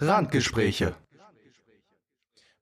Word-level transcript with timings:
Randgespräche. 0.00 0.94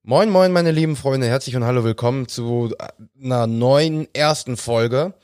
Moin, 0.03 0.29
moin, 0.29 0.51
meine 0.51 0.72
lieben 0.72 0.96
Freunde, 0.96 1.29
herzlich 1.29 1.54
und 1.54 1.64
hallo, 1.64 1.85
willkommen 1.85 2.26
zu 2.26 2.74
einer 3.22 3.46
neuen 3.46 4.12
ersten 4.12 4.56
Folge. 4.56 5.14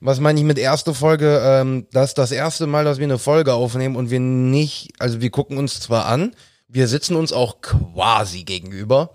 Was 0.00 0.18
meine 0.18 0.38
ich 0.38 0.46
mit 0.46 0.58
erste 0.58 0.94
Folge? 0.94 1.42
Ähm, 1.44 1.86
das 1.92 2.10
ist 2.10 2.18
das 2.18 2.32
erste 2.32 2.66
Mal, 2.66 2.84
dass 2.84 2.98
wir 2.98 3.04
eine 3.04 3.18
Folge 3.18 3.52
aufnehmen 3.52 3.96
und 3.96 4.08
wir 4.10 4.18
nicht, 4.18 4.92
also 4.98 5.20
wir 5.20 5.28
gucken 5.28 5.58
uns 5.58 5.78
zwar 5.78 6.06
an, 6.06 6.34
wir 6.68 6.88
sitzen 6.88 7.16
uns 7.16 7.34
auch 7.34 7.60
quasi 7.60 8.44
gegenüber, 8.44 9.10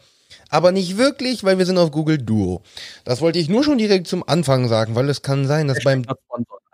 aber 0.53 0.71
nicht 0.71 0.97
wirklich, 0.97 1.43
weil 1.43 1.57
wir 1.57 1.65
sind 1.65 1.79
auf 1.79 1.89
Google 1.89 2.19
Duo. 2.19 2.61
Das 3.05 3.21
wollte 3.21 3.39
ich 3.39 3.49
nur 3.49 3.63
schon 3.63 3.79
direkt 3.79 4.07
zum 4.07 4.23
Anfang 4.27 4.67
sagen, 4.67 4.93
weil 4.93 5.09
es 5.09 5.23
kann 5.23 5.47
sein, 5.47 5.67
dass 5.67 5.83
beim 5.83 6.05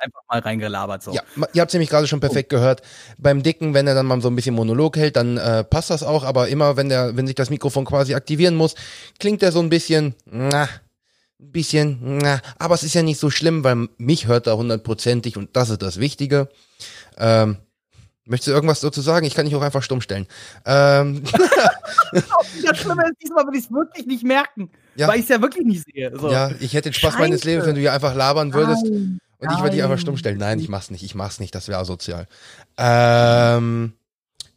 Einfach 0.02 0.22
mal 0.30 0.40
reingelabert 0.40 1.04
so. 1.04 1.12
ja, 1.12 1.24
ihr 1.52 1.62
habt 1.62 1.72
es 1.72 1.74
nämlich 1.74 1.90
gerade 1.90 2.08
schon 2.08 2.22
perfekt 2.22 2.50
gehört. 2.50 2.82
Beim 3.18 3.44
Dicken, 3.44 3.74
wenn 3.74 3.86
er 3.86 3.96
dann 3.96 4.06
mal 4.06 4.22
so 4.22 4.30
ein 4.30 4.36
bisschen 4.36 4.56
Monolog 4.56 4.96
hält, 4.96 5.18
dann 5.18 5.36
äh, 5.36 5.66
passt 5.66 5.90
das 5.90 6.04
auch. 6.04 6.24
Aber 6.24 6.48
immer, 6.48 6.78
wenn 6.78 6.88
der, 6.88 7.18
wenn 7.18 7.28
sich 7.28 7.36
das 7.36 7.50
Mikrofon 7.50 7.84
quasi 7.84 8.16
aktivieren 8.16 8.56
muss, 8.56 8.76
klingt 9.20 9.44
er 9.44 9.52
so 9.52 9.60
ein 9.60 9.70
bisschen, 9.70 10.16
na, 10.26 10.64
ein 10.64 11.52
bisschen, 11.52 12.18
na. 12.22 12.40
Aber 12.58 12.76
es 12.76 12.84
ist 12.84 12.94
ja 12.94 13.04
nicht 13.04 13.20
so 13.20 13.30
schlimm, 13.30 13.66
weil 13.66 13.90
mich 13.98 14.28
hört 14.28 14.48
er 14.48 14.56
hundertprozentig 14.56 15.36
und 15.36 15.58
das 15.58 15.70
ist 15.70 15.82
das 15.82 16.00
Wichtige. 16.00 16.48
Ähm, 17.18 17.58
möchtest 18.30 18.48
du 18.48 18.52
irgendwas 18.52 18.80
dazu 18.80 19.02
sagen? 19.02 19.26
Ich 19.26 19.36
kann 19.36 19.46
dich 19.46 19.56
auch 19.56 19.62
einfach 19.62 19.84
stumm 19.84 20.02
stellen. 20.02 20.28
Ähm, 20.66 21.24
Das 22.66 22.78
Schlimme 22.78 23.04
ist, 23.04 23.22
diesmal 23.22 23.46
will 23.48 23.56
ich 23.56 23.66
es 23.66 23.72
wirklich 23.72 24.06
nicht 24.06 24.24
merken. 24.24 24.70
Ja. 24.96 25.08
Weil 25.08 25.18
ich 25.18 25.24
es 25.24 25.30
ja 25.30 25.42
wirklich 25.42 25.66
nicht 25.66 25.86
sehe. 25.86 26.12
So. 26.18 26.32
ja, 26.32 26.52
ich 26.60 26.74
hätte 26.74 26.90
den 26.90 26.94
Spaß 26.94 27.18
meines 27.20 27.42
Scheiße. 27.42 27.50
Lebens, 27.50 27.68
wenn 27.68 27.76
du 27.76 27.82
hier 27.82 27.94
einfach 27.94 28.16
labern 28.16 28.54
würdest. 28.54 28.84
Nein, 28.84 29.20
Und 29.40 29.52
ich 29.52 29.60
würde 29.60 29.72
dich 29.72 29.84
einfach 29.84 29.96
nein. 29.96 30.02
stumm 30.02 30.18
stellen. 30.18 30.38
Nein, 30.38 30.60
ich 30.60 30.70
mach's 30.70 30.90
nicht. 30.92 31.04
Ich 31.04 31.16
mach's 31.16 31.40
nicht. 31.40 31.54
Das 31.56 31.68
wäre 31.68 31.80
asozial. 31.80 32.28
Ähm, 32.78 33.94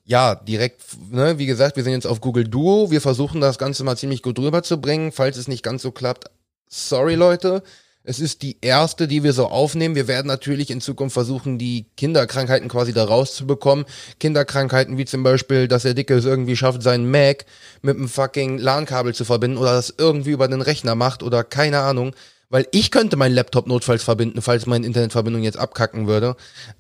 ja, 0.05 0.35
direkt, 0.35 0.83
ne, 1.11 1.39
wie 1.39 1.47
gesagt, 1.47 1.77
wir 1.77 1.85
sind 1.85 1.93
jetzt 1.93 2.07
auf 2.07 2.21
Google 2.21 2.45
Duo. 2.49 2.91
Wir 2.91 3.01
versuchen 3.01 3.41
das 3.41 3.59
Ganze 3.59 3.85
mal 3.85 3.97
ziemlich 3.97 4.23
gut 4.23 4.39
rüberzubringen. 4.39 5.13
Falls 5.13 5.37
es 5.37 5.49
nicht 5.49 5.63
ganz 5.63 5.83
so 5.83 5.93
klappt, 5.93 6.31
sorry 6.69 7.15
Leute. 7.15 7.63
Es 8.05 8.19
ist 8.19 8.43
die 8.43 8.57
erste, 8.61 9.07
die 9.07 9.23
wir 9.23 9.33
so 9.33 9.47
aufnehmen. 9.47 9.95
Wir 9.95 10.09
werden 10.09 10.27
natürlich 10.27 10.71
in 10.71 10.81
Zukunft 10.81 11.15
versuchen, 11.15 11.57
die 11.57 11.87
Kinderkrankheiten 11.97 12.69
quasi 12.69 12.93
da 12.93 13.05
rauszubekommen. 13.05 13.85
Kinderkrankheiten 14.19 14.99
wie 14.99 15.05
zum 15.05 15.23
Beispiel, 15.23 15.69
dass 15.69 15.83
der 15.83 15.95
Dicke 15.95 16.15
es 16.15 16.25
irgendwie 16.25 16.57
schafft, 16.57 16.83
seinen 16.83 17.09
Mac 17.09 17.47
mit 17.81 17.97
einem 17.97 18.09
fucking 18.09 18.59
LAN-Kabel 18.59 19.15
zu 19.15 19.25
verbinden 19.25 19.57
oder 19.57 19.75
das 19.75 19.95
irgendwie 19.97 20.33
über 20.33 20.49
den 20.49 20.63
Rechner 20.63 20.97
macht 20.97 21.23
oder 21.23 21.45
keine 21.45 21.79
Ahnung. 21.79 22.13
Weil 22.51 22.67
ich 22.73 22.91
könnte 22.91 23.17
meinen 23.17 23.37
Laptop 23.37 23.69
notfalls 23.69 24.03
verbinden, 24.03 24.43
falls 24.43 24.67
meine 24.67 24.85
Internetverbindung 24.85 25.45
jetzt 25.45 25.57
abkacken 25.59 26.09
würde. 26.09 26.37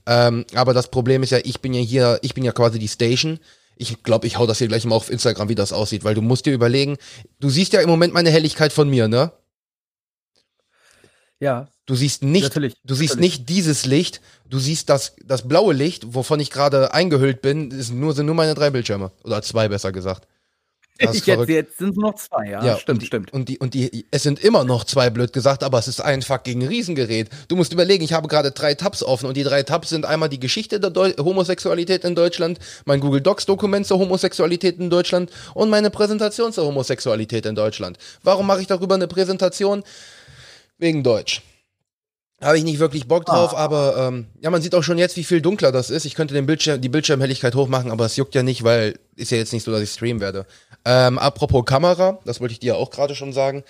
Ähm, 0.06 0.44
aber 0.54 0.74
das 0.74 0.90
Problem 0.90 1.22
ist 1.22 1.30
ja, 1.30 1.38
ich 1.44 1.60
bin 1.60 1.72
ja 1.72 1.80
hier, 1.80 2.18
ich 2.22 2.34
bin 2.34 2.44
ja 2.44 2.52
quasi 2.52 2.80
die 2.80 2.88
Station. 2.88 3.38
Ich 3.76 4.02
glaube, 4.02 4.26
ich 4.26 4.38
hau 4.38 4.46
das 4.46 4.58
hier 4.58 4.68
gleich 4.68 4.84
mal 4.84 4.96
auf 4.96 5.08
Instagram, 5.08 5.48
wie 5.48 5.54
das 5.54 5.72
aussieht, 5.72 6.02
weil 6.02 6.14
du 6.14 6.20
musst 6.20 6.46
dir 6.46 6.52
überlegen, 6.52 6.96
du 7.40 7.48
siehst 7.48 7.72
ja 7.72 7.80
im 7.80 7.88
Moment 7.88 8.12
meine 8.12 8.30
Helligkeit 8.30 8.72
von 8.72 8.90
mir, 8.90 9.08
ne? 9.08 9.32
Ja, 11.42 11.68
Du 11.86 11.96
siehst 11.96 12.22
nicht, 12.22 12.44
Natürlich, 12.44 12.74
du 12.84 12.94
siehst 12.94 13.16
natürlich. 13.16 13.38
nicht 13.38 13.48
dieses 13.48 13.86
Licht, 13.86 14.20
du 14.48 14.60
siehst 14.60 14.88
das, 14.88 15.16
das 15.24 15.48
blaue 15.48 15.74
Licht, 15.74 16.14
wovon 16.14 16.38
ich 16.38 16.50
gerade 16.50 16.94
eingehüllt 16.94 17.42
bin, 17.42 17.72
ist 17.72 17.92
nur, 17.92 18.14
sind 18.14 18.26
nur 18.26 18.36
meine 18.36 18.54
drei 18.54 18.70
Bildschirme. 18.70 19.10
Oder 19.24 19.42
zwei, 19.42 19.68
besser 19.68 19.90
gesagt. 19.90 20.28
Jetzt, 21.00 21.26
jetzt 21.26 21.78
sind 21.78 21.90
es 21.90 21.96
noch 21.96 22.14
zwei, 22.14 22.50
ja. 22.50 22.64
Ja, 22.64 22.76
stimmt, 22.78 22.96
und 22.96 23.02
die, 23.02 23.06
stimmt. 23.06 23.32
Und 23.32 23.48
die, 23.48 23.58
und 23.58 23.74
die, 23.74 24.06
es 24.12 24.22
sind 24.22 24.38
immer 24.38 24.62
noch 24.62 24.84
zwei, 24.84 25.10
blöd 25.10 25.32
gesagt, 25.32 25.64
aber 25.64 25.78
es 25.80 25.88
ist 25.88 26.00
ein 26.00 26.22
fucking 26.22 26.64
Riesengerät. 26.64 27.28
Du 27.48 27.56
musst 27.56 27.72
überlegen, 27.72 28.04
ich 28.04 28.12
habe 28.12 28.28
gerade 28.28 28.52
drei 28.52 28.74
Tabs 28.74 29.02
offen 29.02 29.26
und 29.26 29.36
die 29.36 29.42
drei 29.42 29.64
Tabs 29.64 29.88
sind 29.88 30.04
einmal 30.04 30.28
die 30.28 30.38
Geschichte 30.38 30.78
der 30.78 30.90
Deu 30.90 31.12
Homosexualität 31.18 32.04
in 32.04 32.14
Deutschland, 32.14 32.60
mein 32.84 33.00
Google 33.00 33.20
Docs 33.20 33.46
Dokument 33.46 33.84
zur 33.84 33.98
Homosexualität 33.98 34.78
in 34.78 34.90
Deutschland 34.90 35.30
und 35.54 35.70
meine 35.70 35.90
Präsentation 35.90 36.52
zur 36.52 36.66
Homosexualität 36.66 37.46
in 37.46 37.56
Deutschland. 37.56 37.98
Warum 38.22 38.46
mache 38.46 38.60
ich 38.60 38.68
darüber 38.68 38.94
eine 38.94 39.08
Präsentation? 39.08 39.82
Wegen 40.82 41.04
Deutsch. 41.04 41.42
Habe 42.40 42.58
ich 42.58 42.64
nicht 42.64 42.80
wirklich 42.80 43.06
Bock 43.06 43.24
drauf, 43.24 43.56
aber 43.56 43.96
ähm, 43.96 44.26
ja, 44.40 44.50
man 44.50 44.60
sieht 44.60 44.74
auch 44.74 44.82
schon 44.82 44.98
jetzt, 44.98 45.16
wie 45.16 45.22
viel 45.22 45.40
dunkler 45.40 45.70
das 45.70 45.90
ist. 45.90 46.04
Ich 46.06 46.16
könnte 46.16 46.34
den 46.34 46.44
Bildschirm, 46.44 46.80
die 46.80 46.88
Bildschirmhelligkeit 46.88 47.54
hochmachen, 47.54 47.92
aber 47.92 48.04
es 48.04 48.16
juckt 48.16 48.34
ja 48.34 48.42
nicht, 48.42 48.64
weil 48.64 48.98
ist 49.14 49.30
ja 49.30 49.38
jetzt 49.38 49.52
nicht 49.52 49.62
so, 49.62 49.70
dass 49.70 49.80
ich 49.80 49.92
streamen 49.92 50.20
werde. 50.20 50.44
Ähm, 50.84 51.20
apropos 51.20 51.64
Kamera, 51.64 52.18
das 52.24 52.40
wollte 52.40 52.50
ich 52.50 52.58
dir 52.58 52.78
auch 52.78 52.90
gerade 52.90 53.14
schon 53.14 53.32
sagen. 53.32 53.62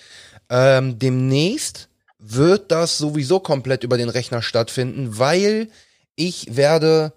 Ähm, 0.49 0.97
demnächst 0.97 1.87
wird 2.17 2.71
das 2.71 2.97
sowieso 2.97 3.39
komplett 3.39 3.83
über 3.83 3.97
den 3.97 4.09
Rechner 4.09 4.41
stattfinden, 4.41 5.19
weil 5.19 5.67
ich 6.15 6.55
werde 6.55 7.13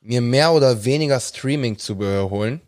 mir 0.00 0.20
mehr 0.20 0.50
oder 0.50 0.84
weniger 0.84 1.20
Streaming-Zubehör 1.20 2.28
holen. 2.30 2.60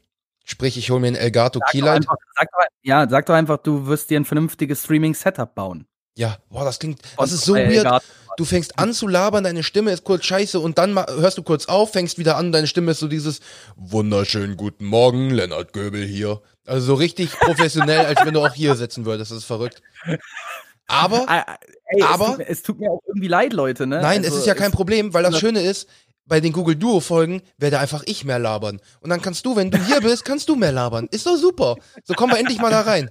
Sprich, 0.44 0.78
ich 0.78 0.90
hole 0.90 1.00
mir 1.00 1.08
einen 1.08 1.16
Elgato 1.16 1.58
Sag 1.58 1.66
doch 1.66 1.72
Keylight. 1.72 1.96
einfach, 1.96 2.16
sag 2.36 2.48
doch, 2.52 2.64
ja, 2.82 3.08
sag 3.08 3.26
doch 3.26 3.34
einfach, 3.34 3.58
du 3.58 3.86
wirst 3.88 4.08
dir 4.08 4.20
ein 4.20 4.24
vernünftiges 4.24 4.84
Streaming-Setup 4.84 5.52
bauen. 5.52 5.88
Ja, 6.18 6.36
boah, 6.50 6.64
das 6.64 6.80
klingt, 6.80 7.00
das 7.16 7.30
ist 7.30 7.44
so 7.44 7.54
weird. 7.54 8.02
Du 8.38 8.44
fängst 8.44 8.76
an 8.78 8.92
zu 8.92 9.06
labern, 9.06 9.44
deine 9.44 9.62
Stimme 9.62 9.92
ist 9.92 10.02
kurz 10.02 10.24
scheiße 10.24 10.58
und 10.58 10.76
dann 10.78 10.96
hörst 10.96 11.38
du 11.38 11.42
kurz 11.44 11.66
auf, 11.66 11.92
fängst 11.92 12.18
wieder 12.18 12.36
an, 12.36 12.50
deine 12.50 12.66
Stimme 12.66 12.90
ist 12.90 12.98
so 12.98 13.06
dieses 13.06 13.38
wunderschönen 13.76 14.56
guten 14.56 14.84
Morgen, 14.84 15.30
Lennart 15.30 15.72
Göbel 15.72 16.04
hier. 16.04 16.40
Also 16.66 16.86
so 16.86 16.94
richtig 16.94 17.30
professionell, 17.38 18.04
als 18.06 18.24
wenn 18.24 18.34
du 18.34 18.44
auch 18.44 18.52
hier 18.52 18.74
sitzen 18.74 19.06
würdest. 19.06 19.30
Das 19.30 19.38
ist 19.38 19.44
verrückt. 19.44 19.80
Aber 20.88 21.24
Ah, 21.28 21.44
ah, 21.46 21.56
Ey, 21.90 22.02
Aber- 22.02 22.24
es 22.24 22.28
tut, 22.30 22.38
mir- 22.38 22.48
es 22.48 22.62
tut 22.62 22.80
mir 22.80 22.90
auch 22.90 23.00
irgendwie 23.06 23.28
leid, 23.28 23.52
Leute, 23.52 23.86
ne? 23.86 24.00
nein, 24.02 24.18
Also, 24.24 24.34
es 24.34 24.40
ist 24.40 24.46
ja 24.46 24.54
kein 24.54 24.72
Problem, 24.72 25.14
weil 25.14 25.22
das 25.22 25.32
das- 25.32 25.40
Schöne 25.40 25.60
ist, 25.62 25.88
bei 26.26 26.40
den 26.40 26.52
Google 26.52 26.76
Duo 26.76 27.00
Folgen 27.00 27.40
werde 27.56 27.78
einfach 27.78 28.02
ich 28.06 28.24
mehr 28.24 28.38
labern. 28.38 28.80
Und 29.00 29.08
dann 29.10 29.22
kannst 29.22 29.46
du, 29.46 29.56
wenn 29.56 29.70
du 29.70 29.78
hier 29.86 30.00
bist, 30.02 30.24
kannst 30.26 30.48
du 30.48 30.56
mehr 30.56 30.72
labern. 30.72 31.08
Ist 31.10 31.26
doch 31.26 31.36
super. 31.36 31.76
So 32.04 32.12
kommen 32.14 32.32
wir 32.34 32.38
endlich 32.38 32.58
mal 32.60 32.70
da 32.70 32.82
rein. 32.82 33.10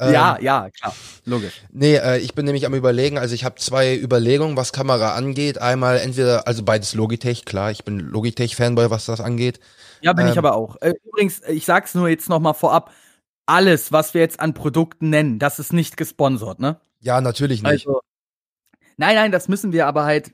Ja, 0.00 0.36
Ähm, 0.36 0.44
ja, 0.44 0.70
klar, 0.70 0.94
logisch. 1.26 1.60
Nee, 1.70 1.96
äh, 1.96 2.18
ich 2.18 2.34
bin 2.34 2.46
nämlich 2.46 2.64
am 2.64 2.74
überlegen, 2.74 3.18
also 3.18 3.34
ich 3.34 3.44
habe 3.44 3.56
zwei 3.56 3.94
Überlegungen, 3.94 4.56
was 4.56 4.72
Kamera 4.72 5.14
angeht. 5.14 5.58
Einmal 5.58 5.98
entweder, 5.98 6.46
also 6.46 6.62
beides 6.62 6.94
Logitech, 6.94 7.44
klar, 7.44 7.70
ich 7.70 7.84
bin 7.84 8.00
Logitech-Fanboy, 8.00 8.90
was 8.90 9.04
das 9.04 9.20
angeht. 9.20 9.60
Ja, 10.00 10.14
bin 10.14 10.26
ich 10.26 10.32
ähm, 10.32 10.38
aber 10.38 10.54
auch. 10.54 10.76
Äh, 10.80 10.94
übrigens, 11.04 11.42
ich 11.46 11.66
sag's 11.66 11.94
nur 11.94 12.08
jetzt 12.08 12.30
noch 12.30 12.40
mal 12.40 12.54
vorab. 12.54 12.92
Alles, 13.44 13.92
was 13.92 14.14
wir 14.14 14.22
jetzt 14.22 14.40
an 14.40 14.54
Produkten 14.54 15.10
nennen, 15.10 15.38
das 15.38 15.58
ist 15.58 15.72
nicht 15.72 15.98
gesponsert, 15.98 16.60
ne? 16.60 16.80
Ja, 17.00 17.20
natürlich 17.20 17.62
nicht. 17.62 17.86
Also, 17.86 18.00
nein, 18.96 19.16
nein, 19.16 19.32
das 19.32 19.48
müssen 19.48 19.72
wir 19.72 19.86
aber 19.86 20.04
halt. 20.04 20.32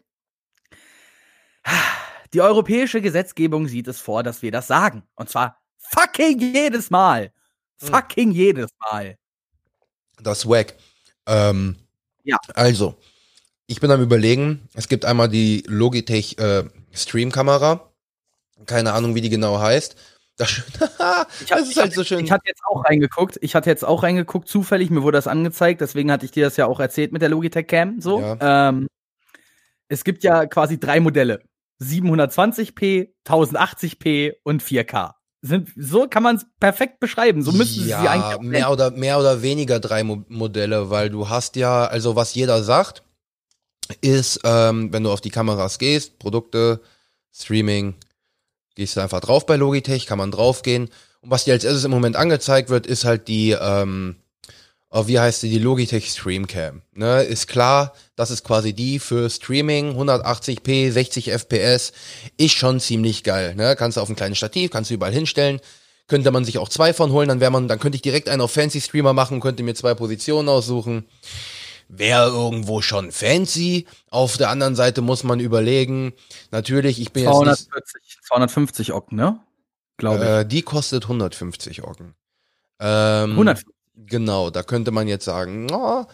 Die 2.35 2.41
europäische 2.41 3.01
Gesetzgebung 3.01 3.67
sieht 3.67 3.89
es 3.89 4.01
vor, 4.01 4.23
dass 4.23 4.43
wir 4.43 4.53
das 4.53 4.67
sagen. 4.67 5.03
Und 5.17 5.29
zwar 5.29 5.59
fucking 5.79 6.39
jedes 6.39 6.91
Mal. 6.91 7.33
Hm. 7.81 7.89
Fucking 7.89 8.31
jedes 8.31 8.71
Mal. 8.91 9.17
Das 10.23 10.39
ist 10.39 10.49
wack. 10.49 10.75
Ähm, 11.27 11.77
Ja. 12.25 12.39
Also, 12.55 12.97
ich 13.67 13.81
bin 13.81 13.91
am 13.91 14.03
überlegen, 14.03 14.69
es 14.75 14.89
gibt 14.89 15.05
einmal 15.05 15.29
die 15.29 15.63
Logitech 15.67 16.39
äh, 16.39 16.65
Stream-Kamera. 16.93 17.91
Keine 18.67 18.93
Ahnung, 18.95 19.15
wie 19.15 19.21
die 19.21 19.29
genau 19.29 19.59
heißt. 19.61 19.97
Das, 20.37 20.51
Ich 21.45 21.53
hab- 21.53 21.59
das 21.61 21.69
ist 21.69 21.77
halt 21.77 21.93
so 21.95 22.05
schön. 22.05 22.25
Ich 22.25 22.31
hatte 22.31 22.45
jetzt 22.47 22.63
auch 22.69 22.85
reingeguckt. 22.85 23.39
Ich 23.41 23.55
hatte 23.55 23.71
jetzt 23.71 23.85
auch 23.85 24.03
reingeguckt, 24.03 24.49
zufällig. 24.49 24.91
Mir 24.91 25.03
wurde 25.03 25.19
das 25.19 25.27
angezeigt. 25.27 25.81
Deswegen 25.81 26.11
hatte 26.13 26.25
ich 26.27 26.31
dir 26.33 26.45
das 26.45 26.57
ja 26.57 26.67
auch 26.67 26.81
erzählt 26.81 27.13
mit 27.13 27.23
der 27.23 27.29
Logitech 27.29 27.67
Cam. 27.67 28.01
So. 28.01 28.21
Ähm, 28.41 28.87
es 29.89 30.05
gibt 30.05 30.25
ja 30.25 30.47
quasi 30.47 30.79
drei 30.81 31.01
Modelle: 31.01 31.43
720p, 31.83 33.11
1080p 33.27 34.35
und 34.43 34.63
4K. 34.63 35.13
Sind, 35.47 35.71
so 35.77 36.07
kann 36.09 36.23
man 36.23 36.37
es 36.37 36.47
perfekt 36.61 37.01
beschreiben. 37.01 37.43
So 37.43 37.53
müssten 37.53 37.83
sie 37.83 37.89
ja, 37.89 38.01
sie 38.01 38.09
eigentlich 38.09 38.41
mehr 38.41 38.71
oder 38.71 38.91
mehr 38.91 39.19
oder 39.19 39.43
weniger 39.43 39.81
drei 39.81 40.05
Mo 40.05 40.25
Modelle, 40.29 40.91
weil 40.91 41.11
du 41.11 41.29
hast 41.29 41.57
ja, 41.57 41.87
also 41.87 42.17
was 42.17 42.35
jeder 42.35 42.63
sagt, 42.63 43.03
ist, 44.01 44.41
ähm, 44.45 44.93
wenn 44.93 45.05
du 45.05 45.11
auf 45.11 45.21
die 45.21 45.31
Kameras 45.31 45.79
gehst, 45.79 46.19
Produkte, 46.19 46.81
Streaming, 47.33 47.95
gehst 48.75 48.97
du 48.97 49.01
einfach 49.01 49.21
drauf 49.21 49.47
bei 49.47 49.57
Logitech, 49.57 50.07
kann 50.07 50.19
man 50.19 50.31
draufgehen. 50.31 50.89
Und 51.21 51.31
was 51.31 51.45
dir 51.45 51.55
als 51.55 51.65
erstes 51.65 51.85
im 51.85 51.91
Moment 51.91 52.17
angezeigt 52.17 52.69
wird, 52.69 52.87
ist 52.87 53.05
halt 53.05 53.29
die, 53.29 53.51
ähm, 53.51 54.17
oh, 54.91 55.07
wie 55.07 55.19
heißt 55.19 55.43
die, 55.43 55.51
die 55.51 55.59
Logitech 55.59 56.09
Streamcam. 56.11 56.83
Ne, 56.93 57.23
ist 57.23 57.49
klar, 57.49 57.93
das 58.15 58.31
ist 58.31 58.45
quasi 58.45 58.73
die 58.73 58.99
für 58.99 59.29
Streaming, 59.31 59.99
180p, 59.99 60.91
60 60.91 61.33
FPS, 61.33 61.93
ist 62.37 62.57
schon 62.57 62.81
ziemlich 62.81 63.25
geil. 63.25 63.55
Ne? 63.55 63.77
Kannst 63.77 63.97
du 63.97 64.01
auf 64.01 64.09
ein 64.09 64.17
kleines 64.17 64.39
Stativ, 64.39 64.71
kannst 64.71 64.91
du 64.91 64.95
überall 64.95 65.13
hinstellen. 65.13 65.61
Könnte 66.09 66.31
man 66.31 66.45
sich 66.45 66.59
auch 66.59 66.69
zwei 66.69 66.93
von 66.93 67.11
holen, 67.11 67.29
dann 67.29 67.41
wäre 67.41 67.51
man, 67.51 67.67
dann 67.67 67.81
könnte 67.81 67.97
ich 67.97 68.03
direkt 68.03 68.29
einen 68.29 68.41
auf 68.41 68.53
Fancy 68.53 68.81
Streamer 68.81 69.13
machen, 69.13 69.41
könnte 69.41 69.65
mir 69.65 69.75
zwei 69.75 69.95
Positionen 69.95 70.49
aussuchen. 70.49 71.07
Wäre 71.89 72.29
irgendwo 72.29 72.81
schon 72.81 73.13
fancy. 73.13 73.87
Auf 74.11 74.37
der 74.37 74.51
anderen 74.51 74.75
Seite 74.75 75.03
muss 75.03 75.23
man 75.23 75.39
überlegen, 75.41 76.15
natürlich, 76.51 77.01
ich 77.01 77.13
bin 77.13 77.25
jetzt 77.25 77.33
nicht, 77.33 77.71
240, 77.71 78.19
250 78.23 78.93
Ocken, 78.93 79.17
ne? 79.17 79.41
Glaube 79.97 80.25
ich. 80.25 80.31
äh, 80.31 80.45
die 80.45 80.63
kostet 80.63 81.05
150 81.05 81.85
Ocken. 81.85 82.15
Ähm, 82.81 83.33
100. 83.33 83.65
Genau, 83.97 84.51
da 84.51 84.63
könnte 84.63 84.91
man 84.91 85.09
jetzt 85.09 85.25
sagen, 85.25 85.67
na, 85.67 86.07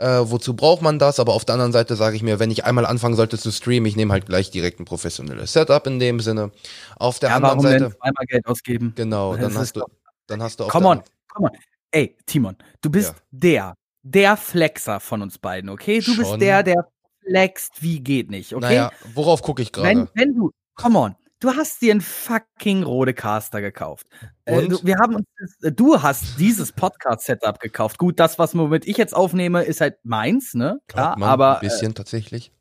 Äh, 0.00 0.30
wozu 0.30 0.56
braucht 0.56 0.80
man 0.80 0.98
das? 0.98 1.20
Aber 1.20 1.34
auf 1.34 1.44
der 1.44 1.56
anderen 1.56 1.72
Seite 1.72 1.94
sage 1.94 2.16
ich 2.16 2.22
mir, 2.22 2.38
wenn 2.38 2.50
ich 2.50 2.64
einmal 2.64 2.86
anfangen 2.86 3.16
sollte 3.16 3.36
zu 3.36 3.52
streamen, 3.52 3.84
ich 3.84 3.96
nehme 3.96 4.14
halt 4.14 4.24
gleich 4.24 4.50
direkt 4.50 4.80
ein 4.80 4.86
professionelles 4.86 5.52
Setup 5.52 5.86
in 5.86 5.98
dem 5.98 6.20
Sinne. 6.20 6.52
Auf 6.96 7.18
der 7.18 7.28
ja, 7.28 7.36
anderen 7.36 7.60
Seite. 7.60 7.90
Zweimal 7.90 8.24
Geld 8.26 8.46
ausgeben. 8.46 8.94
Genau, 8.96 9.36
dann 9.36 9.54
hast 9.54 9.76
du, 9.76 9.82
dann 10.26 10.42
hast 10.42 10.58
du 10.58 10.64
auch. 10.64 10.68
Come 10.70 10.88
on, 10.88 11.02
come 11.28 11.50
on. 11.50 11.58
Ey, 11.90 12.16
Timon, 12.24 12.56
du 12.80 12.88
bist 12.88 13.10
ja. 13.10 13.16
der, 13.30 13.74
der 14.02 14.36
Flexer 14.38 15.00
von 15.00 15.20
uns 15.20 15.36
beiden, 15.36 15.68
okay? 15.68 15.98
Du 15.98 16.14
Schon. 16.14 16.16
bist 16.16 16.40
der, 16.40 16.62
der 16.62 16.88
flext 17.22 17.82
wie 17.82 18.00
geht 18.00 18.30
nicht, 18.30 18.54
okay? 18.54 18.64
Naja, 18.64 18.92
worauf 19.12 19.42
gucke 19.42 19.60
ich 19.60 19.70
gerade? 19.70 19.86
Wenn, 19.86 20.08
wenn 20.14 20.34
du, 20.34 20.50
come 20.76 20.98
on, 20.98 21.16
du 21.40 21.50
hast 21.56 21.82
dir 21.82 21.92
einen 21.92 22.00
fucking 22.00 22.82
Rodecaster 22.82 23.60
gekauft. 23.60 24.06
Äh, 24.44 24.68
du, 24.68 24.78
wir 24.84 24.96
haben 24.98 25.16
uns, 25.16 25.26
äh, 25.62 25.72
du 25.72 26.00
hast 26.02 26.38
dieses 26.38 26.72
Podcast-Setup 26.72 27.58
gekauft. 27.58 27.98
Gut, 27.98 28.20
das, 28.20 28.38
was 28.38 28.56
womit 28.56 28.86
ich 28.86 28.96
jetzt 28.96 29.14
aufnehme, 29.14 29.64
ist 29.64 29.80
halt 29.80 29.96
meins, 30.04 30.54
ne? 30.54 30.80
Klar, 30.86 31.18
man, 31.18 31.28
aber. 31.28 31.56
Ein 31.56 31.68
bisschen 31.68 31.90
äh, 31.90 31.94
tatsächlich. 31.94 32.52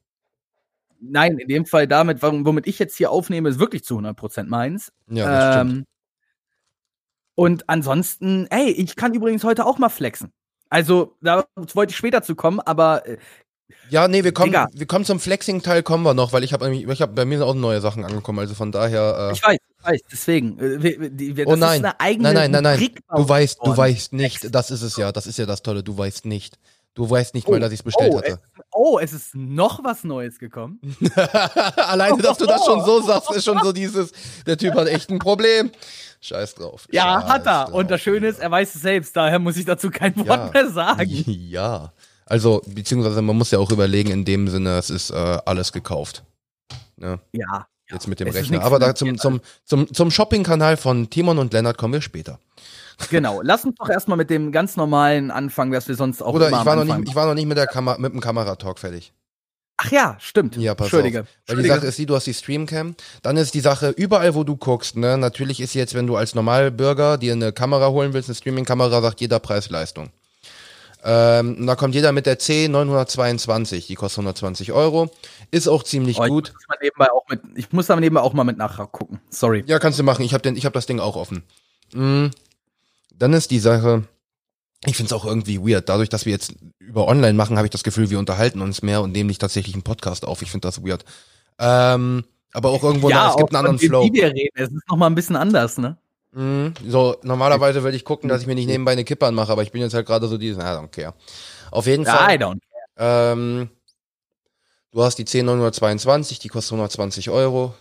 Nein, 1.02 1.38
in 1.38 1.48
dem 1.48 1.66
Fall 1.66 1.88
damit, 1.88 2.22
womit 2.22 2.68
ich 2.68 2.80
jetzt 2.80 2.98
hier 2.98 3.12
aufnehme, 3.12 3.50
ist 3.50 3.60
wirklich 3.60 3.86
zu 3.86 3.98
100% 3.98 4.44
meins. 4.46 4.92
Ja, 5.08 5.26
das 5.26 5.62
ähm, 5.62 5.70
stimmt. 5.70 5.88
Und 7.36 7.70
ansonsten, 7.70 8.48
ey, 8.50 8.70
ich 8.72 8.98
kann 8.98 9.14
übrigens 9.14 9.46
heute 9.46 9.66
auch 9.66 9.78
mal 9.78 9.90
flexen. 9.90 10.34
Also, 10.70 11.16
da 11.22 11.46
wollte 11.56 11.92
ich 11.92 11.98
später 11.98 12.22
zu 12.22 12.36
kommen, 12.36 12.60
aber 12.60 13.08
äh, 13.08 13.18
ja, 13.90 14.08
nee, 14.08 14.24
wir 14.24 14.34
kommen, 14.34 14.54
wir 14.54 14.86
kommen 14.86 15.06
zum 15.06 15.20
Flexing-Teil, 15.20 15.84
kommen 15.84 16.04
wir 16.04 16.14
noch, 16.14 16.34
weil 16.34 16.44
ich 16.44 16.54
habe 16.54 16.74
ich 16.74 17.02
hab, 17.02 17.16
bei 17.16 17.26
mir 17.26 17.40
sind 17.40 17.48
auch 17.48 17.54
neue 17.56 17.82
Sachen 17.82 18.06
angekommen, 18.06 18.40
also 18.40 18.54
von 18.54 18.72
daher. 18.72 19.30
Äh 19.30 19.34
ich 19.34 19.44
weiß, 19.44 19.58
ich 19.58 19.86
weiß, 19.86 20.02
deswegen. 20.12 20.60
Äh, 20.60 20.84
wir, 20.84 21.38
wir, 21.38 21.48
oh 21.48 21.56
nein, 21.56 21.82
nein, 21.82 22.18
nein, 22.20 22.52
nein, 22.52 22.64
nein, 22.64 22.90
du 23.16 23.30
weißt, 23.30 23.60
du 23.64 23.76
weißt 23.76 24.14
nicht, 24.14 24.54
das 24.54 24.72
ist 24.72 24.82
es 24.82 24.98
ja, 24.98 25.12
das 25.12 25.28
ist 25.28 25.38
ja 25.38 25.46
das 25.46 25.62
Tolle, 25.62 25.84
du 25.84 25.98
weißt 25.98 26.26
nicht. 26.26 26.58
Du 26.96 27.10
weißt 27.10 27.34
nicht 27.34 27.48
oh, 27.48 27.52
mal, 27.52 27.60
dass 27.62 27.72
ich 27.72 27.80
es 27.80 27.84
bestellt 27.84 28.12
oh, 28.14 28.18
hatte. 28.18 28.32
Es, 28.32 28.64
oh, 28.72 29.00
es 29.00 29.14
ist 29.14 29.36
noch 29.36 29.84
was 29.84 30.04
Neues 30.04 30.40
gekommen. 30.40 30.82
Alleine, 31.78 32.22
dass 32.22 32.38
du 32.38 32.46
das 32.46 32.66
schon 32.66 32.84
so 32.84 33.02
sagst, 33.02 33.32
ist 33.32 33.46
schon 33.46 33.60
so 33.64 33.72
dieses, 33.74 34.12
der 34.46 34.58
Typ 34.58 34.74
hat 34.74 34.88
echt 34.88 35.10
ein 35.10 35.20
Problem. 35.20 35.72
Scheiß 36.20 36.56
drauf. 36.56 36.88
Ja, 36.92 37.22
Scheiß 37.22 37.30
hat 37.30 37.46
er. 37.46 37.66
Drauf, 37.66 37.74
Und 37.74 37.92
das 37.92 38.02
Schöne 38.02 38.28
ist, 38.28 38.40
er 38.40 38.52
weiß 38.52 38.76
es 38.76 38.82
selbst, 38.82 39.16
daher 39.16 39.40
muss 39.40 39.56
ich 39.56 39.66
dazu 39.66 39.90
kein 39.90 40.16
Wort 40.18 40.28
ja. 40.28 40.50
mehr 40.52 40.70
sagen. 40.70 41.10
Ja. 41.50 41.94
Also, 42.30 42.62
beziehungsweise 42.68 43.22
man 43.22 43.36
muss 43.36 43.52
ja 43.52 43.60
auch 43.60 43.72
überlegen, 43.72 44.12
in 44.12 44.24
dem 44.24 44.48
Sinne, 44.48 44.78
es 44.78 44.90
ist 44.90 45.10
äh, 45.10 45.38
alles 45.46 45.72
gekauft. 45.74 46.24
Ne? 46.96 47.20
Ja. 47.34 47.68
Jetzt 47.92 48.08
mit 48.08 48.20
dem 48.20 48.28
Rechner. 48.28 48.62
Aber 48.62 48.78
da 48.78 48.94
zum, 48.94 49.18
zum, 49.18 49.42
zum, 49.66 49.92
zum 49.92 50.12
Shopping-Kanal 50.12 50.78
von 50.78 51.10
Timon 51.10 51.40
und 51.40 51.52
Lennart 51.54 51.78
kommen 51.78 51.94
wir 51.94 52.02
später. 52.02 52.40
Genau, 53.10 53.42
lass 53.42 53.66
uns 53.66 53.76
doch 53.78 53.90
erstmal 53.90 54.18
mit 54.18 54.30
dem 54.30 54.52
ganz 54.52 54.76
normalen 54.76 55.32
anfangen, 55.32 55.72
was 55.72 55.88
wir 55.88 55.96
sonst 55.96 56.22
auch 56.22 56.34
Oder 56.34 56.50
ich 56.50 56.66
war, 56.66 56.76
noch 56.76 56.84
nicht, 56.84 57.10
ich 57.10 57.16
war 57.16 57.26
noch 57.26 57.34
nicht 57.34 57.48
mit, 57.48 57.58
der 57.58 57.66
Kamera, 57.66 57.98
mit 57.98 58.14
dem 58.14 58.20
Kameratalk 58.20 58.78
fertig. 58.78 59.14
Ach 59.78 59.90
ja, 59.92 60.18
stimmt. 60.20 60.58
Ja, 60.58 60.76
pass 60.76 60.88
Entschuldige. 60.88 61.22
Auf. 61.22 61.28
Weil 61.48 61.64
die 61.64 61.70
Sache 61.70 61.88
ist 61.88 61.98
die, 61.98 62.06
du 62.06 62.14
hast 62.14 62.28
die 62.28 62.34
Streamcam. 62.34 62.96
Dann 63.22 63.38
ist 63.38 63.54
die 63.54 63.62
Sache, 63.62 63.90
überall 63.90 64.36
wo 64.36 64.44
du 64.44 64.58
guckst, 64.58 64.98
ne, 64.98 65.18
natürlich 65.18 65.62
ist 65.62 65.74
jetzt, 65.74 65.94
wenn 65.94 66.06
du 66.06 66.18
als 66.18 66.36
Normalbürger 66.36 67.18
dir 67.18 67.32
eine 67.32 67.54
Kamera 67.54 67.88
holen 67.88 68.14
willst, 68.14 68.28
eine 68.28 68.36
Streaming-Kamera, 68.36 69.02
sagt 69.02 69.22
jeder 69.22 69.40
Preis-Leistung. 69.40 70.10
Ähm, 71.02 71.66
da 71.66 71.76
kommt 71.76 71.96
jeder 71.96 72.12
mit 72.12 72.26
der 72.26 72.40
C922, 72.40 73.88
die 73.88 73.96
kostet 73.96 74.20
120 74.20 74.74
Euro. 74.74 75.10
Ist 75.50 75.68
auch 75.68 75.84
ziemlich 75.84 76.20
oh, 76.20 76.24
ich 76.24 76.30
gut. 76.30 76.54
Muss 76.54 77.20
mit, 77.30 77.42
ich 77.56 77.72
muss 77.72 77.90
aber 77.90 78.02
nebenbei 78.02 78.22
auch 78.22 78.34
mal 78.34 78.44
mit 78.44 78.58
nachgucken. 78.58 79.22
Sorry. 79.30 79.64
Ja, 79.66 79.80
kannst 79.80 79.98
du 80.00 80.04
machen. 80.04 80.24
Ich 80.24 80.34
habe 80.34 80.50
hab 80.50 80.74
das 80.74 80.86
Ding 80.88 81.00
auch 81.00 81.16
offen. 81.16 81.44
Mhm. 81.94 82.32
Dann 83.16 83.34
ist 83.34 83.52
die 83.52 83.60
Sache, 83.60 84.04
ich 84.86 84.96
finde 84.96 85.08
es 85.08 85.14
auch 85.14 85.26
irgendwie 85.26 85.60
weird. 85.60 85.88
Dadurch, 85.88 86.10
dass 86.10 86.26
wir 86.26 86.34
jetzt 86.34 86.54
über 86.80 87.08
online 87.08 87.34
machen, 87.34 87.58
habe 87.58 87.68
ich 87.68 87.72
das 87.72 87.84
Gefühl, 87.84 88.10
wir 88.10 88.20
unterhalten 88.20 88.62
uns 88.62 88.82
mehr 88.82 89.02
und 89.02 89.12
nehmen 89.12 89.28
nicht 89.28 89.42
tatsächlich 89.42 89.76
einen 89.76 89.84
Podcast 89.84 90.26
auf. 90.26 90.42
Ich 90.42 90.52
finde 90.52 90.68
das 90.68 90.84
weird. 90.84 91.06
Ähm, 91.60 92.26
aber 92.54 92.70
auch 92.70 92.84
irgendwo, 92.84 93.10
ja, 93.10 93.26
noch, 93.26 93.32
es 93.32 93.38
gibt 93.38 93.56
einen 93.56 93.66
anderen 93.66 93.80
Flow. 93.80 94.04
Wie 94.04 94.14
wir 94.14 94.28
reden, 94.28 94.56
es 94.56 94.72
ist 94.72 94.90
nochmal 94.90 95.10
ein 95.10 95.16
bisschen 95.16 95.36
anders, 95.36 95.78
ne? 95.78 95.98
Mhm. 96.32 96.74
So, 96.88 97.18
normalerweise 97.24 97.84
würde 97.84 97.98
ich 97.98 98.06
gucken, 98.06 98.30
dass 98.30 98.42
ich 98.42 98.48
mir 98.48 98.56
nicht 98.56 98.68
nebenbei 98.68 98.92
eine 98.92 99.04
Kippe 99.04 99.26
anmache, 99.26 99.52
aber 99.52 99.64
ich 99.64 99.72
bin 99.72 99.82
jetzt 99.82 99.94
halt 99.94 100.06
gerade 100.06 100.28
so 100.28 100.38
dieses, 100.38 100.62
I 100.62 100.68
don't 100.68 100.90
care. 100.90 101.14
Auf 101.72 101.88
jeden 101.88 102.06
Fall. 102.06 102.36
I 102.36 102.38
don't 102.38 102.60
care. 102.60 103.34
Ähm, 103.34 103.70
du 104.92 105.04
hast 105.04 105.18
die 105.18 105.26
10922, 105.26 106.40
die 106.40 106.50
kostet 106.50 106.74
120 106.74 107.30
Euro, 107.30 107.74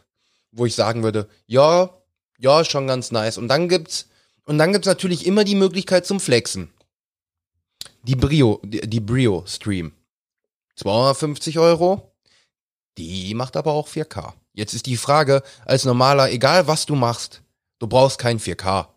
wo 0.52 0.64
ich 0.64 0.74
sagen 0.74 1.02
würde, 1.02 1.28
ja, 1.46 1.90
ja, 2.38 2.64
schon 2.64 2.86
ganz 2.86 3.10
nice. 3.10 3.36
Und 3.36 3.48
dann 3.48 3.68
gibt's 3.68 4.08
und 4.44 4.56
dann 4.56 4.72
gibt's 4.72 4.88
natürlich 4.88 5.26
immer 5.26 5.44
die 5.44 5.56
Möglichkeit 5.56 6.06
zum 6.06 6.20
Flexen. 6.20 6.72
Die 8.02 8.16
Brio, 8.16 8.60
die, 8.64 8.80
die 8.80 9.00
Brio 9.00 9.44
Stream. 9.46 9.92
250 10.76 11.58
Euro. 11.58 12.14
Die 12.96 13.34
macht 13.34 13.56
aber 13.56 13.72
auch 13.72 13.88
4K. 13.88 14.32
Jetzt 14.54 14.72
ist 14.72 14.86
die 14.86 14.96
Frage, 14.96 15.42
als 15.66 15.84
normaler, 15.84 16.30
egal 16.30 16.66
was 16.66 16.86
du 16.86 16.94
machst, 16.94 17.42
du 17.78 17.86
brauchst 17.86 18.18
kein 18.18 18.38
4K. 18.38 18.88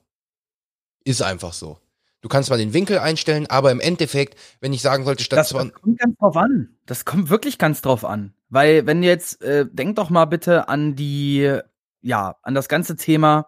Ist 1.04 1.22
einfach 1.22 1.54
so. 1.54 1.80
Du 2.22 2.30
kannst 2.30 2.51
mal 2.51 2.57
den 2.57 2.74
Winkel 2.74 3.00
einstellen, 3.00 3.48
aber 3.48 3.72
im 3.72 3.80
Endeffekt, 3.80 4.38
wenn 4.60 4.74
ich 4.74 4.83
sagen 4.83 5.04
sollte, 5.06 5.24
statt 5.24 5.39
das, 5.39 5.50
das 5.50 5.74
kommt 5.74 5.98
ganz 5.98 6.18
drauf 6.18 6.38
an. 6.38 6.69
Das 6.86 7.04
kommt 7.06 7.30
wirklich 7.30 7.57
ganz 7.57 7.81
drauf 7.81 8.06
an. 8.06 8.33
Weil, 8.50 8.86
wenn 8.86 9.01
jetzt, 9.01 9.42
äh, 9.42 9.66
denk 9.72 9.95
doch 9.95 10.12
mal 10.12 10.25
bitte 10.25 10.68
an 10.69 10.95
die, 10.95 11.57
ja, 12.01 12.36
an 12.44 12.54
das 12.54 12.69
ganze 12.69 12.95
Thema, 12.95 13.48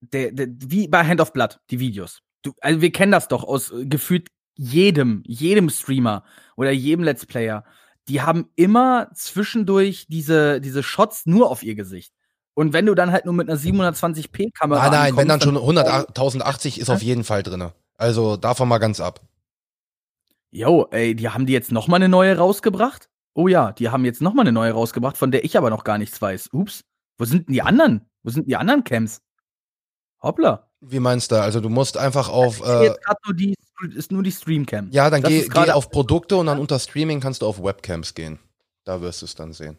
der, 0.00 0.32
der, 0.32 0.48
wie 0.50 0.86
bei 0.86 1.04
Hand 1.04 1.20
of 1.20 1.32
Blood, 1.32 1.60
die 1.70 1.80
Videos. 1.80 2.20
Du, 2.42 2.52
also 2.60 2.82
wir 2.82 2.92
kennen 2.92 3.12
das 3.12 3.28
doch 3.28 3.42
aus 3.42 3.72
äh, 3.72 3.86
gefühlt 3.86 4.28
jedem, 4.56 5.22
jedem 5.26 5.70
Streamer 5.70 6.24
oder 6.56 6.70
jedem 6.72 7.04
Let's 7.04 7.24
Player. 7.24 7.64
Die 8.08 8.20
haben 8.20 8.50
immer 8.54 9.10
zwischendurch 9.14 10.06
diese, 10.08 10.60
diese 10.60 10.82
Shots 10.82 11.24
nur 11.24 11.50
auf 11.50 11.62
ihr 11.62 11.74
Gesicht. 11.74 12.12
Und 12.54 12.72
wenn 12.72 12.86
du 12.86 12.94
dann 12.94 13.10
halt 13.10 13.24
nur 13.24 13.34
mit 13.34 13.48
einer 13.48 13.58
720p 13.58 14.52
Kamera 14.52 14.82
Nein, 14.82 14.92
nein, 14.92 15.16
wenn 15.16 15.28
dann 15.28 15.40
schon 15.40 15.56
1080 15.56 16.80
ist 16.80 16.88
auf 16.88 17.02
jeden 17.02 17.24
Fall 17.24 17.42
drinne. 17.42 17.72
Also 17.96 18.36
davon 18.36 18.68
mal 18.68 18.78
ganz 18.78 19.00
ab. 19.00 19.20
Jo, 20.50 20.86
ey, 20.92 21.16
die 21.16 21.28
haben 21.28 21.46
die 21.46 21.52
jetzt 21.52 21.72
noch 21.72 21.88
mal 21.88 21.96
eine 21.96 22.08
neue 22.08 22.36
rausgebracht? 22.36 23.08
Oh 23.34 23.48
ja, 23.48 23.72
die 23.72 23.88
haben 23.88 24.04
jetzt 24.04 24.22
noch 24.22 24.34
mal 24.34 24.42
eine 24.42 24.52
neue 24.52 24.72
rausgebracht, 24.72 25.16
von 25.16 25.32
der 25.32 25.44
ich 25.44 25.58
aber 25.58 25.68
noch 25.68 25.82
gar 25.82 25.98
nichts 25.98 26.22
weiß. 26.22 26.50
Ups. 26.52 26.84
Wo 27.18 27.24
sind 27.24 27.48
denn 27.48 27.54
die 27.54 27.62
anderen? 27.62 28.08
Wo 28.22 28.30
sind 28.30 28.48
die 28.48 28.54
anderen 28.54 28.84
Camps? 28.84 29.20
Hoppla. 30.22 30.70
Wie 30.80 31.00
meinst 31.00 31.32
du? 31.32 31.40
Also 31.40 31.60
du 31.60 31.68
musst 31.68 31.96
einfach 31.96 32.28
auf. 32.28 32.64
Äh, 32.64 32.84
jetzt 32.84 33.00
nur 33.26 33.34
die, 33.34 33.54
ist 33.96 34.12
nur 34.12 34.22
die 34.22 34.30
Streamcam. 34.30 34.90
Ja, 34.90 35.10
dann 35.10 35.22
geh, 35.22 35.48
geh 35.48 35.70
auf 35.70 35.90
Produkte 35.90 36.36
und 36.36 36.46
dann 36.46 36.58
unter 36.58 36.78
Streaming 36.78 37.20
kannst 37.20 37.42
du 37.42 37.46
auf 37.46 37.62
Webcams 37.62 38.14
gehen. 38.14 38.38
Da 38.84 39.00
wirst 39.00 39.22
du 39.22 39.26
es 39.26 39.34
dann 39.34 39.52
sehen. 39.52 39.78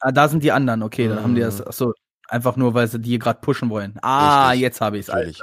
Ah, 0.00 0.12
da 0.12 0.28
sind 0.28 0.44
die 0.44 0.52
anderen, 0.52 0.82
okay, 0.82 1.08
dann 1.08 1.18
mhm. 1.18 1.22
haben 1.22 1.34
die 1.34 1.40
das. 1.40 1.58
Mhm. 1.58 1.68
Achso, 1.68 1.92
einfach 2.28 2.56
nur, 2.56 2.74
weil 2.74 2.88
sie 2.88 2.98
die 2.98 3.18
gerade 3.18 3.40
pushen 3.40 3.70
wollen. 3.70 3.98
Ah, 4.02 4.48
Richtig. 4.48 4.62
jetzt 4.62 4.80
habe 4.80 4.98
ich 4.98 5.08
es. 5.08 5.42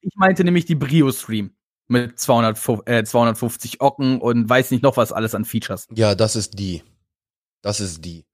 Ich 0.00 0.14
meinte 0.16 0.44
nämlich 0.44 0.64
die 0.64 0.74
Brio-Stream 0.74 1.50
mit 1.88 2.18
200, 2.18 2.86
äh, 2.86 3.04
250 3.04 3.80
Ocken 3.80 4.20
und 4.20 4.48
weiß 4.48 4.70
nicht 4.70 4.82
noch 4.82 4.96
was 4.96 5.12
alles 5.12 5.34
an 5.34 5.44
Features. 5.44 5.88
Ja, 5.94 6.14
das 6.14 6.36
ist 6.36 6.58
die. 6.58 6.82
Das 7.62 7.80
ist 7.80 8.04
die. 8.04 8.24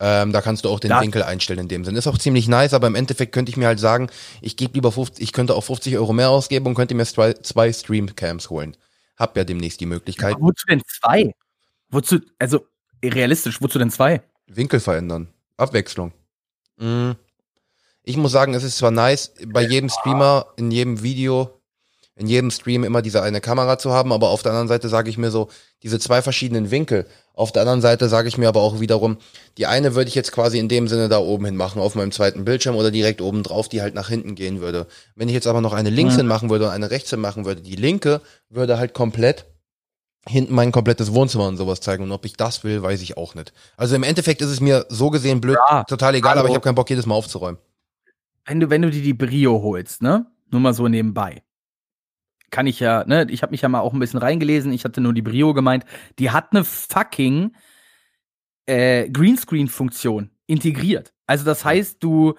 Ähm, 0.00 0.32
da 0.32 0.40
kannst 0.40 0.64
du 0.64 0.68
auch 0.68 0.80
den 0.80 0.90
das 0.90 1.02
Winkel 1.02 1.22
einstellen 1.22 1.60
in 1.60 1.68
dem 1.68 1.84
Sinne. 1.84 1.98
Ist 1.98 2.08
auch 2.08 2.18
ziemlich 2.18 2.48
nice, 2.48 2.74
aber 2.74 2.88
im 2.88 2.96
Endeffekt 2.96 3.32
könnte 3.32 3.50
ich 3.50 3.56
mir 3.56 3.66
halt 3.66 3.78
sagen, 3.78 4.10
ich 4.40 4.56
gebe 4.56 4.74
lieber 4.74 4.90
50, 4.90 5.22
ich 5.22 5.32
könnte 5.32 5.54
auch 5.54 5.62
50 5.62 5.96
Euro 5.96 6.12
mehr 6.12 6.30
ausgeben 6.30 6.66
und 6.66 6.74
könnte 6.74 6.94
mir 6.94 7.06
zwei, 7.06 7.32
zwei 7.34 7.72
Streamcams 7.72 8.50
holen. 8.50 8.76
Hab 9.16 9.36
ja 9.36 9.44
demnächst 9.44 9.80
die 9.80 9.86
Möglichkeit. 9.86 10.34
Aber 10.34 10.46
wozu 10.46 10.66
denn 10.66 10.82
zwei? 10.86 11.32
Wozu, 11.90 12.18
also 12.40 12.66
realistisch, 13.04 13.62
wozu 13.62 13.78
denn 13.78 13.90
zwei? 13.90 14.22
Winkel 14.46 14.80
verändern. 14.80 15.28
Abwechslung. 15.56 16.12
Mhm. 16.76 17.14
Ich 18.04 18.16
muss 18.16 18.32
sagen, 18.32 18.54
es 18.54 18.62
ist 18.62 18.76
zwar 18.76 18.90
nice, 18.90 19.32
bei 19.46 19.62
jedem 19.62 19.88
Streamer, 19.88 20.46
in 20.56 20.70
jedem 20.70 21.02
Video 21.02 21.50
in 22.16 22.26
jedem 22.28 22.50
Stream 22.50 22.84
immer 22.84 23.02
diese 23.02 23.22
eine 23.22 23.40
Kamera 23.40 23.76
zu 23.76 23.92
haben, 23.92 24.12
aber 24.12 24.28
auf 24.28 24.42
der 24.42 24.52
anderen 24.52 24.68
Seite 24.68 24.88
sage 24.88 25.10
ich 25.10 25.18
mir 25.18 25.30
so, 25.30 25.48
diese 25.82 25.98
zwei 25.98 26.22
verschiedenen 26.22 26.70
Winkel. 26.70 27.06
Auf 27.34 27.50
der 27.50 27.62
anderen 27.62 27.80
Seite 27.80 28.08
sage 28.08 28.28
ich 28.28 28.38
mir 28.38 28.48
aber 28.48 28.60
auch 28.60 28.78
wiederum, 28.78 29.16
die 29.58 29.66
eine 29.66 29.96
würde 29.96 30.08
ich 30.08 30.14
jetzt 30.14 30.30
quasi 30.30 30.58
in 30.58 30.68
dem 30.68 30.86
Sinne 30.86 31.08
da 31.08 31.18
oben 31.18 31.44
hin 31.46 31.56
machen, 31.56 31.82
auf 31.82 31.96
meinem 31.96 32.12
zweiten 32.12 32.44
Bildschirm 32.44 32.76
oder 32.76 32.92
direkt 32.92 33.20
oben 33.20 33.42
drauf, 33.42 33.68
die 33.68 33.82
halt 33.82 33.94
nach 33.94 34.08
hinten 34.08 34.36
gehen 34.36 34.60
würde. 34.60 34.86
Wenn 35.16 35.28
ich 35.28 35.34
jetzt 35.34 35.48
aber 35.48 35.60
noch 35.60 35.72
eine 35.72 35.90
links 35.90 36.14
hin 36.14 36.28
machen 36.28 36.50
würde 36.50 36.66
und 36.66 36.70
eine 36.70 36.90
rechts 36.92 37.10
hin 37.10 37.20
machen 37.20 37.44
würde, 37.44 37.62
die 37.62 37.76
linke 37.76 38.20
würde 38.48 38.78
halt 38.78 38.94
komplett 38.94 39.46
hinten 40.26 40.54
mein 40.54 40.72
komplettes 40.72 41.12
Wohnzimmer 41.12 41.48
und 41.48 41.56
sowas 41.56 41.80
zeigen. 41.80 42.04
Und 42.04 42.12
ob 42.12 42.24
ich 42.24 42.34
das 42.34 42.62
will, 42.64 42.82
weiß 42.82 43.02
ich 43.02 43.16
auch 43.16 43.34
nicht. 43.34 43.52
Also 43.76 43.96
im 43.96 44.04
Endeffekt 44.04 44.40
ist 44.40 44.48
es 44.48 44.60
mir 44.60 44.86
so 44.88 45.10
gesehen 45.10 45.40
blöd, 45.40 45.58
ja, 45.68 45.82
total 45.84 46.14
egal, 46.14 46.30
also, 46.30 46.40
aber 46.40 46.48
ich 46.48 46.54
habe 46.54 46.64
keinen 46.64 46.76
Bock, 46.76 46.88
jedes 46.88 47.06
Mal 47.06 47.16
aufzuräumen. 47.16 47.58
Wenn 48.44 48.60
du, 48.60 48.70
wenn 48.70 48.82
du 48.82 48.90
dir 48.90 49.02
die 49.02 49.14
Brio 49.14 49.62
holst, 49.62 50.02
ne? 50.02 50.26
Nur 50.50 50.60
mal 50.60 50.74
so 50.74 50.88
nebenbei. 50.88 51.42
Kann 52.50 52.66
ich 52.66 52.80
ja, 52.80 53.04
ne, 53.04 53.26
ich 53.30 53.42
habe 53.42 53.50
mich 53.50 53.62
ja 53.62 53.68
mal 53.68 53.80
auch 53.80 53.92
ein 53.92 53.98
bisschen 53.98 54.20
reingelesen, 54.20 54.72
ich 54.72 54.84
hatte 54.84 55.00
nur 55.00 55.12
die 55.12 55.22
Brio 55.22 55.54
gemeint, 55.54 55.84
die 56.18 56.30
hat 56.30 56.52
eine 56.52 56.62
fucking 56.62 57.56
äh, 58.66 59.08
Greenscreen-Funktion 59.10 60.30
integriert. 60.46 61.12
Also 61.26 61.44
das 61.44 61.64
heißt, 61.64 62.02
du 62.02 62.34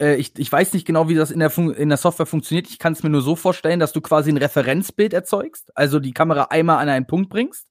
äh, 0.00 0.16
ich, 0.16 0.38
ich 0.38 0.50
weiß 0.50 0.72
nicht 0.72 0.86
genau, 0.86 1.08
wie 1.08 1.14
das 1.14 1.30
in 1.30 1.40
der, 1.40 1.50
Fun 1.50 1.72
in 1.72 1.88
der 1.88 1.98
Software 1.98 2.26
funktioniert. 2.26 2.68
Ich 2.68 2.78
kann 2.78 2.92
es 2.92 3.02
mir 3.02 3.10
nur 3.10 3.22
so 3.22 3.36
vorstellen, 3.36 3.80
dass 3.80 3.92
du 3.92 4.00
quasi 4.00 4.30
ein 4.30 4.36
Referenzbild 4.36 5.12
erzeugst, 5.12 5.76
also 5.76 6.00
die 6.00 6.12
Kamera 6.12 6.44
einmal 6.50 6.78
an 6.78 6.88
einen 6.88 7.06
Punkt 7.06 7.30
bringst, 7.30 7.66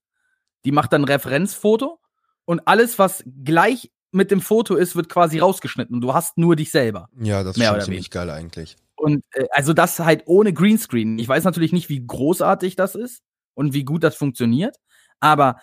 die 0.65 0.71
macht 0.71 0.93
dann 0.93 1.01
ein 1.01 1.09
Referenzfoto. 1.09 1.99
Und 2.45 2.67
alles, 2.67 2.99
was 2.99 3.23
gleich 3.43 3.91
mit 4.13 4.31
dem 4.31 4.41
Foto 4.41 4.75
ist, 4.75 4.95
wird 4.95 5.09
quasi 5.09 5.39
rausgeschnitten 5.39 5.95
und 5.95 6.01
du 6.01 6.13
hast 6.13 6.37
nur 6.37 6.55
dich 6.55 6.71
selber. 6.71 7.09
Ja, 7.19 7.43
das 7.43 7.57
ist 7.57 7.65
schon 7.65 7.81
ziemlich 7.81 8.09
geil 8.09 8.29
eigentlich. 8.29 8.75
Und 8.95 9.23
äh, 9.33 9.45
also 9.51 9.73
das 9.73 9.99
halt 9.99 10.23
ohne 10.25 10.53
Greenscreen. 10.53 11.19
Ich 11.19 11.27
weiß 11.27 11.43
natürlich 11.43 11.73
nicht, 11.73 11.89
wie 11.89 12.05
großartig 12.05 12.75
das 12.75 12.95
ist 12.95 13.21
und 13.53 13.73
wie 13.73 13.83
gut 13.83 14.03
das 14.03 14.15
funktioniert, 14.15 14.77
aber 15.19 15.57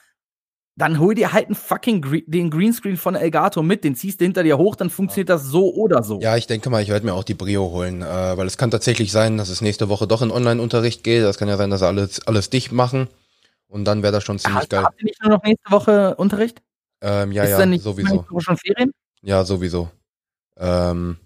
dann 0.77 0.99
hol 0.99 1.15
dir 1.15 1.33
halt 1.33 1.47
einen 1.47 1.55
fucking 1.55 2.01
Gre 2.01 2.23
den 2.27 2.51
Greenscreen 2.51 2.97
von 2.97 3.15
Elgato 3.15 3.63
mit, 3.63 3.85
den 3.85 3.95
ziehst 3.95 4.21
du 4.21 4.25
hinter 4.25 4.43
dir 4.43 4.57
hoch, 4.57 4.77
dann 4.77 4.89
funktioniert 4.89 5.29
das 5.29 5.45
so 5.45 5.75
oder 5.75 6.03
so. 6.03 6.21
Ja, 6.21 6.37
ich 6.37 6.47
denke 6.47 6.71
mal, 6.71 6.83
ich 6.83 6.89
werde 6.89 7.05
mir 7.05 7.15
auch 7.15 7.25
die 7.25 7.35
Brio 7.35 7.71
holen, 7.71 8.03
äh, 8.03 8.37
weil 8.37 8.47
es 8.47 8.57
kann 8.57 8.71
tatsächlich 8.71 9.13
sein, 9.13 9.37
dass 9.37 9.51
es 9.51 9.61
nächste 9.61 9.89
Woche 9.89 10.07
doch 10.07 10.23
in 10.23 10.31
Online-Unterricht 10.31 11.05
geht. 11.05 11.23
Das 11.23 11.39
kann 11.39 11.49
ja 11.49 11.57
sein, 11.57 11.71
dass 11.71 11.81
sie 11.81 11.87
alles, 11.87 12.27
alles 12.27 12.51
dicht 12.51 12.73
machen 12.73 13.09
und 13.69 13.85
dann 13.85 14.03
wäre 14.03 14.13
das 14.13 14.25
schon 14.25 14.39
ziemlich 14.39 14.63
Hast, 14.63 14.71
geil. 14.71 14.85
Habt 14.85 15.01
ihr 15.01 15.05
nicht 15.05 15.23
nur 15.23 15.31
noch 15.37 15.43
nächste 15.43 15.71
Woche 15.71 16.15
Unterricht? 16.17 16.63
Ähm, 17.01 17.33
ja, 17.33 17.45
ist 17.45 17.51
ja, 17.51 17.67
nicht 17.67 17.83
sowieso. 17.83 18.25
schon 18.39 18.57
Ferien? 18.57 18.93
Ja, 19.23 19.45
sowieso. 19.45 19.91
Ähm, 20.59 21.17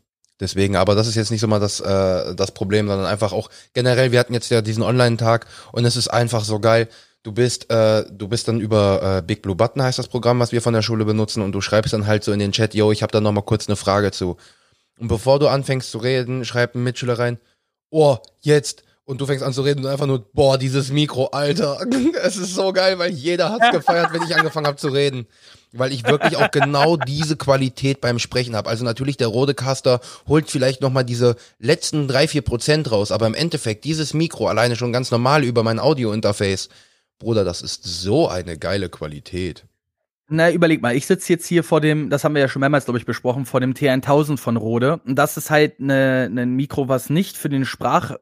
deswegen, 0.40 0.76
aber 0.76 0.94
das 0.94 1.06
ist 1.06 1.16
jetzt 1.16 1.30
nicht 1.30 1.40
so 1.40 1.48
mal 1.48 1.60
das, 1.60 1.80
äh, 1.80 2.34
das 2.34 2.52
Problem, 2.52 2.88
sondern 2.88 3.06
einfach 3.06 3.32
auch 3.32 3.50
generell, 3.72 4.12
wir 4.12 4.20
hatten 4.20 4.34
jetzt 4.34 4.50
ja 4.50 4.62
diesen 4.62 4.82
Online-Tag 4.82 5.46
und 5.72 5.84
es 5.84 5.96
ist 5.96 6.08
einfach 6.08 6.44
so 6.44 6.60
geil. 6.60 6.88
Du 7.22 7.32
bist, 7.32 7.70
äh, 7.70 8.04
du 8.10 8.28
bist 8.28 8.48
dann 8.48 8.60
über 8.60 9.18
äh, 9.18 9.22
Big 9.22 9.42
Blue 9.42 9.56
Button 9.56 9.82
heißt 9.82 9.98
das 9.98 10.08
Programm, 10.08 10.40
was 10.40 10.52
wir 10.52 10.60
von 10.60 10.74
der 10.74 10.82
Schule 10.82 11.04
benutzen 11.04 11.42
und 11.42 11.52
du 11.52 11.60
schreibst 11.60 11.92
dann 11.92 12.06
halt 12.06 12.22
so 12.22 12.32
in 12.32 12.38
den 12.38 12.52
Chat, 12.52 12.74
yo, 12.74 12.92
ich 12.92 13.02
habe 13.02 13.12
da 13.12 13.20
noch 13.20 13.32
mal 13.32 13.42
kurz 13.42 13.68
eine 13.68 13.76
Frage 13.76 14.12
zu. 14.12 14.36
Und 14.98 15.08
bevor 15.08 15.38
du 15.38 15.48
anfängst 15.48 15.90
zu 15.90 15.98
reden, 15.98 16.44
schreibt 16.44 16.74
ein 16.74 16.84
Mitschüler 16.84 17.18
rein, 17.18 17.38
oh, 17.90 18.18
jetzt. 18.40 18.84
Und 19.06 19.20
du 19.20 19.26
fängst 19.26 19.44
an 19.44 19.52
zu 19.52 19.62
reden 19.62 19.84
und 19.84 19.90
einfach 19.90 20.06
nur, 20.06 20.30
boah, 20.32 20.56
dieses 20.56 20.90
Mikro, 20.90 21.26
Alter. 21.26 21.78
Es 22.22 22.36
ist 22.36 22.54
so 22.54 22.72
geil, 22.72 22.98
weil 22.98 23.10
jeder 23.10 23.50
hat's 23.50 23.70
gefeiert, 23.72 24.12
wenn 24.12 24.22
ich 24.22 24.34
angefangen 24.34 24.66
habe 24.66 24.78
zu 24.78 24.88
reden. 24.88 25.26
Weil 25.76 25.92
ich 25.92 26.04
wirklich 26.06 26.36
auch 26.36 26.50
genau 26.50 26.96
diese 27.08 27.36
Qualität 27.36 28.00
beim 28.00 28.18
Sprechen 28.18 28.54
habe. 28.54 28.68
Also 28.68 28.84
natürlich, 28.84 29.16
der 29.16 29.28
Rodecaster 29.28 30.00
holt 30.28 30.50
vielleicht 30.50 30.80
nochmal 30.80 31.04
diese 31.04 31.36
letzten 31.58 32.08
drei 32.08 32.28
vier 32.28 32.42
Prozent 32.42 32.90
raus, 32.90 33.10
aber 33.10 33.26
im 33.26 33.34
Endeffekt, 33.34 33.84
dieses 33.84 34.14
Mikro 34.14 34.46
alleine 34.48 34.76
schon 34.76 34.92
ganz 34.92 35.10
normal 35.10 35.44
über 35.44 35.62
mein 35.62 35.80
Audio-Interface, 35.80 36.68
Bruder, 37.18 37.44
das 37.44 37.62
ist 37.62 37.84
so 37.84 38.28
eine 38.28 38.58
geile 38.58 38.88
Qualität. 38.88 39.64
Na, 40.28 40.50
überleg 40.50 40.80
mal, 40.80 40.96
ich 40.96 41.06
sitze 41.06 41.32
jetzt 41.32 41.46
hier 41.46 41.62
vor 41.62 41.80
dem, 41.80 42.08
das 42.08 42.24
haben 42.24 42.34
wir 42.34 42.40
ja 42.40 42.48
schon 42.48 42.60
mehrmals, 42.60 42.86
glaube 42.86 42.98
ich, 42.98 43.04
besprochen, 43.04 43.44
vor 43.44 43.60
dem 43.60 43.74
T1000 43.74 44.38
von 44.38 44.56
Rode. 44.56 45.00
Und 45.04 45.16
das 45.16 45.36
ist 45.36 45.50
halt 45.50 45.80
ein 45.80 45.86
ne, 45.86 46.30
ne 46.30 46.46
Mikro, 46.46 46.88
was 46.88 47.10
nicht 47.10 47.36
für 47.36 47.50
den 47.50 47.66
Sprach, 47.66 48.16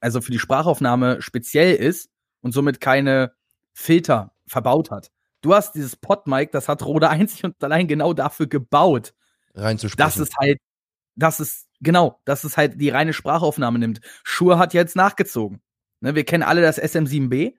also 0.00 0.20
für 0.20 0.30
die 0.30 0.38
Sprachaufnahme 0.38 1.20
speziell 1.20 1.74
ist 1.74 2.10
und 2.40 2.52
somit 2.52 2.80
keine 2.80 3.32
Filter 3.72 4.32
verbaut 4.46 4.90
hat. 4.90 5.10
Du 5.40 5.54
hast 5.54 5.72
dieses 5.74 5.96
Podmic, 5.96 6.50
das 6.52 6.68
hat 6.68 6.84
Rode 6.84 7.08
einzig 7.10 7.44
und 7.44 7.62
allein 7.62 7.86
genau 7.86 8.12
dafür 8.12 8.46
gebaut. 8.46 9.14
Reinzusprechen. 9.54 10.06
Das 10.06 10.16
ist 10.18 10.36
halt, 10.36 10.58
das 11.14 11.40
ist, 11.40 11.66
genau, 11.80 12.20
dass 12.24 12.44
es 12.44 12.56
halt 12.56 12.80
die 12.80 12.90
reine 12.90 13.12
Sprachaufnahme 13.12 13.78
nimmt. 13.78 14.00
Shure 14.24 14.58
hat 14.58 14.74
jetzt 14.74 14.96
nachgezogen. 14.96 15.60
Ne, 16.00 16.14
wir 16.14 16.24
kennen 16.24 16.42
alle 16.42 16.62
das 16.62 16.80
SM7B. 16.80 17.54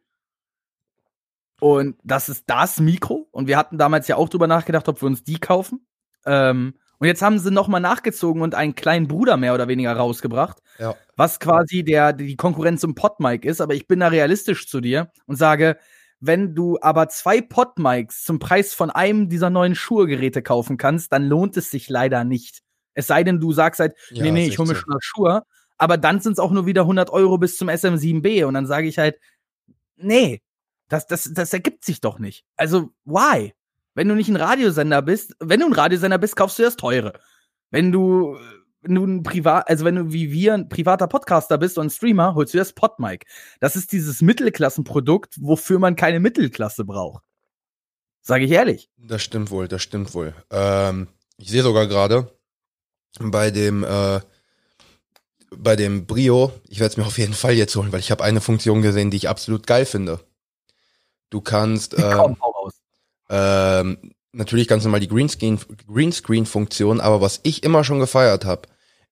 Und 1.59 1.97
das 2.03 2.29
ist 2.29 2.45
das 2.47 2.79
Mikro. 2.79 3.27
Und 3.31 3.47
wir 3.47 3.57
hatten 3.57 3.77
damals 3.77 4.07
ja 4.07 4.15
auch 4.15 4.29
drüber 4.29 4.47
nachgedacht, 4.47 4.87
ob 4.87 5.01
wir 5.01 5.07
uns 5.07 5.23
die 5.23 5.39
kaufen. 5.39 5.85
Ähm, 6.25 6.75
und 6.99 7.07
jetzt 7.07 7.21
haben 7.21 7.39
sie 7.39 7.51
nochmal 7.51 7.81
nachgezogen 7.81 8.41
und 8.41 8.55
einen 8.55 8.75
kleinen 8.75 9.07
Bruder 9.07 9.37
mehr 9.37 9.53
oder 9.53 9.67
weniger 9.69 9.93
rausgebracht, 9.93 10.61
Ja. 10.79 10.95
was 11.15 11.39
quasi 11.39 11.83
der, 11.83 12.11
die 12.13 12.35
Konkurrenz 12.35 12.81
zum 12.81 12.95
Podmic 12.95 13.45
ist. 13.45 13.61
Aber 13.61 13.73
ich 13.73 13.87
bin 13.87 13.99
da 14.01 14.07
realistisch 14.07 14.67
zu 14.67 14.81
dir 14.81 15.11
und 15.25 15.37
sage, 15.37 15.77
wenn 16.19 16.53
du 16.53 16.77
aber 16.81 17.07
zwei 17.09 17.41
Podmics 17.41 18.23
zum 18.23 18.39
Preis 18.39 18.73
von 18.73 18.89
einem 18.89 19.29
dieser 19.29 19.49
neuen 19.49 19.75
Schuhe-Geräte 19.75 20.41
kaufen 20.41 20.77
kannst, 20.77 21.13
dann 21.13 21.25
lohnt 21.25 21.55
es 21.57 21.71
sich 21.71 21.89
leider 21.89 22.23
nicht. 22.23 22.61
Es 22.93 23.07
sei 23.07 23.23
denn, 23.23 23.39
du 23.39 23.53
sagst 23.53 23.79
halt, 23.79 23.95
Ja, 24.11 24.23
nee, 24.23 24.31
nee, 24.31 24.47
ich 24.47 24.57
hole 24.57 24.67
mir 24.67 24.75
schon 24.75 24.93
das 24.93 25.03
Schuhe. 25.03 25.43
Aber 25.77 25.97
dann 25.97 26.19
sind 26.19 26.33
es 26.33 26.39
auch 26.39 26.51
nur 26.51 26.65
wieder 26.65 26.81
100 26.81 27.09
Euro 27.09 27.37
bis 27.37 27.57
zum 27.57 27.69
SM7B. 27.69 28.43
Und 28.43 28.53
dann 28.53 28.67
sage 28.67 28.87
ich 28.87 28.97
halt, 28.97 29.17
nee, 29.95 30.41
das, 30.89 31.07
das, 31.07 31.31
das 31.33 31.53
ergibt 31.53 31.85
sich 31.85 32.01
doch 32.01 32.19
nicht. 32.19 32.43
Also, 32.57 32.91
why? 33.05 33.53
Wenn 33.93 34.09
du 34.09 34.15
nicht 34.15 34.27
ein 34.29 34.35
Radiosender 34.35 35.01
bist, 35.01 35.35
wenn 35.39 35.61
du 35.61 35.67
ein 35.67 35.73
Radiosender 35.73 36.17
bist, 36.17 36.35
kaufst 36.35 36.59
du 36.59 36.63
das 36.63 36.75
teure. 36.75 37.13
Wenn 37.71 37.91
du, 37.93 38.37
wenn 38.81 38.95
du 38.95 39.05
ein 39.05 39.23
Privat, 39.23 39.69
also 39.69 39.85
wenn 39.85 39.95
du 39.95 40.13
wie 40.13 40.31
wir 40.31 40.53
ein 40.53 40.69
privater 40.69 41.07
Podcaster 41.07 41.57
bist 41.57 41.77
und 41.77 41.87
ein 41.87 41.89
Streamer, 41.89 42.35
holst 42.35 42.53
du 42.53 42.57
das 42.57 42.73
Podmic. 42.73 43.25
Das 43.59 43.75
ist 43.75 43.91
dieses 43.91 44.21
Mittelklassenprodukt, 44.21 45.35
wofür 45.41 45.79
man 45.79 45.95
keine 45.95 46.19
Mittelklasse 46.19 46.85
braucht. 46.85 47.23
Sage 48.21 48.45
ich 48.45 48.51
ehrlich. 48.51 48.89
Das 48.97 49.21
stimmt 49.21 49.51
wohl, 49.51 49.67
das 49.67 49.81
stimmt 49.81 50.13
wohl. 50.13 50.33
Ähm, 50.51 51.07
ich 51.37 51.49
sehe 51.49 51.63
sogar 51.63 51.87
gerade 51.87 52.31
bei 53.19 53.51
dem 53.51 53.83
äh, 53.83 54.19
bei 55.55 55.75
dem 55.75 56.05
Brio, 56.05 56.51
ich 56.67 56.79
werde 56.79 56.91
es 56.91 56.97
mir 56.97 57.05
auf 57.05 57.17
jeden 57.17 57.33
Fall 57.33 57.53
jetzt 57.53 57.75
holen, 57.75 57.91
weil 57.91 57.99
ich 57.99 58.11
habe 58.11 58.23
eine 58.23 58.41
Funktion 58.41 58.81
gesehen, 58.81 59.09
die 59.09 59.17
ich 59.17 59.29
absolut 59.29 59.65
geil 59.65 59.85
finde. 59.85 60.19
Du 61.29 61.41
kannst 61.41 61.93
ähm, 61.97 62.37
raus. 62.41 62.73
ähm, 63.29 64.13
natürlich 64.31 64.67
ganz 64.67 64.83
normal 64.83 64.99
die 64.99 65.07
Greenscreen 65.07 65.59
Greenscreen 65.87 66.47
aber 67.01 67.21
was 67.21 67.39
ich 67.43 67.63
immer 67.63 67.83
schon 67.83 67.99
gefeiert 67.99 68.45
habe, 68.45 68.63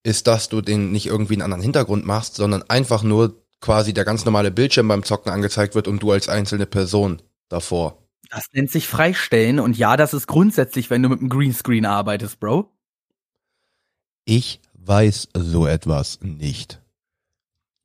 ist, 0.04 0.28
dass 0.28 0.50
du 0.50 0.62
den 0.62 0.92
nicht 0.92 1.08
irgendwie 1.08 1.34
einen 1.34 1.42
anderen 1.42 1.64
Hintergrund 1.64 2.06
machst, 2.06 2.36
sondern 2.36 2.64
einfach 2.64 3.04
nur 3.04 3.44
quasi 3.60 3.94
der 3.94 4.06
ganz 4.06 4.26
normale 4.26 4.52
Bildschirm 4.52 4.88
beim 4.88 5.04
Zocken 5.04 5.32
angezeigt 5.32 5.76
wird 5.76 5.88
und 5.88 6.02
du 6.02 6.12
als 6.12 6.30
einzelne 6.30 6.66
Person 6.66 7.22
davor. 7.50 8.04
Das 8.30 8.46
nennt 8.52 8.70
sich 8.72 8.88
Freistellen 8.88 9.60
und 9.60 9.78
ja, 9.78 9.98
das 9.98 10.14
ist 10.14 10.28
grundsätzlich, 10.28 10.90
wenn 10.90 11.02
du 11.02 11.10
mit 11.10 11.20
einem 11.20 11.30
Greenscreen 11.30 11.86
arbeitest, 11.86 12.40
Bro. 12.40 12.72
Ich 14.26 14.62
weiß 14.74 15.30
so 15.34 15.66
etwas 15.66 16.20
nicht. 16.22 16.82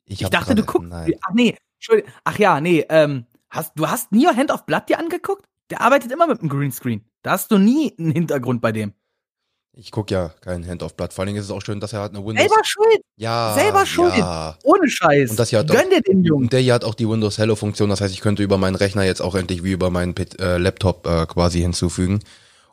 Ich, 0.05 0.25
hab 0.25 0.33
dachte, 0.33 0.55
du 0.55 0.65
guckst. 0.65 0.91
Nein. 0.91 1.12
Ach 1.23 1.35
nee, 1.35 1.57
Entschuldigung. 1.77 2.12
Ach 2.25 2.39
ja, 2.39 2.61
nee, 2.61 2.85
ähm, 2.89 3.27
hast, 3.49 3.73
du 3.77 3.89
hast 3.89 4.12
nie 4.12 4.27
Hand 4.27 4.51
of 4.51 4.67
Blood 4.67 4.89
dir 4.89 4.99
angeguckt? 4.99 5.47
Der 5.71 5.81
arbeitet 5.81 6.11
immer 6.11 6.27
mit 6.27 6.41
einem 6.41 6.49
Greenscreen. 6.49 7.05
Da 7.23 7.33
hast 7.33 7.50
du 7.50 7.59
nie 7.59 7.95
einen 7.99 8.11
Hintergrund 8.12 8.61
bei 8.61 8.73
dem. 8.73 8.93
Ich 9.75 9.91
guck 9.91 10.11
ja 10.11 10.35
kein 10.43 10.67
Hand 10.69 10.83
auf 10.83 10.95
Blatt. 10.95 11.14
Vor 11.14 11.23
allen 11.23 11.29
Dingen 11.29 11.38
ist 11.38 11.47
es 11.47 11.50
auch 11.50 11.62
schön, 11.62 11.81
dass 11.81 11.95
er 11.95 12.02
hat 12.02 12.14
eine 12.14 12.25
Windows. 12.25 12.47
Selber 12.47 12.62
schuld, 12.62 13.00
ja, 13.17 13.55
selber 13.55 13.87
schuld. 13.87 14.14
Ja. 14.19 14.59
ohne 14.64 14.87
Scheiß. 14.87 15.31
Und 15.31 15.38
das 15.38 15.49
hier 15.49 15.61
hat 15.61 15.69
Gönn 15.69 15.88
dir 15.88 16.02
den 16.02 16.25
Jungen. 16.25 16.45
Und 16.45 16.52
der 16.52 16.61
hier 16.61 16.75
hat 16.75 16.85
auch 16.85 16.95
die 16.95 17.09
Windows 17.09 17.38
Hello 17.38 17.57
Funktion. 17.57 17.88
Das 17.88 18.02
heißt, 18.02 18.12
ich 18.12 18.21
könnte 18.21 18.43
über 18.43 18.59
meinen 18.59 18.75
Rechner 18.75 19.02
jetzt 19.05 19.23
auch 19.23 19.35
endlich 19.35 19.64
wie 19.64 19.73
über 19.73 19.88
meinen 19.88 20.14
äh, 20.17 20.59
Laptop 20.59 21.07
äh, 21.07 21.25
quasi 21.25 21.61
hinzufügen. 21.61 22.21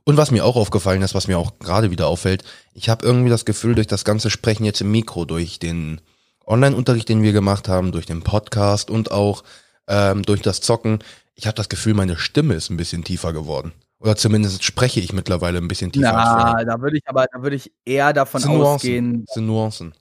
Und 0.04 0.18
was 0.18 0.32
mir 0.32 0.44
auch 0.44 0.58
aufgefallen 0.58 1.02
ist, 1.02 1.16
was 1.16 1.28
mir 1.28 1.38
auch 1.38 1.58
gerade 1.60 1.90
wieder 1.90 2.08
auffällt, 2.08 2.44
ich 2.74 2.90
habe 2.90 3.06
irgendwie 3.06 3.30
das 3.30 3.46
Gefühl, 3.46 3.76
durch 3.76 3.88
das 3.88 4.04
ganze 4.04 4.30
Sprechen 4.30 4.66
jetzt 4.66 4.82
im 4.82 4.92
Mikro, 4.92 5.24
durch 5.24 5.60
den 5.60 6.02
Online-Unterricht, 6.46 7.08
den 7.08 7.22
wir 7.22 7.32
gemacht 7.32 7.70
haben, 7.70 7.94
durch 7.94 8.08
den 8.08 8.24
Podcast 8.24 8.90
und 8.90 9.12
auch 9.12 9.44
ähm, 9.88 10.24
durch 10.24 10.42
das 10.42 10.60
Zocken, 10.60 11.00
ich 11.36 11.48
habe 11.48 11.56
das 11.56 11.70
Gefühl, 11.70 11.94
meine 11.94 12.18
Stimme 12.18 12.56
ist 12.56 12.70
ein 12.70 12.78
bisschen 12.78 13.06
tiefer 13.06 13.32
geworden. 13.32 13.72
Oder 14.00 14.16
zumindest 14.16 14.64
spreche 14.64 15.00
ich 15.02 15.12
mittlerweile 15.14 15.58
ein 15.58 15.68
bisschen 15.68 15.92
tiefer 15.92 16.14
Na, 16.14 16.40
vorher. 16.52 16.66
da 16.66 16.82
würde 16.82 16.98
ich 16.98 17.04
aber, 17.08 17.26
da 17.32 17.42
würde 17.42 17.58
ich 17.58 17.72
eher 17.86 18.14
davon 18.14 18.42
Nuancen. 18.42 18.62
ausgehen. 18.66 19.26
Das 19.26 19.34
sind 19.36 19.46
Nuancen. 19.46 19.94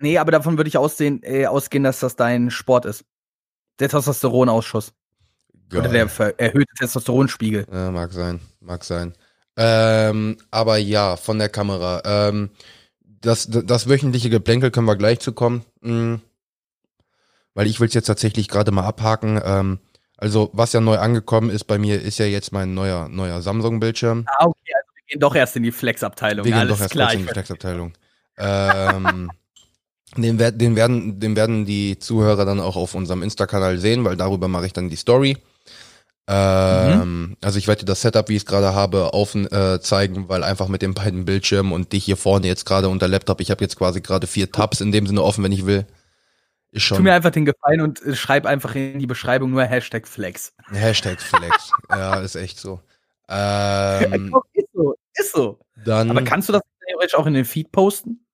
Nee, 0.00 0.18
aber 0.18 0.32
davon 0.32 0.56
würde 0.58 0.68
ich 0.68 0.76
aussehen, 0.76 1.22
äh, 1.22 1.46
ausgehen, 1.46 1.84
dass 1.84 2.00
das 2.00 2.16
dein 2.16 2.50
Sport 2.50 2.84
ist. 2.84 3.04
Der 3.78 3.88
Testosteronausschuss. 3.88 4.92
Oder 5.72 5.82
Geil. 5.82 5.92
der 5.92 6.08
ver- 6.08 6.38
erhöhte 6.38 6.74
Testosteronspiegel. 6.78 7.66
Ja, 7.72 7.90
mag 7.90 8.12
sein, 8.12 8.40
mag 8.60 8.84
sein. 8.84 9.14
Ähm, 9.56 10.36
aber 10.50 10.76
ja, 10.76 11.16
von 11.16 11.38
der 11.38 11.48
Kamera. 11.48 12.02
Ähm, 12.04 12.50
das, 13.04 13.48
das 13.50 13.88
wöchentliche 13.88 14.28
Geplänkel 14.28 14.70
können 14.70 14.86
wir 14.86 14.96
gleich 14.96 15.20
zu 15.20 15.32
kommen. 15.32 15.64
Mm. 15.80 16.16
Weil 17.54 17.66
ich 17.66 17.80
will 17.80 17.88
es 17.88 17.94
jetzt 17.94 18.06
tatsächlich 18.06 18.48
gerade 18.48 18.72
mal 18.72 18.84
abhaken. 18.84 19.40
Ähm, 19.44 19.78
also, 20.22 20.50
was 20.52 20.72
ja 20.72 20.80
neu 20.80 20.98
angekommen 20.98 21.50
ist 21.50 21.64
bei 21.64 21.78
mir, 21.78 22.00
ist 22.00 22.18
ja 22.18 22.26
jetzt 22.26 22.52
mein 22.52 22.74
neuer, 22.74 23.08
neuer 23.08 23.42
Samsung-Bildschirm. 23.42 24.24
Ah, 24.28 24.46
okay, 24.46 24.72
also 24.72 24.88
wir 24.94 25.02
gehen 25.08 25.18
doch 25.18 25.34
erst 25.34 25.56
in 25.56 25.64
die 25.64 25.72
Flex-Abteilung. 25.72 26.44
Wir 26.44 26.52
gehen 26.52 26.60
Alles 26.60 26.76
doch 26.76 26.80
erst 26.80 26.92
klar. 26.92 27.12
in 27.12 27.22
die 27.22 27.26
Flexabteilung. 27.26 27.92
ähm, 28.38 29.32
den, 30.16 30.38
den, 30.38 30.76
werden, 30.76 31.18
den 31.18 31.34
werden 31.34 31.64
die 31.66 31.98
Zuhörer 31.98 32.44
dann 32.44 32.60
auch 32.60 32.76
auf 32.76 32.94
unserem 32.94 33.24
Insta-Kanal 33.24 33.78
sehen, 33.78 34.04
weil 34.04 34.16
darüber 34.16 34.46
mache 34.46 34.66
ich 34.66 34.72
dann 34.72 34.88
die 34.88 34.94
Story. 34.94 35.38
Ähm, 36.28 37.36
Also 37.40 37.58
ich 37.58 37.66
werde 37.66 37.80
dir 37.80 37.86
das 37.86 38.02
Setup, 38.02 38.28
wie 38.28 38.36
ich 38.36 38.42
es 38.42 38.46
gerade 38.46 38.74
habe, 38.76 39.12
auf, 39.14 39.34
äh, 39.34 39.80
zeigen, 39.80 40.28
weil 40.28 40.44
einfach 40.44 40.68
mit 40.68 40.82
den 40.82 40.94
beiden 40.94 41.24
Bildschirmen 41.24 41.72
und 41.72 41.92
dich 41.92 42.04
hier 42.04 42.16
vorne 42.16 42.46
jetzt 42.46 42.64
gerade 42.64 42.88
unter 42.88 43.08
Laptop, 43.08 43.40
ich 43.40 43.50
habe 43.50 43.64
jetzt 43.64 43.76
quasi 43.76 44.00
gerade 44.00 44.28
vier 44.28 44.52
Tabs 44.52 44.80
in 44.80 44.92
dem 44.92 45.08
Sinne 45.08 45.24
offen, 45.24 45.42
wenn 45.42 45.50
ich 45.50 45.66
will. 45.66 45.84
Tu 46.72 46.80
schon 46.80 47.02
mir 47.02 47.12
einfach 47.12 47.30
den 47.30 47.44
Gefallen 47.44 47.82
und 47.82 48.02
äh, 48.02 48.14
schreib 48.14 48.46
einfach 48.46 48.74
in 48.74 48.98
die 48.98 49.06
Beschreibung 49.06 49.50
nur 49.50 49.64
Hashtag 49.64 50.08
Flex. 50.08 50.54
Hashtag 50.70 51.20
Flex. 51.20 51.70
ja, 51.90 52.20
ist 52.20 52.34
echt 52.34 52.58
so. 52.58 52.80
Ähm, 53.28 54.30
Guck, 54.32 54.46
ist 54.52 54.68
so, 54.72 54.94
ist 55.14 55.32
so. 55.32 55.58
dann, 55.84 56.10
Aber 56.10 56.22
kannst 56.22 56.48
du 56.48 56.54
das 56.54 56.62
theoretisch 56.86 57.14
auch 57.14 57.26
in 57.26 57.34
den 57.34 57.44
Feed 57.44 57.72
posten? 57.72 58.26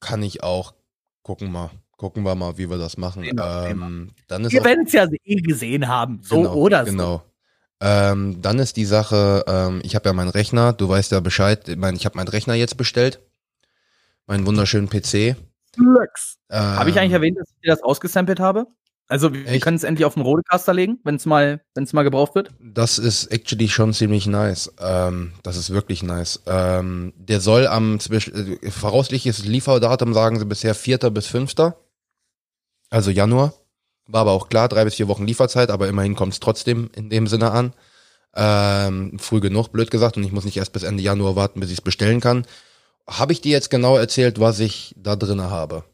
Kann 0.00 0.22
ich 0.22 0.42
auch. 0.42 0.74
Gucken 1.22 1.50
mal. 1.50 1.70
Gucken 1.96 2.22
wir 2.22 2.36
mal, 2.36 2.56
wie 2.58 2.70
wir 2.70 2.78
das 2.78 2.96
machen. 2.96 3.24
Ähm, 3.24 4.12
dann 4.28 4.44
ist 4.44 4.52
wir 4.52 4.64
werden 4.64 4.86
es 4.86 4.92
ja 4.92 5.08
eh 5.24 5.34
gesehen 5.36 5.88
haben. 5.88 6.20
So 6.22 6.36
genau, 6.36 6.54
oder 6.54 6.86
so. 6.86 6.92
Genau. 6.92 7.24
Ähm, 7.80 8.40
dann 8.40 8.60
ist 8.60 8.76
die 8.76 8.84
Sache, 8.84 9.44
ähm, 9.48 9.80
ich 9.82 9.96
habe 9.96 10.08
ja 10.08 10.12
meinen 10.12 10.30
Rechner, 10.30 10.72
du 10.72 10.88
weißt 10.88 11.12
ja 11.12 11.20
Bescheid, 11.20 11.68
ich, 11.68 11.76
mein, 11.76 11.96
ich 11.96 12.04
habe 12.06 12.16
meinen 12.16 12.28
Rechner 12.28 12.54
jetzt 12.54 12.76
bestellt. 12.76 13.20
Meinen 14.26 14.46
wunderschönen 14.46 14.88
PC. 14.88 15.36
Flex. 15.74 16.38
Ähm, 16.50 16.60
habe 16.60 16.90
ich 16.90 16.98
eigentlich 16.98 17.12
erwähnt, 17.12 17.38
dass 17.38 17.48
ich 17.50 17.60
dir 17.62 17.70
das 17.70 17.82
ausgesampelt 17.82 18.40
habe? 18.40 18.66
Also 19.08 19.32
wir 19.32 19.46
echt? 19.46 19.64
können 19.64 19.76
es 19.76 19.84
endlich 19.84 20.04
auf 20.04 20.14
den 20.14 20.22
Rodecaster 20.22 20.74
legen, 20.74 20.98
wenn 21.02 21.14
es 21.14 21.24
mal, 21.24 21.62
wenn's 21.74 21.94
mal 21.94 22.02
gebraucht 22.02 22.34
wird. 22.34 22.50
Das 22.60 22.98
ist 22.98 23.26
actually 23.28 23.68
schon 23.68 23.94
ziemlich 23.94 24.26
nice. 24.26 24.70
Ähm, 24.80 25.32
das 25.42 25.56
ist 25.56 25.70
wirklich 25.70 26.02
nice. 26.02 26.42
Ähm, 26.46 27.14
der 27.16 27.40
soll 27.40 27.66
am 27.66 27.98
äh, 28.10 28.70
voraussichtliches 28.70 29.46
Lieferdatum 29.46 30.12
sagen 30.12 30.38
sie 30.38 30.44
bisher 30.44 30.74
4. 30.74 30.98
bis 31.10 31.26
5. 31.26 31.54
Also 32.90 33.10
Januar. 33.10 33.54
War 34.08 34.22
aber 34.22 34.32
auch 34.32 34.48
klar, 34.48 34.68
drei 34.68 34.84
bis 34.84 34.94
vier 34.94 35.08
Wochen 35.08 35.26
Lieferzeit, 35.26 35.70
aber 35.70 35.86
immerhin 35.86 36.16
kommt 36.16 36.32
es 36.32 36.40
trotzdem 36.40 36.90
in 36.96 37.10
dem 37.10 37.26
Sinne 37.26 37.50
an. 37.50 37.74
Ähm, 38.34 39.18
früh 39.18 39.40
genug, 39.40 39.68
blöd 39.68 39.90
gesagt, 39.90 40.16
und 40.16 40.24
ich 40.24 40.32
muss 40.32 40.44
nicht 40.44 40.56
erst 40.56 40.72
bis 40.72 40.82
Ende 40.82 41.02
Januar 41.02 41.36
warten, 41.36 41.60
bis 41.60 41.70
ich 41.70 41.78
es 41.78 41.82
bestellen 41.82 42.20
kann. 42.20 42.46
Habe 43.08 43.32
ich 43.32 43.40
dir 43.40 43.52
jetzt 43.52 43.70
genau 43.70 43.96
erzählt, 43.96 44.38
was 44.38 44.60
ich 44.60 44.94
da 44.96 45.16
drinne 45.16 45.50
habe? 45.50 45.84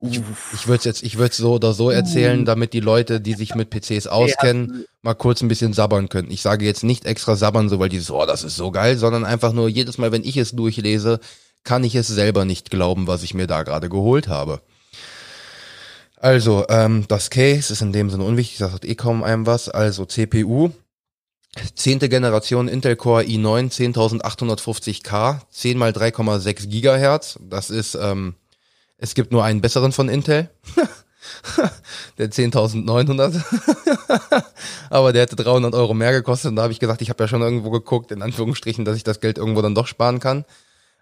Ich, 0.00 0.20
ich 0.54 0.68
würde 0.68 0.78
es 0.78 0.84
jetzt, 0.84 1.02
ich 1.02 1.18
würde 1.18 1.34
so 1.34 1.54
oder 1.54 1.72
so 1.72 1.90
erzählen, 1.90 2.44
damit 2.44 2.72
die 2.72 2.80
Leute, 2.80 3.20
die 3.20 3.34
sich 3.34 3.56
mit 3.56 3.70
PCs 3.70 4.06
auskennen, 4.06 4.84
mal 5.02 5.14
kurz 5.14 5.42
ein 5.42 5.48
bisschen 5.48 5.72
sabbern 5.72 6.08
können. 6.08 6.30
Ich 6.30 6.40
sage 6.40 6.64
jetzt 6.64 6.84
nicht 6.84 7.04
extra 7.04 7.34
sabbern, 7.34 7.68
so 7.68 7.80
weil 7.80 7.88
dieses, 7.88 8.12
oh, 8.12 8.24
das 8.24 8.44
ist 8.44 8.54
so 8.54 8.70
geil, 8.70 8.96
sondern 8.96 9.24
einfach 9.24 9.52
nur 9.52 9.68
jedes 9.68 9.98
Mal, 9.98 10.12
wenn 10.12 10.22
ich 10.22 10.36
es 10.36 10.52
durchlese, 10.52 11.18
kann 11.64 11.82
ich 11.82 11.96
es 11.96 12.06
selber 12.06 12.44
nicht 12.44 12.70
glauben, 12.70 13.08
was 13.08 13.24
ich 13.24 13.34
mir 13.34 13.48
da 13.48 13.64
gerade 13.64 13.88
geholt 13.88 14.28
habe. 14.28 14.60
Also, 16.16 16.64
ähm, 16.68 17.04
das 17.08 17.30
Case 17.30 17.72
ist 17.72 17.82
in 17.82 17.92
dem 17.92 18.08
Sinne 18.10 18.24
unwichtig, 18.24 18.58
das 18.58 18.72
hat 18.72 18.84
eh 18.84 18.94
kaum 18.94 19.24
einem 19.24 19.46
was. 19.46 19.68
Also 19.68 20.04
CPU, 20.04 20.70
zehnte 21.74 22.08
Generation 22.08 22.68
Intel 22.68 22.96
Core 22.96 23.22
i9 23.22 23.70
10850K, 23.92 25.40
10 25.50 25.78
mal 25.78 25.92
3,6 25.92 26.68
Gigahertz. 26.68 27.38
Das 27.42 27.70
ist 27.70 27.94
ähm, 27.94 28.34
es 28.98 29.14
gibt 29.14 29.30
nur 29.32 29.44
einen 29.44 29.60
besseren 29.60 29.92
von 29.92 30.08
Intel. 30.08 30.50
der 32.18 32.30
10.900. 32.30 33.42
Aber 34.90 35.12
der 35.12 35.22
hätte 35.22 35.36
300 35.36 35.72
Euro 35.74 35.94
mehr 35.94 36.12
gekostet. 36.12 36.50
Und 36.50 36.56
da 36.56 36.62
habe 36.62 36.72
ich 36.72 36.80
gesagt, 36.80 37.00
ich 37.00 37.08
habe 37.08 37.22
ja 37.22 37.28
schon 37.28 37.42
irgendwo 37.42 37.70
geguckt, 37.70 38.10
in 38.10 38.22
Anführungsstrichen, 38.22 38.84
dass 38.84 38.96
ich 38.96 39.04
das 39.04 39.20
Geld 39.20 39.38
irgendwo 39.38 39.62
dann 39.62 39.76
doch 39.76 39.86
sparen 39.86 40.18
kann. 40.18 40.44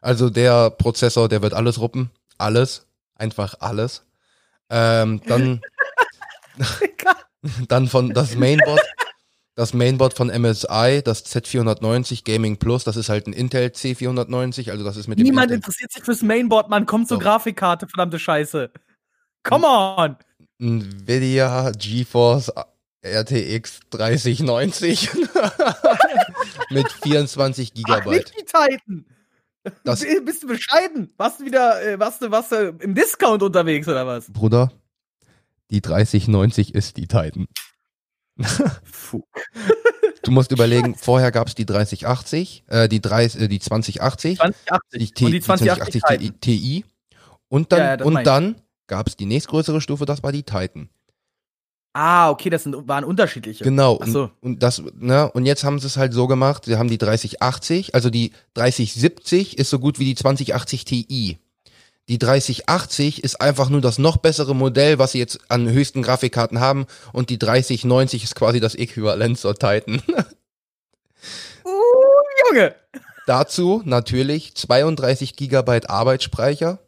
Also 0.03 0.29
der 0.29 0.71
Prozessor, 0.71 1.29
der 1.29 1.41
wird 1.41 1.55
alles 1.55 1.81
ruppen. 1.81 2.11
Alles. 2.37 2.87
Einfach 3.17 3.55
alles. 3.61 4.03
Ähm, 4.69 5.23
dann, 5.27 5.63
dann 7.69 7.89
von 7.89 8.13
das 8.13 8.35
Mainboard 8.35 8.83
das 9.57 9.73
Mainboard 9.73 10.15
von 10.15 10.29
MSI, 10.29 11.01
das 11.03 11.25
Z490 11.25 12.25
Gaming 12.25 12.59
Plus, 12.59 12.85
das 12.85 12.97
ist 12.97 13.09
halt 13.09 13.27
ein 13.27 13.33
Intel 13.33 13.69
C490, 13.69 14.71
also 14.71 14.85
das 14.85 14.99
ist 14.99 15.09
mit 15.09 15.19
dem 15.19 15.25
Niemand 15.25 15.47
Intel 15.47 15.57
interessiert 15.57 15.91
sich 15.91 16.05
fürs 16.05 16.23
Mainboard, 16.23 16.69
man 16.69 16.85
kommt 16.87 17.09
zur 17.09 17.17
so. 17.17 17.23
Grafikkarte, 17.23 17.89
verdammte 17.89 18.19
Scheiße. 18.19 18.71
Come 19.43 19.67
on! 19.67 20.17
Nvidia 20.59 21.73
GeForce 21.73 22.53
RTX 23.03 23.81
3090 23.91 25.11
mit 26.71 26.93
24 26.93 27.73
Gigabyte. 27.73 28.07
Ach, 28.07 28.13
nicht 28.13 28.35
die 28.39 28.45
Titan. 28.45 29.07
Das 29.85 30.01
Bist 30.25 30.43
du 30.43 30.49
bescheiden? 30.49 31.13
Warst 31.17 31.41
du 31.41 31.45
wieder, 31.45 31.83
äh, 31.83 31.99
warst 31.99 32.23
du, 32.23 32.31
warst 32.31 32.53
du 32.53 32.77
im 32.81 32.95
Discount 32.95 33.43
unterwegs 33.43 33.89
oder 33.89 34.07
was? 34.07 34.31
Bruder, 34.31 34.71
die 35.71 35.81
3090 35.81 36.75
ist 36.75 36.97
die 36.97 37.09
Titan. 37.09 37.47
Du 40.23 40.31
musst 40.33 40.51
überlegen, 40.51 40.95
vorher 40.97 41.31
gab 41.31 41.47
es 41.47 41.55
die 41.55 41.65
3080, 41.65 42.65
äh, 42.67 42.89
die, 42.89 43.01
30, 43.01 43.43
äh, 43.43 43.49
die 43.49 43.61
2080, 43.61 44.39
2080 44.39 44.99
die, 44.99 45.11
T 45.13 45.25
und 45.25 45.33
die 45.33 45.41
2080, 45.41 46.03
2080 46.03 46.41
Ti 46.41 46.85
und 47.49 47.73
dann, 47.73 47.79
ja, 47.79 47.97
ja, 47.97 48.05
und 48.05 48.27
dann 48.27 48.57
gab 48.89 49.07
es 49.07 49.17
die 49.17 49.27
nächstgrößere 49.27 49.81
Stufe, 49.81 50.05
das 50.05 50.23
war 50.23 50.33
die 50.33 50.43
Titan. 50.43 50.89
Ah, 51.93 52.29
okay, 52.29 52.51
das 52.51 52.65
sind, 52.65 52.87
waren 52.87 53.05
unterschiedliche. 53.05 53.65
Genau. 53.65 53.99
So. 54.05 54.25
Und, 54.25 54.33
und, 54.43 54.63
das, 54.63 54.83
ne, 54.97 55.31
und 55.33 55.47
jetzt 55.47 55.65
haben 55.65 55.79
sie 55.79 55.87
es 55.87 55.97
halt 55.97 56.13
so 56.13 56.27
gemacht, 56.27 56.67
sie 56.67 56.77
haben 56.77 56.91
die 56.91 56.99
3080, 56.99 57.95
also 57.95 58.11
die 58.11 58.33
3070 58.53 59.57
ist 59.59 59.71
so 59.71 59.79
gut 59.79 59.99
wie 59.99 60.05
die 60.05 60.15
2080 60.15 60.85
Ti. 60.85 61.39
Die 62.09 62.19
3080 62.19 63.25
ist 63.25 63.41
einfach 63.41 63.69
nur 63.69 63.81
das 63.81 63.99
noch 63.99 64.17
bessere 64.19 64.55
Modell, 64.55 64.99
was 64.99 65.13
sie 65.13 65.19
jetzt 65.19 65.41
an 65.51 65.69
höchsten 65.69 66.03
Grafikkarten 66.03 66.61
haben. 66.61 66.87
Und 67.13 67.31
die 67.31 67.39
3090 67.39 68.23
ist 68.23 68.37
quasi 68.37 68.61
das 68.61 68.77
Äquivalent 68.77 69.39
zur 69.39 69.55
Titan. 69.55 70.01
uh, 71.65 71.71
Junge! 72.49 72.77
Dazu 73.27 73.83
natürlich 73.85 74.55
32 74.55 75.35
Gigabyte 75.35 75.91
Arbeitsspeicher, 75.91 76.79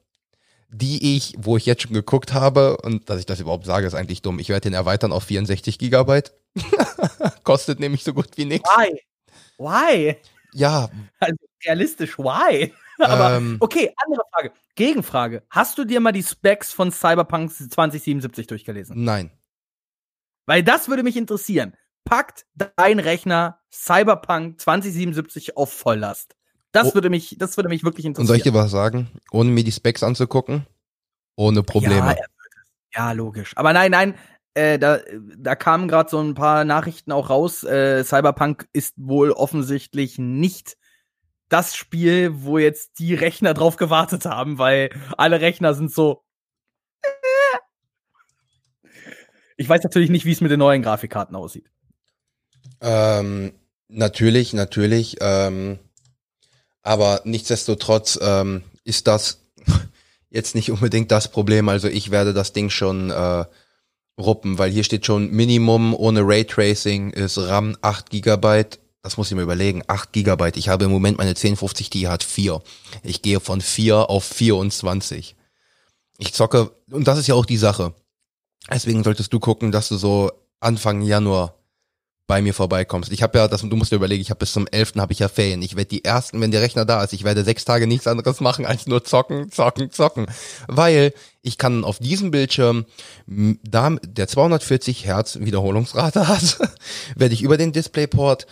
die 0.69 1.17
ich, 1.17 1.35
wo 1.37 1.57
ich 1.57 1.67
jetzt 1.67 1.83
schon 1.83 1.95
geguckt 1.95 2.33
habe, 2.33 2.77
und 2.77 3.11
dass 3.11 3.19
ich 3.19 3.27
das 3.27 3.41
überhaupt 3.41 3.67
sage, 3.67 3.89
ist 3.89 3.95
eigentlich 3.95 4.23
dumm. 4.23 4.39
Ich 4.39 4.51
werde 4.51 4.71
den 4.71 4.75
erweitern 4.75 5.11
auf 5.11 5.25
64 5.25 5.81
Gigabyte. 5.81 6.33
Kostet 7.43 7.81
nämlich 7.81 8.05
so 8.05 8.15
gut 8.15 8.29
wie 8.37 8.45
nichts. 8.45 8.71
Why? 8.71 9.03
Why? 9.59 10.17
Ja. 10.53 10.89
Also 11.19 11.35
realistisch, 11.65 12.19
why? 12.19 12.73
Aber 13.07 13.37
ähm, 13.37 13.57
okay, 13.61 13.95
andere 14.05 14.23
Frage. 14.33 14.53
Gegenfrage. 14.75 15.43
Hast 15.51 15.79
du 15.79 15.85
dir 15.85 16.01
mal 16.01 16.13
die 16.13 16.23
Specs 16.23 16.73
von 16.73 16.91
Cyberpunk 16.91 17.53
2077 17.53 18.47
durchgelesen? 18.47 19.03
Nein. 19.05 19.31
Weil 20.47 20.63
das 20.63 20.89
würde 20.89 21.03
mich 21.03 21.17
interessieren. 21.17 21.75
Packt 22.05 22.47
dein 22.55 22.99
Rechner 22.99 23.61
Cyberpunk 23.73 24.61
2077 24.61 25.57
auf 25.57 25.73
Volllast. 25.73 26.35
Das 26.73 26.89
oh. 26.89 26.95
würde 26.95 27.11
mich, 27.11 27.37
das 27.39 27.57
würde 27.57 27.69
mich 27.69 27.85
wirklich 27.85 28.07
interessieren. 28.07 28.25
Und 28.25 28.27
soll 28.29 28.37
ich 28.37 28.43
dir 28.43 28.55
was 28.55 28.71
sagen? 28.71 29.09
Ohne 29.31 29.51
mir 29.51 29.65
die 29.65 29.73
Specs 29.73 30.03
anzugucken? 30.03 30.67
Ohne 31.37 31.63
Probleme. 31.63 32.17
Ja, 32.17 32.25
ja 32.95 33.13
logisch. 33.13 33.57
Aber 33.57 33.73
nein, 33.73 33.91
nein, 33.91 34.15
äh, 34.55 34.79
da, 34.79 34.99
da 35.37 35.55
kamen 35.55 35.87
gerade 35.87 36.11
so 36.11 36.19
ein 36.21 36.35
paar 36.35 36.65
Nachrichten 36.65 37.13
auch 37.13 37.31
raus. 37.31 37.63
Äh, 37.63 38.05
Cyberpunk 38.05 38.69
ist 38.73 38.95
wohl 38.97 39.31
offensichtlich 39.31 40.19
nicht 40.19 40.77
das 41.49 41.75
Spiel, 41.75 42.43
wo 42.43 42.59
jetzt 42.59 42.99
die 42.99 43.15
Rechner 43.15 43.55
drauf 43.55 43.77
gewartet 43.77 44.25
haben, 44.25 44.59
weil 44.59 44.91
alle 45.17 45.41
Rechner 45.41 45.75
sind 45.75 45.93
so. 45.93 46.23
Ich 49.57 49.69
weiß 49.69 49.83
natürlich 49.83 50.11
nicht, 50.11 50.25
wie 50.25 50.33
es 50.33 50.41
mit 50.41 50.51
den 50.51 50.61
neuen 50.61 50.83
Grafikkarten 50.83 51.35
aussieht. 51.35 51.71
Ähm, 52.81 53.53
natürlich, 53.89 54.53
natürlich. 54.53 55.17
Ähm, 55.21 55.79
aber 56.83 57.23
nichtsdestotrotz 57.25 58.19
ähm, 58.23 58.63
ist 58.85 59.07
das 59.07 59.47
jetzt 60.31 60.55
nicht 60.55 60.71
unbedingt 60.71 61.11
das 61.11 61.31
Problem. 61.31 61.69
Also 61.69 61.89
ich 61.89 62.11
werde 62.11 62.33
das 62.33 62.53
Ding 62.53 62.71
schon 62.71 63.11
äh, 63.11 63.45
ruppen, 64.19 64.59
weil 64.59 64.71
hier 64.71 64.85
steht 64.85 65.07
schon 65.07 65.31
Minimum 65.31 65.95
ohne 65.95 66.21
Raytracing 66.23 67.11
ist 67.11 67.39
RAM 67.39 67.77
8 67.81 68.11
Gigabyte 68.11 68.79
das 69.03 69.17
muss 69.17 69.31
ich 69.31 69.37
mir 69.37 69.43
überlegen, 69.43 69.83
8 69.87 70.13
Gigabyte. 70.13 70.57
Ich 70.57 70.69
habe 70.69 70.85
im 70.85 70.91
Moment 70.91 71.19
meine 71.19 71.31
1050 71.31 71.91
Ti 71.91 72.03
hat 72.03 72.25
4. 72.25 72.61
Ich 73.03 73.23
gehe 73.23 73.41
von 73.41 73.61
4 73.61 74.11
auf 74.11 74.25
24. 74.25 75.37
Ich 76.19 76.35
zocke, 76.35 76.73
und 76.91 77.07
das 77.07 77.19
ist 77.19 77.29
ja 77.29 77.35
auch 77.35 77.47
die 77.47 77.57
Sache. 77.57 77.95
Deswegen 78.71 79.05
solltest 79.05 79.33
du 79.33 79.39
gucken, 79.39 79.73
dass 79.73 79.89
du 79.89 79.97
so 79.97 80.31
Anfang 80.61 81.03
Januar 81.03 81.55
bei 82.29 82.43
mir 82.43 82.53
vorbeikommst. 82.53 83.11
Ich 83.11 83.23
habe 83.23 83.39
ja, 83.39 83.49
das, 83.49 83.63
du 83.63 83.75
musst 83.75 83.91
dir 83.91 83.97
überlegen, 83.97 84.21
ich 84.21 84.29
habe 84.29 84.41
bis 84.41 84.53
zum 84.53 84.67
11. 84.67 84.95
habe 84.99 85.13
ich 85.13 85.21
ja 85.21 85.29
Ferien. 85.29 85.63
Ich 85.63 85.77
werde 85.77 85.89
die 85.89 86.05
ersten, 86.05 86.41
wenn 86.43 86.51
der 86.51 86.61
Rechner 86.61 86.85
da 86.85 87.03
ist, 87.03 87.15
ich 87.15 87.25
werde 87.25 87.43
sechs 87.43 87.65
Tage 87.65 87.87
nichts 87.87 88.07
anderes 88.07 88.41
machen 88.41 88.67
als 88.67 88.87
nur 88.87 89.03
zocken, 89.03 89.51
zocken, 89.51 89.91
zocken. 89.91 90.27
Weil 90.67 91.15
ich 91.41 91.57
kann 91.57 91.85
auf 91.85 91.99
diesem 91.99 92.31
Bildschirm, 92.31 92.85
da 93.27 93.97
der 94.03 94.29
240 94.29 95.07
Hertz 95.07 95.39
Wiederholungsrate 95.41 96.29
hat, 96.29 96.59
werde 97.17 97.33
ich 97.33 97.43
über 97.43 97.57
den 97.57 97.73
Displayport 97.73 98.47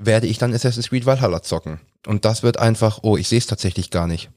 werde 0.00 0.26
ich 0.26 0.38
dann 0.38 0.52
Assassin's 0.54 0.88
Creed 0.88 1.06
Valhalla 1.06 1.42
zocken. 1.42 1.80
Und 2.06 2.24
das 2.24 2.42
wird 2.42 2.58
einfach, 2.58 3.00
oh, 3.02 3.16
ich 3.16 3.28
sehe 3.28 3.38
es 3.38 3.46
tatsächlich 3.46 3.90
gar 3.90 4.06
nicht. 4.06 4.30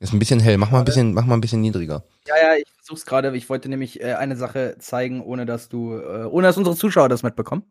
Ist 0.00 0.14
ein 0.14 0.18
bisschen 0.18 0.40
hell. 0.40 0.56
Mach 0.56 0.70
mal 0.70 0.78
ein 0.78 0.86
bisschen, 0.86 1.12
mach 1.12 1.26
mal 1.26 1.34
ein 1.34 1.42
bisschen 1.42 1.60
niedriger. 1.60 2.02
Ja, 2.26 2.34
ja, 2.36 2.56
ich 2.56 2.66
versuch's 2.74 3.04
gerade. 3.04 3.36
Ich 3.36 3.50
wollte 3.50 3.68
nämlich 3.68 4.00
äh, 4.00 4.14
eine 4.14 4.36
Sache 4.36 4.76
zeigen, 4.78 5.20
ohne 5.20 5.44
dass 5.44 5.68
du, 5.68 5.92
äh, 5.92 6.24
ohne 6.24 6.46
dass 6.46 6.56
unsere 6.56 6.74
Zuschauer 6.74 7.10
das 7.10 7.22
mitbekommen. 7.22 7.64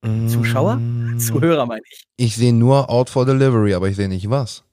Mm. 0.00 0.28
Zuschauer? 0.28 0.80
Zuhörer 1.18 1.66
meine 1.66 1.82
ich. 1.90 2.04
Ich 2.16 2.34
sehe 2.34 2.54
nur 2.54 2.88
Out 2.88 3.10
for 3.10 3.26
Delivery, 3.26 3.74
aber 3.74 3.88
ich 3.88 3.96
sehe 3.96 4.08
nicht 4.08 4.30
was. 4.30 4.64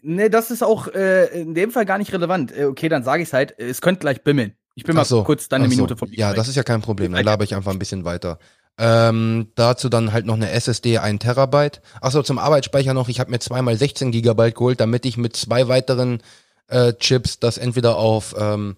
Ne, 0.00 0.30
das 0.30 0.50
ist 0.50 0.62
auch 0.62 0.88
äh, 0.88 1.26
in 1.38 1.54
dem 1.54 1.70
Fall 1.70 1.84
gar 1.84 1.98
nicht 1.98 2.14
relevant. 2.14 2.56
Äh, 2.56 2.64
okay, 2.64 2.88
dann 2.88 3.04
sage 3.04 3.22
ich's 3.22 3.34
halt. 3.34 3.54
Es 3.58 3.82
könnte 3.82 4.00
gleich 4.00 4.22
bimmeln. 4.22 4.54
Ich 4.74 4.84
bin 4.84 4.96
mal 4.96 5.04
so, 5.04 5.24
kurz 5.24 5.50
dann 5.50 5.60
eine 5.60 5.68
Minute 5.68 5.98
von 5.98 6.08
Ja, 6.12 6.32
das 6.32 6.48
ist 6.48 6.56
ja 6.56 6.62
kein 6.62 6.80
Problem. 6.80 7.12
Dann 7.12 7.24
laber 7.24 7.44
ich 7.44 7.54
einfach 7.54 7.72
ein 7.72 7.78
bisschen 7.78 8.04
weiter. 8.04 8.38
Ähm, 8.78 9.48
dazu 9.56 9.88
dann 9.88 10.12
halt 10.12 10.24
noch 10.24 10.34
eine 10.34 10.50
SSD 10.50 10.98
1 10.98 11.22
Terabyte. 11.22 11.82
Achso, 12.00 12.22
zum 12.22 12.38
Arbeitsspeicher 12.38 12.94
noch, 12.94 13.08
ich 13.08 13.20
habe 13.20 13.30
mir 13.30 13.38
zweimal 13.38 13.76
16 13.76 14.10
Gigabyte 14.10 14.54
geholt, 14.54 14.80
damit 14.80 15.04
ich 15.04 15.18
mit 15.18 15.36
zwei 15.36 15.68
weiteren 15.68 16.22
äh, 16.68 16.94
Chips 16.94 17.38
das 17.38 17.58
entweder 17.58 17.96
auf 17.96 18.34
ähm, 18.38 18.76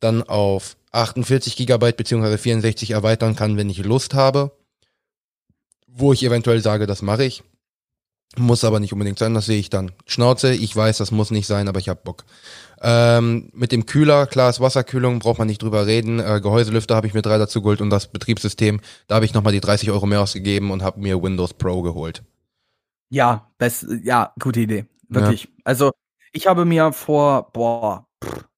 dann 0.00 0.22
auf 0.22 0.76
48 0.92 1.56
Gigabyte 1.56 1.96
beziehungsweise 1.96 2.38
64 2.38 2.92
erweitern 2.92 3.34
kann, 3.34 3.56
wenn 3.56 3.70
ich 3.70 3.78
Lust 3.78 4.14
habe. 4.14 4.52
Wo 5.88 6.12
ich 6.12 6.22
eventuell 6.22 6.60
sage, 6.60 6.86
das 6.86 7.02
mache 7.02 7.24
ich. 7.24 7.42
Muss 8.36 8.64
aber 8.64 8.80
nicht 8.80 8.92
unbedingt 8.92 9.18
sein, 9.18 9.34
das 9.34 9.46
sehe 9.46 9.58
ich 9.58 9.70
dann. 9.70 9.92
Schnauze, 10.06 10.52
ich 10.52 10.74
weiß, 10.74 10.98
das 10.98 11.12
muss 11.12 11.30
nicht 11.30 11.46
sein, 11.46 11.68
aber 11.68 11.78
ich 11.78 11.88
hab 11.88 12.02
Bock. 12.04 12.24
Ähm, 12.82 13.50
mit 13.54 13.70
dem 13.70 13.86
Kühler, 13.86 14.26
klar 14.26 14.50
ist 14.50 14.60
Wasserkühlung, 14.60 15.20
braucht 15.20 15.38
man 15.38 15.46
nicht 15.46 15.62
drüber 15.62 15.86
reden. 15.86 16.18
Äh, 16.18 16.40
Gehäuselüfter 16.42 16.96
habe 16.96 17.06
ich 17.06 17.14
mir 17.14 17.22
drei 17.22 17.38
dazu 17.38 17.62
geholt 17.62 17.80
und 17.80 17.90
das 17.90 18.08
Betriebssystem, 18.08 18.80
da 19.06 19.14
habe 19.16 19.24
ich 19.24 19.34
nochmal 19.34 19.52
die 19.52 19.60
30 19.60 19.90
Euro 19.90 20.06
mehr 20.06 20.20
ausgegeben 20.20 20.70
und 20.70 20.82
habe 20.82 21.00
mir 21.00 21.22
Windows 21.22 21.54
Pro 21.54 21.82
geholt. 21.82 22.24
Ja, 23.08 23.48
best, 23.58 23.86
ja, 24.02 24.32
gute 24.40 24.60
Idee. 24.60 24.86
Wirklich. 25.08 25.44
Ja. 25.44 25.50
Also, 25.64 25.92
ich 26.32 26.46
habe 26.48 26.64
mir 26.64 26.92
vor, 26.92 27.52
boah, 27.52 28.06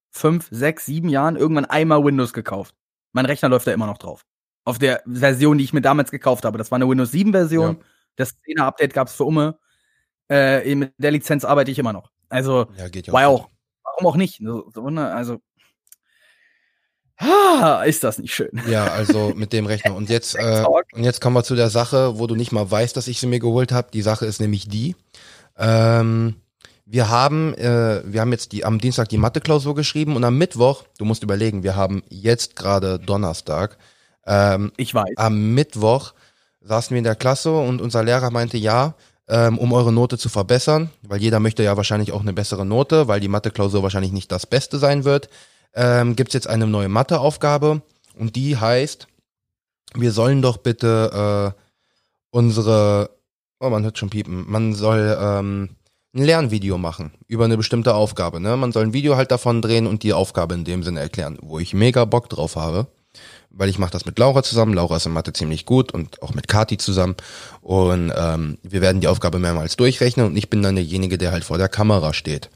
fünf, 0.09 0.47
sechs, 0.51 0.87
sieben 0.87 1.09
Jahren 1.09 1.35
irgendwann 1.35 1.65
einmal 1.65 2.03
Windows 2.03 2.33
gekauft. 2.33 2.73
Mein 3.13 3.25
Rechner 3.25 3.49
läuft 3.49 3.67
da 3.67 3.71
immer 3.71 3.85
noch 3.85 3.99
drauf. 3.99 4.25
Auf 4.65 4.79
der 4.79 5.01
Version, 5.05 5.57
die 5.57 5.63
ich 5.63 5.73
mir 5.73 5.81
damals 5.81 6.11
gekauft 6.11 6.43
habe. 6.43 6.57
Das 6.57 6.71
war 6.71 6.77
eine 6.77 6.89
Windows 6.89 7.11
7 7.11 7.31
Version. 7.31 7.77
Ja. 7.77 7.85
Das 8.15 8.35
10er 8.43 8.63
Update 8.63 8.93
gab 8.93 9.07
es 9.07 9.13
für 9.13 9.23
Umme. 9.23 9.59
Äh, 10.29 10.75
mit 10.75 10.93
der 10.97 11.11
Lizenz 11.11 11.45
arbeite 11.45 11.71
ich 11.71 11.79
immer 11.79 11.93
noch. 11.93 12.11
Also, 12.29 12.67
ja, 12.77 12.89
geht 12.89 13.07
ja 13.07 13.13
war 13.13 13.21
ja 13.21 13.27
auch, 13.27 13.49
warum 13.83 14.07
auch 14.07 14.15
nicht? 14.17 14.41
So, 14.43 14.69
so, 14.73 14.89
ne? 14.89 15.13
Also, 15.13 15.39
ah, 17.17 17.83
ist 17.83 18.03
das 18.03 18.19
nicht 18.19 18.33
schön. 18.33 18.61
Ja, 18.67 18.87
also 18.87 19.33
mit 19.35 19.53
dem 19.53 19.65
Rechner. 19.65 19.95
Und 19.95 20.09
jetzt, 20.09 20.35
äh, 20.35 20.65
und 20.93 21.03
jetzt 21.03 21.21
kommen 21.21 21.35
wir 21.35 21.43
zu 21.43 21.55
der 21.55 21.69
Sache, 21.69 22.19
wo 22.19 22.27
du 22.27 22.35
nicht 22.35 22.51
mal 22.51 22.69
weißt, 22.69 22.95
dass 22.97 23.07
ich 23.07 23.19
sie 23.19 23.27
mir 23.27 23.39
geholt 23.39 23.71
habe. 23.71 23.89
Die 23.91 24.01
Sache 24.01 24.25
ist 24.25 24.41
nämlich 24.41 24.67
die. 24.67 24.95
Ähm, 25.57 26.35
wir 26.85 27.09
haben, 27.09 27.53
äh, 27.55 28.01
wir 28.05 28.21
haben 28.21 28.31
jetzt 28.31 28.53
die, 28.53 28.63
am 28.63 28.79
Dienstag 28.79 29.09
die 29.09 29.17
Mathe-Klausur 29.17 29.75
geschrieben 29.75 30.15
und 30.15 30.23
am 30.23 30.37
Mittwoch, 30.37 30.83
du 30.97 31.05
musst 31.05 31.23
überlegen, 31.23 31.63
wir 31.63 31.75
haben 31.75 32.03
jetzt 32.09 32.55
gerade 32.55 32.97
Donnerstag. 32.99 33.77
Ähm, 34.25 34.71
ich 34.77 34.93
weiß. 34.93 35.11
Am 35.17 35.53
Mittwoch 35.53 36.13
saßen 36.61 36.93
wir 36.93 36.99
in 36.99 37.03
der 37.03 37.15
Klasse 37.15 37.55
und 37.57 37.81
unser 37.81 38.03
Lehrer 38.03 38.31
meinte, 38.31 38.57
ja, 38.57 38.95
ähm, 39.29 39.57
um 39.57 39.73
eure 39.73 39.91
Note 39.91 40.17
zu 40.17 40.29
verbessern, 40.29 40.89
weil 41.01 41.21
jeder 41.21 41.39
möchte 41.39 41.63
ja 41.63 41.75
wahrscheinlich 41.77 42.11
auch 42.11 42.21
eine 42.21 42.33
bessere 42.33 42.65
Note, 42.65 43.07
weil 43.07 43.19
die 43.19 43.27
Mathe-Klausur 43.27 43.83
wahrscheinlich 43.83 44.13
nicht 44.13 44.31
das 44.31 44.45
Beste 44.45 44.77
sein 44.77 45.03
wird, 45.03 45.29
ähm, 45.73 46.15
gibt 46.15 46.33
jetzt 46.33 46.47
eine 46.47 46.67
neue 46.67 46.89
Mathe-Aufgabe 46.89 47.81
und 48.17 48.35
die 48.35 48.57
heißt, 48.57 49.07
wir 49.95 50.11
sollen 50.11 50.41
doch 50.41 50.57
bitte 50.57 51.53
äh, 51.55 51.61
unsere, 52.31 53.09
oh 53.59 53.69
man 53.69 53.83
hört 53.83 53.97
schon 53.97 54.09
piepen, 54.09 54.45
man 54.47 54.73
soll 54.73 55.17
ähm, 55.19 55.69
ein 56.15 56.23
Lernvideo 56.23 56.77
machen 56.77 57.11
über 57.27 57.45
eine 57.45 57.57
bestimmte 57.57 57.93
Aufgabe. 57.93 58.39
Ne? 58.39 58.55
Man 58.57 58.71
soll 58.71 58.83
ein 58.83 58.93
Video 58.93 59.17
halt 59.17 59.31
davon 59.31 59.61
drehen 59.61 59.87
und 59.87 60.03
die 60.03 60.13
Aufgabe 60.13 60.55
in 60.55 60.63
dem 60.63 60.83
Sinne 60.83 60.99
erklären, 60.99 61.37
wo 61.41 61.59
ich 61.59 61.73
mega 61.73 62.05
Bock 62.05 62.29
drauf 62.29 62.55
habe 62.55 62.87
weil 63.57 63.69
ich 63.69 63.79
mache 63.79 63.91
das 63.91 64.05
mit 64.05 64.19
Laura 64.19 64.43
zusammen. 64.43 64.73
Laura 64.73 64.97
ist 64.97 65.05
in 65.05 65.11
Mathe 65.11 65.33
ziemlich 65.33 65.65
gut 65.65 65.91
und 65.91 66.21
auch 66.21 66.33
mit 66.33 66.47
Kati 66.47 66.77
zusammen. 66.77 67.15
Und 67.61 68.13
ähm, 68.15 68.57
wir 68.63 68.81
werden 68.81 69.01
die 69.01 69.07
Aufgabe 69.07 69.39
mehrmals 69.39 69.75
durchrechnen 69.75 70.25
und 70.27 70.37
ich 70.37 70.49
bin 70.49 70.61
dann 70.61 70.75
derjenige, 70.75 71.17
der 71.17 71.31
halt 71.31 71.43
vor 71.43 71.57
der 71.57 71.69
Kamera 71.69 72.13
steht. 72.13 72.49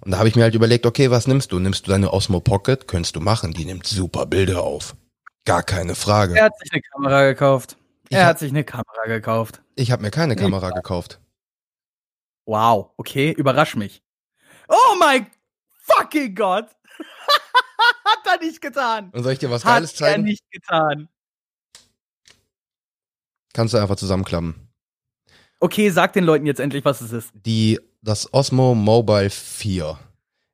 Und 0.00 0.12
da 0.12 0.18
habe 0.18 0.28
ich 0.28 0.36
mir 0.36 0.42
halt 0.42 0.54
überlegt, 0.54 0.86
okay, 0.86 1.10
was 1.10 1.26
nimmst 1.26 1.52
du? 1.52 1.58
Nimmst 1.58 1.86
du 1.86 1.90
deine 1.90 2.12
Osmo 2.12 2.40
Pocket? 2.40 2.86
Könntest 2.86 3.16
du 3.16 3.20
machen. 3.20 3.52
Die 3.52 3.64
nimmt 3.64 3.86
super 3.86 4.26
Bilder 4.26 4.62
auf. 4.62 4.94
Gar 5.44 5.62
keine 5.62 5.94
Frage. 5.94 6.36
Er 6.36 6.44
hat 6.44 6.58
sich 6.58 6.72
eine 6.72 6.82
Kamera 6.82 7.26
gekauft. 7.26 7.76
Er 8.10 8.22
hab, 8.22 8.28
hat 8.28 8.38
sich 8.38 8.50
eine 8.50 8.64
Kamera 8.64 9.06
gekauft. 9.06 9.62
Ich 9.74 9.90
habe 9.90 10.02
mir 10.02 10.10
keine 10.10 10.36
Kamera 10.36 10.70
gekauft. 10.70 11.20
Wow, 12.44 12.90
okay, 12.96 13.32
überrasch 13.32 13.76
mich. 13.76 14.02
Oh 14.68 14.96
mein 14.98 15.26
fucking 15.84 16.34
Gott! 16.34 16.68
Hat 18.28 18.40
er 18.40 18.46
nicht 18.46 18.60
getan. 18.60 19.10
Und 19.12 19.22
soll 19.22 19.32
ich 19.32 19.38
dir 19.38 19.50
was 19.50 19.62
Geiles 19.62 19.94
zeigen? 19.94 20.12
Hat 20.12 20.18
er 20.18 20.22
nicht 20.22 20.44
getan. 20.50 21.08
Kannst 23.52 23.74
du 23.74 23.78
einfach 23.78 23.96
zusammenklappen. 23.96 24.54
Okay, 25.60 25.90
sag 25.90 26.12
den 26.12 26.24
Leuten 26.24 26.46
jetzt 26.46 26.60
endlich, 26.60 26.84
was 26.84 27.00
es 27.00 27.12
ist. 27.12 27.30
Die, 27.34 27.80
das 28.02 28.32
Osmo 28.32 28.74
Mobile 28.74 29.30
4. 29.30 29.98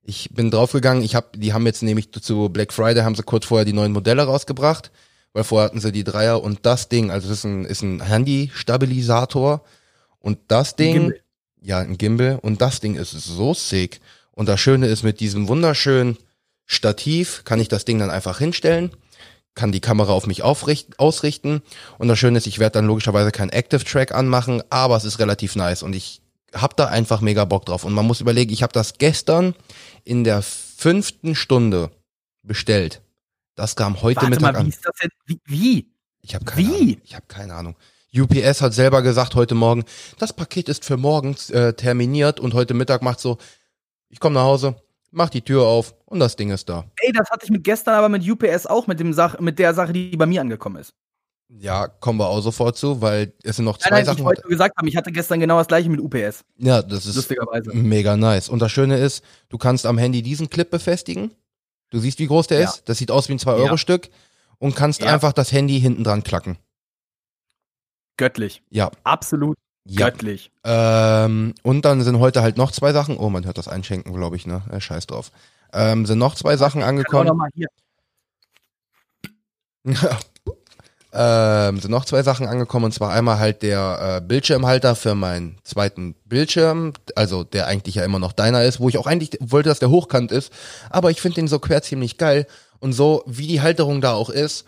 Ich 0.02 0.30
bin 0.30 0.50
draufgegangen, 0.50 1.02
ich 1.02 1.14
hab, 1.14 1.32
die 1.34 1.52
haben 1.52 1.66
jetzt 1.66 1.82
nämlich 1.82 2.12
zu 2.12 2.48
Black 2.48 2.72
Friday, 2.72 3.02
haben 3.02 3.14
sie 3.14 3.22
kurz 3.22 3.46
vorher 3.46 3.64
die 3.64 3.72
neuen 3.72 3.92
Modelle 3.92 4.22
rausgebracht, 4.22 4.90
weil 5.32 5.44
vorher 5.44 5.68
hatten 5.68 5.80
sie 5.80 5.92
die 5.92 6.04
Dreier 6.04 6.42
und 6.42 6.64
das 6.64 6.88
Ding, 6.88 7.10
also 7.10 7.28
das 7.28 7.38
ist 7.38 7.44
ein, 7.44 7.64
ist 7.64 7.82
ein 7.82 8.02
Handy-Stabilisator 8.02 9.62
und 10.20 10.38
das 10.48 10.76
Ding, 10.76 11.12
ein 11.12 11.14
ja, 11.64 11.78
ein 11.78 11.96
Gimbal 11.96 12.38
und 12.42 12.60
das 12.60 12.80
Ding 12.80 12.94
ist 12.94 13.10
so 13.10 13.54
sick 13.54 14.00
und 14.32 14.48
das 14.48 14.60
Schöne 14.60 14.86
ist 14.86 15.02
mit 15.02 15.20
diesem 15.20 15.48
wunderschönen 15.48 16.18
Stativ 16.66 17.42
kann 17.44 17.60
ich 17.60 17.68
das 17.68 17.84
Ding 17.84 17.98
dann 17.98 18.10
einfach 18.10 18.38
hinstellen, 18.38 18.90
kann 19.54 19.72
die 19.72 19.80
Kamera 19.80 20.12
auf 20.12 20.26
mich 20.26 20.42
aufrichten, 20.42 20.94
ausrichten 20.98 21.62
und 21.98 22.08
das 22.08 22.18
Schöne 22.18 22.38
ist, 22.38 22.46
ich 22.46 22.58
werde 22.58 22.74
dann 22.74 22.86
logischerweise 22.86 23.30
kein 23.30 23.50
Active 23.50 23.84
Track 23.84 24.12
anmachen, 24.12 24.62
aber 24.70 24.96
es 24.96 25.04
ist 25.04 25.18
relativ 25.18 25.56
nice 25.56 25.82
und 25.82 25.94
ich 25.94 26.22
hab 26.52 26.76
da 26.76 26.86
einfach 26.86 27.20
mega 27.20 27.44
Bock 27.44 27.66
drauf 27.66 27.84
und 27.84 27.92
man 27.92 28.06
muss 28.06 28.20
überlegen, 28.20 28.52
ich 28.52 28.62
habe 28.62 28.72
das 28.72 28.98
gestern 28.98 29.54
in 30.04 30.24
der 30.24 30.42
fünften 30.42 31.34
Stunde 31.34 31.90
bestellt. 32.42 33.02
Das 33.54 33.76
kam 33.76 34.02
heute 34.02 34.22
Warte 34.22 34.30
Mittag 34.30 34.42
mal, 34.42 34.54
wie 34.54 34.60
an. 34.60 34.68
Ist 34.68 34.84
das 34.84 34.96
denn? 35.00 35.10
Wie? 35.26 35.40
wie? 35.46 35.94
Ich 36.20 36.34
habe 36.34 36.44
keine 36.44 36.68
wie? 36.68 36.74
Ahnung. 36.74 37.00
Ich 37.04 37.14
habe 37.14 37.26
keine 37.28 37.54
Ahnung. 37.54 37.76
UPS 38.16 38.60
hat 38.60 38.74
selber 38.74 39.02
gesagt 39.02 39.34
heute 39.34 39.54
Morgen, 39.54 39.84
das 40.18 40.32
Paket 40.32 40.68
ist 40.68 40.84
für 40.84 40.96
morgen 40.96 41.36
äh, 41.50 41.72
terminiert 41.72 42.38
und 42.38 42.54
heute 42.54 42.72
Mittag 42.74 43.02
macht 43.02 43.18
so, 43.18 43.38
ich 44.08 44.20
komme 44.20 44.34
nach 44.34 44.44
Hause, 44.44 44.76
mach 45.10 45.30
die 45.30 45.42
Tür 45.42 45.64
auf 45.64 45.94
und 46.14 46.20
das 46.20 46.36
Ding 46.36 46.50
ist 46.50 46.68
da. 46.68 46.84
Ey, 47.00 47.12
das 47.12 47.28
hatte 47.30 47.44
ich 47.44 47.50
mit 47.50 47.64
gestern 47.64 47.94
aber 47.94 48.08
mit 48.08 48.28
UPS 48.28 48.66
auch, 48.66 48.86
mit, 48.86 49.00
dem 49.00 49.12
Sach 49.12 49.38
mit 49.40 49.58
der 49.58 49.74
Sache, 49.74 49.92
die 49.92 50.16
bei 50.16 50.26
mir 50.26 50.40
angekommen 50.40 50.76
ist. 50.76 50.94
Ja, 51.48 51.88
kommen 51.88 52.18
wir 52.18 52.28
auch 52.28 52.40
sofort 52.40 52.76
zu, 52.76 53.02
weil 53.02 53.34
es 53.42 53.56
sind 53.56 53.66
noch 53.66 53.76
zwei 53.76 53.90
nein, 53.90 53.98
nein, 53.98 54.06
Sachen. 54.06 54.18
Ich 54.18 54.24
wollte 54.24 54.42
gesagt 54.42 54.76
haben, 54.78 54.86
ich 54.86 54.96
hatte 54.96 55.12
gestern 55.12 55.40
genau 55.40 55.58
das 55.58 55.68
gleiche 55.68 55.90
mit 55.90 56.00
UPS. 56.00 56.44
Ja, 56.56 56.82
das 56.82 57.04
ist 57.04 57.16
Lustigerweise. 57.16 57.70
mega 57.74 58.16
nice. 58.16 58.48
Und 58.48 58.60
das 58.60 58.72
Schöne 58.72 58.96
ist, 58.96 59.22
du 59.50 59.58
kannst 59.58 59.84
am 59.84 59.98
Handy 59.98 60.22
diesen 60.22 60.48
Clip 60.48 60.70
befestigen. 60.70 61.34
Du 61.90 61.98
siehst, 61.98 62.18
wie 62.18 62.26
groß 62.26 62.46
der 62.46 62.60
ja. 62.60 62.68
ist. 62.68 62.88
Das 62.88 62.98
sieht 62.98 63.10
aus 63.10 63.28
wie 63.28 63.34
ein 63.34 63.38
2-Euro-Stück. 63.38 64.08
Und 64.58 64.74
kannst 64.74 65.02
ja. 65.02 65.12
einfach 65.12 65.32
das 65.32 65.52
Handy 65.52 65.80
hinten 65.80 66.04
dran 66.04 66.22
klacken. 66.22 66.56
Göttlich. 68.16 68.62
Ja. 68.70 68.90
Absolut 69.02 69.56
ja. 69.86 70.08
Göttlich. 70.08 70.50
Ähm, 70.64 71.54
und 71.62 71.84
dann 71.84 72.02
sind 72.02 72.18
heute 72.18 72.40
halt 72.40 72.56
noch 72.56 72.72
zwei 72.72 72.92
Sachen. 72.92 73.18
Oh, 73.18 73.28
man 73.28 73.44
hört 73.44 73.58
das 73.58 73.68
Einschenken, 73.68 74.14
glaube 74.14 74.36
ich, 74.36 74.46
ne? 74.46 74.62
Äh, 74.70 74.80
scheiß 74.80 75.06
drauf. 75.06 75.30
Ähm, 75.74 76.06
sind 76.06 76.18
noch 76.18 76.34
zwei 76.34 76.56
Sachen 76.56 76.82
angekommen. 76.82 77.28
Noch 77.28 77.34
mal 77.34 77.50
hier. 77.54 77.68
ähm, 81.12 81.78
sind 81.78 81.90
noch 81.90 82.04
zwei 82.04 82.22
Sachen 82.22 82.46
angekommen 82.46 82.86
und 82.86 82.92
zwar 82.92 83.12
einmal 83.12 83.38
halt 83.38 83.62
der 83.62 84.16
äh, 84.16 84.26
Bildschirmhalter 84.26 84.96
für 84.96 85.14
meinen 85.14 85.58
zweiten 85.62 86.14
Bildschirm, 86.24 86.92
also 87.14 87.44
der 87.44 87.66
eigentlich 87.66 87.96
ja 87.96 88.04
immer 88.04 88.18
noch 88.18 88.32
deiner 88.32 88.64
ist, 88.64 88.80
wo 88.80 88.88
ich 88.88 88.98
auch 88.98 89.06
eigentlich 89.06 89.38
wollte, 89.40 89.68
dass 89.68 89.78
der 89.78 89.90
hochkant 89.90 90.32
ist, 90.32 90.52
aber 90.90 91.10
ich 91.10 91.20
finde 91.20 91.36
den 91.36 91.48
so 91.48 91.58
quer 91.58 91.82
ziemlich 91.82 92.18
geil 92.18 92.46
und 92.80 92.92
so 92.94 93.22
wie 93.26 93.46
die 93.46 93.60
Halterung 93.60 94.00
da 94.00 94.14
auch 94.14 94.30
ist, 94.30 94.64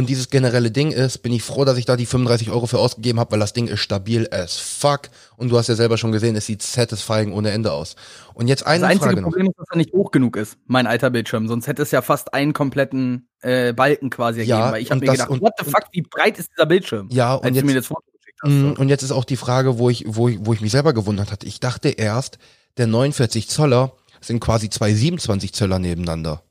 und 0.00 0.06
dieses 0.08 0.30
generelle 0.30 0.70
Ding 0.70 0.92
ist, 0.92 1.18
bin 1.18 1.30
ich 1.30 1.42
froh, 1.42 1.66
dass 1.66 1.76
ich 1.76 1.84
da 1.84 1.94
die 1.94 2.06
35 2.06 2.50
Euro 2.50 2.64
für 2.64 2.78
ausgegeben 2.78 3.20
habe, 3.20 3.32
weil 3.32 3.40
das 3.40 3.52
Ding 3.52 3.68
ist 3.68 3.80
stabil 3.80 4.26
as 4.30 4.56
fuck. 4.56 5.10
Und 5.36 5.50
du 5.50 5.58
hast 5.58 5.68
ja 5.68 5.74
selber 5.74 5.98
schon 5.98 6.10
gesehen, 6.10 6.34
es 6.36 6.46
sieht 6.46 6.62
satisfying 6.62 7.32
ohne 7.32 7.50
Ende 7.50 7.70
aus. 7.70 7.96
Und 8.32 8.48
jetzt 8.48 8.66
eine 8.66 8.80
das 8.80 8.88
einzige 8.92 9.10
Frage 9.10 9.22
Problem 9.22 9.48
ist, 9.48 9.58
dass 9.58 9.66
er 9.70 9.76
nicht 9.76 9.92
hoch 9.92 10.10
genug 10.10 10.36
ist, 10.36 10.56
mein 10.66 10.86
alter 10.86 11.10
Bildschirm. 11.10 11.48
Sonst 11.48 11.66
hätte 11.66 11.82
es 11.82 11.90
ja 11.90 12.00
fast 12.00 12.32
einen 12.32 12.54
kompletten 12.54 13.28
äh, 13.42 13.74
Balken 13.74 14.08
quasi 14.08 14.40
ja, 14.40 14.56
ergeben. 14.56 14.72
Weil 14.72 14.82
ich 14.82 14.90
habe 14.90 15.00
mir 15.00 15.06
das, 15.06 15.16
gedacht, 15.16 15.30
und, 15.32 15.42
what 15.42 15.52
the 15.58 15.66
fuck, 15.66 15.84
wie 15.92 16.00
breit 16.00 16.38
ist 16.38 16.48
dieser 16.50 16.64
Bildschirm? 16.64 17.10
Ja, 17.12 17.34
und 17.34 17.54
jetzt, 17.54 17.90
hast, 17.90 18.50
mm, 18.50 18.72
und 18.78 18.88
jetzt 18.88 19.02
ist 19.02 19.12
auch 19.12 19.26
die 19.26 19.36
Frage, 19.36 19.78
wo 19.78 19.90
ich, 19.90 20.06
wo 20.06 20.28
ich, 20.28 20.38
wo 20.40 20.54
ich 20.54 20.62
mich 20.62 20.72
selber 20.72 20.94
gewundert 20.94 21.30
hatte. 21.30 21.44
Ich 21.44 21.60
dachte 21.60 21.90
erst, 21.90 22.38
der 22.78 22.86
49 22.86 23.50
Zoller 23.50 23.92
sind 24.22 24.40
quasi 24.40 24.70
zwei 24.70 24.94
27 24.94 25.52
Zöller 25.52 25.78
nebeneinander. 25.78 26.42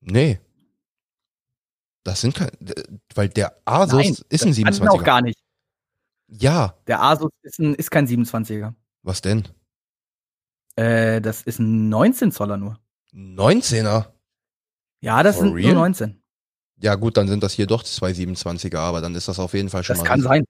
Nee, 0.00 0.40
das 2.04 2.20
sind 2.20 2.34
keine, 2.34 2.52
weil 3.14 3.28
der 3.28 3.56
Asus 3.64 4.04
Nein, 4.04 4.16
ist 4.28 4.44
ein 4.44 4.52
27er. 4.52 4.88
auch 4.88 5.04
gar 5.04 5.22
nicht. 5.22 5.38
Ja. 6.28 6.76
Der 6.86 7.02
Asus 7.02 7.30
ist, 7.42 7.58
ein, 7.58 7.74
ist 7.74 7.90
kein 7.90 8.06
27er. 8.06 8.74
Was 9.02 9.20
denn? 9.20 9.48
Äh, 10.76 11.20
das 11.20 11.42
ist 11.42 11.58
ein 11.58 11.88
19 11.88 12.32
Zoller 12.32 12.56
nur. 12.56 12.78
19er? 13.12 14.12
Ja, 15.00 15.22
das 15.22 15.36
For 15.36 15.44
sind 15.44 15.54
real? 15.54 15.72
nur 15.74 15.82
19. 15.82 16.22
Ja, 16.82 16.94
gut, 16.94 17.16
dann 17.16 17.28
sind 17.28 17.42
das 17.42 17.52
hier 17.52 17.66
doch 17.66 17.82
zwei 17.82 18.12
27er, 18.12 18.78
aber 18.78 19.00
dann 19.00 19.14
ist 19.14 19.28
das 19.28 19.38
auf 19.38 19.52
jeden 19.52 19.68
Fall 19.68 19.82
schon 19.84 19.94
das 19.94 19.98
mal. 19.98 20.04
Das 20.04 20.10
kann 20.10 20.22
sein. 20.22 20.44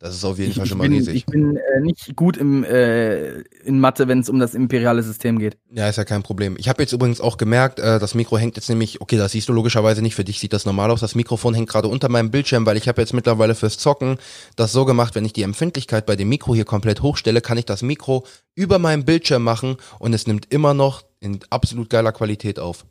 Das 0.00 0.14
ist 0.14 0.24
auf 0.24 0.38
jeden 0.38 0.52
ich, 0.52 0.56
Fall 0.56 0.66
schon 0.66 0.78
mal 0.78 0.84
bin, 0.84 0.92
riesig. 0.92 1.16
Ich 1.16 1.26
bin 1.26 1.56
äh, 1.56 1.80
nicht 1.80 2.14
gut 2.14 2.36
im, 2.36 2.62
äh, 2.62 3.40
in 3.64 3.80
Mathe, 3.80 4.06
wenn 4.06 4.20
es 4.20 4.28
um 4.28 4.38
das 4.38 4.54
imperiale 4.54 5.02
System 5.02 5.40
geht. 5.40 5.58
Ja, 5.72 5.88
ist 5.88 5.96
ja 5.96 6.04
kein 6.04 6.22
Problem. 6.22 6.56
Ich 6.56 6.68
habe 6.68 6.80
jetzt 6.82 6.92
übrigens 6.92 7.20
auch 7.20 7.36
gemerkt, 7.36 7.80
äh, 7.80 7.98
das 7.98 8.14
Mikro 8.14 8.38
hängt 8.38 8.54
jetzt 8.54 8.68
nämlich, 8.68 9.00
okay, 9.00 9.16
das 9.16 9.32
siehst 9.32 9.48
du 9.48 9.52
logischerweise 9.52 10.00
nicht, 10.00 10.14
für 10.14 10.22
dich 10.22 10.38
sieht 10.38 10.52
das 10.52 10.64
normal 10.64 10.92
aus. 10.92 11.00
Das 11.00 11.16
Mikrofon 11.16 11.52
hängt 11.52 11.68
gerade 11.68 11.88
unter 11.88 12.08
meinem 12.08 12.30
Bildschirm, 12.30 12.64
weil 12.64 12.76
ich 12.76 12.86
habe 12.86 13.00
jetzt 13.00 13.12
mittlerweile 13.12 13.56
fürs 13.56 13.78
Zocken 13.78 14.18
das 14.54 14.70
so 14.70 14.84
gemacht, 14.84 15.16
wenn 15.16 15.24
ich 15.24 15.32
die 15.32 15.42
Empfindlichkeit 15.42 16.06
bei 16.06 16.14
dem 16.14 16.28
Mikro 16.28 16.54
hier 16.54 16.64
komplett 16.64 17.02
hochstelle, 17.02 17.40
kann 17.40 17.58
ich 17.58 17.66
das 17.66 17.82
Mikro 17.82 18.24
über 18.54 18.78
meinem 18.78 19.04
Bildschirm 19.04 19.42
machen 19.42 19.78
und 19.98 20.14
es 20.14 20.28
nimmt 20.28 20.52
immer 20.52 20.74
noch 20.74 21.02
in 21.18 21.40
absolut 21.50 21.90
geiler 21.90 22.12
Qualität 22.12 22.60
auf. 22.60 22.84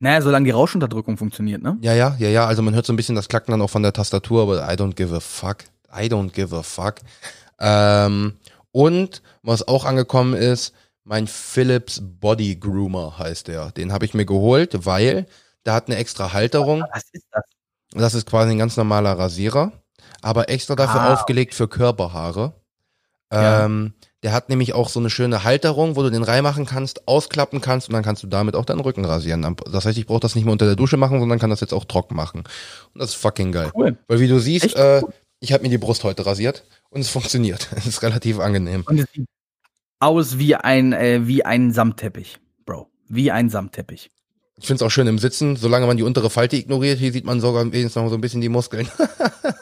Naja, 0.00 0.22
solange 0.22 0.44
die 0.44 0.50
Rauschunterdrückung 0.52 1.16
funktioniert, 1.16 1.62
ne? 1.62 1.76
Ja, 1.80 1.92
ja, 1.94 2.14
ja, 2.18 2.28
ja. 2.28 2.46
Also 2.46 2.62
man 2.62 2.74
hört 2.74 2.86
so 2.86 2.92
ein 2.92 2.96
bisschen 2.96 3.16
das 3.16 3.28
Klacken 3.28 3.50
dann 3.50 3.62
auch 3.62 3.70
von 3.70 3.82
der 3.82 3.92
Tastatur, 3.92 4.42
aber 4.42 4.72
I 4.72 4.76
don't 4.76 4.94
give 4.94 5.14
a 5.14 5.20
fuck. 5.20 5.64
I 5.92 6.06
don't 6.06 6.30
give 6.32 6.54
a 6.56 6.62
fuck. 6.62 6.96
Ähm, 7.58 8.34
und 8.70 9.22
was 9.42 9.66
auch 9.66 9.84
angekommen 9.84 10.34
ist, 10.34 10.72
mein 11.04 11.26
Philips 11.26 12.00
Body 12.02 12.56
Groomer 12.56 13.18
heißt 13.18 13.48
der. 13.48 13.72
Den 13.72 13.92
habe 13.92 14.04
ich 14.04 14.14
mir 14.14 14.26
geholt, 14.26 14.86
weil 14.86 15.26
der 15.64 15.74
hat 15.74 15.88
eine 15.88 15.96
extra 15.96 16.32
Halterung. 16.32 16.84
Was 16.92 17.04
ist 17.12 17.26
das? 17.32 17.44
Das 17.92 18.14
ist 18.14 18.26
quasi 18.26 18.52
ein 18.52 18.58
ganz 18.58 18.76
normaler 18.76 19.18
Rasierer, 19.18 19.72
aber 20.20 20.50
extra 20.50 20.76
dafür 20.76 21.00
Ah, 21.00 21.12
aufgelegt 21.14 21.54
für 21.54 21.66
Körperhaare. 21.66 22.52
Ja. 23.32 23.64
Ähm, 23.64 23.94
der 24.22 24.32
hat 24.32 24.48
nämlich 24.48 24.74
auch 24.74 24.88
so 24.88 24.98
eine 24.98 25.10
schöne 25.10 25.44
Halterung, 25.44 25.94
wo 25.96 26.02
du 26.02 26.10
den 26.10 26.24
reinmachen 26.24 26.66
kannst, 26.66 27.06
ausklappen 27.06 27.60
kannst 27.60 27.88
und 27.88 27.92
dann 27.92 28.02
kannst 28.02 28.22
du 28.22 28.26
damit 28.26 28.56
auch 28.56 28.64
deinen 28.64 28.80
Rücken 28.80 29.04
rasieren. 29.04 29.56
Das 29.70 29.84
heißt, 29.84 29.96
ich 29.96 30.06
brauche 30.06 30.20
das 30.20 30.34
nicht 30.34 30.44
mehr 30.44 30.52
unter 30.52 30.66
der 30.66 30.76
Dusche 30.76 30.96
machen, 30.96 31.20
sondern 31.20 31.38
kann 31.38 31.50
das 31.50 31.60
jetzt 31.60 31.72
auch 31.72 31.84
trocken 31.84 32.16
machen. 32.16 32.40
Und 32.94 33.00
das 33.00 33.10
ist 33.10 33.16
fucking 33.16 33.52
geil. 33.52 33.70
Cool. 33.74 33.96
Weil 34.08 34.20
wie 34.20 34.28
du 34.28 34.40
siehst, 34.40 34.74
äh, 34.74 35.02
ich 35.40 35.52
habe 35.52 35.62
mir 35.62 35.68
die 35.68 35.78
Brust 35.78 36.02
heute 36.02 36.26
rasiert 36.26 36.64
und 36.90 37.00
es 37.00 37.08
funktioniert. 37.08 37.68
Es 37.76 37.86
ist 37.86 38.02
relativ 38.02 38.40
angenehm. 38.40 38.82
Und 38.86 38.98
es 38.98 39.06
sieht 39.14 39.26
aus 40.00 40.38
wie 40.38 40.56
ein, 40.56 40.92
äh, 40.92 41.26
wie 41.26 41.44
ein 41.44 41.72
Samtteppich, 41.72 42.38
Bro. 42.66 42.88
Wie 43.08 43.30
ein 43.30 43.50
Samtteppich. 43.50 44.10
Ich 44.56 44.66
finde 44.66 44.82
es 44.82 44.86
auch 44.86 44.90
schön 44.90 45.06
im 45.06 45.18
Sitzen, 45.18 45.54
solange 45.54 45.86
man 45.86 45.96
die 45.96 46.02
untere 46.02 46.30
Falte 46.30 46.56
ignoriert. 46.56 46.98
Hier 46.98 47.12
sieht 47.12 47.24
man 47.24 47.40
sogar 47.40 47.64
wenigstens 47.64 47.94
noch 47.94 48.08
so 48.08 48.16
ein 48.16 48.20
bisschen 48.20 48.40
die 48.40 48.48
Muskeln. 48.48 48.88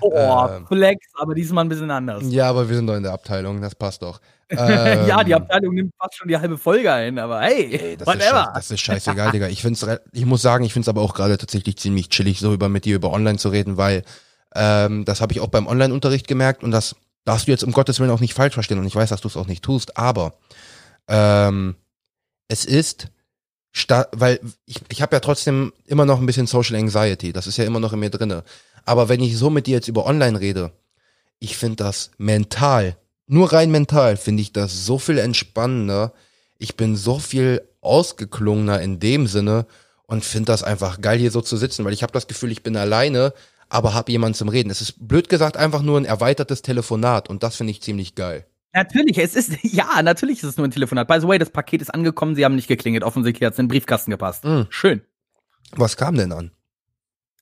Oh, 0.00 0.46
Ähm. 0.48 0.66
Flex, 0.66 1.06
aber 1.18 1.34
diesmal 1.34 1.64
ein 1.64 1.68
bisschen 1.68 1.90
anders. 1.90 2.24
ja, 2.28 2.48
aber 2.48 2.68
wir 2.68 2.76
sind 2.76 2.86
doch 2.86 2.96
in 2.96 3.02
der 3.02 3.12
Abteilung, 3.12 3.60
das 3.60 3.74
passt 3.74 4.02
doch. 4.02 4.20
ja, 4.50 5.22
die 5.22 5.30
Ähm, 5.30 5.36
Abteilung 5.36 5.74
nimmt 5.74 5.94
fast 5.96 6.16
schon 6.16 6.26
die 6.28 6.36
halbe 6.36 6.58
Folge 6.58 6.92
ein, 6.92 7.18
aber 7.18 7.40
hey, 7.40 7.66
Ey, 7.72 7.96
das, 7.96 8.08
ist 8.08 8.14
whatever. 8.14 8.44
scheiß, 8.44 8.54
das 8.54 8.70
ist 8.72 8.80
scheißegal, 8.80 9.30
Digga. 9.32 9.48
Ich 9.48 9.62
find's, 9.62 9.86
ich 10.12 10.26
muss 10.26 10.42
sagen, 10.42 10.64
ich 10.64 10.72
find's 10.72 10.88
aber 10.88 11.02
auch 11.02 11.14
gerade 11.14 11.38
tatsächlich 11.38 11.76
ziemlich 11.78 12.08
chillig, 12.08 12.40
so 12.40 12.52
über 12.52 12.68
mit 12.68 12.84
dir 12.84 12.96
über 12.96 13.12
online 13.12 13.38
zu 13.38 13.50
reden, 13.50 13.76
weil 13.76 14.02
ähm, 14.54 15.04
das 15.04 15.20
habe 15.20 15.32
ich 15.32 15.40
auch 15.40 15.48
beim 15.48 15.66
Online-Unterricht 15.68 16.26
gemerkt 16.26 16.64
und 16.64 16.72
das 16.72 16.96
darfst 17.24 17.46
du 17.46 17.52
jetzt 17.52 17.62
um 17.62 17.70
Gottes 17.72 18.00
Willen 18.00 18.10
auch 18.10 18.18
nicht 18.20 18.34
falsch 18.34 18.54
verstehen 18.54 18.78
und 18.80 18.86
ich 18.86 18.96
weiß, 18.96 19.10
dass 19.10 19.20
du 19.20 19.28
es 19.28 19.36
auch 19.36 19.46
nicht 19.46 19.62
tust, 19.62 19.96
aber 19.96 20.34
ähm, 21.06 21.76
es 22.48 22.64
ist 22.64 23.08
weil 24.16 24.40
ich, 24.66 24.80
ich 24.88 25.00
habe 25.00 25.14
ja 25.14 25.20
trotzdem 25.20 25.72
immer 25.86 26.04
noch 26.04 26.18
ein 26.18 26.26
bisschen 26.26 26.48
Social 26.48 26.74
Anxiety, 26.74 27.32
das 27.32 27.46
ist 27.46 27.56
ja 27.56 27.64
immer 27.64 27.78
noch 27.78 27.92
in 27.92 28.00
mir 28.00 28.10
drinne. 28.10 28.42
Aber 28.90 29.08
wenn 29.08 29.20
ich 29.20 29.38
so 29.38 29.50
mit 29.50 29.68
dir 29.68 29.76
jetzt 29.76 29.86
über 29.86 30.04
online 30.04 30.40
rede, 30.40 30.72
ich 31.38 31.56
finde 31.56 31.76
das 31.76 32.10
mental, 32.18 32.96
nur 33.28 33.52
rein 33.52 33.70
mental, 33.70 34.16
finde 34.16 34.42
ich 34.42 34.52
das 34.52 34.84
so 34.84 34.98
viel 34.98 35.18
entspannender. 35.18 36.12
Ich 36.58 36.76
bin 36.76 36.96
so 36.96 37.20
viel 37.20 37.62
ausgeklungener 37.82 38.80
in 38.80 38.98
dem 38.98 39.28
Sinne 39.28 39.66
und 40.08 40.24
finde 40.24 40.46
das 40.46 40.64
einfach 40.64 41.00
geil, 41.00 41.20
hier 41.20 41.30
so 41.30 41.40
zu 41.40 41.56
sitzen, 41.56 41.84
weil 41.84 41.92
ich 41.92 42.02
habe 42.02 42.12
das 42.12 42.26
Gefühl, 42.26 42.50
ich 42.50 42.64
bin 42.64 42.76
alleine, 42.76 43.32
aber 43.68 43.94
habe 43.94 44.10
jemanden 44.10 44.34
zum 44.34 44.48
Reden. 44.48 44.70
Es 44.70 44.80
ist 44.80 45.06
blöd 45.06 45.28
gesagt 45.28 45.56
einfach 45.56 45.82
nur 45.82 45.96
ein 45.96 46.04
erweitertes 46.04 46.62
Telefonat 46.62 47.28
und 47.28 47.44
das 47.44 47.54
finde 47.54 47.70
ich 47.70 47.82
ziemlich 47.82 48.16
geil. 48.16 48.44
Natürlich, 48.72 49.18
es 49.18 49.36
ist, 49.36 49.52
ja, 49.62 50.02
natürlich 50.02 50.38
ist 50.38 50.48
es 50.48 50.56
nur 50.56 50.66
ein 50.66 50.72
Telefonat. 50.72 51.06
By 51.06 51.20
the 51.20 51.28
way, 51.28 51.38
das 51.38 51.50
Paket 51.50 51.80
ist 51.80 51.94
angekommen, 51.94 52.34
sie 52.34 52.44
haben 52.44 52.56
nicht 52.56 52.66
geklingelt. 52.66 53.04
Offensichtlich 53.04 53.46
hat 53.46 53.52
es 53.52 53.58
in 53.60 53.66
den 53.66 53.70
Briefkasten 53.70 54.10
gepasst. 54.10 54.44
Mm. 54.44 54.62
Schön. 54.68 55.02
Was 55.76 55.96
kam 55.96 56.16
denn 56.16 56.32
an? 56.32 56.50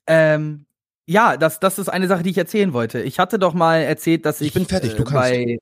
Ähm, 0.06 0.66
ja, 1.08 1.38
das, 1.38 1.58
das 1.58 1.78
ist 1.78 1.88
eine 1.88 2.06
Sache, 2.06 2.22
die 2.22 2.30
ich 2.30 2.38
erzählen 2.38 2.74
wollte. 2.74 3.00
Ich 3.00 3.18
hatte 3.18 3.38
doch 3.38 3.54
mal 3.54 3.78
erzählt, 3.78 4.26
dass 4.26 4.42
ich. 4.42 4.48
Ich 4.48 4.54
bin 4.54 4.66
fertig, 4.66 4.94
du 4.94 5.02
äh, 5.02 5.06
kannst. 5.06 5.14
Bei, 5.14 5.58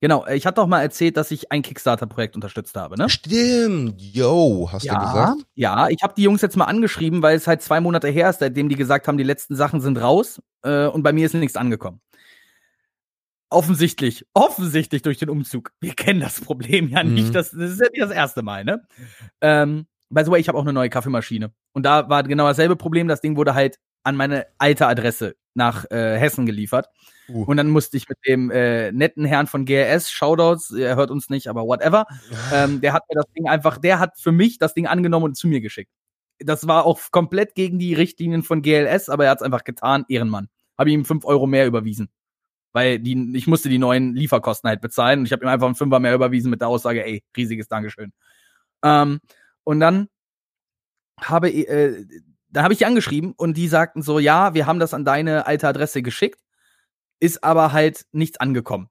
genau, 0.00 0.26
ich 0.26 0.46
hatte 0.46 0.56
doch 0.56 0.66
mal 0.66 0.80
erzählt, 0.80 1.18
dass 1.18 1.30
ich 1.30 1.52
ein 1.52 1.60
Kickstarter-Projekt 1.60 2.36
unterstützt 2.36 2.74
habe, 2.74 2.96
ne? 2.96 3.10
Stimmt, 3.10 4.00
yo, 4.00 4.70
hast 4.72 4.86
du 4.86 4.94
gesagt? 4.94 5.42
Ja, 5.54 5.88
ich 5.88 6.02
habe 6.02 6.14
die 6.16 6.22
Jungs 6.22 6.40
jetzt 6.40 6.56
mal 6.56 6.64
angeschrieben, 6.64 7.20
weil 7.20 7.36
es 7.36 7.46
halt 7.46 7.60
zwei 7.60 7.80
Monate 7.82 8.08
her 8.08 8.30
ist, 8.30 8.40
seitdem 8.40 8.70
die 8.70 8.76
gesagt 8.76 9.08
haben, 9.08 9.18
die 9.18 9.24
letzten 9.24 9.56
Sachen 9.56 9.82
sind 9.82 10.00
raus 10.00 10.40
äh, 10.62 10.86
und 10.86 11.02
bei 11.02 11.12
mir 11.12 11.26
ist 11.26 11.34
nichts 11.34 11.56
angekommen. 11.56 12.00
Offensichtlich, 13.50 14.24
offensichtlich 14.32 15.02
durch 15.02 15.18
den 15.18 15.28
Umzug. 15.28 15.72
Wir 15.80 15.94
kennen 15.94 16.20
das 16.20 16.40
Problem 16.40 16.88
ja 16.88 17.02
nicht. 17.02 17.28
Mhm. 17.28 17.32
Das, 17.32 17.50
das 17.50 17.72
ist 17.72 17.80
ja 17.80 17.88
nicht 17.90 18.02
das 18.02 18.10
erste 18.10 18.42
Mal, 18.42 18.64
ne? 18.64 18.86
Ähm, 19.42 19.86
by 20.08 20.24
the 20.24 20.30
way, 20.30 20.40
ich 20.40 20.48
habe 20.48 20.56
auch 20.56 20.62
eine 20.62 20.72
neue 20.72 20.88
Kaffeemaschine. 20.88 21.52
Und 21.72 21.82
da 21.84 22.08
war 22.08 22.22
genau 22.22 22.46
dasselbe 22.46 22.76
Problem. 22.76 23.06
Das 23.06 23.20
Ding 23.20 23.36
wurde 23.36 23.54
halt 23.54 23.78
an 24.08 24.16
meine 24.16 24.46
alte 24.58 24.86
Adresse 24.86 25.36
nach 25.54 25.84
äh, 25.90 26.18
Hessen 26.18 26.46
geliefert. 26.46 26.88
Uh. 27.28 27.44
Und 27.44 27.58
dann 27.58 27.68
musste 27.68 27.96
ich 27.98 28.08
mit 28.08 28.18
dem 28.26 28.50
äh, 28.50 28.90
netten 28.92 29.26
Herrn 29.26 29.46
von 29.46 29.66
GRS, 29.66 30.10
Shoutouts, 30.10 30.70
er 30.70 30.96
hört 30.96 31.10
uns 31.10 31.28
nicht, 31.28 31.48
aber 31.48 31.66
whatever, 31.66 32.06
ähm, 32.52 32.80
der 32.80 32.94
hat 32.94 33.02
mir 33.08 33.20
das 33.20 33.30
Ding 33.36 33.48
einfach, 33.48 33.76
der 33.76 33.98
hat 33.98 34.18
für 34.18 34.32
mich 34.32 34.58
das 34.58 34.72
Ding 34.72 34.86
angenommen 34.86 35.26
und 35.26 35.36
zu 35.36 35.46
mir 35.46 35.60
geschickt. 35.60 35.92
Das 36.38 36.66
war 36.66 36.86
auch 36.86 37.00
komplett 37.10 37.54
gegen 37.54 37.78
die 37.78 37.94
Richtlinien 37.94 38.42
von 38.42 38.62
GLS, 38.62 39.08
aber 39.08 39.24
er 39.24 39.32
hat 39.32 39.38
es 39.38 39.42
einfach 39.42 39.64
getan, 39.64 40.04
Ehrenmann. 40.08 40.48
Habe 40.78 40.90
ihm 40.90 41.04
fünf 41.04 41.24
Euro 41.24 41.46
mehr 41.46 41.66
überwiesen. 41.66 42.08
Weil 42.72 43.00
die, 43.00 43.32
ich 43.34 43.46
musste 43.46 43.68
die 43.68 43.78
neuen 43.78 44.14
Lieferkosten 44.14 44.68
halt 44.68 44.80
bezahlen 44.80 45.20
und 45.20 45.26
ich 45.26 45.32
habe 45.32 45.44
ihm 45.44 45.48
einfach 45.48 45.66
einen 45.66 45.74
Fünfer 45.74 45.98
mehr 45.98 46.14
überwiesen 46.14 46.50
mit 46.50 46.60
der 46.60 46.68
Aussage, 46.68 47.04
ey, 47.04 47.24
riesiges 47.36 47.66
Dankeschön. 47.66 48.12
Ähm, 48.84 49.18
und 49.64 49.80
dann 49.80 50.08
habe, 51.20 51.50
äh, 51.50 52.06
dann 52.50 52.64
habe 52.64 52.72
ich 52.72 52.78
die 52.78 52.86
angeschrieben 52.86 53.34
und 53.36 53.56
die 53.56 53.68
sagten 53.68 54.02
so, 54.02 54.18
ja, 54.18 54.54
wir 54.54 54.66
haben 54.66 54.78
das 54.78 54.94
an 54.94 55.04
deine 55.04 55.46
alte 55.46 55.68
Adresse 55.68 56.02
geschickt, 56.02 56.40
ist 57.20 57.44
aber 57.44 57.72
halt 57.72 58.06
nichts 58.12 58.38
angekommen. 58.38 58.88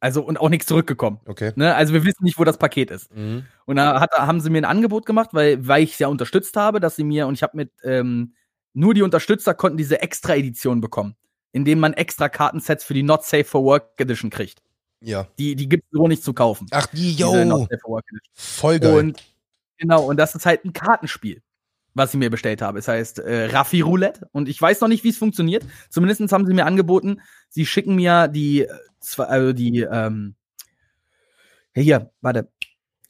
Also 0.00 0.22
und 0.22 0.38
auch 0.38 0.48
nichts 0.48 0.66
zurückgekommen. 0.66 1.20
Okay. 1.26 1.52
Ne? 1.56 1.74
Also 1.74 1.92
wir 1.92 2.04
wissen 2.04 2.22
nicht, 2.22 2.38
wo 2.38 2.44
das 2.44 2.56
Paket 2.56 2.90
ist. 2.90 3.14
Mhm. 3.14 3.46
Und 3.66 3.76
da 3.76 4.00
hat, 4.00 4.12
haben 4.12 4.40
sie 4.40 4.50
mir 4.50 4.58
ein 4.58 4.64
Angebot 4.64 5.06
gemacht, 5.06 5.30
weil, 5.32 5.66
weil 5.66 5.82
ich 5.82 5.92
es 5.92 5.98
ja 5.98 6.08
unterstützt 6.08 6.56
habe, 6.56 6.78
dass 6.78 6.96
sie 6.96 7.04
mir, 7.04 7.26
und 7.26 7.34
ich 7.34 7.42
habe 7.42 7.56
mit, 7.56 7.72
ähm, 7.82 8.34
nur 8.74 8.94
die 8.94 9.02
Unterstützer 9.02 9.54
konnten 9.54 9.76
diese 9.76 10.00
Extra-Edition 10.00 10.80
bekommen, 10.80 11.16
indem 11.52 11.80
man 11.80 11.94
extra 11.94 12.28
Kartensets 12.28 12.84
für 12.84 12.94
die 12.94 13.02
Not 13.02 13.24
Safe 13.24 13.44
for 13.44 13.64
Work 13.64 14.00
Edition 14.00 14.30
kriegt. 14.30 14.62
Ja. 15.00 15.26
Die, 15.38 15.56
die 15.56 15.68
gibt 15.68 15.84
es 15.84 15.90
so 15.90 16.06
nicht 16.06 16.22
zu 16.22 16.32
kaufen. 16.32 16.68
Ach, 16.70 16.86
die, 16.86 17.14
yo, 17.14 17.32
Safe 17.32 17.78
for 17.80 17.90
Work 17.92 18.04
Edition. 18.08 18.32
voll 18.34 18.78
geil. 18.78 18.94
Und 18.94 19.24
genau, 19.78 20.04
und 20.04 20.16
das 20.16 20.36
ist 20.36 20.46
halt 20.46 20.64
ein 20.64 20.72
Kartenspiel, 20.72 21.42
was 21.94 22.14
ich 22.14 22.18
mir 22.18 22.30
bestellt 22.30 22.62
habe. 22.62 22.78
Es 22.78 22.88
heißt 22.88 23.18
äh, 23.20 23.46
Raffi 23.46 23.80
Roulette 23.80 24.28
und 24.32 24.48
ich 24.48 24.60
weiß 24.60 24.80
noch 24.80 24.88
nicht, 24.88 25.04
wie 25.04 25.08
es 25.08 25.18
funktioniert. 25.18 25.64
Zumindest 25.90 26.32
haben 26.32 26.46
sie 26.46 26.54
mir 26.54 26.66
angeboten, 26.66 27.20
sie 27.48 27.66
schicken 27.66 27.94
mir 27.94 28.28
die, 28.28 28.62
äh, 28.62 28.68
also 29.18 29.52
die, 29.52 29.80
ähm, 29.80 30.34
hier, 31.74 32.10
warte, 32.20 32.50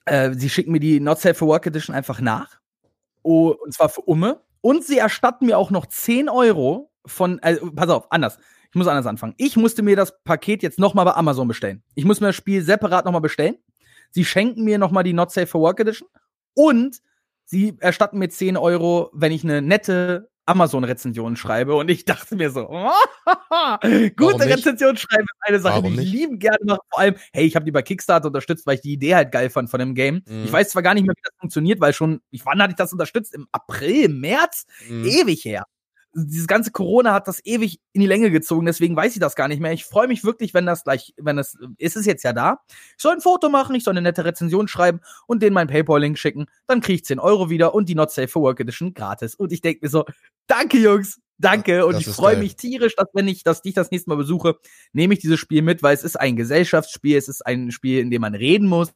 äh, 0.05 0.33
sie 0.33 0.49
schicken 0.51 0.73
mir 0.73 0.81
die 0.81 1.01
Not 1.01 1.21
Safe 1.21 1.35
for 1.35 1.49
Work 1.49 1.67
Edition 1.67 1.95
einfach 1.95 2.21
nach. 2.21 2.59
Oh, 3.23 3.55
und 3.63 3.75
zwar 3.75 3.89
für 3.89 4.03
Umme. 4.03 4.43
Und 4.61 4.85
sie 4.85 4.99
erstatten 4.99 5.47
mir 5.47 5.59
auch 5.59 5.71
noch 5.71 5.87
10 5.87 6.29
Euro 6.29 6.91
von, 7.07 7.39
also, 7.41 7.71
pass 7.73 7.89
auf, 7.89 8.11
anders. 8.11 8.39
Ich 8.71 8.75
muss 8.75 8.87
anders 8.87 9.07
anfangen. 9.07 9.35
Ich 9.39 9.57
musste 9.57 9.83
mir 9.83 9.97
das 9.97 10.23
Paket 10.25 10.63
jetzt 10.63 10.79
nochmal 10.79 11.05
bei 11.05 11.15
Amazon 11.15 11.49
bestellen. 11.49 11.83
Ich 11.95 12.05
muss 12.05 12.21
mir 12.21 12.29
das 12.29 12.37
Spiel 12.37 12.63
separat 12.63 13.05
nochmal 13.05 13.21
bestellen. 13.21 13.57
Sie 14.11 14.25
schenken 14.25 14.65
mir 14.65 14.79
nochmal 14.79 15.05
die 15.05 15.13
Not 15.13 15.31
Safe 15.31 15.47
for 15.47 15.61
Work 15.61 15.81
Edition 15.81 16.09
und 16.55 17.01
sie 17.49 17.77
erstatten 17.81 18.19
mir 18.19 18.29
10 18.29 18.57
Euro, 18.57 19.11
wenn 19.13 19.33
ich 19.33 19.43
eine 19.43 19.63
nette 19.63 20.31
Amazon-Rezension 20.47 21.37
schreibe. 21.37 21.75
Und 21.75 21.91
ich 21.91 22.05
dachte 22.05 22.37
mir 22.37 22.51
so, 22.51 22.67
gute 24.17 24.39
nicht? 24.39 24.57
Rezension 24.57 24.97
schreiben 24.97 25.25
ist 25.25 25.49
eine 25.49 25.61
Sache, 25.61 25.75
Warum 25.77 25.97
die 25.97 26.03
ich 26.03 26.13
lieben 26.13 26.39
gerne 26.39 26.59
mache. 26.65 26.81
Vor 26.91 27.01
allem, 27.01 27.17
hey, 27.33 27.45
ich 27.45 27.55
habe 27.55 27.65
die 27.65 27.71
bei 27.71 27.83
Kickstarter 27.83 28.29
unterstützt, 28.29 28.67
weil 28.67 28.77
ich 28.77 28.81
die 28.81 28.93
Idee 28.93 29.15
halt 29.15 29.33
geil 29.33 29.51
fand 29.51 29.71
von 29.71 29.81
dem 29.81 29.95
Game. 29.95 30.23
Mhm. 30.27 30.45
Ich 30.45 30.53
weiß 30.53 30.71
zwar 30.71 30.83
gar 30.83 30.95
nicht 30.95 31.07
mehr, 31.07 31.15
wie 31.15 31.23
das 31.23 31.35
funktioniert, 31.39 31.81
weil 31.81 31.93
schon, 31.93 32.21
ich, 32.31 32.45
wann 32.47 32.63
hatte 32.63 32.71
ich 32.71 32.77
das 32.77 32.93
unterstützt? 32.93 33.35
Im 33.35 33.47
April, 33.53 34.09
März? 34.09 34.67
Mhm. 34.89 35.05
ewig 35.05 35.45
her. 35.45 35.65
Dieses 36.15 36.47
ganze 36.47 36.71
Corona 36.71 37.13
hat 37.13 37.29
das 37.29 37.45
ewig 37.45 37.81
in 37.93 38.01
die 38.01 38.07
Länge 38.07 38.31
gezogen, 38.31 38.67
deswegen 38.67 38.97
weiß 38.97 39.15
ich 39.15 39.21
das 39.21 39.35
gar 39.35 39.49
nicht 39.49 39.61
mehr. 39.61 39.73
Ich 39.73 39.85
freue 39.85 40.09
mich 40.09 40.25
wirklich, 40.25 40.55
wenn 40.55 40.67
das 40.67 40.85
gleich, 40.85 41.15
wenn 41.19 41.37
das, 41.37 41.57
ist 41.77 41.97
es 41.97 42.07
jetzt 42.07 42.25
ja 42.25 42.33
da. 42.33 42.61
Ich 42.69 43.03
soll 43.03 43.15
ein 43.15 43.21
Foto 43.21 43.49
machen, 43.49 43.75
ich 43.75 43.85
soll 43.85 43.93
eine 43.93 44.03
nette 44.03 44.25
Rezension 44.25 44.69
schreiben 44.69 45.01
und 45.27 45.43
denen 45.43 45.55
meinen 45.55 45.69
PayPal-Link 45.69 46.19
schicken. 46.19 46.47
Dann 46.67 46.81
kriege 46.81 46.97
ich 46.97 47.05
10 47.05 47.19
Euro 47.19 47.51
wieder 47.51 47.75
und 47.75 47.89
die 47.89 47.95
Not 47.95 48.11
Safe 48.11 48.29
for 48.29 48.43
Work 48.43 48.61
Edition 48.61 48.95
gratis. 48.95 49.35
Und 49.35 49.53
ich 49.53 49.61
denke 49.61 49.81
mir 49.83 49.91
so, 49.91 50.05
danke 50.47 50.79
Jungs, 50.79 51.21
danke. 51.39 51.87
Und 51.87 51.95
Das 51.95 52.07
ich 52.07 52.13
freue 52.13 52.37
mich 52.37 52.57
tierisch, 52.57 52.97
dass 52.97 53.09
wenn 53.13 53.29
ich, 53.29 53.43
dass 53.43 53.61
ich 53.65 53.75
das 53.75 53.91
nächste 53.91 54.11
Mal 54.11 54.17
besuche, 54.17 54.57
nehme 54.93 55.15
ich 55.15 55.21
dieses 55.21 55.39
Spiel 55.39 55.63
mit, 55.63 55.83
weil 55.83 55.95
es 55.95 56.05
ist 56.05 56.19
ein 56.19 56.37
Gesellschaftsspiel, 56.37 57.17
es 57.17 57.29
ist 57.29 57.47
ein 57.47 57.71
Spiel, 57.71 58.01
in 58.01 58.11
dem 58.11 58.21
man 58.21 58.35
reden 58.35 58.67
muss, 58.67 58.89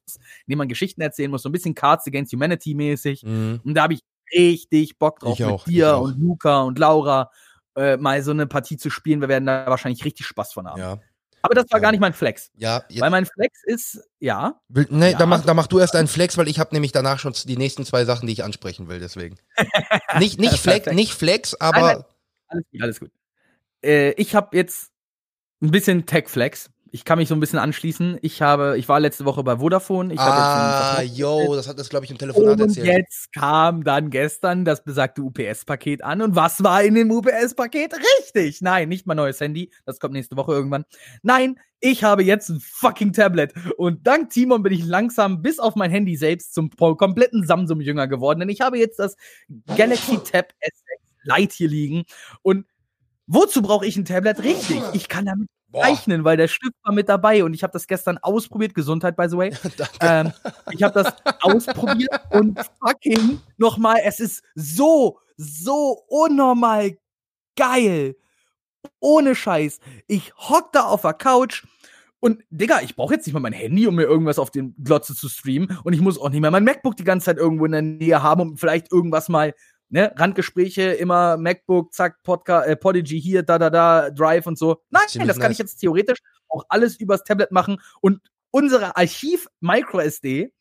in 0.46 0.52
dem 0.52 0.58
man 0.58 0.68
Geschichten 0.68 1.00
erzählen 1.00 1.30
muss, 1.30 1.42
so 1.42 1.48
ein 1.48 1.52
bisschen 1.52 1.74
Cards 1.74 2.06
Against 2.06 2.32
Humanity 2.32 2.74
mäßig. 2.74 3.22
Mhm. 3.22 3.60
Und 3.64 3.74
da 3.74 3.82
habe 3.82 3.94
ich 3.94 4.00
richtig 4.34 4.98
Bock 4.98 5.20
drauf 5.20 5.38
Ich 5.38 5.44
auch, 5.44 5.66
mit 5.66 5.74
dir 5.74 5.96
auch. 5.96 6.02
und 6.02 6.18
Luca 6.20 6.62
und 6.62 6.78
Laura. 6.78 7.30
äh, 7.76 7.96
mal 7.96 8.22
so 8.22 8.30
eine 8.32 8.46
Partie 8.46 8.76
zu 8.76 8.90
spielen. 8.90 9.20
Wir 9.20 9.28
werden 9.28 9.46
da 9.46 9.66
wahrscheinlich 9.66 10.04
richtig 10.04 10.26
Spaß 10.26 10.52
von 10.52 10.66
haben. 10.68 10.78
Ja. 10.80 10.98
Aber 11.44 11.54
das 11.54 11.64
war 11.70 11.80
gar 11.80 11.90
nicht 11.90 12.00
mein 12.00 12.12
Flex. 12.12 12.50
Ja, 12.54 12.84
Weil 12.98 13.10
mein 13.10 13.26
Flex 13.26 13.58
ist, 13.64 14.00
ja. 14.20 14.60
Will, 14.68 14.86
nee, 14.90 15.10
Ja. 15.12 15.18
da, 15.18 15.26
mach, 15.26 15.44
da 15.44 15.54
mach 15.54 15.66
du 15.66 15.78
erst 15.80 15.96
einen 15.96 16.06
Flex, 16.06 16.36
weil 16.38 16.46
ich 16.48 16.60
habe 16.60 16.72
nämlich 16.74 16.92
danach 16.92 17.18
schon 17.18 17.32
die 17.46 17.56
nächsten 17.56 17.84
zwei 17.84 18.04
Sachen, 18.04 18.26
die 18.28 18.32
ich 18.34 18.44
ansprechen 18.44 18.88
will, 18.88 19.00
deswegen. 19.00 19.36
nicht, 20.18 20.38
nicht, 20.38 20.58
Flex, 20.58 20.86
nicht 20.92 21.12
Flex, 21.14 21.54
aber 21.54 21.80
Nein, 21.80 21.96
nein. 21.96 22.04
Alles 22.48 22.64
gut, 22.70 22.82
alles 22.82 23.00
gut. 23.00 23.10
Äh, 23.84 24.10
ich 24.12 24.34
habe 24.36 24.56
jetzt 24.56 24.90
ein 25.62 25.70
bisschen 25.72 26.06
Tech-Flex. 26.06 26.70
Ich 26.94 27.06
kann 27.06 27.18
mich 27.18 27.26
so 27.26 27.34
ein 27.34 27.40
bisschen 27.40 27.58
anschließen. 27.58 28.18
Ich 28.20 28.42
habe, 28.42 28.76
ich 28.76 28.86
war 28.86 29.00
letzte 29.00 29.24
Woche 29.24 29.42
bei 29.42 29.56
Vodafone. 29.56 30.12
Ich 30.12 30.20
ah, 30.20 31.00
yo, 31.00 31.56
das 31.56 31.66
hat 31.66 31.78
das, 31.78 31.88
glaube 31.88 32.04
ich, 32.04 32.10
im 32.10 32.18
Telefonat 32.18 32.60
Und 32.60 32.68
erzählt. 32.68 32.86
jetzt 32.86 33.32
kam 33.32 33.82
dann 33.82 34.10
gestern 34.10 34.66
das 34.66 34.84
besagte 34.84 35.22
UPS-Paket 35.22 36.04
an. 36.04 36.20
Und 36.20 36.36
was 36.36 36.62
war 36.62 36.82
in 36.82 36.94
dem 36.94 37.10
UPS-Paket? 37.10 37.94
Richtig! 37.94 38.60
Nein, 38.60 38.90
nicht 38.90 39.06
mein 39.06 39.16
neues 39.16 39.40
Handy. 39.40 39.72
Das 39.86 40.00
kommt 40.00 40.12
nächste 40.12 40.36
Woche 40.36 40.52
irgendwann. 40.52 40.84
Nein, 41.22 41.58
ich 41.80 42.04
habe 42.04 42.24
jetzt 42.24 42.50
ein 42.50 42.60
fucking 42.60 43.14
Tablet. 43.14 43.54
Und 43.78 44.06
dank 44.06 44.28
Timon 44.28 44.62
bin 44.62 44.74
ich 44.74 44.84
langsam 44.84 45.40
bis 45.40 45.58
auf 45.60 45.76
mein 45.76 45.90
Handy 45.90 46.16
selbst 46.16 46.52
zum 46.52 46.68
kompletten 46.68 47.46
Samsung-Jünger 47.46 48.06
geworden. 48.06 48.40
Denn 48.40 48.50
ich 48.50 48.60
habe 48.60 48.76
jetzt 48.76 48.98
das 48.98 49.16
Galaxy 49.78 50.18
Tab 50.18 50.52
S6 50.60 51.00
Lite 51.24 51.54
hier 51.56 51.68
liegen. 51.68 52.02
Und 52.42 52.66
wozu 53.26 53.62
brauche 53.62 53.86
ich 53.86 53.96
ein 53.96 54.04
Tablet? 54.04 54.42
Richtig, 54.42 54.82
ich 54.92 55.08
kann 55.08 55.24
damit 55.24 55.48
zeichnen, 55.72 56.24
weil 56.24 56.36
der 56.36 56.48
Stift 56.48 56.74
war 56.82 56.92
mit 56.92 57.08
dabei. 57.08 57.44
Und 57.44 57.54
ich 57.54 57.62
habe 57.62 57.72
das 57.72 57.86
gestern 57.86 58.18
ausprobiert. 58.18 58.74
Gesundheit, 58.74 59.16
by 59.16 59.28
the 59.28 59.36
way. 59.36 59.52
Ähm, 60.00 60.32
ich 60.72 60.82
habe 60.82 61.02
das 61.02 61.14
ausprobiert 61.42 62.10
und 62.30 62.58
fucking 62.80 63.40
nochmal, 63.56 63.98
es 64.04 64.20
ist 64.20 64.42
so, 64.54 65.18
so 65.36 66.02
unnormal 66.08 66.96
geil. 67.56 68.16
Ohne 69.00 69.34
Scheiß. 69.34 69.78
Ich 70.08 70.34
hock 70.36 70.72
da 70.72 70.82
auf 70.82 71.02
der 71.02 71.14
Couch 71.14 71.62
und 72.24 72.44
Digga, 72.50 72.82
ich 72.82 72.94
brauche 72.94 73.14
jetzt 73.14 73.26
nicht 73.26 73.34
mal 73.34 73.40
mein 73.40 73.52
Handy, 73.52 73.84
um 73.88 73.96
mir 73.96 74.04
irgendwas 74.04 74.38
auf 74.38 74.52
den 74.52 74.76
Glotze 74.82 75.12
zu 75.12 75.28
streamen. 75.28 75.76
Und 75.82 75.92
ich 75.92 76.00
muss 76.00 76.20
auch 76.20 76.30
nicht 76.30 76.40
mehr 76.40 76.52
mein 76.52 76.62
MacBook 76.62 76.96
die 76.96 77.02
ganze 77.02 77.24
Zeit 77.24 77.36
irgendwo 77.36 77.64
in 77.64 77.72
der 77.72 77.82
Nähe 77.82 78.22
haben, 78.22 78.40
um 78.42 78.56
vielleicht 78.56 78.92
irgendwas 78.92 79.28
mal, 79.28 79.54
ne, 79.92 80.12
Randgespräche, 80.16 80.82
immer 80.94 81.36
MacBook, 81.36 81.92
zack, 81.92 82.22
Podcast, 82.22 82.66
äh, 82.66 82.76
Podigy 82.76 83.20
hier, 83.20 83.42
da, 83.42 83.58
da, 83.58 83.70
da, 83.70 84.10
Drive 84.10 84.46
und 84.46 84.58
so. 84.58 84.82
Nein, 84.90 85.02
Ziemlich 85.06 85.28
das 85.28 85.38
kann 85.38 85.50
nice. 85.50 85.52
ich 85.52 85.58
jetzt 85.58 85.76
theoretisch 85.76 86.18
auch 86.48 86.64
alles 86.68 86.96
übers 86.96 87.22
Tablet 87.24 87.52
machen. 87.52 87.78
Und 88.00 88.20
unsere 88.50 88.96
Archiv 88.96 89.46
MicroSD 89.60 90.52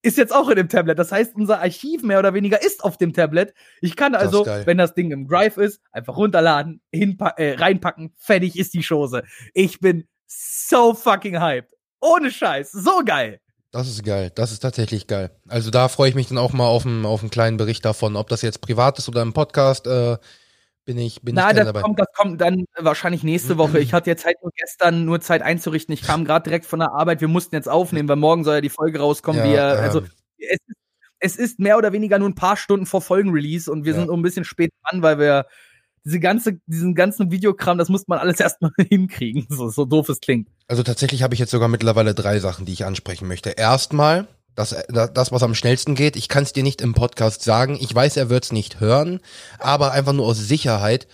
ist 0.00 0.16
jetzt 0.16 0.34
auch 0.34 0.48
in 0.48 0.56
dem 0.56 0.68
Tablet. 0.68 0.98
Das 0.98 1.12
heißt, 1.12 1.36
unser 1.36 1.60
Archiv 1.60 2.02
mehr 2.02 2.18
oder 2.18 2.34
weniger 2.34 2.62
ist 2.62 2.82
auf 2.82 2.96
dem 2.96 3.12
Tablet. 3.12 3.54
Ich 3.82 3.94
kann 3.94 4.14
Das 4.14 4.22
also, 4.22 4.42
geil. 4.42 4.66
wenn 4.66 4.78
das 4.78 4.94
Ding 4.94 5.12
im 5.12 5.28
Drive 5.28 5.58
ist, 5.58 5.80
einfach 5.92 6.16
runterladen, 6.16 6.80
äh, 6.90 7.54
reinpacken, 7.54 8.14
fertig 8.16 8.58
ist 8.58 8.74
die 8.74 8.82
Chose. 8.82 9.22
Ich 9.52 9.80
bin 9.80 10.08
so 10.26 10.94
fucking 10.94 11.40
hyped. 11.40 11.74
Ohne 12.00 12.30
Scheiß. 12.30 12.72
So 12.72 13.02
geil. 13.04 13.38
Das 13.72 13.88
ist 13.88 14.04
geil, 14.04 14.30
das 14.34 14.52
ist 14.52 14.60
tatsächlich 14.60 15.06
geil. 15.06 15.30
Also 15.48 15.70
da 15.70 15.88
freue 15.88 16.10
ich 16.10 16.14
mich 16.14 16.28
dann 16.28 16.36
auch 16.36 16.52
mal 16.52 16.66
auf 16.66 16.84
einen, 16.84 17.06
auf 17.06 17.22
einen 17.22 17.30
kleinen 17.30 17.56
Bericht 17.56 17.84
davon, 17.86 18.16
ob 18.16 18.28
das 18.28 18.42
jetzt 18.42 18.60
privat 18.60 18.98
ist 18.98 19.08
oder 19.08 19.22
im 19.22 19.32
Podcast, 19.32 19.86
äh, 19.86 20.18
bin 20.84 20.98
ich, 20.98 21.22
bin 21.22 21.34
Na, 21.36 21.48
ich 21.50 21.56
das 21.56 21.66
dabei. 21.66 21.80
kommt, 21.80 21.98
das 21.98 22.08
kommt 22.14 22.40
dann 22.40 22.64
wahrscheinlich 22.78 23.22
nächste 23.22 23.56
Woche. 23.56 23.78
Ich 23.78 23.94
hatte 23.94 24.10
jetzt 24.10 24.26
halt 24.26 24.36
nur 24.42 24.50
gestern 24.54 25.04
nur 25.06 25.20
Zeit 25.22 25.40
einzurichten. 25.40 25.94
Ich 25.94 26.02
kam 26.02 26.24
gerade 26.26 26.42
direkt 26.44 26.66
von 26.66 26.80
der 26.80 26.92
Arbeit. 26.92 27.20
Wir 27.22 27.28
mussten 27.28 27.54
jetzt 27.54 27.68
aufnehmen, 27.68 28.08
weil 28.08 28.16
morgen 28.16 28.44
soll 28.44 28.56
ja 28.56 28.60
die 28.60 28.68
Folge 28.68 28.98
rauskommen. 28.98 29.42
Ja, 29.46 29.50
wir, 29.50 29.78
ähm, 29.78 29.84
also 29.84 30.02
es 30.38 30.58
ist, 30.66 30.76
es 31.20 31.36
ist 31.36 31.58
mehr 31.60 31.78
oder 31.78 31.92
weniger 31.92 32.18
nur 32.18 32.28
ein 32.28 32.34
paar 32.34 32.56
Stunden 32.58 32.84
vor 32.84 33.00
Folgenrelease 33.00 33.70
und 33.72 33.84
wir 33.84 33.94
Ja. 33.94 34.00
sind 34.00 34.10
ein 34.10 34.22
bisschen 34.22 34.44
spät 34.44 34.72
dran, 34.84 35.02
weil 35.02 35.18
wir 35.18 35.46
diese 36.04 36.20
ganze, 36.20 36.58
diesen 36.66 36.94
ganzen 36.94 37.30
Videokram, 37.30 37.78
das 37.78 37.88
muss 37.88 38.08
man 38.08 38.18
alles 38.18 38.40
erstmal 38.40 38.72
hinkriegen, 38.88 39.46
so, 39.48 39.68
so 39.68 39.84
doof 39.84 40.08
es 40.08 40.20
klingt. 40.20 40.48
Also 40.68 40.82
tatsächlich 40.82 41.22
habe 41.22 41.34
ich 41.34 41.40
jetzt 41.40 41.50
sogar 41.50 41.68
mittlerweile 41.68 42.14
drei 42.14 42.38
Sachen, 42.40 42.66
die 42.66 42.72
ich 42.72 42.84
ansprechen 42.84 43.28
möchte. 43.28 43.50
Erstmal, 43.50 44.26
das, 44.54 44.76
das, 44.88 45.32
was 45.32 45.42
am 45.42 45.54
schnellsten 45.54 45.94
geht, 45.94 46.16
ich 46.16 46.28
kann 46.28 46.42
es 46.42 46.52
dir 46.52 46.62
nicht 46.62 46.80
im 46.82 46.92
Podcast 46.94 47.42
sagen. 47.42 47.78
Ich 47.80 47.94
weiß, 47.94 48.16
er 48.16 48.28
wird 48.30 48.44
es 48.44 48.52
nicht 48.52 48.80
hören, 48.80 49.20
aber 49.58 49.92
einfach 49.92 50.12
nur 50.12 50.26
aus 50.26 50.38
Sicherheit. 50.38 51.06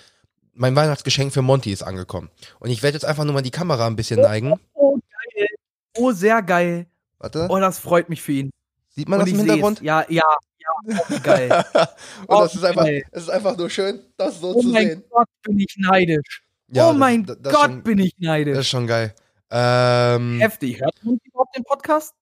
Mein 0.55 0.75
Weihnachtsgeschenk 0.75 1.33
für 1.33 1.43
Monty 1.43 1.71
ist 1.71 1.83
angekommen. 1.85 2.31
Und 2.59 2.71
ich 2.71 2.83
werde 2.83 2.97
jetzt 2.97 3.05
einfach 3.05 3.25
nur 3.25 3.35
mal 3.35 3.43
die 3.43 3.53
Kamera 3.53 3.87
ein 3.87 3.95
bisschen 3.95 4.21
neigen. 4.21 4.55
Oh, 4.75 4.97
geil. 5.37 5.47
Oh, 5.97 6.11
sehr 6.13 6.43
geil. 6.43 6.87
Warte, 7.19 7.47
Oh, 7.49 7.59
das 7.61 7.79
freut 7.79 8.09
mich 8.09 8.23
für 8.23 8.33
ihn. 8.33 8.51
sieht 8.89 9.09
man 9.09 9.21
und 9.21 9.27
das 9.27 9.33
im 9.33 9.37
ich 9.37 9.43
seh's. 9.43 9.51
Hintergrund? 9.53 9.83
Ja, 9.83 10.05
ja, 10.09 10.25
ja, 10.87 10.99
oh, 11.11 11.15
geil. 11.23 11.65
Und 12.27 12.41
das 12.41 12.55
ist 12.55 12.65
einfach, 12.65 12.87
es 12.87 13.23
ist 13.23 13.29
einfach 13.31 13.57
nur 13.57 13.71
schön, 13.71 14.01
das 14.17 14.41
so 14.41 14.55
Oh 14.55 14.61
zu 14.63 14.69
mein 14.69 14.89
sehen. 14.89 15.05
Gott, 15.11 15.29
bin 15.43 15.59
ich 15.61 15.75
neidisch. 15.79 16.43
Ja, 16.71 16.87
oh 16.87 16.91
das- 16.93 16.99
mein 16.99 17.25
das, 17.27 17.37
das 17.41 17.53
Gott, 17.53 17.65
schon, 17.71 17.83
bin 17.83 17.99
ich 17.99 18.13
das 18.17 18.21
neidisch. 18.27 18.59
ist 18.59 18.69
schon 18.69 18.87
geil. 18.87 19.15
Ähm, 19.51 20.39
Heftig. 20.41 20.81
Hört 20.81 20.95
man 21.03 21.19
überhaupt 21.25 21.57
den 21.57 21.65
Podcast? 21.65 22.13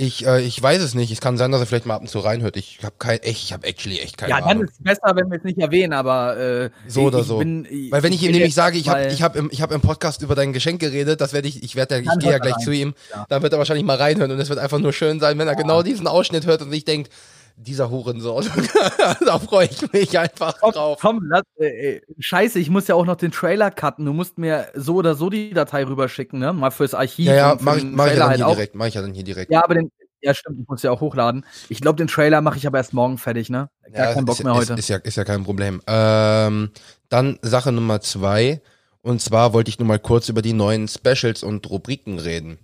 ich, 0.00 0.24
äh, 0.24 0.40
ich 0.42 0.62
weiß 0.62 0.80
es 0.80 0.94
nicht. 0.94 1.10
Es 1.10 1.20
kann 1.20 1.36
sein, 1.36 1.50
dass 1.50 1.60
er 1.60 1.66
vielleicht 1.66 1.84
mal 1.84 1.96
ab 1.96 2.02
und 2.02 2.06
zu 2.06 2.20
reinhört. 2.20 2.56
Ich 2.56 2.78
habe 2.84 2.94
kein, 3.00 3.18
echt, 3.18 3.42
ich 3.42 3.52
habe 3.52 3.66
actually 3.66 3.98
echt 3.98 4.16
keine 4.16 4.30
ja, 4.30 4.38
dann 4.38 4.48
Ahnung. 4.50 4.64
ist 4.66 4.74
es 4.74 4.78
besser, 4.84 5.16
wenn 5.16 5.28
wir 5.28 5.38
es 5.38 5.42
nicht 5.42 5.58
erwähnen, 5.58 5.92
aber 5.92 6.36
äh, 6.38 6.70
So 6.86 7.02
oder 7.06 7.18
ich 7.18 7.26
so. 7.26 7.38
Bin, 7.38 7.66
Weil 7.90 8.04
wenn 8.04 8.12
ich 8.12 8.22
ihm 8.22 8.26
bin 8.28 8.36
nämlich 8.36 8.54
sage, 8.54 8.78
ich 8.78 8.88
habe 8.88 9.08
ich 9.08 9.22
hab 9.24 9.34
im, 9.34 9.48
ich 9.50 9.60
hab 9.60 9.72
im 9.72 9.80
Podcast 9.80 10.22
über 10.22 10.36
dein 10.36 10.52
Geschenk 10.52 10.80
geredet, 10.80 11.20
das 11.20 11.32
werde 11.32 11.48
ich, 11.48 11.64
ich 11.64 11.74
werde, 11.74 11.98
ich 11.98 12.06
Dann 12.06 12.20
gehe 12.20 12.30
ja 12.30 12.38
gleich 12.38 12.54
rein. 12.54 12.62
zu 12.62 12.70
ihm, 12.70 12.94
Ja. 13.12 13.26
dann 13.28 13.42
wird 13.42 13.52
er 13.54 13.58
wahrscheinlich 13.58 13.84
mal 13.84 13.96
reinhören 13.96 14.30
und 14.30 14.38
es 14.38 14.48
wird 14.48 14.60
einfach 14.60 14.78
nur 14.78 14.92
schön 14.92 15.18
sein, 15.18 15.36
wenn 15.36 15.48
er 15.48 15.56
genau 15.56 15.82
diesen 15.82 16.06
Ausschnitt 16.06 16.46
hört 16.46 16.62
und 16.62 16.70
sich 16.70 16.84
denkt, 16.84 17.10
dieser 17.60 17.90
Hurensohn, 17.90 18.46
da 19.26 19.38
freue 19.38 19.66
ich 19.66 19.92
mich 19.92 20.18
einfach 20.18 20.56
Komm, 20.60 20.72
drauf. 20.72 20.98
komm 21.00 21.20
lass, 21.28 21.42
äh, 21.58 21.96
äh, 21.96 22.00
scheiße, 22.18 22.58
ich 22.58 22.70
muss 22.70 22.86
ja 22.88 22.94
auch 22.94 23.04
noch 23.04 23.16
den 23.16 23.32
Trailer 23.32 23.70
cutten. 23.70 24.04
Du 24.06 24.12
musst 24.12 24.38
mir 24.38 24.68
so 24.74 24.94
oder 24.94 25.14
so 25.14 25.28
die 25.28 25.52
Datei 25.52 25.84
rüberschicken, 25.84 26.38
ne? 26.38 26.52
Mal 26.52 26.70
fürs 26.70 26.94
Archiv. 26.94 27.26
Ja, 27.26 27.34
ja, 27.34 27.58
mach 27.60 27.76
ich, 27.76 27.84
mach 27.84 28.06
ich 28.06 28.12
ja 28.12 28.18
dann 28.20 28.28
halt 28.28 28.36
hier 28.36 28.46
auch. 28.46 28.54
direkt, 28.54 28.74
mach 28.74 28.86
ich 28.86 28.94
ja 28.94 29.02
dann 29.02 29.12
hier 29.12 29.24
direkt. 29.24 29.50
Ja, 29.50 29.64
aber 29.64 29.74
den, 29.74 29.90
ja 30.20 30.34
stimmt, 30.34 30.60
ich 30.60 30.68
muss 30.68 30.82
ja 30.82 30.90
auch 30.92 31.00
hochladen. 31.00 31.44
Ich 31.68 31.80
glaube, 31.80 31.96
den 31.96 32.06
Trailer 32.06 32.40
mache 32.40 32.58
ich 32.58 32.66
aber 32.66 32.78
erst 32.78 32.92
morgen 32.94 33.18
fertig, 33.18 33.50
ne? 33.50 33.68
Gar 33.92 34.06
Ja, 34.06 34.14
keinen 34.14 34.24
Bock 34.24 34.38
ist, 34.38 34.44
mehr 34.44 34.52
ist, 34.52 34.58
heute. 34.58 34.74
Ist, 34.74 34.88
ja, 34.88 34.96
ist 34.98 35.16
ja 35.16 35.24
kein 35.24 35.42
Problem. 35.44 35.82
Ähm, 35.86 36.70
dann 37.08 37.38
Sache 37.42 37.72
Nummer 37.72 38.00
zwei. 38.00 38.60
Und 39.02 39.20
zwar 39.20 39.52
wollte 39.52 39.68
ich 39.70 39.78
nur 39.78 39.88
mal 39.88 39.98
kurz 39.98 40.28
über 40.28 40.42
die 40.42 40.52
neuen 40.52 40.86
Specials 40.88 41.42
und 41.42 41.68
Rubriken 41.70 42.18
reden. 42.18 42.58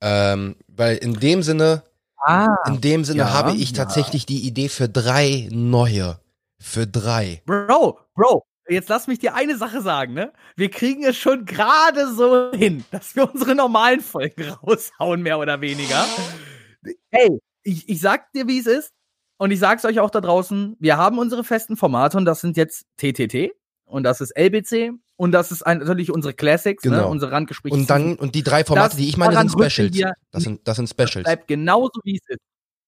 Ähm, 0.00 0.56
weil 0.68 0.96
in 0.96 1.14
dem 1.14 1.42
Sinne, 1.42 1.82
ah, 2.20 2.56
in 2.66 2.80
dem 2.80 3.04
Sinne 3.04 3.20
ja, 3.20 3.32
habe 3.32 3.52
ich 3.52 3.70
ja. 3.70 3.76
tatsächlich 3.76 4.26
die 4.26 4.46
Idee 4.46 4.68
für 4.68 4.88
drei 4.88 5.48
neue. 5.50 6.20
Für 6.58 6.86
drei. 6.86 7.42
Bro, 7.46 7.98
Bro, 8.14 8.44
jetzt 8.68 8.88
lass 8.88 9.06
mich 9.06 9.18
dir 9.18 9.34
eine 9.34 9.56
Sache 9.56 9.80
sagen, 9.80 10.12
ne? 10.14 10.32
Wir 10.56 10.70
kriegen 10.70 11.04
es 11.04 11.16
schon 11.16 11.44
gerade 11.46 12.12
so 12.12 12.50
hin, 12.52 12.84
dass 12.90 13.16
wir 13.16 13.32
unsere 13.32 13.54
normalen 13.54 14.00
Folgen 14.00 14.48
raushauen, 14.48 15.22
mehr 15.22 15.38
oder 15.38 15.60
weniger. 15.60 16.04
Hey, 17.10 17.38
ich, 17.62 17.88
ich 17.88 18.00
sag 18.00 18.32
dir, 18.32 18.46
wie 18.46 18.58
es 18.58 18.66
ist. 18.66 18.92
Und 19.38 19.52
ich 19.52 19.58
sag's 19.58 19.86
euch 19.86 20.00
auch 20.00 20.10
da 20.10 20.20
draußen. 20.20 20.76
Wir 20.80 20.98
haben 20.98 21.18
unsere 21.18 21.44
festen 21.44 21.78
Formate 21.78 22.18
und 22.18 22.26
das 22.26 22.42
sind 22.42 22.58
jetzt 22.58 22.84
TTT 22.98 23.52
und 23.90 24.02
das 24.04 24.20
ist 24.20 24.30
LBC 24.36 24.92
und 25.16 25.32
das 25.32 25.52
ist 25.52 25.62
ein, 25.66 25.78
natürlich 25.78 26.10
unsere 26.12 26.32
Classics, 26.34 26.84
ne? 26.84 26.90
Genau. 26.92 27.10
unsere 27.10 27.32
Randgespräche. 27.32 27.74
Und 27.74 27.90
dann, 27.90 28.16
und 28.16 28.34
die 28.34 28.42
drei 28.42 28.64
Formate, 28.64 28.90
Das- 28.90 28.96
die 28.96 29.08
ich 29.08 29.16
meine, 29.16 29.36
sind 29.36 29.50
Specials. 29.52 29.98
Das 30.30 30.42
sind, 30.44 30.60
das 30.66 30.76
sind 30.76 30.88
Specials. 30.88 31.24
bleibt 31.24 31.48
genauso, 31.48 32.00
wie 32.04 32.16
es 32.16 32.28
ist. 32.28 32.38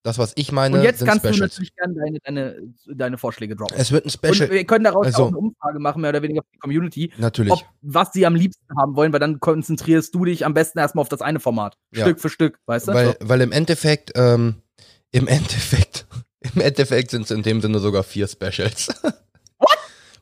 Das, 0.04 0.18
was 0.18 0.32
ich 0.34 0.50
meine, 0.50 0.78
Und 0.78 0.82
jetzt 0.82 0.98
sind 0.98 1.06
kannst 1.06 1.24
du 1.24 1.28
Specials. 1.28 1.52
natürlich 1.52 1.76
gerne 1.76 1.94
deine, 1.94 2.18
deine, 2.24 2.56
deine 2.92 3.18
Vorschläge 3.18 3.54
droppen. 3.54 3.76
Es 3.78 3.92
wird 3.92 4.04
ein 4.04 4.08
Und 4.08 4.12
Special. 4.34 4.50
wir 4.50 4.64
können 4.64 4.82
daraus 4.84 5.06
Also- 5.06 5.22
auch 5.24 5.28
eine 5.28 5.36
Umfrage 5.38 5.78
machen, 5.78 6.00
mehr 6.00 6.10
oder 6.10 6.22
weniger 6.22 6.42
für 6.42 6.48
die 6.52 6.58
Community. 6.58 7.12
Natürlich. 7.18 7.52
ob, 7.52 7.62
was 7.82 8.12
sie 8.12 8.26
am 8.26 8.34
liebsten 8.34 8.66
haben 8.76 8.96
wollen, 8.96 9.12
weil 9.12 9.20
dann 9.20 9.38
konzentrierst 9.38 10.12
du 10.12 10.24
dich 10.24 10.44
am 10.44 10.54
besten 10.54 10.80
erstmal 10.80 11.02
auf 11.02 11.08
das 11.08 11.22
eine 11.22 11.38
Format. 11.38 11.76
Ja. 11.94 12.02
Stück 12.02 12.20
für 12.20 12.30
Stück, 12.30 12.58
weißt 12.66 12.88
du? 12.88 12.94
Weil, 12.94 13.06
So. 13.20 13.28
weil 13.28 13.40
im 13.42 13.52
Endeffekt, 13.52 14.10
ähm, 14.16 14.56
im 15.12 15.28
Endeffekt, 15.28 16.06
im 16.40 16.60
Endeffekt 16.60 17.12
sind 17.12 17.22
es 17.22 17.30
in 17.30 17.44
dem 17.44 17.60
Sinne 17.60 17.78
sogar 17.78 18.02
vier 18.02 18.26
Specials. 18.26 18.88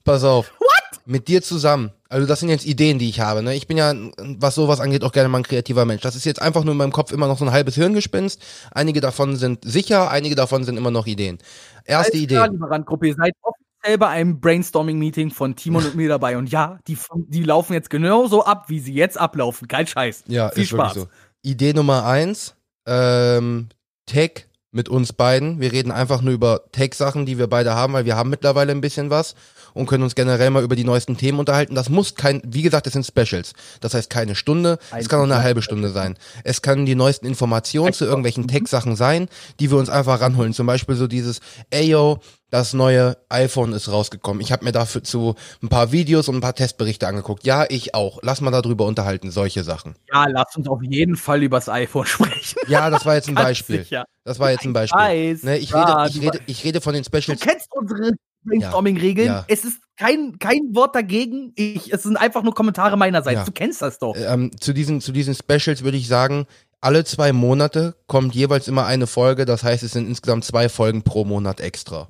Pass 0.04 0.24
auf. 0.24 0.52
What? 0.58 1.00
Mit 1.06 1.28
dir 1.28 1.42
zusammen. 1.42 1.92
Also 2.08 2.26
das 2.26 2.40
sind 2.40 2.48
jetzt 2.48 2.66
Ideen, 2.66 2.98
die 2.98 3.08
ich 3.08 3.20
habe. 3.20 3.42
Ne? 3.42 3.54
Ich 3.54 3.66
bin 3.66 3.76
ja, 3.76 3.94
was 4.18 4.56
sowas 4.56 4.80
angeht, 4.80 5.04
auch 5.04 5.12
gerne 5.12 5.28
mal 5.28 5.38
ein 5.38 5.44
kreativer 5.44 5.84
Mensch. 5.84 6.02
Das 6.02 6.16
ist 6.16 6.24
jetzt 6.24 6.42
einfach 6.42 6.64
nur 6.64 6.72
in 6.72 6.78
meinem 6.78 6.92
Kopf 6.92 7.12
immer 7.12 7.28
noch 7.28 7.38
so 7.38 7.44
ein 7.44 7.52
halbes 7.52 7.76
Hirngespinst. 7.76 8.42
Einige 8.72 9.00
davon 9.00 9.36
sind 9.36 9.64
sicher, 9.64 10.10
einige 10.10 10.34
davon 10.34 10.64
sind 10.64 10.76
immer 10.76 10.90
noch 10.90 11.06
Ideen. 11.06 11.38
Erste 11.84 12.12
Alles 12.12 12.22
Idee. 12.24 12.38
Randgruppe, 12.38 13.08
ihr 13.08 13.14
seid 13.14 13.32
offiziell 13.42 13.98
bei 13.98 14.08
einem 14.08 14.40
Brainstorming-Meeting 14.40 15.30
von 15.30 15.54
Timon 15.54 15.84
und 15.84 15.94
mir 15.94 16.08
dabei. 16.10 16.36
Und 16.36 16.50
ja, 16.50 16.78
die, 16.88 16.98
die 17.28 17.44
laufen 17.44 17.74
jetzt 17.74 17.90
genauso 17.90 18.44
ab, 18.44 18.64
wie 18.68 18.80
sie 18.80 18.94
jetzt 18.94 19.18
ablaufen. 19.18 19.68
Kein 19.68 19.86
Scheiß. 19.86 20.24
Ja, 20.26 20.48
Viel 20.50 20.64
ist 20.64 20.72
wirklich 20.72 20.92
Spaß. 20.92 21.02
so. 21.02 21.08
Idee 21.42 21.72
Nummer 21.72 22.04
eins, 22.06 22.54
ähm, 22.86 23.68
Tech 24.06 24.46
mit 24.72 24.88
uns 24.88 25.12
beiden. 25.12 25.60
Wir 25.60 25.72
reden 25.72 25.92
einfach 25.92 26.22
nur 26.22 26.35
über 26.35 26.62
Tech-Sachen, 26.72 27.25
die 27.25 27.38
wir 27.38 27.46
beide 27.46 27.75
haben, 27.75 27.92
weil 27.92 28.04
wir 28.04 28.16
haben 28.16 28.31
mittlerweile 28.31 28.72
ein 28.72 28.81
bisschen 28.81 29.10
was 29.10 29.35
und 29.75 29.87
können 29.87 30.02
uns 30.02 30.14
generell 30.14 30.50
mal 30.50 30.62
über 30.62 30.77
die 30.77 30.85
neuesten 30.85 31.16
Themen 31.16 31.38
unterhalten. 31.38 31.75
Das 31.75 31.88
muss 31.88 32.14
kein, 32.14 32.42
wie 32.44 32.62
gesagt, 32.62 32.87
es 32.87 32.92
sind 32.92 33.06
Specials. 33.06 33.52
Das 33.81 33.94
heißt 33.94 34.10
keine 34.10 34.35
Stunde, 34.35 34.79
es 34.96 35.08
kann 35.08 35.21
auch 35.21 35.25
eine 35.25 35.42
halbe 35.42 35.62
Stunde 35.62 35.90
sein. 35.90 36.16
Es 36.44 36.62
kann 36.62 36.87
die 36.87 36.94
neuesten 36.94 37.27
Informationen 37.27 37.92
zu 37.92 38.04
irgendwelchen 38.04 38.48
Tech-Sachen 38.48 38.96
sein, 38.96 39.29
die 39.58 39.71
wir 39.71 39.79
uns 39.79 39.90
einfach 39.90 40.21
ranholen. 40.21 40.52
Zum 40.52 40.66
Beispiel 40.66 40.94
so 40.94 41.06
dieses, 41.06 41.40
ey 41.71 41.88
yo, 41.90 42.21
das 42.50 42.73
neue 42.73 43.16
iPhone 43.29 43.73
ist 43.73 43.90
rausgekommen. 43.90 44.42
Ich 44.42 44.50
habe 44.52 44.64
mir 44.64 44.73
dafür 44.73 45.02
zu 45.04 45.37
ein 45.62 45.68
paar 45.68 45.92
Videos 45.92 46.29
und 46.29 46.37
ein 46.37 46.40
paar 46.40 46.54
Testberichte 46.54 47.06
angeguckt. 47.06 47.44
Ja, 47.44 47.64
ich 47.68 47.94
auch. 47.94 48.18
Lass 48.23 48.40
mal 48.40 48.50
darüber 48.50 48.87
unterhalten, 48.87 49.31
solche 49.31 49.62
Sachen. 49.62 49.94
Ja, 50.12 50.27
lass 50.27 50.56
uns 50.56 50.68
auf 50.68 50.83
jeden 50.83 51.16
Fall 51.16 51.42
übers 51.42 51.68
iPhone 51.68 52.06
sprechen. 52.06 52.58
Ja, 52.66 52.90
das 52.90 53.06
war 53.06 53.14
jetzt 53.14 53.29
ein 53.29 53.35
Beispiel. 53.37 53.85
Sicher. 53.85 54.04
Das 54.25 54.38
war 54.38 54.50
jetzt 54.50 54.64
ein 54.64 54.73
Beispiel. 54.73 55.00
Weiß, 55.00 55.42
ne, 55.44 55.58
ich, 55.58 55.73
rede, 55.75 56.06
ich, 56.08 56.21
rede, 56.21 56.40
ich 56.46 56.64
rede 56.64 56.81
von 56.81 56.92
den 56.92 57.04
Specials. 57.04 57.40
Du 57.40 57.46
kennst 57.46 57.68
unsere 57.73 58.12
Brainstorming-Regeln. 58.44 59.28
Ja. 59.28 59.44
Es 59.48 59.64
ist 59.64 59.80
kein, 59.96 60.38
kein 60.38 60.74
Wort 60.74 60.94
dagegen. 60.94 61.52
Ich, 61.56 61.92
es 61.92 62.02
sind 62.02 62.16
einfach 62.16 62.42
nur 62.42 62.54
Kommentare 62.54 62.96
meinerseits. 62.96 63.40
Ja. 63.40 63.44
Du 63.44 63.52
kennst 63.52 63.82
das 63.82 63.98
doch. 63.98 64.16
Ähm, 64.16 64.50
zu, 64.58 64.72
diesen, 64.72 65.00
zu 65.00 65.12
diesen 65.12 65.34
Specials 65.34 65.82
würde 65.82 65.96
ich 65.96 66.08
sagen, 66.08 66.46
alle 66.80 67.04
zwei 67.04 67.32
Monate 67.32 67.94
kommt 68.06 68.34
jeweils 68.34 68.68
immer 68.68 68.86
eine 68.86 69.06
Folge. 69.06 69.44
Das 69.44 69.62
heißt, 69.62 69.82
es 69.82 69.92
sind 69.92 70.08
insgesamt 70.08 70.44
zwei 70.44 70.68
Folgen 70.68 71.02
pro 71.02 71.24
Monat 71.24 71.60
extra. 71.60 72.08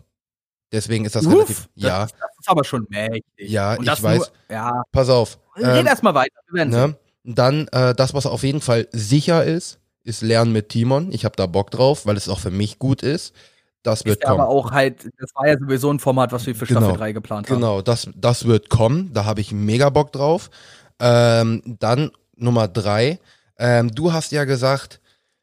Deswegen 0.72 1.04
ist 1.04 1.16
das 1.16 1.26
Uff, 1.26 1.34
relativ. 1.34 1.68
Ja. 1.74 2.02
Das, 2.02 2.12
das, 2.12 2.30
ist 2.38 2.48
aber 2.48 2.64
schon 2.64 2.86
mächtig. 2.88 3.24
Ja, 3.38 3.74
Und 3.74 3.88
ich 3.88 4.02
weiß. 4.02 4.18
Nur, 4.18 4.56
ja. 4.56 4.82
Pass 4.92 5.08
auf. 5.08 5.38
Red 5.56 5.80
ähm, 5.80 5.86
erstmal 5.86 6.14
weiter. 6.14 6.40
Ne? 6.52 6.96
Dann, 7.24 7.68
äh, 7.68 7.94
das, 7.94 8.14
was 8.14 8.26
auf 8.26 8.44
jeden 8.44 8.60
Fall 8.60 8.88
sicher 8.92 9.44
ist, 9.44 9.80
ist 10.04 10.22
Lernen 10.22 10.52
mit 10.52 10.68
Timon. 10.68 11.12
Ich 11.12 11.24
habe 11.24 11.36
da 11.36 11.46
Bock 11.46 11.70
drauf, 11.70 12.06
weil 12.06 12.16
es 12.16 12.28
auch 12.28 12.38
für 12.38 12.50
mich 12.50 12.78
gut 12.78 13.02
ist. 13.02 13.34
Das 13.82 14.04
wird 14.04 14.18
ist 14.18 14.26
kommen. 14.26 14.40
Aber 14.40 14.50
auch 14.50 14.72
halt, 14.72 15.10
das 15.18 15.30
war 15.34 15.48
ja 15.48 15.58
sowieso 15.58 15.90
ein 15.90 15.98
Format, 15.98 16.32
was 16.32 16.46
wir 16.46 16.54
für 16.54 16.66
Staffel 16.66 16.88
genau, 16.88 16.98
3 16.98 17.12
geplant 17.12 17.48
haben. 17.48 17.56
Genau, 17.56 17.80
das, 17.80 18.08
das 18.14 18.46
wird 18.46 18.68
kommen. 18.68 19.10
Da 19.12 19.24
habe 19.24 19.40
ich 19.40 19.52
mega 19.52 19.88
Bock 19.88 20.12
drauf. 20.12 20.50
Ähm, 21.00 21.62
dann 21.78 22.10
Nummer 22.36 22.68
drei. 22.68 23.18
Ähm, 23.58 23.90
du 23.94 24.12
hast 24.12 24.32
ja 24.32 24.44
gesagt, 24.44 25.00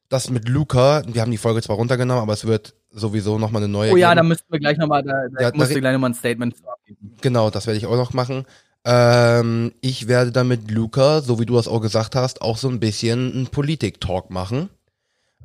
das 0.09 0.29
mit 0.29 0.47
Luca, 0.47 1.03
wir 1.07 1.21
haben 1.21 1.31
die 1.31 1.37
Folge 1.37 1.61
zwar 1.61 1.75
runtergenommen, 1.75 2.23
aber 2.23 2.33
es 2.33 2.45
wird 2.45 2.75
sowieso 2.91 3.37
nochmal 3.37 3.63
eine 3.63 3.71
neue. 3.71 3.91
Oh 3.91 3.97
ja, 3.97 4.09
geben. 4.09 4.17
da 4.17 4.23
müssten 4.23 4.51
wir 4.51 4.59
gleich 4.59 4.77
nochmal, 4.77 5.03
da, 5.03 5.13
da 5.33 5.41
ja, 5.41 5.51
musst 5.53 5.75
du 5.75 5.79
gleich 5.79 5.93
nochmal 5.93 6.11
ein 6.11 6.15
Statement 6.15 6.55
abgeben. 6.65 7.15
Genau, 7.21 7.49
das 7.49 7.67
werde 7.67 7.77
ich 7.77 7.85
auch 7.85 7.95
noch 7.95 8.13
machen. 8.13 8.45
Ähm, 8.85 9.73
ich 9.81 10.07
werde 10.07 10.31
dann 10.31 10.47
mit 10.47 10.71
Luca, 10.71 11.21
so 11.21 11.39
wie 11.39 11.45
du 11.45 11.55
das 11.55 11.67
auch 11.67 11.81
gesagt 11.81 12.15
hast, 12.15 12.41
auch 12.41 12.57
so 12.57 12.69
ein 12.69 12.79
bisschen 12.79 13.33
einen 13.33 13.47
Politik-Talk 13.47 14.29
machen. 14.29 14.69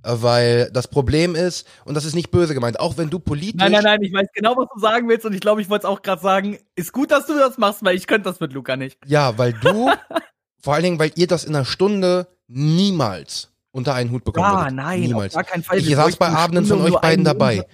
Weil 0.03 0.71
das 0.73 0.89
Problem 0.89 1.35
ist, 1.35 1.67
und 1.85 1.95
das 1.95 2.05
ist 2.05 2.15
nicht 2.15 2.31
böse 2.31 2.55
gemeint, 2.55 2.81
auch 2.81 2.97
wenn 2.97 3.09
du 3.09 3.21
politisch. 3.21 3.55
Nein, 3.61 3.73
nein, 3.73 3.85
nein, 3.85 4.03
ich 4.03 4.13
weiß 4.13 4.27
genau, 4.35 4.57
was 4.57 4.67
du 4.75 4.81
sagen 4.81 5.09
willst, 5.09 5.25
und 5.25 5.33
ich 5.33 5.41
glaube, 5.41 5.63
ich 5.63 5.71
wollte 5.71 5.87
es 5.87 5.91
auch 5.93 6.03
gerade 6.03 6.21
sagen. 6.21 6.59
Ist 6.75 6.93
gut, 6.93 7.11
dass 7.11 7.27
du 7.27 7.35
das 7.35 7.57
machst, 7.59 7.85
weil 7.85 7.97
ich 7.97 8.07
könnte 8.07 8.29
das 8.29 8.41
mit 8.41 8.53
Luca 8.53 8.77
nicht. 8.77 8.99
Ja, 9.07 9.39
weil 9.39 9.53
du, 9.53 9.91
vor 10.63 10.75
allen 10.75 10.83
Dingen, 10.83 10.99
weil 10.99 11.13
ihr 11.15 11.29
das 11.29 11.45
in 11.45 11.55
einer 11.55 11.65
Stunde 11.65 12.27
niemals 12.49 13.53
unter 13.71 13.95
einen 13.95 14.11
Hut 14.11 14.25
bekommen 14.25 14.47
Ja, 14.47 14.71
nein, 14.71 15.01
niemals. 15.01 15.35
gar 15.35 15.45
keinen 15.45 15.63
Fall. 15.63 15.79
Ich 15.79 15.95
saß 15.95 16.17
bei 16.17 16.29
Abenden 16.29 16.67
von 16.67 16.83
euch 16.83 17.01
beiden 17.01 17.25
dabei. 17.25 17.65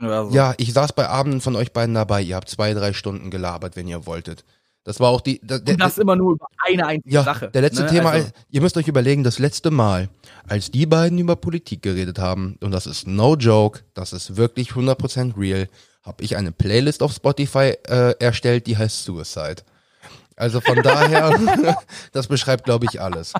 So. 0.00 0.30
Ja, 0.30 0.54
ich 0.56 0.72
saß 0.72 0.94
bei 0.94 1.08
Abenden 1.08 1.40
von 1.40 1.56
euch 1.56 1.72
beiden 1.72 1.94
dabei. 1.94 2.22
Ihr 2.22 2.36
habt 2.36 2.48
zwei, 2.48 2.72
drei 2.72 2.92
Stunden 2.92 3.30
gelabert, 3.30 3.76
wenn 3.76 3.86
ihr 3.86 4.06
wolltet. 4.06 4.44
Das 4.84 5.00
war 5.00 5.08
auch 5.08 5.22
die. 5.22 5.40
Da, 5.42 5.56
und 5.56 5.80
das 5.80 5.96
immer 5.96 6.14
nur 6.14 6.34
über 6.34 6.46
eine 6.66 6.86
einzige 6.86 7.14
ja, 7.14 7.22
Sache. 7.22 7.48
Der 7.48 7.62
letzte 7.62 7.84
ne? 7.84 7.88
Thema, 7.88 8.10
also, 8.10 8.28
ihr 8.50 8.60
müsst 8.60 8.76
euch 8.76 8.86
überlegen, 8.86 9.24
das 9.24 9.38
letzte 9.38 9.70
Mal, 9.70 10.10
als 10.46 10.70
die 10.70 10.84
beiden 10.84 11.18
über 11.18 11.36
Politik 11.36 11.82
geredet 11.82 12.18
haben, 12.18 12.58
und 12.60 12.70
das 12.70 12.86
ist 12.86 13.06
no 13.06 13.34
joke, 13.34 13.80
das 13.94 14.12
ist 14.12 14.36
wirklich 14.36 14.72
100% 14.72 15.38
real, 15.38 15.68
habe 16.02 16.22
ich 16.22 16.36
eine 16.36 16.52
Playlist 16.52 17.02
auf 17.02 17.12
Spotify 17.12 17.74
äh, 17.88 18.14
erstellt, 18.18 18.66
die 18.66 18.76
heißt 18.76 19.04
Suicide. 19.04 19.62
Also 20.36 20.60
von 20.60 20.82
daher, 20.82 21.30
das 22.12 22.26
beschreibt, 22.26 22.64
glaube 22.64 22.86
ich, 22.90 23.00
alles. 23.00 23.32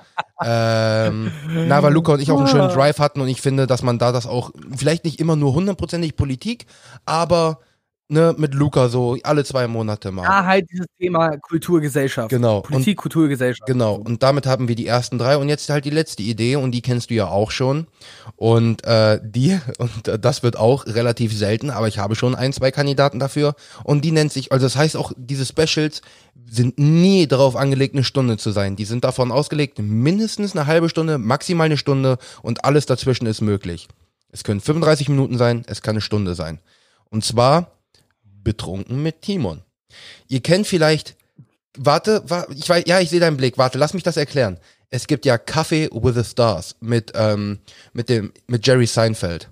Ähm, 0.42 1.30
na, 1.68 1.82
weil 1.82 1.92
Luca 1.92 2.14
und 2.14 2.20
ich 2.20 2.30
auch 2.30 2.38
einen 2.38 2.48
schönen 2.48 2.70
Drive 2.70 2.98
hatten 2.98 3.20
und 3.20 3.28
ich 3.28 3.42
finde, 3.42 3.66
dass 3.66 3.82
man 3.82 3.98
da 3.98 4.12
das 4.12 4.26
auch, 4.26 4.50
vielleicht 4.74 5.04
nicht 5.04 5.20
immer 5.20 5.36
nur 5.36 5.54
hundertprozentig 5.54 6.16
Politik, 6.16 6.66
aber 7.04 7.60
ne, 8.14 8.34
mit 8.38 8.54
Luca 8.54 8.88
so 8.88 9.18
alle 9.22 9.44
zwei 9.44 9.68
Monate 9.68 10.10
mal. 10.10 10.22
Ja, 10.22 10.46
halt 10.46 10.70
dieses 10.70 10.86
Thema 10.98 11.36
Kulturgesellschaft. 11.36 12.30
Genau. 12.30 12.62
Politik, 12.62 12.98
und, 12.98 13.02
Kulturgesellschaft. 13.02 13.66
Genau. 13.66 13.96
Und 13.96 14.22
damit 14.22 14.46
haben 14.46 14.68
wir 14.68 14.76
die 14.76 14.86
ersten 14.86 15.18
drei 15.18 15.36
und 15.36 15.50
jetzt 15.50 15.68
halt 15.68 15.84
die 15.84 15.90
letzte 15.90 16.22
Idee 16.22 16.56
und 16.56 16.72
die 16.72 16.80
kennst 16.80 17.10
du 17.10 17.14
ja 17.14 17.26
auch 17.26 17.50
schon. 17.50 17.86
Und 18.36 18.84
äh, 18.84 19.20
die, 19.22 19.60
und 19.78 20.08
äh, 20.08 20.18
das 20.18 20.42
wird 20.42 20.56
auch 20.56 20.86
relativ 20.86 21.36
selten, 21.36 21.68
aber 21.68 21.88
ich 21.88 21.98
habe 21.98 22.14
schon 22.14 22.34
ein, 22.34 22.54
zwei 22.54 22.70
Kandidaten 22.70 23.18
dafür. 23.18 23.54
Und 23.82 24.04
die 24.04 24.12
nennt 24.12 24.32
sich, 24.32 24.52
also 24.52 24.64
das 24.64 24.76
heißt 24.76 24.96
auch, 24.96 25.12
diese 25.16 25.44
Specials 25.44 26.00
sind 26.48 26.78
nie 26.78 27.26
darauf 27.26 27.56
angelegt, 27.56 27.94
eine 27.94 28.04
Stunde 28.04 28.38
zu 28.38 28.52
sein. 28.52 28.76
Die 28.76 28.84
sind 28.84 29.04
davon 29.04 29.32
ausgelegt, 29.32 29.78
mindestens 29.80 30.56
eine 30.56 30.66
halbe 30.66 30.88
Stunde, 30.88 31.18
maximal 31.18 31.66
eine 31.66 31.76
Stunde 31.76 32.18
und 32.42 32.64
alles 32.64 32.86
dazwischen 32.86 33.26
ist 33.26 33.40
möglich. 33.40 33.88
Es 34.30 34.44
können 34.44 34.60
35 34.60 35.08
Minuten 35.08 35.36
sein, 35.38 35.64
es 35.66 35.82
kann 35.82 35.94
eine 35.94 36.00
Stunde 36.00 36.34
sein. 36.34 36.60
Und 37.10 37.24
zwar 37.24 37.73
betrunken 38.44 39.02
mit 39.02 39.22
Timon. 39.22 39.62
Ihr 40.28 40.40
kennt 40.40 40.66
vielleicht, 40.66 41.16
warte, 41.76 42.22
warte 42.26 42.52
ich 42.54 42.68
weiß, 42.68 42.84
ja, 42.86 43.00
ich 43.00 43.10
sehe 43.10 43.20
deinen 43.20 43.36
Blick, 43.36 43.58
warte, 43.58 43.78
lass 43.78 43.94
mich 43.94 44.02
das 44.02 44.16
erklären. 44.16 44.58
Es 44.90 45.06
gibt 45.06 45.26
ja 45.26 45.38
Kaffee 45.38 45.88
with 45.92 46.14
the 46.14 46.24
Stars 46.24 46.76
mit, 46.80 47.12
ähm, 47.14 47.58
mit 47.92 48.08
dem, 48.08 48.32
mit 48.46 48.66
Jerry 48.66 48.86
Seinfeld. 48.86 49.50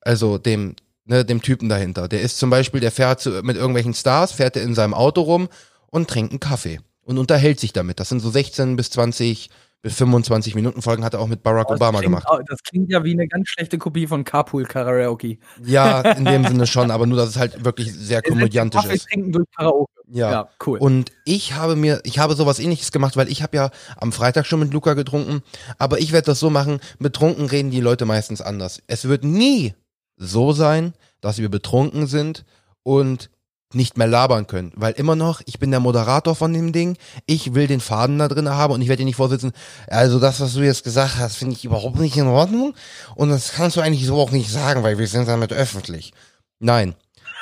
Also 0.00 0.38
dem, 0.38 0.76
ne, 1.06 1.24
dem 1.24 1.42
Typen 1.42 1.68
dahinter. 1.68 2.08
Der 2.08 2.20
ist 2.20 2.38
zum 2.38 2.50
Beispiel, 2.50 2.80
der 2.80 2.92
fährt 2.92 3.20
zu, 3.20 3.42
mit 3.42 3.56
irgendwelchen 3.56 3.94
Stars, 3.94 4.32
fährt 4.32 4.56
er 4.56 4.62
in 4.62 4.74
seinem 4.74 4.94
Auto 4.94 5.22
rum 5.22 5.48
und 5.90 6.08
trinkt 6.08 6.32
einen 6.32 6.40
Kaffee 6.40 6.80
und 7.02 7.18
unterhält 7.18 7.58
sich 7.58 7.72
damit. 7.72 8.00
Das 8.00 8.08
sind 8.08 8.20
so 8.20 8.30
16 8.30 8.76
bis 8.76 8.90
20 8.90 9.48
bis 9.48 9.63
25 9.84 10.54
Minuten 10.54 10.82
Folgen 10.82 11.04
hat 11.04 11.14
er 11.14 11.20
auch 11.20 11.26
mit 11.26 11.42
Barack 11.42 11.68
das 11.68 11.76
Obama 11.76 11.98
klingt, 12.00 12.16
gemacht. 12.16 12.44
Das 12.48 12.62
klingt 12.62 12.90
ja 12.90 13.04
wie 13.04 13.12
eine 13.12 13.28
ganz 13.28 13.48
schlechte 13.48 13.78
Kopie 13.78 14.06
von 14.06 14.24
Carpool 14.24 14.64
Karaoke. 14.64 15.38
Ja, 15.62 16.00
in 16.16 16.24
dem 16.24 16.44
Sinne 16.46 16.66
schon, 16.66 16.90
aber 16.90 17.06
nur, 17.06 17.18
dass 17.18 17.30
es 17.30 17.36
halt 17.36 17.64
wirklich 17.64 17.92
sehr 17.92 18.22
komödiantisch 18.22 18.84
ist. 18.86 19.08
Trinken 19.08 19.32
durch 19.32 19.46
Karaoke. 19.56 19.92
Ja. 20.06 20.30
ja, 20.30 20.48
cool. 20.66 20.78
Und 20.78 21.12
ich 21.24 21.54
habe 21.54 21.76
mir, 21.76 22.00
ich 22.04 22.18
habe 22.18 22.34
sowas 22.34 22.58
ähnliches 22.58 22.92
gemacht, 22.92 23.16
weil 23.16 23.28
ich 23.28 23.42
habe 23.42 23.56
ja 23.56 23.70
am 23.96 24.12
Freitag 24.12 24.46
schon 24.46 24.60
mit 24.60 24.72
Luca 24.72 24.94
getrunken, 24.94 25.42
aber 25.78 25.98
ich 25.98 26.12
werde 26.12 26.26
das 26.26 26.40
so 26.40 26.50
machen, 26.50 26.80
betrunken 26.98 27.46
reden 27.46 27.70
die 27.70 27.80
Leute 27.80 28.04
meistens 28.04 28.40
anders. 28.40 28.82
Es 28.86 29.08
wird 29.08 29.24
nie 29.24 29.74
so 30.16 30.52
sein, 30.52 30.92
dass 31.20 31.38
wir 31.38 31.48
betrunken 31.48 32.06
sind 32.06 32.44
und 32.82 33.30
nicht 33.74 33.98
mehr 33.98 34.06
labern 34.06 34.46
können. 34.46 34.72
Weil 34.74 34.92
immer 34.94 35.16
noch, 35.16 35.40
ich 35.46 35.58
bin 35.58 35.70
der 35.70 35.80
Moderator 35.80 36.34
von 36.34 36.52
dem 36.52 36.72
Ding, 36.72 36.96
ich 37.26 37.54
will 37.54 37.66
den 37.66 37.80
Faden 37.80 38.18
da 38.18 38.28
drin 38.28 38.48
haben 38.48 38.72
und 38.72 38.82
ich 38.82 38.88
werde 38.88 39.00
dir 39.00 39.06
nicht 39.06 39.16
vorsitzen, 39.16 39.52
also 39.88 40.18
das, 40.18 40.40
was 40.40 40.54
du 40.54 40.60
jetzt 40.60 40.84
gesagt 40.84 41.16
hast, 41.18 41.36
finde 41.36 41.54
ich 41.54 41.64
überhaupt 41.64 41.98
nicht 41.98 42.16
in 42.16 42.26
Ordnung 42.26 42.74
und 43.14 43.30
das 43.30 43.52
kannst 43.52 43.76
du 43.76 43.80
eigentlich 43.80 44.06
so 44.06 44.20
auch 44.20 44.30
nicht 44.30 44.50
sagen, 44.50 44.82
weil 44.82 44.98
wir 44.98 45.06
sind 45.06 45.28
damit 45.28 45.52
öffentlich. 45.52 46.12
Nein, 46.58 46.94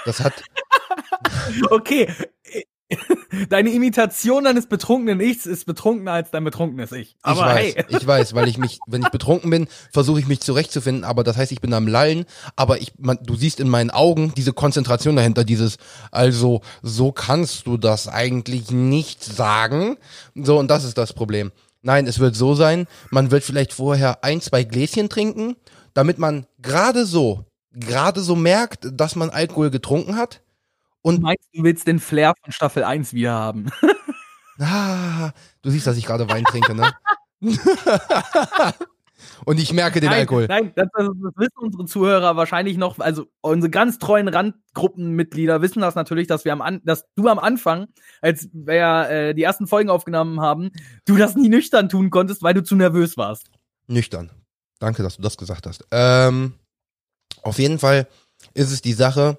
das 0.05 0.21
hat... 0.21 0.33
okay, 1.71 2.13
Deine 3.49 3.71
Imitation 3.71 4.45
deines 4.45 4.67
betrunkenen 4.67 5.21
Ichs 5.21 5.47
ist 5.47 5.67
betrunkener 5.67 6.13
als 6.13 6.31
dein 6.31 6.45
betrunkenes 6.45 6.93
Ich. 6.93 7.17
Aber 7.23 7.41
ich 7.41 7.75
weiß, 7.75 7.75
hey. 7.75 7.85
ich 7.89 8.07
weiß, 8.07 8.35
weil 8.35 8.49
ich 8.49 8.59
mich, 8.59 8.81
wenn 8.87 9.03
ich 9.03 9.09
betrunken 9.09 9.51
bin, 9.51 9.69
versuche 9.93 10.21
ich 10.21 10.27
mich 10.27 10.41
zurechtzufinden, 10.41 11.05
aber 11.05 11.25
das 11.25 11.37
heißt, 11.37 11.53
ich 11.53 11.61
bin 11.61 11.73
am 11.75 11.87
Lallen, 11.87 12.27
aber 12.57 12.79
ich, 12.79 12.93
man, 12.99 13.19
du 13.23 13.35
siehst 13.35 13.61
in 13.61 13.69
meinen 13.69 13.91
Augen 13.91 14.33
diese 14.37 14.53
Konzentration 14.53 15.17
dahinter, 15.17 15.45
dieses, 15.45 15.79
also, 16.11 16.61
so 16.83 17.13
kannst 17.13 17.67
du 17.67 17.77
das 17.77 18.09
eigentlich 18.09 18.71
nicht 18.71 19.25
sagen. 19.25 19.97
So, 20.35 20.59
und 20.59 20.71
das 20.71 20.85
ist 20.85 20.99
das 20.99 21.13
Problem. 21.13 21.53
Nein, 21.83 22.07
es 22.07 22.19
wird 22.19 22.37
so 22.37 22.55
sein, 22.55 22.87
man 23.11 23.31
wird 23.31 23.43
vielleicht 23.43 23.73
vorher 23.73 24.23
ein, 24.23 24.41
zwei 24.41 24.63
Gläschen 24.63 25.09
trinken, 25.09 25.57
damit 25.95 26.19
man 26.19 26.47
gerade 26.61 27.07
so, 27.07 27.47
gerade 27.73 28.21
so 28.21 28.37
merkt, 28.37 28.89
dass 28.93 29.17
man 29.17 29.31
Alkohol 29.31 29.71
getrunken 29.71 30.17
hat 30.17 30.42
und 31.03 31.17
du 31.17 31.23
meinst, 31.23 31.49
du 31.53 31.63
willst 31.63 31.87
den 31.87 32.01
Flair 32.01 32.35
von 32.43 32.53
Staffel 32.53 32.85
1 32.85 33.13
wieder 33.13 33.33
haben. 33.33 33.71
ah, 34.61 35.33
du 35.63 35.71
siehst, 35.71 35.87
dass 35.87 35.97
ich 35.97 36.07
gerade 36.07 36.29
Wein 36.29 36.45
trinke, 36.45 36.75
ne? 36.75 36.93
Und 39.45 39.59
ich 39.59 39.73
merke 39.73 40.01
den 40.01 40.11
nein, 40.11 40.21
Alkohol. 40.21 40.47
Nein, 40.47 40.73
das, 40.75 40.89
das, 40.95 41.09
wissen 41.37 41.59
unsere 41.59 41.85
Zuhörer 41.87 42.37
wahrscheinlich 42.37 42.77
noch. 42.77 42.99
Also 42.99 43.27
unsere 43.41 43.71
ganz 43.71 43.99
treuen 43.99 44.29
Randgruppenmitglieder 44.29 45.63
wissen 45.63 45.81
das 45.81 45.95
natürlich, 45.95 46.27
dass 46.27 46.45
wir 46.45 46.53
am 46.53 46.63
An 46.63 46.81
dass 46.85 47.07
du 47.15 47.29
am 47.29 47.39
Anfang, 47.39 47.89
als 48.21 48.49
wir 48.53 49.09
äh, 49.11 49.35
die 49.35 49.43
ersten 49.43 49.67
Folgen 49.67 49.91
aufgenommen 49.91 50.41
haben, 50.41 50.71
du 51.05 51.17
das 51.17 51.35
nie 51.35 51.49
nüchtern 51.49 51.89
tun 51.89 52.11
konntest, 52.11 52.43
weil 52.43 52.55
du 52.55 52.63
zu 52.63 52.77
nervös 52.77 53.17
warst. 53.17 53.51
Nüchtern. 53.87 54.31
Danke, 54.79 55.03
dass 55.03 55.17
du 55.17 55.23
das 55.23 55.37
gesagt 55.37 55.67
hast. 55.67 55.87
Ähm, 55.91 56.55
auf 57.43 57.59
jeden 57.59 57.79
Fall 57.79 58.09
ist 58.55 58.73
es 58.73 58.83
die 58.83 58.93
Sache, 58.93 59.39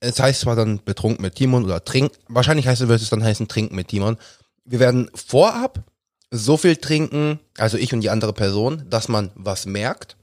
es 0.00 0.18
heißt 0.18 0.40
zwar 0.40 0.56
dann 0.56 0.82
betrunken 0.84 1.22
mit 1.22 1.34
Timon 1.34 1.64
oder 1.64 1.84
trink, 1.84 2.12
wahrscheinlich 2.28 2.66
heißt 2.66 2.80
es, 2.80 2.88
wird 2.88 3.00
es 3.00 3.10
dann 3.10 3.22
heißen 3.22 3.48
trinken 3.48 3.76
mit 3.76 3.88
Timon. 3.88 4.16
Wir 4.64 4.80
werden 4.80 5.10
vorab 5.14 5.84
so 6.30 6.56
viel 6.56 6.76
trinken, 6.76 7.40
also 7.58 7.76
ich 7.76 7.92
und 7.92 8.00
die 8.00 8.10
andere 8.10 8.32
Person, 8.32 8.84
dass 8.88 9.08
man 9.08 9.30
was 9.34 9.66
merkt 9.66 10.16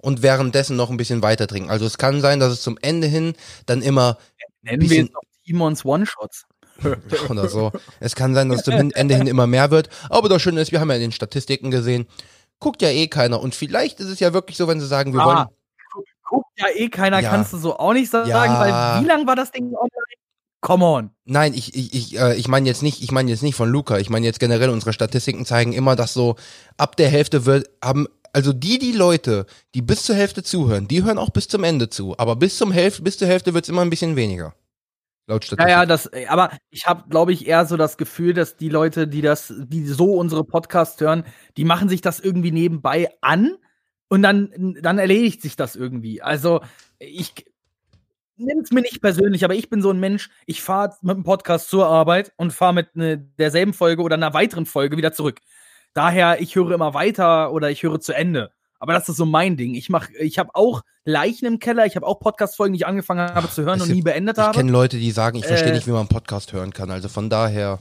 und 0.00 0.22
währenddessen 0.22 0.76
noch 0.76 0.90
ein 0.90 0.96
bisschen 0.96 1.22
weiter 1.22 1.46
trinken. 1.46 1.70
Also 1.70 1.86
es 1.86 1.98
kann 1.98 2.20
sein, 2.20 2.38
dass 2.38 2.52
es 2.52 2.62
zum 2.62 2.78
Ende 2.80 3.06
hin 3.06 3.34
dann 3.66 3.82
immer 3.82 4.18
nennen 4.62 4.88
wir 4.88 5.04
es 5.04 5.10
noch 5.10 5.22
Timons 5.44 5.84
One-Shots. 5.84 6.44
oder 7.28 7.48
so. 7.48 7.70
Es 8.00 8.16
kann 8.16 8.34
sein, 8.34 8.48
dass 8.48 8.58
es 8.58 8.64
zum 8.64 8.90
Ende 8.92 9.16
hin 9.16 9.28
immer 9.28 9.46
mehr 9.46 9.70
wird. 9.70 9.88
Aber 10.10 10.28
das 10.28 10.42
Schöne 10.42 10.60
ist, 10.60 10.72
wir 10.72 10.80
haben 10.80 10.90
ja 10.90 10.96
in 10.96 11.02
den 11.02 11.12
Statistiken 11.12 11.70
gesehen, 11.70 12.06
guckt 12.58 12.82
ja 12.82 12.88
eh 12.88 13.06
keiner. 13.06 13.40
Und 13.40 13.54
vielleicht 13.54 14.00
ist 14.00 14.08
es 14.08 14.20
ja 14.20 14.32
wirklich 14.32 14.56
so, 14.56 14.66
wenn 14.66 14.80
sie 14.80 14.86
sagen, 14.86 15.12
wir 15.12 15.20
ah, 15.20 15.26
wollen 15.26 15.46
guckt 16.34 16.58
ja 16.58 16.66
eh 16.74 16.88
keiner, 16.88 17.20
ja. 17.20 17.30
kannst 17.30 17.52
du 17.52 17.58
so 17.58 17.78
auch 17.78 17.92
nicht 17.92 18.10
sagen, 18.10 18.28
ja. 18.28 18.60
weil 18.60 19.02
wie 19.02 19.06
lang 19.06 19.26
war 19.26 19.36
das 19.36 19.52
Ding 19.52 19.66
online? 19.66 19.90
Come 20.60 20.84
on. 20.84 21.10
Nein, 21.26 21.52
ich, 21.52 21.74
ich, 21.74 21.92
ich, 21.92 22.18
äh, 22.18 22.36
ich 22.36 22.48
meine 22.48 22.66
jetzt 22.66 22.82
nicht, 22.82 23.02
ich 23.02 23.12
meine 23.12 23.30
jetzt 23.30 23.42
nicht 23.42 23.54
von 23.54 23.68
Luca, 23.68 23.98
ich 23.98 24.08
meine 24.08 24.24
jetzt 24.24 24.40
generell 24.40 24.70
unsere 24.70 24.94
Statistiken 24.94 25.44
zeigen 25.44 25.74
immer, 25.74 25.94
dass 25.94 26.14
so 26.14 26.36
ab 26.78 26.96
der 26.96 27.10
Hälfte 27.10 27.44
wird, 27.44 27.68
haben, 27.84 28.06
also 28.32 28.54
die, 28.54 28.78
die 28.78 28.92
Leute, 28.92 29.44
die 29.74 29.82
bis 29.82 30.04
zur 30.04 30.16
Hälfte 30.16 30.42
zuhören, 30.42 30.88
die 30.88 31.04
hören 31.04 31.18
auch 31.18 31.28
bis 31.28 31.48
zum 31.48 31.64
Ende 31.64 31.90
zu. 31.90 32.16
Aber 32.16 32.34
bis 32.36 32.56
zum 32.56 32.72
Hälfte, 32.72 33.02
bis 33.02 33.18
zur 33.18 33.28
Hälfte 33.28 33.52
wird 33.52 33.66
es 33.66 33.68
immer 33.68 33.82
ein 33.82 33.90
bisschen 33.90 34.16
weniger. 34.16 34.54
Laut 35.26 35.44
Statistik. 35.44 35.70
Ja, 35.70 35.80
ja, 35.80 35.86
das, 35.86 36.10
aber 36.28 36.50
ich 36.70 36.86
habe, 36.86 37.10
glaube 37.10 37.34
ich, 37.34 37.46
eher 37.46 37.66
so 37.66 37.76
das 37.76 37.98
Gefühl, 37.98 38.32
dass 38.32 38.56
die 38.56 38.70
Leute, 38.70 39.06
die 39.06 39.20
das, 39.20 39.52
die 39.56 39.86
so 39.86 40.14
unsere 40.14 40.44
Podcasts 40.44 40.98
hören, 41.00 41.24
die 41.58 41.64
machen 41.64 41.90
sich 41.90 42.00
das 42.00 42.20
irgendwie 42.20 42.52
nebenbei 42.52 43.10
an 43.20 43.56
und 44.08 44.22
dann, 44.22 44.76
dann 44.80 44.98
erledigt 44.98 45.42
sich 45.42 45.56
das 45.56 45.76
irgendwie. 45.76 46.22
Also 46.22 46.60
ich, 46.98 47.32
nimm 48.36 48.58
es 48.60 48.70
mir 48.70 48.82
nicht 48.82 49.00
persönlich, 49.00 49.44
aber 49.44 49.54
ich 49.54 49.70
bin 49.70 49.82
so 49.82 49.90
ein 49.90 50.00
Mensch, 50.00 50.30
ich 50.46 50.62
fahre 50.62 50.94
mit 51.02 51.16
dem 51.16 51.24
Podcast 51.24 51.68
zur 51.68 51.86
Arbeit 51.86 52.32
und 52.36 52.52
fahre 52.52 52.74
mit 52.74 52.96
ne, 52.96 53.18
derselben 53.38 53.74
Folge 53.74 54.02
oder 54.02 54.14
einer 54.14 54.34
weiteren 54.34 54.66
Folge 54.66 54.96
wieder 54.96 55.12
zurück. 55.12 55.40
Daher, 55.94 56.40
ich 56.40 56.56
höre 56.56 56.72
immer 56.72 56.94
weiter 56.94 57.52
oder 57.52 57.70
ich 57.70 57.82
höre 57.82 58.00
zu 58.00 58.12
Ende. 58.12 58.50
Aber 58.80 58.92
das 58.92 59.08
ist 59.08 59.16
so 59.16 59.24
mein 59.24 59.56
Ding. 59.56 59.74
Ich 59.74 59.88
mach, 59.88 60.08
ich 60.18 60.38
habe 60.38 60.50
auch 60.52 60.82
Leichen 61.04 61.46
im 61.46 61.58
Keller, 61.58 61.86
ich 61.86 61.96
habe 61.96 62.06
auch 62.06 62.18
Podcast-Folgen, 62.18 62.74
die 62.74 62.80
ich 62.80 62.86
angefangen 62.86 63.32
habe 63.34 63.48
zu 63.48 63.62
hören 63.62 63.80
es 63.80 63.86
und 63.86 63.94
nie 63.94 64.02
beendet 64.02 64.36
habe. 64.36 64.50
Ich 64.50 64.56
kenne 64.56 64.72
Leute, 64.72 64.98
die 64.98 65.10
sagen, 65.10 65.38
ich 65.38 65.46
verstehe 65.46 65.70
äh, 65.70 65.74
nicht, 65.74 65.86
wie 65.86 65.92
man 65.92 66.00
einen 66.00 66.08
Podcast 66.08 66.52
hören 66.52 66.72
kann. 66.72 66.90
Also 66.90 67.08
von 67.08 67.30
daher. 67.30 67.78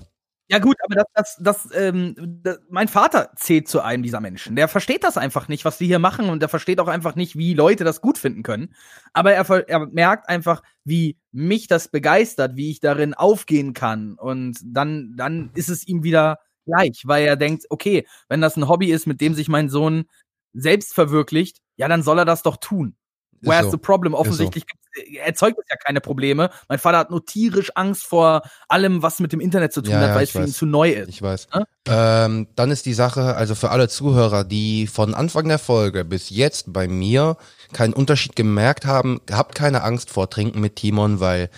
Ja 0.54 0.60
gut, 0.60 0.78
aber 0.86 0.96
das, 0.96 1.06
das, 1.16 1.38
das, 1.40 1.70
ähm, 1.76 2.16
das, 2.44 2.60
mein 2.70 2.88
Vater 2.88 3.32
zählt 3.36 3.68
zu 3.68 3.82
einem 3.82 4.04
dieser 4.04 4.20
Menschen. 4.22 4.56
Der 4.56 4.68
versteht 4.68 5.04
das 5.04 5.18
einfach 5.18 5.48
nicht, 5.48 5.66
was 5.66 5.80
wir 5.80 5.88
hier 5.88 5.98
machen 5.98 6.30
und 6.30 6.42
der 6.42 6.50
versteht 6.50 6.80
auch 6.80 6.88
einfach 6.88 7.16
nicht, 7.16 7.36
wie 7.36 7.56
Leute 7.56 7.84
das 7.84 8.02
gut 8.02 8.20
finden 8.20 8.44
können. 8.44 8.76
Aber 9.14 9.34
er, 9.34 9.50
er 9.68 9.88
merkt 9.88 10.30
einfach, 10.30 10.62
wie 10.84 11.18
mich 11.32 11.68
das 11.68 11.88
begeistert, 11.88 12.56
wie 12.56 12.70
ich 12.70 12.80
darin 12.82 13.16
aufgehen 13.16 13.74
kann 13.74 14.14
und 14.14 14.60
dann, 14.64 15.16
dann 15.18 15.50
ist 15.56 15.70
es 15.70 15.88
ihm 15.88 16.04
wieder 16.04 16.38
gleich, 16.68 17.02
weil 17.06 17.26
er 17.26 17.36
denkt, 17.36 17.66
okay, 17.72 18.06
wenn 18.30 18.40
das 18.42 18.56
ein 18.56 18.68
Hobby 18.70 18.92
ist, 18.92 19.08
mit 19.08 19.22
dem 19.22 19.34
sich 19.34 19.48
mein 19.50 19.70
Sohn 19.70 20.06
selbst 20.54 20.94
verwirklicht, 20.94 21.58
ja, 21.78 21.88
dann 21.88 22.04
soll 22.04 22.20
er 22.20 22.26
das 22.26 22.44
doch 22.44 22.58
tun. 22.58 22.96
Where's 23.44 23.66
so. 23.66 23.72
the 23.72 23.78
problem? 23.78 24.14
Offensichtlich 24.14 24.64
so. 24.96 25.02
erzeugt 25.20 25.58
es 25.60 25.66
ja 25.70 25.76
keine 25.76 26.02
Probleme. 26.02 26.50
Mein 26.70 26.80
Vater 26.80 26.98
hat 26.98 27.12
nur 27.12 27.26
tierisch 27.26 27.72
Angst 27.76 28.06
vor 28.06 28.44
allem, 28.68 29.02
was 29.02 29.20
mit 29.20 29.34
dem 29.34 29.40
Internet 29.40 29.74
zu 29.74 29.82
tun 29.82 29.92
ja, 29.92 30.00
hat, 30.00 30.10
ja, 30.10 30.16
weil 30.16 30.24
es 30.24 30.32
für 30.32 30.40
ihn 30.40 30.48
zu 30.48 30.66
neu 30.66 30.92
ist. 30.92 31.10
Ich 31.10 31.22
weiß. 31.22 31.48
Ja? 31.54 32.26
Ähm, 32.26 32.48
dann 32.56 32.72
ist 32.72 32.86
die 32.86 32.94
Sache, 32.94 33.36
also 33.36 33.56
für 33.56 33.72
alle 33.72 33.90
Zuhörer, 33.90 34.44
die 34.44 34.88
von 34.88 35.14
Anfang 35.14 35.48
der 35.48 35.60
Folge 35.60 36.06
bis 36.06 36.30
jetzt 36.30 36.72
bei 36.72 36.88
mir 36.88 37.38
keinen 37.74 37.94
Unterschied 37.94 38.36
gemerkt 38.36 38.86
haben, 38.86 39.22
habt 39.32 39.56
keine 39.56 39.84
Angst 39.84 40.10
vor 40.10 40.30
Trinken 40.30 40.62
mit 40.62 40.76
Timon, 40.76 41.20
weil 41.20 41.50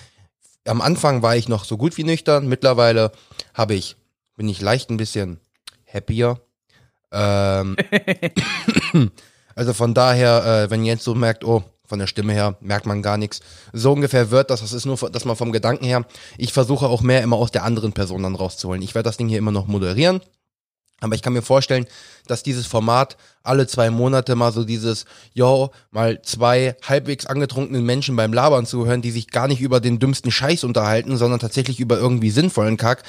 am 0.67 0.81
Anfang 0.81 1.21
war 1.21 1.35
ich 1.35 1.47
noch 1.47 1.65
so 1.65 1.77
gut 1.77 1.97
wie 1.97 2.03
nüchtern. 2.03 2.47
Mittlerweile 2.47 3.11
habe 3.53 3.75
ich, 3.75 3.95
bin 4.35 4.49
ich 4.49 4.61
leicht 4.61 4.89
ein 4.89 4.97
bisschen 4.97 5.39
happier. 5.91 6.39
Ähm, 7.11 7.75
also 9.55 9.73
von 9.73 9.93
daher, 9.93 10.63
äh, 10.65 10.71
wenn 10.71 10.83
Jens 10.83 11.03
so 11.03 11.15
merkt, 11.15 11.43
oh, 11.43 11.63
von 11.85 11.99
der 11.99 12.07
Stimme 12.07 12.33
her 12.33 12.55
merkt 12.61 12.85
man 12.85 13.01
gar 13.01 13.17
nichts. 13.17 13.41
So 13.73 13.91
ungefähr 13.93 14.31
wird 14.31 14.49
das. 14.49 14.61
Das 14.61 14.73
ist 14.73 14.85
nur, 14.85 14.97
dass 15.09 15.25
man 15.25 15.35
vom 15.35 15.51
Gedanken 15.51 15.85
her, 15.85 16.05
ich 16.37 16.53
versuche 16.53 16.87
auch 16.87 17.01
mehr 17.01 17.21
immer 17.21 17.37
aus 17.37 17.51
der 17.51 17.63
anderen 17.63 17.93
Person 17.93 18.23
dann 18.23 18.35
rauszuholen. 18.35 18.81
Ich 18.81 18.95
werde 18.95 19.07
das 19.07 19.17
Ding 19.17 19.27
hier 19.27 19.37
immer 19.37 19.51
noch 19.51 19.67
moderieren. 19.67 20.21
Aber 21.01 21.13
ich 21.13 21.21
kann 21.21 21.33
mir 21.33 21.41
vorstellen, 21.41 21.87
dass 22.25 22.41
dieses 22.41 22.65
Format 22.65 23.17
alle 23.43 23.67
zwei 23.67 23.89
Monate 23.89 24.35
mal 24.35 24.53
so 24.53 24.63
dieses, 24.63 25.05
yo, 25.33 25.71
mal 25.91 26.21
zwei 26.21 26.77
halbwegs 26.83 27.25
angetrunkenen 27.25 27.85
Menschen 27.85 28.15
beim 28.15 28.31
Labern 28.31 28.65
zuhören, 28.65 29.01
die 29.01 29.11
sich 29.11 29.27
gar 29.27 29.47
nicht 29.47 29.61
über 29.61 29.81
den 29.81 29.99
dümmsten 29.99 30.31
Scheiß 30.31 30.63
unterhalten, 30.63 31.17
sondern 31.17 31.39
tatsächlich 31.39 31.81
über 31.81 31.97
irgendwie 31.97 32.31
sinnvollen 32.31 32.77
Kack, 32.77 33.03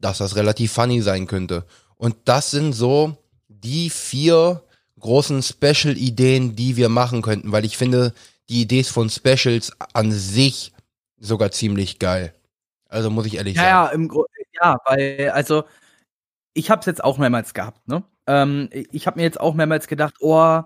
dass 0.00 0.18
das 0.18 0.34
relativ 0.34 0.72
funny 0.72 1.00
sein 1.00 1.28
könnte. 1.28 1.64
Und 1.96 2.16
das 2.24 2.50
sind 2.50 2.72
so 2.72 3.16
die 3.48 3.88
vier 3.88 4.62
großen 5.02 5.42
Special-Ideen, 5.42 6.56
die 6.56 6.76
wir 6.76 6.88
machen 6.88 7.22
könnten, 7.22 7.52
weil 7.52 7.64
ich 7.64 7.76
finde 7.76 8.14
die 8.48 8.62
Idee 8.62 8.82
von 8.84 9.10
Specials 9.10 9.72
an 9.92 10.10
sich 10.10 10.72
sogar 11.18 11.50
ziemlich 11.50 11.98
geil. 11.98 12.34
Also 12.88 13.10
muss 13.10 13.26
ich 13.26 13.36
ehrlich 13.36 13.56
ja, 13.56 13.62
sagen. 13.62 14.08
Ja, 14.10 14.16
im 14.16 14.24
ja, 14.60 14.78
weil, 14.84 15.30
also, 15.30 15.64
ich 16.54 16.70
habe 16.70 16.80
es 16.80 16.86
jetzt 16.86 17.02
auch 17.02 17.18
mehrmals 17.18 17.54
gehabt, 17.54 17.86
ne? 17.88 18.02
Ähm, 18.26 18.68
ich 18.72 19.06
habe 19.06 19.18
mir 19.18 19.24
jetzt 19.24 19.40
auch 19.40 19.54
mehrmals 19.54 19.88
gedacht, 19.88 20.14
oh, 20.20 20.60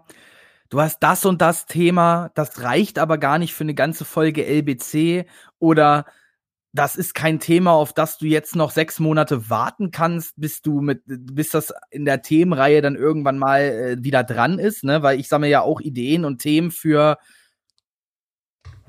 du 0.68 0.80
hast 0.80 1.00
das 1.00 1.24
und 1.24 1.40
das 1.40 1.66
Thema, 1.66 2.30
das 2.34 2.62
reicht 2.62 2.98
aber 2.98 3.18
gar 3.18 3.38
nicht 3.38 3.54
für 3.54 3.64
eine 3.64 3.74
ganze 3.74 4.04
Folge 4.04 4.44
LBC 4.44 5.26
oder 5.58 6.04
das 6.78 6.96
ist 6.96 7.14
kein 7.14 7.40
Thema, 7.40 7.72
auf 7.72 7.92
das 7.92 8.18
du 8.18 8.26
jetzt 8.26 8.54
noch 8.54 8.70
sechs 8.70 9.00
Monate 9.00 9.50
warten 9.50 9.90
kannst, 9.90 10.34
bis 10.36 10.62
du 10.62 10.80
mit, 10.80 11.02
bis 11.06 11.50
das 11.50 11.72
in 11.90 12.04
der 12.04 12.22
Themenreihe 12.22 12.82
dann 12.82 12.96
irgendwann 12.96 13.38
mal 13.38 13.62
äh, 13.62 13.96
wieder 14.04 14.24
dran 14.24 14.58
ist, 14.58 14.84
ne? 14.84 15.02
Weil 15.02 15.18
ich 15.18 15.28
sammle 15.28 15.48
ja 15.48 15.62
auch 15.62 15.80
Ideen 15.80 16.24
und 16.24 16.38
Themen 16.38 16.70
für 16.70 17.18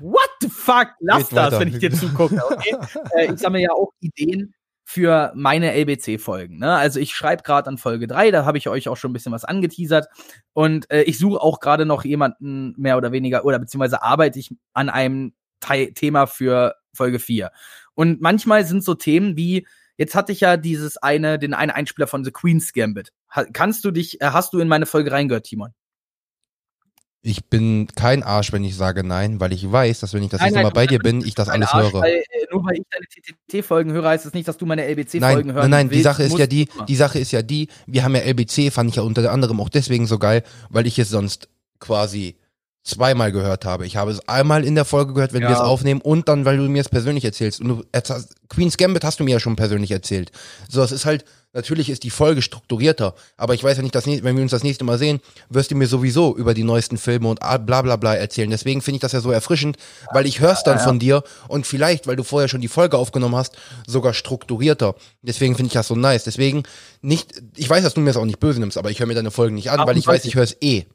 What 0.00 0.30
the 0.40 0.48
fuck? 0.48 0.88
Lass 1.00 1.28
Geht 1.28 1.38
das, 1.38 1.46
weiter. 1.46 1.60
wenn 1.60 1.68
ich 1.68 1.78
dir 1.78 1.90
zugucke, 1.90 2.40
okay? 2.44 2.76
äh, 3.16 3.32
ich 3.32 3.40
sammle 3.40 3.60
ja 3.60 3.70
auch 3.72 3.92
Ideen 4.00 4.54
für 4.84 5.32
meine 5.34 5.72
LBC-Folgen. 5.74 6.58
Ne? 6.58 6.72
Also 6.74 7.00
ich 7.00 7.14
schreibe 7.14 7.42
gerade 7.42 7.68
an 7.68 7.78
Folge 7.78 8.06
3, 8.06 8.30
da 8.30 8.44
habe 8.44 8.58
ich 8.58 8.68
euch 8.68 8.88
auch 8.88 8.96
schon 8.96 9.10
ein 9.10 9.12
bisschen 9.12 9.32
was 9.32 9.44
angeteasert. 9.44 10.06
Und 10.52 10.90
äh, 10.90 11.02
ich 11.02 11.18
suche 11.18 11.40
auch 11.40 11.60
gerade 11.60 11.84
noch 11.84 12.04
jemanden 12.04 12.74
mehr 12.78 12.96
oder 12.96 13.12
weniger, 13.12 13.44
oder 13.44 13.58
beziehungsweise 13.58 14.02
arbeite 14.02 14.38
ich 14.38 14.54
an 14.72 14.88
einem 14.88 15.34
Te 15.60 15.92
Thema 15.92 16.26
für 16.26 16.76
Folge 16.98 17.18
4. 17.18 17.50
Und 17.94 18.20
manchmal 18.20 18.66
sind 18.66 18.84
so 18.84 18.94
Themen 18.94 19.36
wie, 19.36 19.66
jetzt 19.96 20.14
hatte 20.14 20.32
ich 20.32 20.40
ja 20.40 20.58
dieses 20.58 20.98
eine, 20.98 21.38
den 21.38 21.54
einen 21.54 21.70
Einspieler 21.70 22.06
von 22.06 22.24
The 22.24 22.30
Queen's 22.30 22.72
Gambit. 22.74 23.12
Kannst 23.54 23.84
du 23.84 23.90
dich, 23.90 24.20
äh, 24.20 24.26
hast 24.26 24.52
du 24.52 24.58
in 24.58 24.68
meine 24.68 24.84
Folge 24.84 25.10
reingehört, 25.10 25.44
Timon? 25.44 25.72
Ich 27.20 27.46
bin 27.46 27.88
kein 27.96 28.22
Arsch, 28.22 28.52
wenn 28.52 28.62
ich 28.62 28.76
sage 28.76 29.02
nein, 29.02 29.40
weil 29.40 29.52
ich 29.52 29.70
weiß, 29.70 30.00
dass 30.00 30.14
wenn 30.14 30.22
ich 30.22 30.30
das 30.30 30.40
nächste 30.40 30.62
Mal 30.62 30.70
bei 30.70 30.86
dir 30.86 31.00
bin, 31.00 31.20
ich 31.20 31.34
das 31.34 31.48
alles 31.48 31.70
Arsch, 31.70 31.92
höre. 31.92 32.02
Weil, 32.02 32.14
äh, 32.14 32.24
nur 32.52 32.64
weil 32.64 32.76
ich 32.76 32.84
deine 32.90 33.06
TTT-Folgen 33.06 33.92
höre, 33.92 34.08
heißt 34.08 34.24
es 34.24 34.30
das 34.30 34.34
nicht, 34.34 34.46
dass 34.46 34.56
du 34.56 34.66
meine 34.66 34.84
LBC-Folgen 34.84 35.52
hörst. 35.52 35.68
Nein, 35.68 35.88
nein, 35.88 35.88
die 35.90 36.02
Sache 36.02 36.22
ist 36.22 36.38
ja 36.38 36.46
die, 36.46 36.68
die 36.86 36.96
Sache 36.96 37.18
ist 37.18 37.32
ja 37.32 37.42
die, 37.42 37.68
wir 37.86 38.04
haben 38.04 38.14
ja 38.14 38.20
LBC, 38.20 38.72
fand 38.72 38.90
ich 38.90 38.96
ja 38.96 39.02
unter 39.02 39.30
anderem 39.32 39.60
auch 39.60 39.68
deswegen 39.68 40.06
so 40.06 40.18
geil, 40.18 40.44
weil 40.70 40.86
ich 40.86 40.98
es 40.98 41.10
sonst 41.10 41.48
quasi 41.80 42.36
zweimal 42.84 43.32
gehört 43.32 43.64
habe. 43.64 43.86
Ich 43.86 43.96
habe 43.96 44.10
es 44.10 44.26
einmal 44.28 44.64
in 44.64 44.74
der 44.74 44.84
Folge 44.84 45.14
gehört, 45.14 45.32
wenn 45.32 45.42
ja. 45.42 45.48
wir 45.48 45.56
es 45.56 45.60
aufnehmen 45.60 46.00
und 46.00 46.28
dann, 46.28 46.44
weil 46.44 46.56
du 46.56 46.62
mir 46.64 46.80
es 46.80 46.88
persönlich 46.88 47.24
erzählst. 47.24 47.60
Und 47.60 47.68
du 47.68 47.84
erzählst, 47.92 48.34
Queen's 48.48 48.76
Gambit 48.76 49.04
hast 49.04 49.20
du 49.20 49.24
mir 49.24 49.32
ja 49.32 49.40
schon 49.40 49.56
persönlich 49.56 49.90
erzählt. 49.90 50.32
So, 50.68 50.82
es 50.82 50.90
ist 50.90 51.04
halt, 51.04 51.24
natürlich 51.52 51.90
ist 51.90 52.02
die 52.02 52.10
Folge 52.10 52.40
strukturierter, 52.40 53.14
aber 53.36 53.52
ich 53.54 53.62
weiß 53.62 53.76
ja 53.76 53.82
nicht, 53.82 53.94
dass, 53.94 54.06
wenn 54.06 54.36
wir 54.36 54.42
uns 54.42 54.52
das 54.52 54.62
nächste 54.62 54.84
Mal 54.84 54.96
sehen, 54.96 55.20
wirst 55.50 55.70
du 55.70 55.74
mir 55.74 55.86
sowieso 55.86 56.34
über 56.34 56.54
die 56.54 56.62
neuesten 56.62 56.96
Filme 56.96 57.28
und 57.28 57.40
bla 57.40 57.82
bla 57.82 57.96
bla 57.96 58.14
erzählen. 58.14 58.50
Deswegen 58.50 58.80
finde 58.80 58.96
ich 58.96 59.02
das 59.02 59.12
ja 59.12 59.20
so 59.20 59.30
erfrischend, 59.30 59.76
weil 60.12 60.26
ich 60.26 60.40
hör's 60.40 60.62
dann 60.62 60.76
ja, 60.76 60.80
ja. 60.80 60.86
von 60.86 60.98
dir 60.98 61.22
und 61.48 61.66
vielleicht, 61.66 62.06
weil 62.06 62.16
du 62.16 62.24
vorher 62.24 62.48
schon 62.48 62.62
die 62.62 62.68
Folge 62.68 62.96
aufgenommen 62.96 63.36
hast, 63.36 63.56
sogar 63.86 64.14
strukturierter. 64.14 64.94
Deswegen 65.20 65.56
finde 65.56 65.68
ich 65.68 65.74
das 65.74 65.88
so 65.88 65.94
nice. 65.94 66.24
Deswegen 66.24 66.62
nicht, 67.02 67.42
ich 67.56 67.68
weiß, 67.68 67.82
dass 67.82 67.94
du 67.94 68.00
mir 68.00 68.10
das 68.10 68.16
auch 68.16 68.24
nicht 68.24 68.40
böse 68.40 68.60
nimmst, 68.60 68.78
aber 68.78 68.90
ich 68.90 69.00
höre 69.00 69.06
mir 69.06 69.14
deine 69.14 69.30
Folgen 69.30 69.56
nicht 69.56 69.70
an, 69.70 69.86
weil 69.86 69.98
ich 69.98 70.06
weiß, 70.06 70.24
ich 70.24 70.36
höre 70.36 70.44
es 70.44 70.56
eh. 70.62 70.86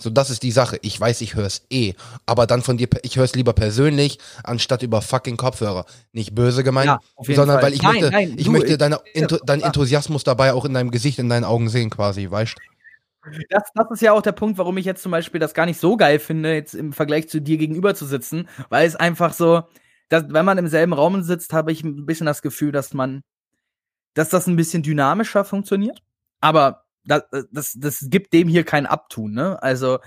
So, 0.00 0.10
das 0.10 0.30
ist 0.30 0.44
die 0.44 0.52
Sache. 0.52 0.78
Ich 0.82 0.98
weiß, 1.00 1.20
ich 1.22 1.34
höre 1.34 1.46
es 1.46 1.62
eh. 1.70 1.94
Aber 2.24 2.46
dann 2.46 2.62
von 2.62 2.76
dir, 2.76 2.88
ich 3.02 3.16
höre 3.16 3.24
es 3.24 3.34
lieber 3.34 3.52
persönlich, 3.52 4.18
anstatt 4.44 4.84
über 4.84 5.02
fucking 5.02 5.36
Kopfhörer. 5.36 5.86
Nicht 6.12 6.36
böse 6.36 6.62
gemeint, 6.62 6.86
ja, 6.86 7.00
sondern 7.34 7.56
Fall. 7.56 7.62
weil 7.64 7.72
ich 7.74 7.82
nein, 7.82 7.92
möchte, 7.94 8.10
nein, 8.10 8.34
ich 8.36 8.44
du, 8.44 8.52
möchte 8.52 8.78
deine, 8.78 9.00
Entu 9.12 9.38
deinen 9.44 9.62
Enthusiasmus 9.62 10.22
dabei 10.22 10.52
auch 10.52 10.64
in 10.64 10.74
deinem 10.74 10.92
Gesicht, 10.92 11.18
in 11.18 11.28
deinen 11.28 11.44
Augen 11.44 11.68
sehen, 11.68 11.90
quasi, 11.90 12.30
weißt 12.30 12.54
du? 12.54 13.38
Das, 13.50 13.64
das 13.74 13.90
ist 13.90 14.00
ja 14.00 14.12
auch 14.12 14.22
der 14.22 14.32
Punkt, 14.32 14.56
warum 14.56 14.78
ich 14.78 14.84
jetzt 14.84 15.02
zum 15.02 15.10
Beispiel 15.10 15.40
das 15.40 15.52
gar 15.52 15.66
nicht 15.66 15.80
so 15.80 15.96
geil 15.96 16.20
finde, 16.20 16.54
jetzt 16.54 16.74
im 16.74 16.92
Vergleich 16.92 17.28
zu 17.28 17.40
dir 17.40 17.58
gegenüber 17.58 17.96
zu 17.96 18.06
sitzen, 18.06 18.48
weil 18.68 18.86
es 18.86 18.94
einfach 18.94 19.32
so, 19.32 19.64
dass, 20.08 20.24
wenn 20.28 20.44
man 20.44 20.58
im 20.58 20.68
selben 20.68 20.92
Raum 20.92 21.22
sitzt, 21.22 21.52
habe 21.52 21.72
ich 21.72 21.82
ein 21.82 22.06
bisschen 22.06 22.26
das 22.26 22.40
Gefühl, 22.40 22.70
dass 22.70 22.94
man, 22.94 23.22
dass 24.14 24.28
das 24.28 24.46
ein 24.46 24.56
bisschen 24.56 24.84
dynamischer 24.84 25.44
funktioniert. 25.44 26.02
Aber 26.40 26.84
das, 27.08 27.46
das, 27.50 27.76
das 27.78 28.06
gibt 28.08 28.32
dem 28.32 28.48
hier 28.48 28.64
kein 28.64 28.86
Abtun, 28.86 29.32
ne? 29.32 29.62
Also 29.62 29.98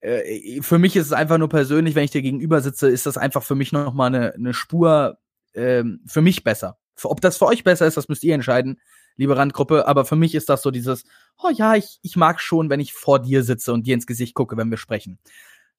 äh, 0.00 0.62
für 0.62 0.78
mich 0.78 0.96
ist 0.96 1.06
es 1.06 1.12
einfach 1.12 1.38
nur 1.38 1.48
persönlich, 1.48 1.94
wenn 1.94 2.04
ich 2.04 2.10
dir 2.10 2.22
gegenüber 2.22 2.60
sitze, 2.60 2.88
ist 2.88 3.06
das 3.06 3.18
einfach 3.18 3.42
für 3.42 3.54
mich 3.54 3.72
noch 3.72 3.92
mal 3.92 4.06
eine, 4.06 4.34
eine 4.34 4.54
Spur 4.54 5.18
ähm, 5.54 6.00
für 6.06 6.22
mich 6.22 6.42
besser. 6.42 6.78
Ob 7.02 7.20
das 7.20 7.38
für 7.38 7.46
euch 7.46 7.64
besser 7.64 7.86
ist, 7.86 7.96
das 7.96 8.08
müsst 8.08 8.24
ihr 8.24 8.34
entscheiden, 8.34 8.80
liebe 9.16 9.36
Randgruppe. 9.36 9.86
Aber 9.86 10.04
für 10.04 10.16
mich 10.16 10.34
ist 10.34 10.48
das 10.48 10.62
so 10.62 10.70
dieses, 10.70 11.04
oh 11.42 11.50
ja, 11.50 11.74
ich, 11.74 11.98
ich 12.02 12.16
mag 12.16 12.40
schon, 12.40 12.70
wenn 12.70 12.80
ich 12.80 12.92
vor 12.92 13.20
dir 13.20 13.42
sitze 13.42 13.72
und 13.72 13.86
dir 13.86 13.94
ins 13.94 14.06
Gesicht 14.06 14.34
gucke, 14.34 14.56
wenn 14.56 14.70
wir 14.70 14.76
sprechen. 14.76 15.18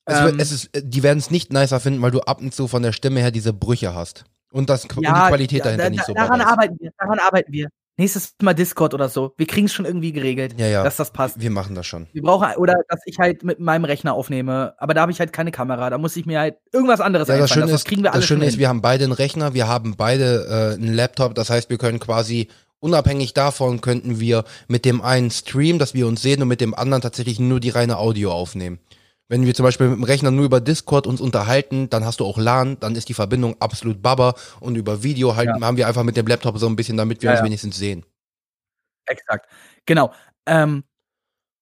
Also, 0.06 0.30
ähm, 0.30 0.40
es 0.40 0.52
ist, 0.52 0.72
die 0.76 1.04
werden 1.04 1.20
es 1.20 1.30
nicht 1.30 1.54
nicer 1.54 1.80
finden, 1.80 2.02
weil 2.02 2.12
du 2.12 2.22
ab 2.22 2.42
und 2.42 2.54
zu 2.54 2.68
von 2.68 2.82
der 2.82 2.92
Stimme 2.92 3.20
her 3.20 3.32
diese 3.32 3.54
Brüche 3.54 3.94
hast. 3.94 4.26
Und, 4.52 4.70
das, 4.70 4.84
ja, 4.84 4.96
und 4.96 5.06
die 5.06 5.30
Qualität 5.30 5.66
dahinter 5.66 5.86
da, 5.86 5.90
nicht 5.90 6.06
so 6.06 6.14
Daran 6.14 6.42
arbeiten 6.42 6.78
wir, 6.80 6.92
daran 6.98 7.20
arbeiten 7.20 7.52
wir. 7.52 7.70
Nächstes 8.02 8.36
Mal 8.42 8.54
Discord 8.54 8.94
oder 8.94 9.08
so. 9.10 9.34
Wir 9.38 9.48
kriegen 9.48 9.68
es 9.68 9.74
schon 9.74 9.86
irgendwie 9.86 10.12
geregelt, 10.12 10.56
ja, 10.58 10.68
ja. 10.68 10.84
dass 10.84 10.98
das 10.98 11.12
passt. 11.12 11.40
Wir 11.40 11.52
machen 11.52 11.76
das 11.76 11.86
schon. 11.88 12.08
Wir 12.12 12.22
brauchen, 12.22 12.48
oder 12.58 12.76
dass 12.90 13.00
ich 13.06 13.20
halt 13.20 13.44
mit 13.44 13.60
meinem 13.60 13.86
Rechner 13.86 14.14
aufnehme, 14.14 14.74
aber 14.78 14.94
da 14.94 15.02
habe 15.02 15.12
ich 15.12 15.20
halt 15.20 15.32
keine 15.32 15.52
Kamera, 15.52 15.90
da 15.90 15.98
muss 15.98 16.16
ich 16.18 16.26
mir 16.26 16.40
halt 16.40 16.56
irgendwas 16.74 17.00
anderes 17.00 17.28
ja, 17.28 17.38
das. 17.38 17.50
Schöne 17.50 17.68
das, 17.68 17.82
ist, 17.82 17.86
kriegen 17.86 18.04
wir 18.04 18.12
alles 18.14 18.24
Das 18.24 18.28
Schöne 18.28 18.46
ist, 18.46 18.58
wir 18.58 18.68
haben 18.68 18.82
beide 18.82 19.06
einen 19.06 19.14
Rechner, 19.14 19.54
wir 19.54 19.68
haben 19.68 19.96
beide 19.96 20.76
äh, 20.78 20.82
einen 20.82 20.94
Laptop, 20.94 21.36
das 21.36 21.50
heißt, 21.50 21.70
wir 21.70 21.78
können 21.78 22.00
quasi 22.00 22.50
unabhängig 22.80 23.34
davon 23.34 23.80
könnten 23.80 24.20
wir 24.20 24.44
mit 24.68 24.86
dem 24.86 25.02
einen 25.02 25.32
Stream, 25.32 25.80
dass 25.80 25.94
wir 25.94 26.08
uns 26.08 26.22
sehen 26.22 26.42
und 26.42 26.48
mit 26.48 26.62
dem 26.62 26.74
anderen 26.74 27.02
tatsächlich 27.02 27.40
nur 27.40 27.60
die 27.60 27.70
reine 27.70 27.98
Audio 27.98 28.32
aufnehmen. 28.32 28.80
Wenn 29.32 29.46
wir 29.46 29.54
zum 29.54 29.64
Beispiel 29.64 29.88
mit 29.88 29.96
dem 29.98 30.04
Rechner 30.04 30.30
nur 30.30 30.44
über 30.44 30.60
Discord 30.60 31.08
uns 31.08 31.22
unterhalten, 31.22 31.90
dann 31.90 32.04
hast 32.04 32.20
du 32.20 32.26
auch 32.26 32.38
LAN, 32.38 32.78
dann 32.82 32.98
ist 32.98 33.08
die 33.08 33.14
Verbindung 33.14 33.56
absolut 33.62 34.02
babber 34.02 34.34
und 34.60 34.76
über 34.76 35.04
Video 35.04 35.38
halt 35.38 35.48
Ja. 35.48 35.62
haben 35.62 35.78
wir 35.78 35.88
einfach 35.88 36.04
mit 36.04 36.18
dem 36.18 36.28
Laptop 36.28 36.58
so 36.58 36.68
ein 36.68 36.76
bisschen, 36.76 36.98
damit 36.98 37.22
wir 37.22 37.30
Ja, 37.30 37.38
uns 37.38 37.46
wenigstens 37.46 37.78
sehen. 37.78 38.04
Exakt. 39.06 39.48
Genau. 39.86 40.12
Ähm, 40.46 40.84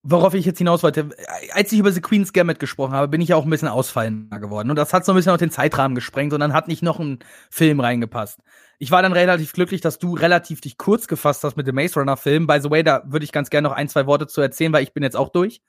worauf 0.02 0.34
ich 0.34 0.44
jetzt 0.44 0.58
hinaus 0.58 0.82
wollte, 0.82 1.10
als 1.52 1.70
ich 1.70 1.78
über 1.78 1.92
The 1.92 2.00
Queen's 2.00 2.32
Gambit 2.32 2.58
gesprochen 2.58 2.92
habe, 2.92 3.06
bin 3.06 3.20
ich 3.20 3.28
ja 3.28 3.36
auch 3.36 3.44
ein 3.44 3.50
bisschen 3.50 3.68
ausfallender 3.68 4.40
geworden. 4.40 4.68
Und 4.70 4.74
das 4.76 4.92
hat 4.92 5.04
so 5.04 5.12
ein 5.12 5.14
bisschen 5.14 5.32
auch 5.32 5.36
den 5.36 5.52
Zeitrahmen 5.52 5.94
gesprengt 5.94 6.32
und 6.32 6.40
dann 6.40 6.52
hat 6.52 6.66
nicht 6.66 6.82
noch 6.82 6.98
ein 6.98 7.20
Film 7.50 7.78
reingepasst. 7.78 8.40
Ich 8.80 8.90
war 8.90 9.02
dann 9.02 9.12
relativ 9.12 9.52
glücklich, 9.52 9.80
dass 9.80 9.98
du 10.00 10.14
relativ 10.14 10.60
dich 10.60 10.76
kurz 10.76 11.06
gefasst 11.06 11.44
hast 11.44 11.56
mit 11.56 11.68
dem 11.68 11.76
Maze 11.76 12.00
Runner 12.00 12.16
Film. 12.16 12.48
By 12.48 12.58
the 12.60 12.70
way, 12.70 12.82
da 12.82 13.02
würde 13.06 13.24
ich 13.24 13.30
ganz 13.30 13.48
gerne 13.48 13.68
noch 13.68 13.76
ein, 13.76 13.88
zwei 13.88 14.06
Worte 14.06 14.26
zu 14.26 14.40
erzählen, 14.40 14.72
weil 14.72 14.82
ich 14.82 14.92
bin 14.92 15.04
jetzt 15.04 15.16
auch 15.16 15.28
durch. 15.28 15.60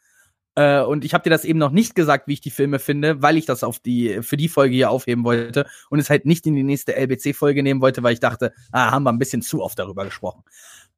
Äh, 0.56 0.82
und 0.82 1.06
ich 1.06 1.14
habe 1.14 1.24
dir 1.24 1.30
das 1.30 1.46
eben 1.46 1.60
noch 1.60 1.72
nicht 1.72 1.96
gesagt, 1.96 2.28
wie 2.28 2.34
ich 2.34 2.42
die 2.42 2.52
Filme 2.52 2.80
finde, 2.80 3.22
weil 3.22 3.38
ich 3.38 3.46
das 3.46 3.64
auf 3.64 3.80
die 3.80 4.22
für 4.22 4.38
die 4.38 4.50
Folge 4.50 4.76
hier 4.76 4.92
aufheben 4.92 5.24
wollte 5.24 5.66
und 5.90 6.00
es 6.00 6.10
halt 6.10 6.26
nicht 6.26 6.46
in 6.46 6.56
die 6.56 6.64
nächste 6.64 6.96
LBC-Folge 6.96 7.64
nehmen 7.64 7.82
wollte, 7.82 8.04
weil 8.04 8.14
ich 8.14 8.20
dachte, 8.20 8.54
ah, 8.72 8.92
haben 8.92 9.04
wir 9.04 9.12
ein 9.12 9.20
bisschen 9.20 9.42
zu 9.42 9.62
oft 9.64 9.80
darüber 9.80 10.04
gesprochen. 10.06 10.44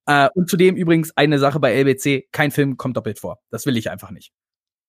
Äh, 0.06 0.30
und 0.34 0.50
zudem 0.50 0.76
übrigens 0.76 1.16
eine 1.16 1.40
Sache 1.40 1.60
bei 1.60 1.74
LBC, 1.74 2.28
kein 2.32 2.52
Film 2.52 2.78
kommt 2.78 2.98
doppelt 2.98 3.20
vor. 3.20 3.40
Das 3.50 3.66
will 3.66 3.78
ich 3.78 3.90
einfach 3.90 4.12
nicht. 4.12 4.32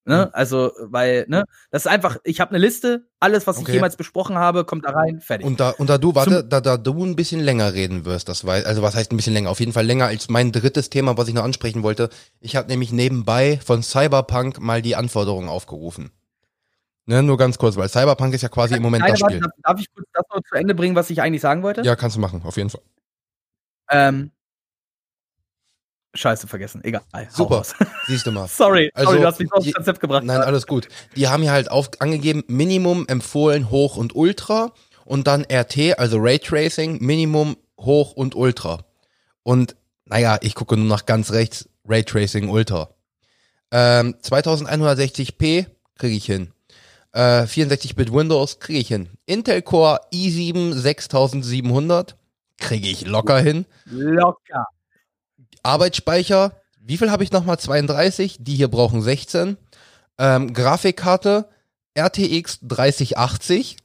Ne? 0.07 0.35
Also, 0.35 0.71
weil, 0.81 1.25
ne, 1.29 1.45
das 1.71 1.87
ist 1.87 1.91
einfach, 1.91 2.19
ich 2.25 2.39
habe 2.41 2.51
eine 2.51 2.59
Liste, 2.59 3.07
alles, 3.21 3.47
was 3.47 3.57
Okay. 3.57 3.69
ich 3.69 3.75
jemals 3.75 3.97
besprochen 3.97 4.37
habe, 4.37 4.65
kommt 4.65 4.85
da 4.85 4.91
rein, 4.91 5.21
fertig. 5.23 5.47
Und 5.47 5.61
da, 5.61 5.71
und 5.71 5.89
da 5.89 5.97
du, 5.97 6.15
warte, 6.15 6.45
da, 6.45 6.61
da 6.61 6.77
du 6.77 7.05
ein 7.07 7.17
bisschen 7.17 7.41
länger 7.41 7.73
reden 7.73 8.05
wirst, 8.05 8.29
das 8.29 8.45
weiß, 8.45 8.67
also 8.67 8.83
was 8.83 8.95
heißt 8.95 9.13
ein 9.13 9.17
bisschen 9.17 9.33
länger? 9.33 9.49
Auf 9.49 9.61
jeden 9.61 9.73
Fall 9.73 9.87
länger 9.87 10.07
als 10.07 10.29
mein 10.29 10.53
drittes 10.53 10.91
Thema, 10.91 11.17
was 11.17 11.29
ich 11.29 11.35
noch 11.35 11.43
ansprechen 11.45 11.83
wollte. 11.83 12.11
Ich 12.41 12.55
habe 12.55 12.69
nämlich 12.69 12.93
nebenbei 12.93 13.59
von 13.65 13.83
Cyberpunk 13.83 14.61
mal 14.61 14.83
die 14.83 14.95
Anforderungen 14.95 15.49
aufgerufen. 15.49 16.11
Ne, 17.07 17.23
nur 17.23 17.39
ganz 17.39 17.57
kurz, 17.57 17.77
weil 17.77 17.89
Cyberpunk 17.89 18.35
ist 18.35 18.43
ja 18.43 18.49
quasi 18.49 18.75
im 18.77 18.83
Moment 18.83 19.09
das 19.09 19.19
Spiel. 19.19 19.41
darf, 19.41 19.51
darf 19.63 19.81
ich 19.81 19.93
kurz 19.95 20.07
das 20.13 20.25
noch 20.35 20.43
zu 20.43 20.55
Ende 20.55 20.75
bringen, 20.75 20.97
was 20.97 21.09
ich 21.09 21.23
eigentlich 21.23 21.43
sagen 21.43 21.63
wollte? 21.63 21.83
Ja, 21.83 21.97
kannst 21.97 22.17
du 22.17 22.21
machen, 22.21 22.43
auf 22.45 22.57
jeden 22.59 22.71
Fall. 22.71 22.83
Ähm, 23.91 24.33
Scheiße, 26.15 26.47
vergessen. 26.47 26.81
Egal. 26.85 27.03
Super. 27.31 27.65
Siehst 28.07 28.27
du 28.27 28.33
mal. 28.33 28.47
sorry, 28.49 28.91
Also, 28.95 29.11
sorry, 29.11 29.21
du 29.23 29.27
hast 29.27 29.41
mich 29.41 29.53
aufs 29.53 29.65
die- 29.65 29.73
Konzept 29.73 30.01
gebracht. 30.01 30.25
Nein, 30.25 30.41
alles 30.41 30.67
gut. 30.67 30.89
Die 31.17 31.29
haben 31.29 31.43
hier 31.43 31.53
halt 31.53 31.71
auf, 31.71 31.91
angegeben, 31.99 32.45
Minimum 32.47 33.07
empfohlen, 33.09 33.71
hoch 33.71 33.97
und 33.97 34.15
ultra 34.15 34.73
und 35.05 35.27
dann 35.27 35.45
RT, 35.51 35.99
also 35.99 36.19
Raytracing, 36.19 36.99
Minimum, 37.05 37.57
hoch 37.81 38.12
und 38.12 38.35
ultra. 38.37 38.85
Und 39.43 39.77
naja, 40.07 40.39
ich 40.41 40.55
gucke 40.55 40.77
nur 40.77 40.87
nach 40.87 41.05
ganz 41.07 41.33
rechts, 41.33 41.69
Raytracing 41.87 42.49
Ultra. 42.49 42.91
Ähm, 43.71 44.15
2160p 44.23 45.67
kriege 45.99 46.17
ich 46.17 46.27
hin. 46.27 46.53
Äh, 47.12 47.43
64-Bit 47.43 48.12
Windows 48.12 48.59
kriege 48.59 48.79
ich 48.79 48.89
hin. 48.89 49.09
Intel 49.27 49.62
Core 49.62 50.01
i7 50.12 50.73
6700 50.75 52.17
kriege 52.59 52.89
ich 52.89 53.07
locker 53.07 53.39
hin. 53.41 53.67
Locker. 53.87 54.67
Arbeitsspeicher, 55.65 56.53
wie 56.81 56.97
viel 56.99 57.11
habe 57.11 57.25
ich 57.25 57.33
nochmal? 57.33 57.59
32. 57.59 58.37
Die 58.41 58.55
hier 58.55 58.69
brauchen 58.69 59.03
16. 59.03 59.57
Ähm, 60.19 60.53
Grafikkarte, 60.53 61.49
RTX 61.99 62.61
3080. 62.62 63.77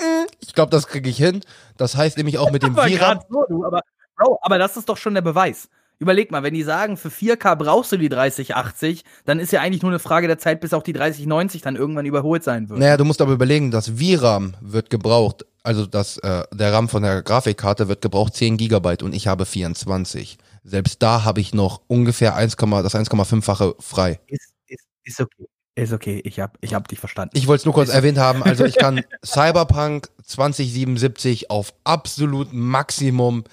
Hm, 0.00 0.26
Ich 0.40 0.54
glaube, 0.54 0.70
das 0.70 0.86
kriege 0.86 1.08
ich 1.08 1.16
hin. 1.16 1.40
Das 1.76 1.96
heißt 1.96 2.16
nämlich 2.16 2.38
auch 2.38 2.50
mit 2.50 2.62
dem 2.64 2.74
VRAM. 2.74 3.20
so, 3.30 3.44
du, 3.48 3.64
aber, 3.64 3.80
Bro, 4.16 4.38
aber 4.42 4.58
das 4.58 4.76
ist 4.76 4.88
doch 4.88 4.96
schon 4.96 5.14
der 5.14 5.22
Beweis. 5.22 5.68
Überleg 6.00 6.30
mal, 6.30 6.44
wenn 6.44 6.54
die 6.54 6.62
sagen, 6.62 6.96
für 6.96 7.08
4K 7.08 7.56
brauchst 7.56 7.90
du 7.90 7.96
die 7.96 8.08
3080, 8.08 9.02
dann 9.24 9.40
ist 9.40 9.50
ja 9.50 9.60
eigentlich 9.60 9.82
nur 9.82 9.90
eine 9.90 9.98
Frage 9.98 10.28
der 10.28 10.38
Zeit, 10.38 10.60
bis 10.60 10.72
auch 10.72 10.84
die 10.84 10.92
3090 10.92 11.62
dann 11.62 11.74
irgendwann 11.74 12.06
überholt 12.06 12.44
sein 12.44 12.68
wird. 12.68 12.78
Naja, 12.78 12.96
du 12.96 13.04
musst 13.04 13.20
aber 13.20 13.32
überlegen, 13.32 13.72
das 13.72 13.88
VRAM 13.98 14.54
wird 14.60 14.90
gebraucht, 14.90 15.44
also 15.64 15.86
das, 15.86 16.18
äh, 16.18 16.44
der 16.52 16.72
RAM 16.72 16.88
von 16.88 17.02
der 17.02 17.22
Grafikkarte 17.22 17.88
wird 17.88 18.00
gebraucht 18.00 18.34
10 18.36 18.58
Gigabyte 18.58 19.02
und 19.02 19.12
ich 19.12 19.26
habe 19.26 19.44
24. 19.44 20.38
Selbst 20.68 21.02
da 21.02 21.24
habe 21.24 21.40
ich 21.40 21.54
noch 21.54 21.82
ungefähr 21.86 22.34
1, 22.34 22.56
das 22.56 22.94
1,5-fache 22.94 23.76
frei. 23.80 24.20
Ist, 24.26 24.52
ist, 24.66 24.84
ist 25.04 25.20
okay. 25.20 25.46
Ist 25.74 25.92
okay, 25.92 26.20
ich 26.24 26.40
hab, 26.40 26.58
ich 26.60 26.74
hab 26.74 26.88
dich 26.88 26.98
verstanden. 26.98 27.36
Ich 27.36 27.46
wollte 27.46 27.60
es 27.60 27.64
nur 27.64 27.72
kurz 27.72 27.88
erwähnt 27.88 28.18
haben, 28.18 28.42
also 28.42 28.64
ich 28.64 28.76
kann 28.76 29.00
Cyberpunk 29.24 30.08
2077 30.24 31.50
auf 31.50 31.72
absolut 31.84 32.52
Maximum 32.52 33.44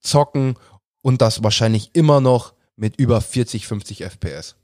zocken 0.00 0.54
und 1.02 1.20
das 1.20 1.42
wahrscheinlich 1.42 1.90
immer 1.92 2.22
noch 2.22 2.54
mit 2.76 2.96
über 2.96 3.20
40, 3.20 3.66
50 3.66 4.04
FPS. 4.04 4.56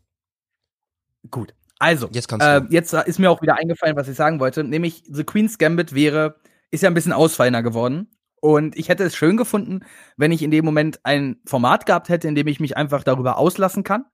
Gut. 1.30 1.54
Also, 1.78 2.08
Jetzt 2.12 2.32
äh, 2.32 2.62
jetzt 2.70 2.94
ist 2.94 3.18
mir 3.18 3.30
auch 3.30 3.42
wieder 3.42 3.56
eingefallen, 3.56 3.96
was 3.96 4.08
ich 4.08 4.16
sagen 4.16 4.40
wollte. 4.40 4.64
Nämlich, 4.64 5.02
The 5.06 5.24
Queen's 5.24 5.58
Gambit 5.58 5.94
wäre, 5.94 6.36
ist 6.70 6.82
ja 6.82 6.88
ein 6.88 6.94
bisschen 6.94 7.12
ausfallender 7.12 7.62
geworden. 7.62 8.08
Und 8.44 8.76
ich 8.76 8.88
hätte 8.88 9.04
es 9.04 9.14
schön 9.14 9.36
gefunden, 9.36 9.84
wenn 10.16 10.32
ich 10.32 10.42
in 10.42 10.50
dem 10.50 10.64
Moment 10.64 10.98
ein 11.04 11.40
Format 11.46 11.86
gehabt 11.86 12.08
hätte, 12.08 12.26
in 12.26 12.34
dem 12.34 12.48
ich 12.48 12.58
mich 12.58 12.76
einfach 12.76 13.04
darüber 13.04 13.38
auslassen 13.38 13.84
kann, 13.84 14.04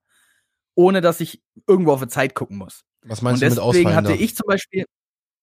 ohne 0.74 1.00
dass 1.00 1.20
ich 1.20 1.42
irgendwo 1.66 1.92
auf 1.92 2.02
die 2.02 2.08
Zeit 2.08 2.34
gucken 2.34 2.58
muss. 2.58 2.84
Was 3.02 3.22
Und 3.22 3.24
meinst 3.24 3.46
du 3.46 3.48
mit 3.48 3.58
deswegen 3.58 3.88
Ausfallen 3.88 3.96
hatte 3.96 4.12
da? 4.12 4.14
ich 4.14 4.36
zum 4.36 4.44
Beispiel, 4.46 4.84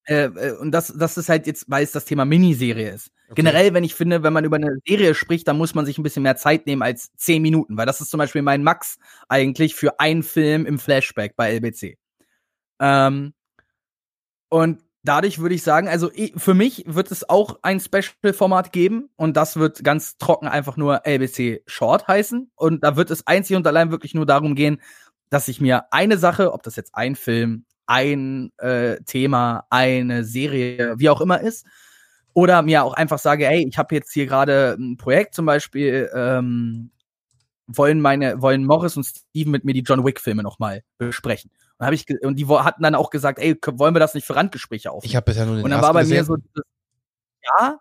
äh, 0.08 0.26
äh, 0.26 0.52
und 0.58 0.72
das, 0.72 0.94
das 0.96 1.18
ist 1.18 1.30
halt 1.30 1.48
jetzt, 1.48 1.66
weil 1.68 1.84
es 1.84 1.94
das 1.94 2.06
Thema 2.06 2.26
Miniserie 2.26 2.92
ist. 2.92 3.10
Generell, 3.34 3.74
wenn 3.74 3.84
ich 3.84 3.96
finde, 3.96 4.22
wenn 4.22 4.34
man 4.34 4.46
über 4.46 4.58
eine 4.58 4.78
Serie 4.88 5.16
spricht, 5.16 5.48
dann 5.48 5.58
muss 5.58 5.74
man 5.74 5.88
sich 5.88 5.98
ein 5.98 6.04
bisschen 6.04 6.22
mehr 6.22 6.36
Zeit 6.36 6.68
nehmen 6.68 6.84
als 6.84 7.12
zehn 7.18 7.42
Minuten, 7.42 7.78
weil 7.78 7.88
das 7.88 8.02
ist 8.02 8.12
zum 8.12 8.20
Beispiel 8.20 8.44
mein 8.44 8.62
Max 8.64 8.98
eigentlich 9.30 9.74
für 9.74 10.00
einen 10.00 10.22
Film 10.22 10.68
im 10.68 10.78
Flashback 10.78 11.36
bei 11.36 11.52
LBC. 11.56 11.98
Ähm, 12.80 13.34
und 14.50 14.85
dadurch 15.06 15.40
würde 15.40 15.56
ich 15.56 15.64
sagen, 15.64 15.88
also 15.88 16.10
für 16.36 16.54
mich 16.54 16.84
wird 16.88 17.12
es 17.12 17.30
auch 17.30 17.60
ein 17.62 17.80
Special-Format 17.80 18.74
geben 18.74 19.10
und 19.16 19.38
das 19.38 19.56
wird 19.56 19.84
ganz 19.84 20.18
trocken 20.18 20.48
einfach 20.48 20.78
nur 20.78 21.02
LBC 21.06 21.62
Short 21.68 22.08
heißen 22.08 22.52
und 22.56 22.84
da 22.84 22.96
wird 22.96 23.12
es 23.12 23.26
einzig 23.28 23.56
und 23.56 23.68
allein 23.68 23.92
wirklich 23.92 24.14
nur 24.14 24.26
darum 24.26 24.56
gehen, 24.56 24.82
dass 25.30 25.48
ich 25.48 25.62
mir 25.62 25.86
eine 25.92 26.18
Sache, 26.18 26.54
ob 26.54 26.64
das 26.64 26.76
jetzt 26.76 26.96
ein 26.96 27.16
Film, 27.16 27.66
ein 27.86 28.52
äh, 28.58 28.98
Thema, 29.06 29.66
eine 29.70 30.24
Serie, 30.24 30.96
wie 30.98 31.10
auch 31.10 31.22
immer 31.22 31.40
ist, 31.40 31.66
oder 32.34 32.62
mir 32.64 32.84
auch 32.84 32.94
einfach 32.94 33.20
sage, 33.20 33.46
hey, 33.46 33.66
ich 33.68 33.78
habe 33.78 33.96
jetzt 33.96 34.12
hier 34.12 34.26
gerade 34.26 34.76
ein 34.78 34.98
Projekt 34.98 35.36
zum 35.36 35.46
Beispiel, 35.46 36.10
ähm, 36.14 36.92
wollen 37.68 38.02
meine, 38.02 38.42
wollen 38.42 38.66
Morris 38.66 38.98
und 38.98 39.06
Steven 39.06 39.52
mit 39.52 39.66
mir 39.66 39.74
die 39.74 39.82
John 39.82 40.04
Wick 40.04 40.20
Filme 40.20 40.44
nochmal 40.44 40.84
besprechen. 40.98 41.52
Und, 41.78 41.86
hab 41.86 41.94
ich 41.94 42.06
und 42.22 42.38
die 42.38 42.48
hatten 42.48 42.84
dann 42.84 42.96
auch 42.96 43.10
gesagt, 43.10 43.40
ey, 43.40 43.58
wollen 43.74 43.96
wir 43.96 44.00
das 44.00 44.14
nicht 44.14 44.26
für 44.26 44.36
Randgespräche 44.36 44.92
aufnehmen? 44.92 45.10
Ich 45.10 45.16
habe 45.16 45.26
bisher 45.26 45.46
nur 45.46 45.56
den 45.56 45.66
Und 45.66 45.72
dann 45.72 45.80
ersten 45.80 45.88
war 45.88 45.94
bei 45.94 46.02
gesehen. 46.02 46.18
mir 46.18 46.24
so, 46.24 46.38
ja, 47.44 47.80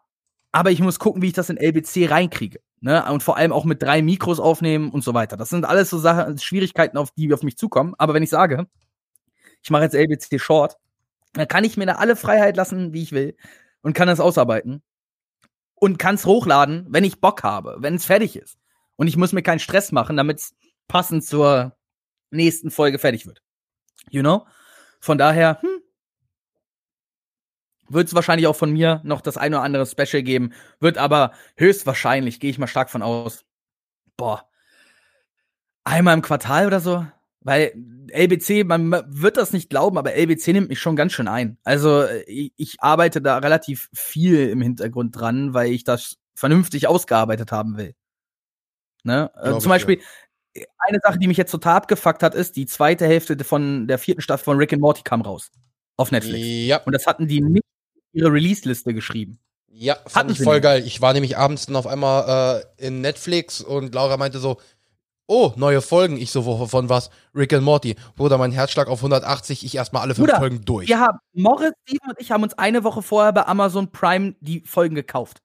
aber 0.53 0.71
ich 0.71 0.81
muss 0.81 0.99
gucken, 0.99 1.23
wie 1.23 1.29
ich 1.29 1.33
das 1.33 1.51
in 1.51 1.57
LBC 1.57 2.11
reinkriege. 2.11 2.61
Ne? 2.81 3.05
Und 3.11 3.23
vor 3.23 3.37
allem 3.37 3.53
auch 3.53 3.65
mit 3.65 3.83
drei 3.83 4.03
Mikros 4.03 4.39
aufnehmen 4.41 4.91
und 4.91 5.03
so 5.03 5.15
weiter. 5.15 5.37
Das 5.37 5.49
sind 5.49 5.65
alles 5.65 5.91
so 5.91 5.99
Sachen, 5.99 6.39
Schwierigkeiten, 6.39 6.99
auf 6.99 7.11
die 7.13 7.33
auf 7.33 7.43
mich 7.43 7.57
zukommen. 7.57 7.95
Aber 7.99 8.15
wenn 8.15 8.23
ich 8.23 8.31
sage, 8.31 8.67
ich 9.63 9.71
mache 9.71 9.85
jetzt 9.85 9.95
LBC 9.95 10.39
Short, 10.41 10.77
dann 11.33 11.49
kann 11.49 11.65
ich 11.65 11.77
mir 11.77 11.87
da 11.87 11.95
alle 11.95 12.15
Freiheit 12.15 12.57
lassen, 12.57 12.93
wie 12.93 13.03
ich 13.03 13.13
will. 13.13 13.37
Und 13.83 13.95
kann 13.95 14.07
das 14.07 14.21
ausarbeiten. 14.21 14.83
Und 15.75 15.99
kann 15.99 16.15
es 16.17 16.27
hochladen, 16.27 16.87
wenn 16.89 17.05
ich 17.05 17.21
Bock 17.21 17.43
habe, 17.43 17.77
wenn 17.81 17.95
es 17.95 18.05
fertig 18.05 18.37
ist. 18.37 18.57
Und 18.97 19.09
ich 19.09 19.17
muss 19.17 19.33
mir 19.33 19.43
keinen 19.43 19.59
Stress 19.59 19.93
machen, 19.93 20.17
damit 20.17 20.39
es 20.39 20.55
passend 20.87 21.25
zur 21.25 21.77
nächsten 22.31 22.71
Folge 22.71 22.99
fertig 22.99 23.27
wird. 23.27 23.43
You 24.11 24.23
know? 24.23 24.47
Von 25.01 25.19
daher, 25.19 25.61
hm, 25.61 25.81
wird 27.89 28.09
es 28.09 28.15
wahrscheinlich 28.15 28.47
auch 28.47 28.57
von 28.57 28.73
mir 28.73 29.01
noch 29.05 29.21
das 29.21 29.37
eine 29.37 29.57
oder 29.57 29.65
andere 29.65 29.87
Special 29.87 30.23
geben. 30.23 30.53
Wird 30.81 30.99
aber 30.99 31.33
höchstwahrscheinlich, 31.57 32.41
gehe 32.41 32.51
ich 32.51 32.59
mal 32.59 32.67
stark 32.67 32.91
von 32.91 33.03
aus, 33.03 33.45
boah, 34.17 34.49
einmal 35.85 36.15
im 36.15 36.23
Quartal 36.23 36.67
oder 36.67 36.81
so. 36.81 37.07
Weil 37.41 37.75
LBC, 38.11 38.65
man 38.65 38.91
wird 38.91 39.37
das 39.37 39.53
nicht 39.53 39.69
glauben, 39.69 39.99
aber 39.99 40.15
LBC 40.15 40.49
nimmt 40.49 40.71
mich 40.71 40.81
schon 40.81 40.97
ganz 40.97 41.13
schön 41.13 41.29
ein. 41.29 41.59
Also 41.63 42.07
ich, 42.27 42.53
ich 42.57 42.77
arbeite 42.81 43.21
da 43.21 43.37
relativ 43.37 43.91
viel 43.93 44.49
im 44.49 44.63
Hintergrund 44.63 45.19
dran, 45.19 45.53
weil 45.53 45.71
ich 45.71 45.85
das 45.85 46.17
vernünftig 46.35 46.89
ausgearbeitet 46.89 47.53
haben 47.53 47.77
will. 47.77 47.95
Ne? 49.03 49.31
Äh, 49.43 49.59
zum 49.59 49.69
Beispiel, 49.69 50.01
eine 50.79 50.99
Sache, 51.03 51.19
die 51.19 51.27
mich 51.27 51.37
jetzt 51.37 51.51
total 51.51 51.77
abgefuckt 51.77 52.23
hat, 52.23 52.35
ist, 52.35 52.57
die 52.57 52.67
zweite 52.67 53.07
Hälfte 53.07 53.43
von 53.45 53.89
der 53.89 53.99
vierten 53.99 54.21
Staffel 54.21 54.45
von 54.45 54.57
Rick 54.59 54.73
and 54.73 54.83
Morty 54.83 55.03
kam 55.03 55.23
raus. 55.23 55.51
Auf 55.97 56.11
Netflix. 56.11 56.47
Ja, 56.67 56.79
Und 56.79 56.93
das 56.93 57.07
hatten 57.07 57.29
die 57.29 57.41
nicht 57.41 57.65
in 58.13 58.21
ihre 58.21 58.33
Release-Liste 58.33 58.95
geschrieben. 58.95 59.39
Ja, 59.69 59.97
fand 60.07 60.31
ich 60.31 60.41
voll 60.41 60.61
geil. 60.61 60.85
Ich 60.87 61.01
war 61.01 61.13
nämlich 61.13 61.37
abends 61.37 61.67
dann 61.67 61.75
auf 61.75 61.87
einmal 61.87 62.65
äh, 62.79 62.87
in 62.87 63.01
Netflix 63.01 63.61
und 63.61 63.95
Laura 63.95 64.17
meinte 64.17 64.39
so, 64.39 64.59
oh, 65.27 65.53
neue 65.57 65.83
Folgen. 65.83 66.17
Ich 66.17 66.31
so, 66.31 66.67
von 66.67 66.89
was? 66.89 67.11
Rick 67.35 67.53
and 67.53 67.65
Morty. 67.65 67.97
Bruder, 68.17 68.39
mein 68.39 68.53
Herzschlag 68.53 68.89
auf 68.89 69.01
180, 69.01 69.65
ich 69.65 69.75
erstmal 69.75 70.03
alle 70.03 70.15
fünf 70.15 70.29
Bruder, 70.29 70.39
Folgen 70.39 70.65
durch. 70.65 70.89
Wir 70.89 71.01
haben, 71.01 71.19
Morris, 71.33 71.73
Steven 71.83 72.11
und 72.11 72.21
ich 72.21 72.31
haben 72.31 72.43
uns 72.43 72.55
eine 72.55 72.85
Woche 72.85 73.03
vorher 73.03 73.33
bei 73.33 73.47
Amazon 73.47 73.91
Prime 73.91 74.35
die 74.41 74.61
Folgen 74.61 74.95
gekauft. 74.95 75.39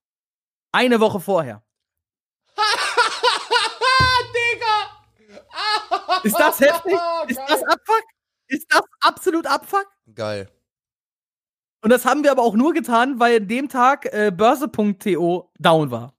Eine 0.71 0.99
Woche 0.99 1.19
vorher. 1.19 1.63
Ist 6.23 6.39
das 6.39 6.59
heftig? 6.59 6.97
Ist 7.27 7.39
das 7.47 7.63
Abfuck? 7.63 8.03
Ist 8.47 8.67
das 8.69 8.81
absolut 9.01 9.47
Abfuck? 9.47 9.87
Geil. 10.13 10.49
Und 11.81 11.91
das 11.91 12.05
haben 12.05 12.23
wir 12.23 12.31
aber 12.31 12.43
auch 12.43 12.55
nur 12.55 12.73
getan, 12.73 13.19
weil 13.19 13.37
an 13.37 13.47
dem 13.47 13.69
Tag 13.69 14.05
äh, 14.05 14.31
Börse.to 14.35 15.51
down 15.57 15.91
war. 15.91 16.13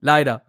Leider. 0.00 0.44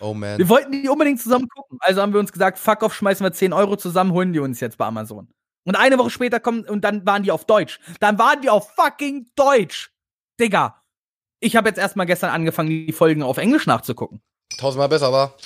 Oh 0.00 0.14
man. 0.14 0.38
Wir 0.38 0.48
wollten 0.48 0.72
die 0.72 0.88
unbedingt 0.88 1.20
zusammen 1.20 1.48
gucken. 1.48 1.78
Also 1.80 2.02
haben 2.02 2.12
wir 2.12 2.20
uns 2.20 2.32
gesagt, 2.32 2.58
fuck 2.58 2.82
off, 2.82 2.94
schmeißen 2.94 3.24
wir 3.24 3.32
10 3.32 3.52
Euro 3.52 3.76
zusammen, 3.76 4.12
holen 4.12 4.32
die 4.32 4.40
uns 4.40 4.60
jetzt 4.60 4.78
bei 4.78 4.86
Amazon. 4.86 5.28
Und 5.64 5.76
eine 5.76 5.98
Woche 5.98 6.10
später 6.10 6.40
kommen, 6.40 6.64
und 6.68 6.82
dann 6.82 7.06
waren 7.06 7.22
die 7.22 7.30
auf 7.30 7.44
Deutsch. 7.44 7.78
Dann 8.00 8.18
waren 8.18 8.40
die 8.40 8.50
auf 8.50 8.74
fucking 8.74 9.30
Deutsch. 9.36 9.92
Digga. 10.40 10.82
Ich 11.38 11.56
habe 11.56 11.68
jetzt 11.68 11.78
erstmal 11.78 12.06
gestern 12.06 12.30
angefangen, 12.30 12.68
die 12.68 12.92
Folgen 12.92 13.22
auf 13.22 13.38
Englisch 13.38 13.66
nachzugucken. 13.66 14.22
Tausendmal 14.58 14.88
besser, 14.88 15.12
war. 15.12 15.36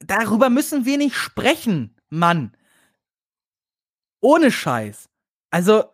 Darüber 0.00 0.50
müssen 0.50 0.84
wir 0.84 0.98
nicht 0.98 1.16
sprechen, 1.16 1.96
Mann. 2.08 2.56
Ohne 4.20 4.50
Scheiß. 4.50 5.08
Also, 5.50 5.84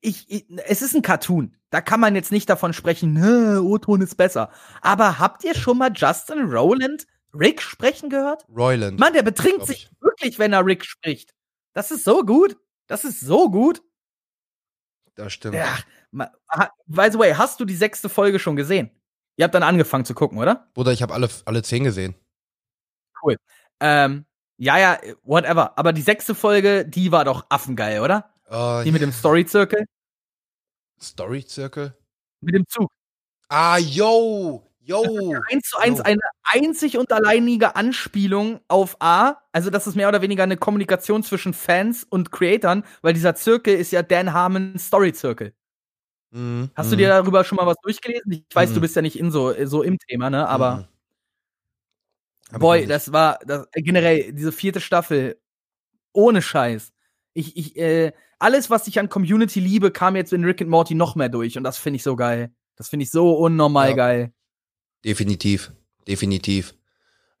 ich, 0.00 0.26
ich, 0.28 0.46
es 0.66 0.82
ist 0.82 0.94
ein 0.94 1.02
Cartoon. 1.02 1.56
Da 1.70 1.80
kann 1.80 2.00
man 2.00 2.14
jetzt 2.14 2.30
nicht 2.30 2.48
davon 2.48 2.72
sprechen, 2.72 3.16
O-Ton 3.58 4.00
ist 4.00 4.16
besser. 4.16 4.50
Aber 4.80 5.18
habt 5.18 5.42
ihr 5.44 5.54
schon 5.54 5.78
mal 5.78 5.92
Justin 5.92 6.50
Rowland 6.50 7.06
Rick 7.32 7.62
sprechen 7.62 8.10
gehört? 8.10 8.46
Royland. 8.48 8.98
Mann, 9.00 9.12
der 9.12 9.22
betrinkt 9.22 9.66
sich 9.66 9.90
wirklich, 10.00 10.38
wenn 10.38 10.52
er 10.52 10.64
Rick 10.64 10.84
spricht. 10.84 11.34
Das 11.72 11.90
ist 11.90 12.04
so 12.04 12.22
gut. 12.22 12.56
Das 12.86 13.04
ist 13.04 13.20
so 13.20 13.50
gut. 13.50 13.82
Das 15.16 15.32
stimmt. 15.32 15.56
Ja, 15.56 15.78
by 16.12 17.08
the 17.10 17.18
way, 17.18 17.34
hast 17.34 17.58
du 17.60 17.64
die 17.64 17.74
sechste 17.74 18.08
Folge 18.08 18.38
schon 18.38 18.56
gesehen? 18.56 18.90
Ihr 19.36 19.44
habt 19.44 19.54
dann 19.54 19.62
angefangen 19.62 20.04
zu 20.04 20.14
gucken, 20.14 20.38
oder? 20.38 20.70
Bruder, 20.74 20.92
ich 20.92 21.02
habe 21.02 21.14
alle, 21.14 21.28
alle 21.44 21.62
zehn 21.62 21.82
gesehen. 21.82 22.14
Cool. 23.24 23.36
Ähm, 23.80 24.24
ja, 24.56 24.78
ja, 24.78 24.98
whatever. 25.22 25.76
Aber 25.78 25.92
die 25.92 26.02
sechste 26.02 26.34
Folge, 26.34 26.84
die 26.84 27.10
war 27.10 27.24
doch 27.24 27.46
affengeil, 27.48 28.00
oder? 28.00 28.30
Uh, 28.50 28.82
die 28.84 28.92
mit 28.92 29.02
dem 29.02 29.12
Story-Zirkel? 29.12 29.86
Story-Zirkel? 31.00 31.94
Mit 32.40 32.54
dem 32.54 32.64
Zug. 32.68 32.90
Ah, 33.48 33.78
yo! 33.78 34.70
Yo! 34.80 35.34
Eins 35.50 35.70
zu 35.70 35.78
eins 35.78 36.00
eine 36.02 36.20
einzig 36.42 36.98
und 36.98 37.10
alleinige 37.10 37.74
Anspielung 37.74 38.60
auf 38.68 38.96
A. 39.00 39.36
Also, 39.50 39.70
das 39.70 39.86
ist 39.86 39.94
mehr 39.94 40.08
oder 40.08 40.20
weniger 40.20 40.42
eine 40.42 40.58
Kommunikation 40.58 41.22
zwischen 41.22 41.54
Fans 41.54 42.04
und 42.04 42.30
Creatoren, 42.30 42.84
weil 43.00 43.14
dieser 43.14 43.34
Zirkel 43.34 43.76
ist 43.76 43.92
ja 43.92 44.02
Dan 44.02 44.34
Harmon 44.34 44.78
Story-Zirkel. 44.78 45.54
Mm, 46.32 46.64
Hast 46.74 46.88
mm. 46.88 46.90
du 46.90 46.96
dir 46.96 47.08
darüber 47.08 47.44
schon 47.44 47.56
mal 47.56 47.66
was 47.66 47.78
durchgelesen? 47.82 48.30
Ich 48.30 48.44
weiß, 48.54 48.70
mm. 48.70 48.74
du 48.74 48.80
bist 48.82 48.94
ja 48.94 49.02
nicht 49.02 49.18
in 49.18 49.30
so, 49.30 49.54
so 49.64 49.82
im 49.82 49.98
Thema, 49.98 50.28
ne? 50.28 50.46
Aber. 50.46 50.76
Mhm. 50.76 50.93
Boy, 52.58 52.86
das 52.86 53.12
war 53.12 53.38
das, 53.46 53.66
generell 53.72 54.32
diese 54.32 54.52
vierte 54.52 54.80
Staffel 54.80 55.40
ohne 56.12 56.42
Scheiß. 56.42 56.92
Ich, 57.34 57.56
ich, 57.56 57.76
äh, 57.76 58.12
alles, 58.38 58.70
was 58.70 58.86
ich 58.86 58.98
an 58.98 59.08
Community 59.08 59.60
liebe, 59.60 59.90
kam 59.90 60.16
jetzt 60.16 60.32
in 60.32 60.44
Rick 60.44 60.60
and 60.60 60.70
Morty 60.70 60.94
noch 60.94 61.16
mehr 61.16 61.28
durch 61.28 61.56
und 61.56 61.64
das 61.64 61.78
finde 61.78 61.96
ich 61.96 62.02
so 62.02 62.16
geil. 62.16 62.52
Das 62.76 62.88
finde 62.88 63.04
ich 63.04 63.10
so 63.10 63.32
unnormal 63.34 63.90
ja. 63.90 63.96
geil. 63.96 64.32
Definitiv, 65.04 65.72
definitiv. 66.08 66.74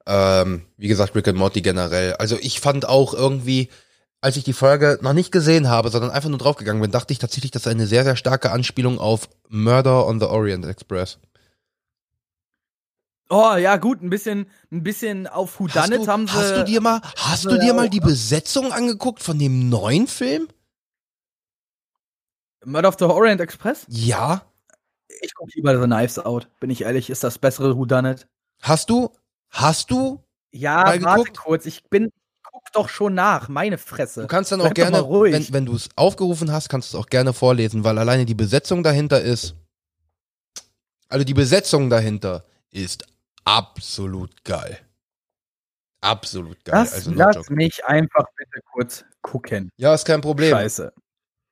Ähm, 0.06 0.62
wie 0.76 0.88
gesagt, 0.88 1.14
Rick 1.14 1.28
and 1.28 1.38
Morty 1.38 1.62
generell. 1.62 2.14
Also 2.14 2.36
ich 2.40 2.60
fand 2.60 2.86
auch 2.86 3.14
irgendwie, 3.14 3.70
als 4.20 4.36
ich 4.36 4.44
die 4.44 4.52
Folge 4.52 4.98
noch 5.02 5.14
nicht 5.14 5.32
gesehen 5.32 5.68
habe, 5.68 5.88
sondern 5.88 6.10
einfach 6.10 6.28
nur 6.28 6.38
draufgegangen 6.38 6.82
bin, 6.82 6.90
dachte 6.90 7.12
ich 7.12 7.18
tatsächlich, 7.18 7.50
das 7.50 7.62
ist 7.62 7.68
eine 7.68 7.86
sehr, 7.86 8.04
sehr 8.04 8.16
starke 8.16 8.50
Anspielung 8.50 8.98
auf 8.98 9.28
Murder 9.48 10.06
on 10.06 10.20
the 10.20 10.26
Orient 10.26 10.66
Express. 10.66 11.18
Oh, 13.36 13.56
ja, 13.56 13.78
gut, 13.78 14.00
ein 14.00 14.10
bisschen, 14.10 14.46
ein 14.70 14.84
bisschen 14.84 15.26
auf 15.26 15.58
Whodunit 15.58 16.06
haben 16.06 16.28
sie. 16.28 16.34
Hast 16.34 16.56
du 16.56 16.64
dir 16.64 16.80
mal, 16.80 17.00
hast 17.16 17.44
du 17.46 17.58
dir 17.58 17.74
mal 17.74 17.90
die 17.90 17.98
Besetzung 17.98 18.72
angeguckt 18.72 19.24
von 19.24 19.40
dem 19.40 19.68
neuen 19.68 20.06
Film? 20.06 20.46
Murder 22.64 22.90
of 22.90 22.94
the 23.00 23.06
Orient 23.06 23.40
Express? 23.40 23.86
Ja. 23.88 24.42
Ich 25.20 25.34
gucke 25.34 25.50
lieber 25.56 25.76
The 25.76 25.84
Knives 25.84 26.20
Out, 26.20 26.48
bin 26.60 26.70
ich 26.70 26.82
ehrlich, 26.82 27.10
ist 27.10 27.24
das 27.24 27.38
bessere 27.38 27.76
Whodunit. 27.76 28.28
Hast 28.62 28.88
du? 28.88 29.10
Hast 29.50 29.90
du? 29.90 30.22
Ja, 30.52 31.02
warte 31.02 31.32
kurz, 31.32 31.66
ich 31.66 31.82
bin, 31.90 32.12
guck 32.44 32.62
doch 32.72 32.88
schon 32.88 33.14
nach, 33.14 33.48
meine 33.48 33.78
Fresse. 33.78 34.20
Du 34.22 34.28
kannst 34.28 34.52
dann 34.52 34.60
auch 34.60 34.70
Bleib 34.70 34.92
gerne, 34.92 34.98
wenn, 35.08 35.52
wenn 35.52 35.66
du 35.66 35.74
es 35.74 35.88
aufgerufen 35.96 36.52
hast, 36.52 36.68
kannst 36.68 36.94
du 36.94 36.98
es 36.98 37.02
auch 37.02 37.08
gerne 37.08 37.32
vorlesen, 37.32 37.82
weil 37.82 37.98
alleine 37.98 38.26
die 38.26 38.34
Besetzung 38.36 38.84
dahinter 38.84 39.20
ist, 39.20 39.56
also 41.08 41.24
die 41.24 41.34
Besetzung 41.34 41.90
dahinter 41.90 42.44
ist 42.70 43.04
absolut 43.44 44.44
geil. 44.44 44.78
Absolut 46.00 46.62
geil. 46.64 46.74
Lass, 46.74 46.92
also 46.92 47.12
lass 47.12 47.48
mich 47.48 47.84
einfach 47.86 48.26
bitte 48.36 48.60
kurz 48.72 49.04
gucken. 49.22 49.70
Ja, 49.76 49.94
ist 49.94 50.04
kein 50.04 50.20
Problem. 50.20 50.50
Scheiße. 50.50 50.92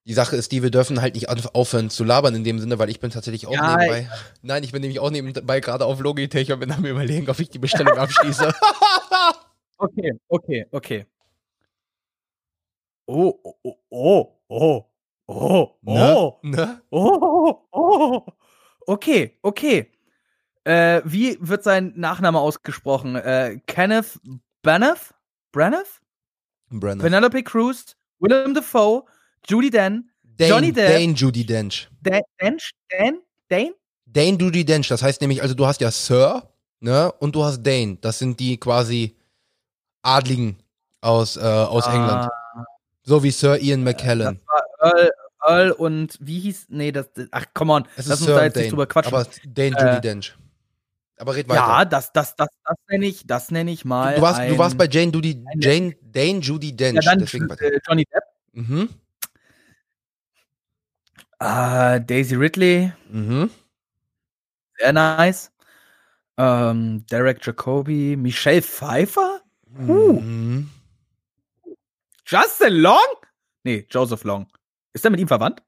Die 0.05 0.15
Sache 0.15 0.35
ist 0.35 0.51
die, 0.51 0.63
wir 0.63 0.71
dürfen 0.71 1.01
halt 1.01 1.15
nicht 1.15 1.29
aufhören 1.29 1.89
zu 1.89 2.03
labern 2.03 2.35
in 2.35 2.43
dem 2.43 2.59
Sinne, 2.59 2.79
weil 2.79 2.91
ich 2.91 2.99
bin 2.99 3.11
tatsächlich 3.11 3.47
auch 3.47 3.53
ja, 3.53 3.77
nebenbei. 3.77 4.11
Nein, 4.43 4.65
ich 4.65 4.73
bin 4.73 4.83
nämlich 4.83 4.99
auch 4.99 5.11
nebenbei 5.11 5.61
gerade 5.61 5.87
auf 5.87 6.01
Logitech 6.01 6.53
und 6.53 6.59
bin 6.59 6.73
am 6.73 6.85
überlegen, 6.85 7.31
ob 7.31 7.39
ich 7.39 7.51
die 7.51 7.61
Bestellung 7.61 7.97
abschließe. 7.97 8.53
okay, 9.79 10.13
okay, 10.29 10.67
okay. 10.73 11.07
Oh, 13.07 13.39
oh, 13.43 13.79
oh, 13.91 14.39
oh, 14.49 14.85
oh, 15.29 15.79
oh, 15.85 16.39
ne? 16.43 16.57
Ne? 16.57 16.83
oh, 16.91 17.59
oh, 17.71 18.27
okay, 18.87 19.39
okay. 19.43 19.93
Äh, 20.65 21.03
wie 21.05 21.39
wird 21.41 21.65
sein 21.65 21.93
Nachname 21.97 22.39
ausgesprochen? 22.39 23.17
Äh, 23.17 23.61
Kenneth 23.67 24.21
Branagh? 24.63 25.13
Branagh? 25.51 25.87
Branagh. 26.71 27.03
Penelope 27.03 27.43
Cruz, 27.43 27.97
Willem 28.21 28.55
Dafoe, 28.55 29.05
Judy 29.47 29.71
Dench, 29.71 30.05
Dane, 30.23 30.51
Johnny 30.51 30.73
Depp. 30.73 30.89
Dane 30.89 31.15
Judy 31.15 31.45
Dench. 31.45 31.89
Dench? 32.01 32.71
Dan? 32.89 33.19
Dane? 33.49 33.75
Dane 34.07 34.39
Judy 34.39 34.65
Dench. 34.65 34.89
Das 34.89 35.03
heißt 35.03 35.21
nämlich, 35.21 35.43
also 35.43 35.55
du 35.55 35.67
hast 35.67 35.81
ja 35.81 35.91
Sir, 35.91 36.43
ne? 36.81 37.13
Und 37.19 37.35
du 37.35 37.45
hast 37.45 37.63
Dane. 37.63 37.99
Das 38.01 38.19
sind 38.19 38.39
die 38.41 38.57
quasi 38.59 39.17
Adligen 40.03 40.57
aus, 41.01 41.37
äh, 41.37 41.41
aus 41.41 41.87
ah. 41.87 41.95
England. 41.95 42.29
So 43.03 43.23
wie 43.23 43.31
Sir 43.31 43.59
Ian 43.59 43.83
McKellen. 43.83 44.39
Das 44.39 44.47
war 44.47 44.93
Earl, 44.93 45.11
Earl 45.45 45.73
und 45.73 46.19
wie 46.21 46.39
hieß. 46.41 46.67
Nee, 46.69 46.93
das. 46.93 47.09
Ach, 47.31 47.47
come 47.53 47.73
on. 47.73 47.89
Es 47.97 48.07
Lass 48.07 48.21
uns 48.21 48.29
Sir 48.29 48.37
da 48.37 48.45
jetzt 48.45 48.57
Dane, 48.57 48.65
nicht 48.65 48.73
drüber 48.73 48.87
quatschen. 48.87 49.15
Aber 49.15 49.27
Dane 49.45 49.71
Judy 49.71 49.97
äh, 49.97 50.01
Dench. 50.01 50.37
Aber 51.23 51.37
red 51.37 51.49
weiter. 51.49 51.61
Ja, 51.61 51.85
das, 51.85 52.13
das, 52.13 52.35
das, 52.35 52.49
das 52.65 52.77
nenne 52.89 53.07
ich, 53.07 53.25
das 53.25 53.53
nenne 53.53 53.71
ich 53.71 53.85
mal. 53.85 54.17
Du 54.17 54.23
warst, 54.23 54.41
ein, 54.41 54.51
du 54.51 54.59
warst 54.59 54.77
bei 54.77 54.89
Jane 54.89 55.13
Judy, 55.13 55.45
Jane, 55.55 55.95
Dane 56.03 56.41
Judy 56.41 56.77
Dench. 56.77 57.05
Ja, 57.05 57.15
dann 57.15 57.21
äh, 57.21 57.81
Johnny 57.87 58.05
Depp. 58.07 58.25
Mhm. 58.55 58.89
Uh, 61.41 62.01
Daisy 62.01 62.35
Ridley. 62.35 62.93
Mhm. 63.09 63.51
Sehr 64.77 64.93
nice. 64.93 65.53
Ähm, 66.39 67.07
Derek 67.07 67.47
Jacobi. 67.47 68.17
Michelle 68.17 68.61
Pfeiffer. 68.61 69.43
Uh. 69.79 70.15
Mhm. 70.21 70.71
Justin 72.27 72.75
Long? 72.75 72.99
Nee, 73.63 73.87
Joseph 73.89 74.25
Long. 74.25 74.49
Ist 74.93 75.05
er 75.05 75.13
mit 75.13 75.21
ihm 75.21 75.29
verwandt? 75.29 75.63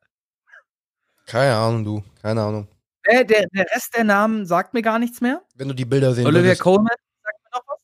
Keine 1.27 1.55
Ahnung, 1.55 1.85
du. 1.85 2.05
Keine 2.21 2.43
Ahnung. 2.43 2.67
Der, 3.07 3.25
der, 3.25 3.47
der 3.53 3.67
Rest 3.75 3.95
der 3.97 4.05
Namen 4.05 4.47
sagt 4.47 4.75
mir 4.75 4.83
gar 4.83 4.99
nichts 4.99 5.21
mehr. 5.21 5.43
Wenn 5.55 5.69
du 5.69 5.75
die 5.75 5.85
Bilder 5.85 6.15
sehen 6.15 6.27
Olivia 6.27 6.45
würdest. 6.45 6.63
Coleman 6.63 6.97
sagt 7.23 7.39
mir 7.43 7.51
noch 7.59 7.65
was. 7.67 7.79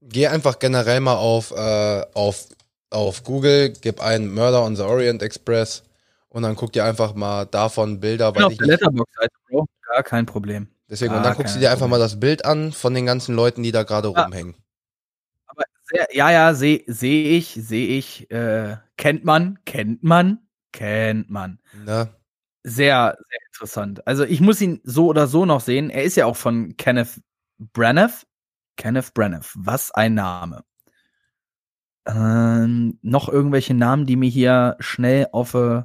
Geh 0.00 0.26
einfach 0.26 0.58
generell 0.58 1.00
mal 1.00 1.16
auf, 1.16 1.50
äh, 1.50 2.04
auf, 2.14 2.48
auf 2.90 3.22
Google, 3.22 3.72
gib 3.80 4.00
ein 4.00 4.32
Murder 4.32 4.62
on 4.62 4.76
the 4.76 4.82
Orient 4.82 5.22
Express 5.22 5.82
und 6.28 6.42
dann 6.42 6.56
guck 6.56 6.72
dir 6.72 6.84
einfach 6.84 7.14
mal 7.14 7.44
davon 7.44 8.00
Bilder. 8.00 8.34
Weil 8.34 8.44
auf 8.44 8.56
der 8.56 8.66
Letterbox-Seite, 8.66 9.34
Bro. 9.48 9.66
Gar 9.92 10.02
kein 10.02 10.26
Problem. 10.26 10.68
Deswegen, 10.88 11.14
und 11.14 11.22
dann 11.22 11.34
guckst 11.34 11.54
du 11.54 11.60
dir 11.60 11.70
einfach 11.70 11.80
Problem. 11.80 11.90
mal 11.90 11.98
das 11.98 12.18
Bild 12.18 12.44
an 12.44 12.72
von 12.72 12.94
den 12.94 13.06
ganzen 13.06 13.34
Leuten, 13.34 13.62
die 13.62 13.72
da 13.72 13.82
gerade 13.82 14.10
ja. 14.14 14.22
rumhängen. 14.22 14.54
Aber 15.46 15.64
sehr, 15.84 16.08
ja, 16.12 16.30
ja, 16.30 16.54
sehe 16.54 16.82
seh 16.86 17.36
ich, 17.36 17.54
sehe 17.54 17.86
ich. 17.98 18.30
Äh, 18.30 18.76
kennt 18.96 19.24
man, 19.24 19.58
kennt 19.66 20.02
man, 20.02 20.38
kennt 20.72 21.28
man. 21.30 21.58
Ne? 21.84 22.08
Sehr, 22.64 23.16
sehr 23.28 23.38
interessant. 23.48 24.06
Also 24.06 24.24
ich 24.24 24.40
muss 24.40 24.60
ihn 24.60 24.80
so 24.84 25.06
oder 25.08 25.26
so 25.26 25.44
noch 25.44 25.60
sehen. 25.60 25.90
Er 25.90 26.04
ist 26.04 26.16
ja 26.16 26.26
auch 26.26 26.36
von 26.36 26.76
Kenneth 26.76 27.20
Branagh. 27.58 28.12
Kenneth 28.76 29.14
Branagh, 29.14 29.46
was 29.54 29.90
ein 29.92 30.14
Name. 30.14 30.64
Ähm, 32.06 32.98
noch 33.02 33.28
irgendwelche 33.28 33.74
Namen, 33.74 34.06
die 34.06 34.16
mir 34.16 34.28
hier 34.28 34.76
schnell 34.80 35.28
auf, 35.32 35.54
äh, 35.54 35.82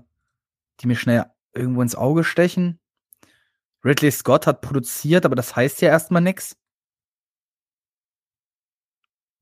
die 0.81 0.87
mir 0.87 0.95
schnell 0.95 1.25
irgendwo 1.53 1.81
ins 1.81 1.95
Auge 1.95 2.23
stechen. 2.23 2.79
Ridley 3.83 4.11
Scott 4.11 4.45
hat 4.45 4.61
produziert, 4.61 5.25
aber 5.25 5.35
das 5.35 5.55
heißt 5.55 5.81
ja 5.81 5.89
erstmal 5.89 6.21
nix. 6.21 6.55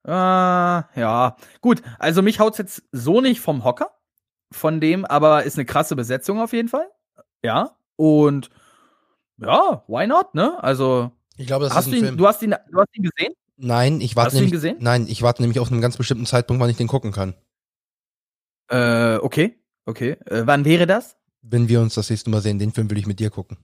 Äh, 0.05 0.11
ja, 0.11 1.35
gut. 1.61 1.81
Also 1.99 2.21
mich 2.21 2.39
haut's 2.39 2.57
jetzt 2.59 2.83
so 2.91 3.21
nicht 3.21 3.41
vom 3.41 3.63
Hocker. 3.63 3.91
Von 4.51 4.79
dem, 4.79 5.05
aber 5.05 5.43
ist 5.43 5.57
eine 5.57 5.65
krasse 5.65 5.95
Besetzung 5.95 6.39
auf 6.39 6.53
jeden 6.53 6.69
Fall. 6.69 6.87
Ja. 7.45 7.77
Und 7.95 8.49
ja, 9.37 9.83
why 9.87 10.07
not, 10.07 10.33
ne? 10.35 10.61
Also. 10.63 11.11
Ich 11.37 11.47
glaube, 11.47 11.65
das 11.65 11.73
hast 11.73 11.87
ist 11.87 11.93
ein 11.93 11.97
ihn, 11.97 12.03
Film. 12.05 12.17
Du 12.17 12.27
hast 12.27 12.41
ihn, 12.41 12.55
du 12.71 12.79
hast 12.79 12.95
ihn 12.97 13.03
gesehen? 13.03 13.33
Nein, 13.57 14.01
ich 14.01 14.15
warte 14.15 14.27
Hast 14.27 14.33
du 14.33 14.37
ihn 14.37 14.41
nämlich, 14.45 14.51
gesehen? 14.53 14.77
nein, 14.79 15.05
ich 15.07 15.21
warte 15.21 15.41
nämlich 15.41 15.59
auf 15.59 15.71
einen 15.71 15.81
ganz 15.81 15.95
bestimmten 15.97 16.25
Zeitpunkt, 16.25 16.61
wann 16.61 16.69
ich 16.69 16.77
den 16.77 16.87
gucken 16.87 17.11
kann. 17.11 17.35
Äh, 18.69 19.17
okay. 19.17 19.57
Okay. 19.85 20.11
Äh, 20.25 20.43
wann 20.45 20.65
wäre 20.65 20.87
das? 20.87 21.15
Wenn 21.41 21.69
wir 21.69 21.79
uns 21.81 21.93
das 21.95 22.09
nächste 22.09 22.29
Mal 22.29 22.41
sehen, 22.41 22.57
den 22.59 22.71
Film 22.73 22.89
will 22.89 22.97
ich 22.97 23.05
mit 23.07 23.19
dir 23.19 23.29
gucken. 23.29 23.57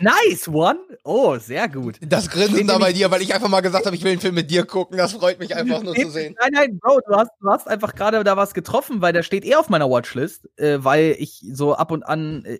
Nice 0.00 0.48
one. 0.48 0.78
Oh, 1.04 1.36
sehr 1.38 1.68
gut. 1.68 1.98
Das 2.00 2.28
Grinsen 2.28 2.66
da 2.66 2.74
bei 2.74 2.86
nämlich- 2.86 2.96
dir, 2.98 3.10
weil 3.12 3.22
ich 3.22 3.32
einfach 3.34 3.48
mal 3.48 3.60
gesagt 3.60 3.86
habe, 3.86 3.94
ich 3.94 4.02
will 4.02 4.12
einen 4.12 4.20
Film 4.20 4.34
mit 4.34 4.50
dir 4.50 4.64
gucken. 4.64 4.96
Das 4.96 5.12
freut 5.12 5.38
mich 5.38 5.54
einfach 5.54 5.82
nur 5.82 5.94
zu 5.94 6.10
sehen. 6.10 6.34
Nein, 6.40 6.50
nein, 6.52 6.78
Bro, 6.80 7.00
du 7.06 7.14
hast, 7.14 7.30
du 7.40 7.48
hast 7.48 7.68
einfach 7.68 7.94
gerade 7.94 8.24
da 8.24 8.36
was 8.36 8.54
getroffen, 8.54 9.00
weil 9.02 9.12
der 9.12 9.22
steht 9.22 9.44
eh 9.44 9.54
auf 9.54 9.68
meiner 9.68 9.88
Watchlist, 9.88 10.48
äh, 10.58 10.78
weil 10.82 11.14
ich 11.18 11.44
so 11.52 11.74
ab 11.74 11.92
und 11.92 12.02
an, 12.02 12.44
äh, 12.44 12.58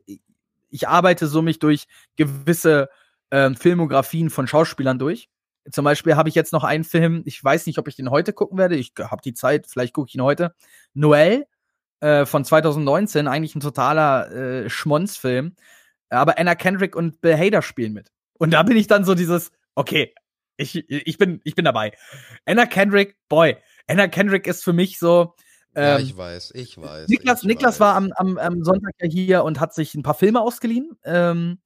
ich 0.74 0.88
arbeite 0.88 1.28
so 1.28 1.40
mich 1.40 1.60
durch 1.60 1.86
gewisse 2.16 2.88
ähm, 3.30 3.54
Filmografien 3.54 4.28
von 4.28 4.48
Schauspielern 4.48 4.98
durch. 4.98 5.28
Zum 5.70 5.84
Beispiel 5.84 6.16
habe 6.16 6.28
ich 6.28 6.34
jetzt 6.34 6.52
noch 6.52 6.64
einen 6.64 6.82
Film, 6.82 7.22
ich 7.26 7.42
weiß 7.42 7.66
nicht, 7.66 7.78
ob 7.78 7.86
ich 7.86 7.94
den 7.94 8.10
heute 8.10 8.32
gucken 8.32 8.58
werde, 8.58 8.74
ich 8.74 8.92
habe 8.98 9.22
die 9.24 9.34
Zeit, 9.34 9.68
vielleicht 9.68 9.94
gucke 9.94 10.08
ich 10.08 10.16
ihn 10.16 10.22
heute. 10.22 10.52
Noel 10.92 11.46
äh, 12.00 12.26
von 12.26 12.44
2019, 12.44 13.28
eigentlich 13.28 13.54
ein 13.54 13.60
totaler 13.60 14.32
äh, 14.32 14.68
Schmonzfilm. 14.68 15.54
Aber 16.10 16.40
Anna 16.40 16.56
Kendrick 16.56 16.96
und 16.96 17.20
Bill 17.20 17.38
Hader 17.38 17.62
spielen 17.62 17.92
mit. 17.92 18.10
Und 18.34 18.50
da 18.50 18.64
bin 18.64 18.76
ich 18.76 18.88
dann 18.88 19.04
so 19.04 19.14
dieses, 19.14 19.52
okay, 19.76 20.12
ich, 20.56 20.90
ich, 20.90 21.18
bin, 21.18 21.40
ich 21.44 21.54
bin 21.54 21.64
dabei. 21.64 21.92
Anna 22.46 22.66
Kendrick, 22.66 23.16
boy, 23.28 23.56
Anna 23.86 24.08
Kendrick 24.08 24.48
ist 24.48 24.64
für 24.64 24.72
mich 24.72 24.98
so. 24.98 25.36
Ja, 25.76 25.96
Ähm, 25.98 26.04
ich 26.04 26.16
weiß, 26.16 26.52
ich 26.54 26.80
weiß. 26.80 27.08
Niklas, 27.08 27.42
ich 27.42 27.48
Niklas 27.48 27.74
weiß. 27.74 27.80
war 27.80 27.96
am, 27.96 28.12
am, 28.16 28.38
am 28.38 28.64
Sonntag 28.64 28.92
ja 29.00 29.08
hier 29.08 29.44
und 29.44 29.60
hat 29.60 29.74
sich 29.74 29.94
ein 29.94 30.02
paar 30.02 30.14
Filme 30.14 30.40
ausgeliehen. 30.40 30.96
Ähm, 31.04 31.58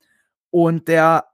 und 0.51 0.89
der 0.89 1.27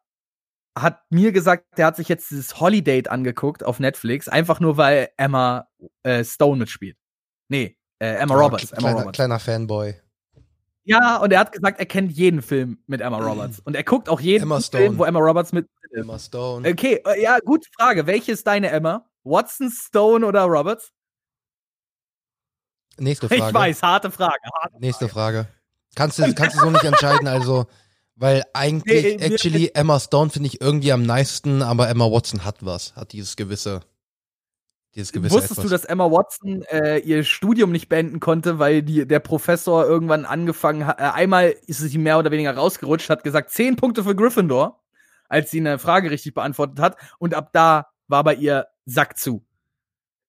hat 0.77 1.03
mir 1.11 1.31
gesagt, 1.33 1.79
der 1.79 1.87
hat 1.87 1.97
sich 1.97 2.09
jetzt 2.09 2.31
dieses 2.31 2.59
Holiday 2.59 3.07
angeguckt 3.09 3.65
auf 3.65 3.79
Netflix, 3.79 4.29
einfach 4.29 4.59
nur 4.61 4.77
weil 4.77 5.09
Emma 5.17 5.69
äh, 6.03 6.25
Stone 6.25 6.59
mitspielt. 6.59 6.97
Nee, 7.49 7.77
äh, 8.01 8.17
Emma 8.17 8.35
Ja, 8.35 8.41
Roberts. 8.41 8.73
Emma 8.73 8.81
Kleiner, 8.81 8.99
Roberts. 9.01 9.17
kleiner 9.17 9.39
Fanboy. 9.39 9.95
Ja, 10.87 11.17
und 11.19 11.33
er 11.33 11.41
hat 11.41 11.53
gesagt, 11.53 11.79
er 11.79 11.87
kennt 11.87 12.13
jeden 12.13 12.43
Film 12.43 12.79
mit 12.87 13.01
Emma 13.01 13.19
Roberts. 13.19 13.61
Und 13.65 13.75
er 13.75 13.85
guckt 13.85 14.09
auch 14.11 14.21
jeden 14.21 14.47
Film, 14.61 14.99
wo 14.99 15.05
Emma 15.05 15.19
Roberts 15.21 15.53
mit. 15.53 15.67
Emma 15.93 16.19
Stone. 16.19 16.69
Okay, 16.69 17.01
äh, 17.07 17.23
ja, 17.23 17.39
gute 17.39 17.67
Frage. 17.79 18.07
Welche 18.07 18.33
ist 18.33 18.47
deine 18.47 18.69
Emma? 18.69 19.07
Watson, 19.23 19.71
Stone 19.71 20.27
oder 20.27 20.43
Roberts? 20.43 20.93
Nächste 22.99 23.29
Frage. 23.29 23.49
Ich 23.49 23.55
weiß, 23.55 23.83
harte 23.83 24.11
Frage. 24.11 24.41
Harte 24.61 24.81
Nächste 24.81 25.09
Frage. 25.09 25.49
Kannst 25.95 26.19
du, 26.19 26.35
kannst 26.35 26.57
du 26.57 26.61
so 26.61 26.71
nicht 26.71 26.85
entscheiden, 26.85 27.29
also, 27.29 27.67
weil 28.17 28.43
eigentlich, 28.53 29.17
Nee, 29.17 29.25
actually, 29.25 29.71
Emma 29.75 29.99
Stone 30.01 30.31
finde 30.31 30.49
ich 30.49 30.61
irgendwie 30.61 30.93
am 30.93 31.03
nicesten, 31.03 31.63
aber 31.63 31.89
Emma 31.89 32.11
Watson 32.11 32.45
hat 32.45 32.65
was, 32.65 32.95
hat 32.97 33.13
dieses 33.13 33.37
gewisse, 33.37 33.81
dieses 34.95 35.13
gewisse 35.13 35.35
Wusstest 35.35 35.53
etwas. 35.53 35.65
du, 35.65 35.71
dass 35.71 35.85
Emma 35.85 36.11
Watson 36.11 36.63
äh, 36.71 36.99
ihr 36.99 37.25
Studium 37.25 37.73
nicht 37.73 37.89
beenden 37.89 38.21
konnte, 38.21 38.59
weil 38.59 38.83
die, 38.83 39.07
der 39.07 39.21
Professor 39.21 39.85
irgendwann 39.85 40.25
angefangen 40.25 40.87
hat? 40.87 41.01
Äh, 41.01 41.05
einmal 41.05 41.55
ist 41.67 41.79
sie 41.79 41.99
mehr 41.99 42.19
oder 42.19 42.31
weniger 42.31 42.55
rausgerutscht, 42.55 43.11
hat 43.11 43.25
gesagt, 43.25 43.51
zehn 43.51 43.77
Punkte 43.77 44.05
für 44.05 44.15
Gryffindor, 44.15 44.83
als 45.29 45.51
sie 45.51 45.61
eine 45.61 45.79
Frage 45.79 46.11
richtig 46.11 46.35
beantwortet 46.35 46.79
hat. 46.81 46.97
Und 47.19 47.35
ab 47.35 47.51
da 47.53 47.89
war 48.09 48.25
bei 48.25 48.35
ihr 48.35 48.67
Sack 48.85 49.19
zu. 49.19 49.45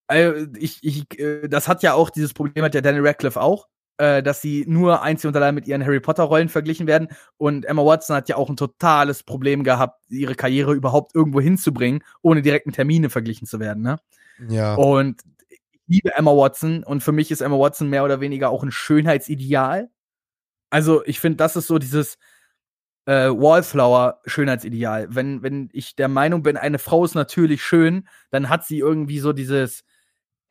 Also 0.07 0.47
ich, 0.57 0.83
ich, 0.83 1.19
äh, 1.19 1.47
das 1.47 1.67
hat 1.67 1.83
ja 1.83 1.93
auch, 1.93 2.09
dieses 2.09 2.33
Problem 2.33 2.63
hat 2.63 2.75
ja 2.75 2.81
Daniel 2.81 3.07
Radcliffe 3.07 3.41
auch, 3.41 3.67
äh, 3.97 4.21
dass 4.21 4.41
sie 4.41 4.65
nur 4.67 5.01
einzig 5.01 5.27
und 5.27 5.35
allein 5.35 5.55
mit 5.55 5.67
ihren 5.67 5.83
Harry 5.83 5.99
Potter-Rollen 5.99 6.49
verglichen 6.49 6.87
werden. 6.87 7.07
Und 7.37 7.65
Emma 7.65 7.83
Watson 7.83 8.15
hat 8.15 8.29
ja 8.29 8.35
auch 8.35 8.49
ein 8.49 8.57
totales 8.57 9.23
Problem 9.23 9.63
gehabt, 9.63 10.01
ihre 10.09 10.35
Karriere 10.35 10.73
überhaupt 10.73 11.15
irgendwo 11.15 11.39
hinzubringen, 11.39 12.03
ohne 12.21 12.41
direkten 12.41 12.71
Termine 12.71 13.09
verglichen 13.09 13.47
zu 13.47 13.59
werden. 13.59 13.83
Ne? 13.83 13.97
Ja. 14.49 14.75
Und 14.75 15.21
ich 15.49 15.61
liebe 15.87 16.13
Emma 16.15 16.31
Watson 16.31 16.83
und 16.83 17.01
für 17.01 17.11
mich 17.11 17.31
ist 17.31 17.41
Emma 17.41 17.57
Watson 17.57 17.89
mehr 17.89 18.03
oder 18.03 18.19
weniger 18.19 18.49
auch 18.49 18.63
ein 18.63 18.71
Schönheitsideal. 18.71 19.89
Also 20.69 21.05
ich 21.05 21.19
finde, 21.19 21.37
das 21.37 21.55
ist 21.55 21.67
so 21.67 21.79
dieses 21.79 22.17
äh, 23.05 23.29
Wallflower-Schönheitsideal. 23.29 25.07
Wenn, 25.09 25.41
wenn 25.43 25.69
ich 25.71 25.95
der 25.95 26.07
Meinung 26.07 26.43
bin, 26.43 26.57
eine 26.57 26.79
Frau 26.79 27.05
ist 27.05 27.15
natürlich 27.15 27.63
schön, 27.63 28.07
dann 28.31 28.49
hat 28.49 28.65
sie 28.65 28.79
irgendwie 28.79 29.19
so 29.19 29.31
dieses 29.31 29.83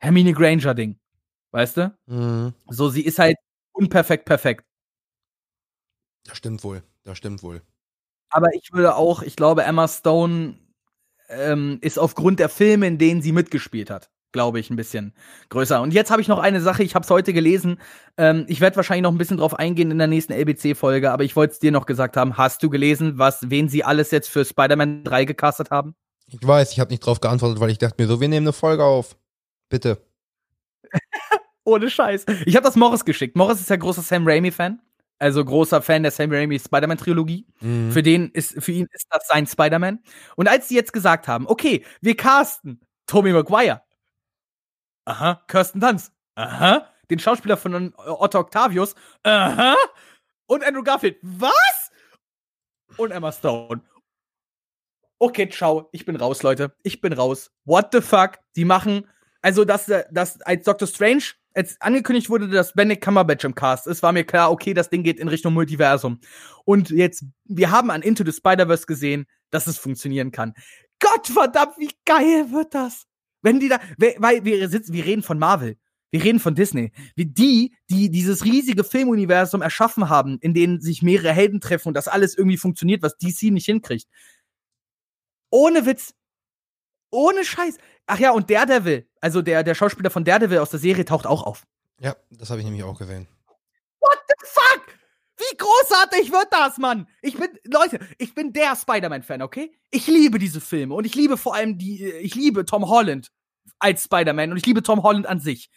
Hermine 0.05 0.33
Granger-Ding. 0.33 0.97
Weißt 1.51 1.77
du? 1.77 1.97
Mhm. 2.05 2.53
So, 2.69 2.89
sie 2.89 3.01
ist 3.01 3.19
halt 3.19 3.37
unperfekt 3.73 4.25
perfekt. 4.25 4.65
Das 6.25 6.37
stimmt 6.37 6.63
wohl, 6.63 6.83
das 7.03 7.17
stimmt 7.17 7.43
wohl. 7.43 7.61
Aber 8.29 8.47
ich 8.53 8.71
würde 8.73 8.95
auch, 8.95 9.21
ich 9.21 9.35
glaube, 9.35 9.63
Emma 9.63 9.87
Stone 9.87 10.55
ähm, 11.29 11.77
ist 11.81 11.97
aufgrund 11.97 12.39
der 12.39 12.49
Filme, 12.49 12.87
in 12.87 12.97
denen 12.97 13.21
sie 13.21 13.31
mitgespielt 13.31 13.89
hat, 13.89 14.09
glaube 14.31 14.59
ich, 14.59 14.69
ein 14.69 14.75
bisschen 14.75 15.13
größer. 15.49 15.81
Und 15.81 15.93
jetzt 15.93 16.11
habe 16.11 16.21
ich 16.21 16.27
noch 16.27 16.39
eine 16.39 16.61
Sache, 16.61 16.83
ich 16.83 16.95
habe 16.95 17.03
es 17.03 17.09
heute 17.09 17.31
gelesen. 17.31 17.79
Ähm, 18.17 18.45
ich 18.47 18.61
werde 18.61 18.75
wahrscheinlich 18.75 19.03
noch 19.03 19.11
ein 19.11 19.17
bisschen 19.17 19.37
drauf 19.37 19.53
eingehen 19.53 19.91
in 19.91 19.97
der 19.97 20.07
nächsten 20.07 20.33
LBC-Folge, 20.33 21.11
aber 21.11 21.23
ich 21.23 21.35
wollte 21.35 21.53
es 21.53 21.59
dir 21.59 21.71
noch 21.71 21.85
gesagt 21.85 22.17
haben. 22.17 22.37
Hast 22.37 22.61
du 22.63 22.69
gelesen, 22.69 23.17
was, 23.17 23.49
wen 23.49 23.69
sie 23.69 23.83
alles 23.83 24.11
jetzt 24.11 24.29
für 24.29 24.43
Spider-Man 24.43 25.03
3 25.03 25.25
gecastet 25.25 25.71
haben? 25.71 25.95
Ich 26.27 26.45
weiß, 26.45 26.71
ich 26.71 26.79
habe 26.79 26.91
nicht 26.91 27.05
drauf 27.05 27.21
geantwortet, 27.21 27.59
weil 27.59 27.69
ich 27.69 27.77
dachte 27.77 28.01
mir 28.01 28.07
so, 28.07 28.19
wir 28.19 28.27
nehmen 28.27 28.47
eine 28.47 28.53
Folge 28.53 28.83
auf. 28.83 29.15
Bitte. 29.75 30.01
Ohne 31.65 31.89
Scheiß. 31.89 32.25
Ich 32.45 32.55
habe 32.55 32.63
das 32.63 32.77
Morris 32.77 33.03
geschickt. 33.03 33.35
Morris 33.35 33.59
ist 33.59 33.69
ja 33.69 33.75
großer 33.75 34.03
Sam 34.03 34.25
Raimi-Fan. 34.25 34.81
Also 35.19 35.43
großer 35.43 35.81
Fan 35.81 36.03
der 36.03 36.13
Sam 36.13 36.31
Raimi 36.31 36.57
Spider-Man-Trilogie. 36.57 37.45
Mhm. 37.59 37.91
Für 37.91 38.01
den 38.01 38.31
ist, 38.31 38.63
für 38.63 38.71
ihn 38.71 38.87
ist 38.93 39.07
das 39.09 39.27
sein 39.27 39.45
Spider-Man. 39.45 40.01
Und 40.37 40.47
als 40.47 40.69
sie 40.69 40.75
jetzt 40.75 40.93
gesagt 40.93 41.27
haben, 41.27 41.45
okay, 41.45 41.83
wir 41.99 42.15
casten 42.15 42.79
Tobey 43.05 43.33
Maguire. 43.33 43.81
Aha, 45.03 45.43
Kirsten 45.49 45.81
Dunst. 45.81 46.13
Aha, 46.35 46.87
den 47.09 47.19
Schauspieler 47.19 47.57
von 47.57 47.93
Otto 47.97 48.39
Octavius. 48.39 48.95
Aha, 49.23 49.75
und 50.45 50.63
Andrew 50.63 50.83
Garfield. 50.83 51.17
Was? 51.21 51.91
Und 52.95 53.11
Emma 53.11 53.33
Stone. 53.33 53.81
Okay, 55.17 55.49
ciao, 55.49 55.89
ich 55.91 56.05
bin 56.05 56.17
raus, 56.17 56.43
Leute. 56.43 56.75
Ich 56.83 57.01
bin 57.01 57.11
raus. 57.11 57.51
What 57.65 57.89
the 57.91 58.01
fuck? 58.01 58.39
Die 58.55 58.65
machen, 58.65 59.07
also, 59.45 59.63
dass, 59.63 59.85
dass 60.11 60.41
als 60.41 60.65
Doctor 60.65 60.87
Strange 60.87 61.23
als 61.53 61.79
angekündigt 61.79 62.31
wurde, 62.31 62.49
dass 62.49 62.73
Benedict 62.73 63.03
Cumberbatch 63.03 63.45
im 63.45 63.53
Cast 63.53 63.85
ist, 63.85 64.01
war 64.01 64.11
mir 64.11 64.23
klar, 64.25 64.51
okay, 64.51 64.73
das 64.73 64.89
Ding 64.89 65.03
geht 65.03 65.19
in 65.19 65.27
Richtung 65.27 65.53
Multiversum. 65.53 66.19
Und 66.65 66.89
jetzt, 66.89 67.23
wir 67.45 67.69
haben 67.69 67.91
an 67.91 68.01
Into 68.01 68.25
the 68.25 68.31
Spider-Verse 68.33 68.87
gesehen, 68.87 69.25
dass 69.51 69.67
es 69.67 69.77
funktionieren 69.77 70.31
kann. 70.31 70.53
Gott 70.99 71.27
verdammt, 71.27 71.77
wie 71.77 71.91
geil 72.05 72.51
wird 72.51 72.73
das? 72.73 73.05
Wenn 73.43 73.59
die 73.59 73.69
da, 73.69 73.79
we- 73.97 74.15
weil 74.17 74.43
wir 74.43 74.67
sitzen, 74.67 74.93
wir 74.93 75.05
reden 75.05 75.21
von 75.21 75.37
Marvel. 75.37 75.77
Wir 76.09 76.23
reden 76.23 76.39
von 76.39 76.55
Disney. 76.55 76.91
Wie 77.15 77.25
die, 77.27 77.75
die 77.91 78.09
dieses 78.09 78.43
riesige 78.45 78.83
Filmuniversum 78.83 79.61
erschaffen 79.61 80.09
haben, 80.09 80.39
in 80.41 80.55
denen 80.55 80.81
sich 80.81 81.03
mehrere 81.03 81.33
Helden 81.33 81.61
treffen 81.61 81.89
und 81.89 81.93
das 81.93 82.07
alles 82.07 82.35
irgendwie 82.35 82.57
funktioniert, 82.57 83.03
was 83.03 83.17
DC 83.17 83.51
nicht 83.51 83.65
hinkriegt. 83.67 84.07
Ohne 85.51 85.85
Witz. 85.85 86.13
Ohne 87.15 87.45
Scheiß. 87.45 87.77
Ach 88.07 88.19
ja, 88.19 88.31
und 88.31 88.49
Daredevil, 88.51 89.07
also 89.21 89.41
der, 89.41 89.63
der 89.63 89.73
Schauspieler 89.73 90.09
von 90.09 90.25
Daredevil 90.25 90.59
aus 90.59 90.69
der 90.69 90.79
Serie 90.79 91.05
taucht 91.05 91.25
auch 91.25 91.43
auf. 91.43 91.65
Ja, 91.99 92.15
das 92.29 92.49
habe 92.49 92.59
ich 92.59 92.65
nämlich 92.65 92.83
auch 92.83 92.99
gesehen. 92.99 93.27
What 94.01 94.19
the 94.27 94.35
fuck? 94.43 94.85
Wie 95.37 95.57
großartig 95.57 96.31
wird 96.31 96.47
das, 96.51 96.77
Mann? 96.77 97.07
Ich 97.21 97.37
bin, 97.37 97.49
Leute, 97.63 97.99
ich 98.17 98.35
bin 98.35 98.51
der 98.51 98.75
Spider-Man-Fan, 98.75 99.41
okay? 99.41 99.73
Ich 99.91 100.07
liebe 100.07 100.39
diese 100.39 100.59
Filme 100.59 100.93
und 100.93 101.05
ich 101.05 101.15
liebe 101.15 101.37
vor 101.37 101.55
allem 101.55 101.77
die, 101.77 102.05
ich 102.05 102.35
liebe 102.35 102.65
Tom 102.65 102.87
Holland 102.87 103.31
als 103.79 104.03
Spider-Man 104.03 104.51
und 104.51 104.57
ich 104.57 104.65
liebe 104.65 104.83
Tom 104.83 105.01
Holland 105.01 105.25
an 105.25 105.39
sich. 105.39 105.69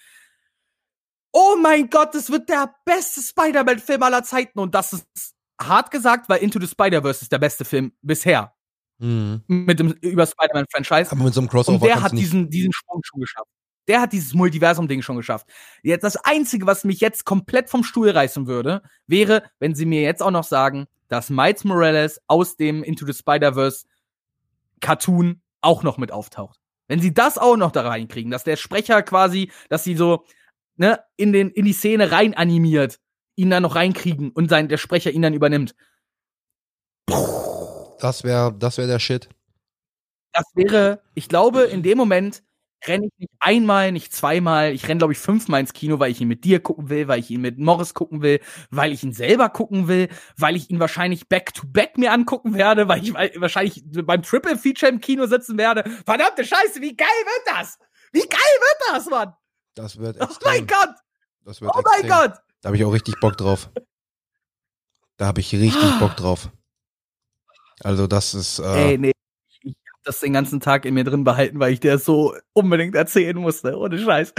Oh 1.33 1.57
mein 1.61 1.89
Gott, 1.89 2.15
das 2.15 2.31
wird 2.31 2.49
der 2.49 2.75
beste 2.85 3.21
Spider-Man-Film 3.21 4.03
aller 4.03 4.25
Zeiten 4.25 4.59
und 4.59 4.75
das 4.75 4.93
ist 4.93 5.35
hart 5.61 5.93
gesagt, 5.93 6.29
weil 6.29 6.41
Into 6.43 6.59
the 6.61 6.67
Spider-Verse 6.67 7.23
ist 7.23 7.33
der 7.33 7.39
beste 7.39 7.65
Film 7.65 7.93
bisher 8.03 8.58
Mhm. 8.99 9.43
mit 9.47 9.79
dem 9.79 9.93
über 10.01 10.27
Spider-Man-Franchise. 10.27 11.13
Aber 11.13 11.25
mit 11.25 11.35
so 11.35 11.41
einem 11.41 11.47
Und 11.47 11.51
Crossover 11.51 11.87
der 11.87 11.95
kannst 11.95 12.07
hat 12.07 12.19
diesen, 12.19 12.51
diesen 12.51 12.73
Sprung 12.73 13.03
schon 13.05 13.21
geschafft. 13.21 13.49
Der 13.87 14.01
hat 14.01 14.13
dieses 14.13 14.35
Multiversum-Ding 14.35 15.03
schon 15.03 15.17
geschafft. 15.17 15.47
Jetzt 15.83 16.03
das 16.03 16.17
Einzige, 16.17 16.67
was 16.67 16.85
mich 16.85 17.01
jetzt 17.01 17.25
komplett 17.25 17.71
vom 17.71 17.85
Stuhl 17.85 18.11
reißen 18.11 18.47
würde, 18.47 18.83
wäre, 19.07 19.45
wenn 19.61 19.75
sie 19.75 19.87
mir 19.87 20.03
jetzt 20.03 20.23
auch 20.23 20.31
noch 20.31 20.45
sagen, 20.45 20.87
dass 21.09 21.31
Miles 21.31 21.65
Morales 21.65 22.21
aus 22.27 22.57
dem 22.57 22.83
Into 22.83 23.07
the 23.07 23.15
Spider-Verse 23.15 23.87
Cartoon 24.81 25.41
auch 25.61 25.83
noch 25.83 25.97
mit 25.97 26.13
auftaucht. 26.13 26.61
Wenn 26.87 27.01
sie 27.01 27.15
das 27.15 27.39
auch 27.39 27.57
noch 27.57 27.73
da 27.73 27.87
reinkriegen, 27.89 28.31
dass 28.31 28.45
der 28.45 28.57
Sprecher 28.57 29.03
quasi, 29.03 29.51
dass 29.69 29.85
sie 29.85 29.97
so, 29.97 30.25
ne, 30.77 31.01
in 31.17 31.33
den, 31.33 31.51
in 31.51 31.65
die 31.65 31.73
Szene 31.73 32.11
rein 32.13 32.35
animiert, 32.35 32.99
ihn 33.37 33.51
dann 33.51 33.63
noch 33.63 33.75
reinkriegen 33.75 34.31
und 34.31 34.51
sein, 34.51 34.69
der 34.69 34.79
Sprecher 34.79 35.11
ihn 35.11 35.23
dann 35.23 35.35
übernimmt. 35.35 35.75
Das 38.01 38.25
wäre 38.25 38.55
das 38.57 38.79
wär 38.79 38.87
der 38.87 38.99
Shit. 38.99 39.29
Das 40.33 40.45
wäre, 40.55 41.03
ich 41.15 41.29
glaube, 41.29 41.63
in 41.63 41.83
dem 41.83 41.99
Moment 41.99 42.43
renne 42.87 43.07
ich 43.07 43.19
nicht 43.19 43.33
einmal, 43.41 43.93
nicht 43.93 44.13
zweimal, 44.13 44.73
ich 44.73 44.87
renne, 44.87 44.99
glaube 44.99 45.13
ich, 45.13 45.19
fünfmal 45.19 45.61
ins 45.61 45.73
Kino, 45.73 45.99
weil 45.99 46.13
ich 46.13 46.21
ihn 46.21 46.29
mit 46.29 46.45
dir 46.45 46.61
gucken 46.61 46.89
will, 46.89 47.09
weil 47.09 47.19
ich 47.19 47.31
ihn 47.31 47.41
mit 47.41 47.59
Morris 47.59 47.95
gucken 47.95 48.23
will, 48.23 48.41
weil 48.71 48.93
ich 48.93 49.03
ihn 49.03 49.13
selber 49.13 49.49
gucken 49.49 49.89
will, 49.89 50.09
weil 50.37 50.55
ich 50.55 50.71
ihn 50.71 50.79
wahrscheinlich 50.79 51.29
back-to-back 51.29 51.95
-back 51.97 52.01
mir 52.01 52.13
angucken 52.13 52.55
werde, 52.55 52.87
weil 52.87 53.03
ich 53.03 53.15
wahrscheinlich 53.15 53.83
beim 53.85 54.23
Triple-Feature 54.23 54.93
im 54.93 55.01
Kino 55.01 55.27
sitzen 55.27 55.59
werde. 55.59 55.85
Verdammte 56.07 56.45
Scheiße, 56.45 56.81
wie 56.81 56.97
geil 56.97 57.09
wird 57.09 57.57
das? 57.59 57.79
Wie 58.13 58.21
geil 58.21 58.31
wird 58.31 58.79
das, 58.93 59.07
Mann? 59.07 59.35
Das 59.75 59.97
wird 59.99 60.17
extrem. 60.17 60.37
Oh 60.41 60.49
mein 60.49 60.67
Gott! 60.67 60.95
Das 61.45 61.61
wird 61.61 61.73
oh 61.75 61.81
extrem. 61.81 62.09
mein 62.09 62.29
Gott! 62.29 62.39
Da 62.61 62.69
habe 62.69 62.77
ich 62.77 62.85
auch 62.85 62.93
richtig 62.93 63.19
Bock 63.21 63.37
drauf. 63.37 63.71
Da 65.17 65.27
habe 65.27 65.41
ich 65.41 65.53
richtig 65.53 65.99
Bock 65.99 66.17
drauf. 66.17 66.51
Also 67.83 68.07
das 68.07 68.35
ist. 68.35 68.59
Äh, 68.59 68.91
Ey, 68.91 68.99
nee 68.99 69.13
das 70.09 70.21
den 70.21 70.33
ganzen 70.33 70.61
Tag 70.61 70.85
in 70.85 70.95
mir 70.95 71.05
drin 71.05 71.23
behalten, 71.23 71.61
weil 71.61 71.73
ich 71.73 71.81
dir 71.81 71.93
das 71.93 72.05
so 72.05 72.35
unbedingt 72.55 72.95
erzählen 72.95 73.37
musste. 73.37 73.77
Ohne 73.77 73.99
Scheiß. 73.99 74.35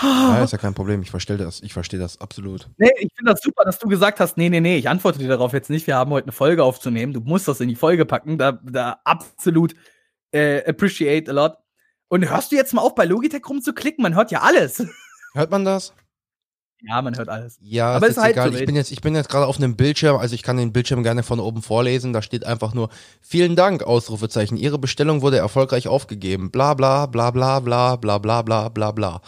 Ja, 0.00 0.42
ist 0.44 0.52
ja 0.52 0.58
kein 0.58 0.74
Problem. 0.74 1.02
Ich 1.02 1.10
verstehe 1.10 1.36
das. 1.36 1.60
Ich 1.62 1.72
verstehe 1.72 1.98
das 1.98 2.20
absolut. 2.20 2.68
Nee, 2.76 2.90
ich 2.98 3.08
finde 3.16 3.32
das 3.32 3.40
super, 3.40 3.64
dass 3.64 3.78
du 3.78 3.88
gesagt 3.88 4.20
hast, 4.20 4.36
nee, 4.36 4.48
nee, 4.48 4.60
nee, 4.60 4.76
ich 4.76 4.88
antworte 4.88 5.18
dir 5.18 5.28
darauf 5.28 5.52
jetzt 5.52 5.70
nicht. 5.70 5.86
Wir 5.86 5.96
haben 5.96 6.10
heute 6.10 6.26
eine 6.26 6.32
Folge 6.32 6.62
aufzunehmen. 6.62 7.12
Du 7.12 7.20
musst 7.20 7.48
das 7.48 7.60
in 7.60 7.68
die 7.68 7.76
Folge 7.76 8.04
packen. 8.04 8.38
Da, 8.38 8.52
da 8.62 9.00
absolut 9.04 9.74
äh, 10.32 10.62
appreciate 10.68 11.30
a 11.30 11.34
lot. 11.34 11.56
Und 12.08 12.28
hörst 12.28 12.52
du 12.52 12.56
jetzt 12.56 12.72
mal 12.74 12.82
auf, 12.82 12.94
bei 12.94 13.04
Logitech 13.04 13.42
rumzuklicken? 13.48 14.02
Man 14.02 14.14
hört 14.14 14.30
ja 14.30 14.42
alles. 14.42 14.86
Hört 15.34 15.50
man 15.50 15.64
das? 15.64 15.92
Ja, 16.80 17.02
man 17.02 17.16
hört 17.16 17.28
alles. 17.28 17.58
Ja, 17.60 17.92
aber 17.92 18.06
ist, 18.06 18.16
ist 18.16 18.22
halt 18.22 18.34
egal. 18.34 18.52
So 18.52 18.58
ich 18.58 18.66
bin 18.66 18.76
jetzt, 18.76 18.92
ich 18.92 19.00
bin 19.00 19.14
jetzt 19.14 19.28
gerade 19.28 19.46
auf 19.46 19.56
einem 19.56 19.74
Bildschirm, 19.76 20.16
also 20.16 20.34
ich 20.34 20.42
kann 20.44 20.56
den 20.56 20.72
Bildschirm 20.72 21.02
gerne 21.02 21.22
von 21.24 21.40
oben 21.40 21.62
vorlesen. 21.62 22.12
Da 22.12 22.22
steht 22.22 22.46
einfach 22.46 22.72
nur 22.72 22.88
Vielen 23.20 23.56
Dank, 23.56 23.82
Ausrufezeichen. 23.82 24.56
Ihre 24.56 24.78
Bestellung 24.78 25.22
wurde 25.22 25.38
erfolgreich 25.38 25.88
aufgegeben. 25.88 26.50
Bla 26.50 26.74
bla 26.74 27.06
bla 27.06 27.30
bla 27.30 27.58
bla 27.60 27.96
bla 27.96 28.18
bla 28.18 28.42
bla 28.42 28.68
bla 28.68 28.92
bla. 28.92 29.20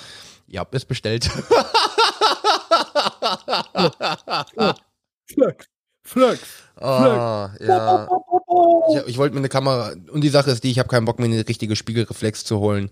Ja, 0.46 0.64
ist 0.70 0.86
bestellt. 0.86 1.24
Flex. 5.26 5.66
Flex. 6.02 6.40
Ah, 6.76 7.50
ja. 7.60 8.08
Ich, 8.90 9.08
ich 9.08 9.18
wollte 9.18 9.34
mir 9.34 9.40
eine 9.40 9.48
Kamera. 9.48 9.92
Und 10.10 10.22
die 10.22 10.28
Sache 10.28 10.50
ist 10.50 10.64
die, 10.64 10.70
ich 10.70 10.78
habe 10.78 10.88
keinen 10.88 11.04
Bock, 11.04 11.18
mir 11.18 11.26
eine 11.26 11.46
richtige 11.46 11.76
Spiegelreflex 11.76 12.44
zu 12.44 12.58
holen. 12.58 12.90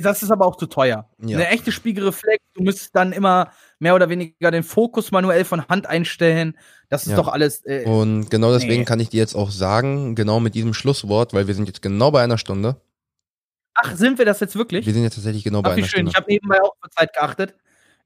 Das 0.00 0.22
ist 0.22 0.30
aber 0.30 0.46
auch 0.46 0.56
zu 0.56 0.66
teuer. 0.66 1.08
Ja. 1.18 1.36
Eine 1.36 1.48
echte 1.48 1.70
Spiegelreflex, 1.70 2.42
du 2.54 2.62
müsstest 2.62 2.96
dann 2.96 3.12
immer 3.12 3.52
mehr 3.78 3.94
oder 3.94 4.08
weniger 4.08 4.50
den 4.50 4.62
Fokus 4.62 5.12
manuell 5.12 5.44
von 5.44 5.68
Hand 5.68 5.86
einstellen. 5.86 6.56
Das 6.88 7.04
ist 7.04 7.10
ja. 7.10 7.16
doch 7.16 7.28
alles. 7.28 7.64
Äh, 7.64 7.84
und 7.84 8.30
genau 8.30 8.52
deswegen 8.52 8.80
nee. 8.80 8.84
kann 8.84 9.00
ich 9.00 9.10
dir 9.10 9.18
jetzt 9.18 9.34
auch 9.34 9.50
sagen, 9.50 10.14
genau 10.14 10.40
mit 10.40 10.54
diesem 10.54 10.74
Schlusswort, 10.74 11.34
weil 11.34 11.46
wir 11.46 11.54
sind 11.54 11.66
jetzt 11.66 11.82
genau 11.82 12.10
bei 12.10 12.22
einer 12.22 12.38
Stunde. 12.38 12.80
Ach, 13.74 13.94
sind 13.94 14.18
wir 14.18 14.24
das 14.24 14.40
jetzt 14.40 14.56
wirklich? 14.56 14.86
Wir 14.86 14.94
sind 14.94 15.02
jetzt 15.02 15.14
tatsächlich 15.14 15.44
genau 15.44 15.60
Ach, 15.60 15.64
bei 15.64 15.72
einer 15.72 15.82
schön. 15.82 15.88
Stunde. 15.88 16.10
Ich 16.10 16.16
habe 16.16 16.26
nebenbei 16.28 16.60
auch 16.62 16.74
auf 16.80 16.90
Zeit 16.90 17.12
geachtet. 17.12 17.54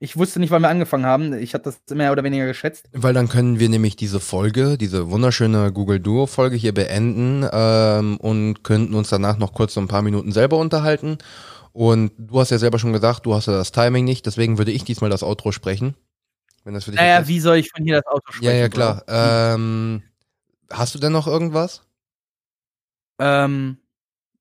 Ich 0.03 0.17
wusste 0.17 0.41
nicht, 0.41 0.51
wann 0.51 0.63
wir 0.63 0.71
angefangen 0.71 1.05
haben. 1.05 1.35
Ich 1.35 1.53
hatte 1.53 1.65
das 1.65 1.95
mehr 1.95 2.11
oder 2.11 2.25
weniger 2.25 2.47
geschätzt. 2.47 2.89
Weil 2.93 3.13
dann 3.13 3.29
können 3.29 3.61
wir 3.61 3.69
nämlich 3.69 3.97
diese 3.97 4.19
Folge, 4.19 4.79
diese 4.79 5.11
wunderschöne 5.11 5.73
Google 5.73 6.01
Duo 6.01 6.27
Folge 6.27 6.57
hier 6.57 6.73
beenden 6.73 7.47
ähm, 7.53 8.17
und 8.17 8.65
könnten 8.65 8.95
uns 8.95 9.11
danach 9.11 9.37
noch 9.37 9.53
kurz 9.53 9.75
so 9.75 9.81
ein 9.81 9.89
paar 9.89 10.01
Minuten 10.01 10.33
selber 10.33 10.57
unterhalten 10.57 11.19
und 11.73 12.13
du 12.19 12.41
hast 12.41 12.51
ja 12.51 12.59
selber 12.59 12.79
schon 12.79 12.93
gesagt, 12.93 13.27
du 13.27 13.35
hast 13.35 13.47
ja 13.47 13.53
das 13.53 13.73
Timing 13.73 14.05
nicht, 14.05 14.27
deswegen 14.27 14.59
würde 14.59 14.73
ich 14.73 14.85
diesmal 14.85 15.11
das 15.11 15.23
Outro 15.23 15.53
sprechen. 15.53 15.95
Wenn 16.65 16.75
das 16.75 16.85
für 16.85 16.91
dich 16.91 17.01
naja, 17.01 17.27
wie 17.27 17.41
soll 17.41 17.57
ich 17.57 17.71
von 17.71 17.85
hier 17.85 17.97
das 17.97 18.07
Outro 18.07 18.33
sprechen? 18.33 18.53
Ja, 18.53 18.59
ja, 18.59 18.69
klar. 18.69 19.05
Ähm, 19.09 20.03
hast 20.71 20.95
du 20.95 20.99
denn 20.99 21.13
noch 21.13 21.27
irgendwas? 21.27 21.83
Ähm, 23.19 23.79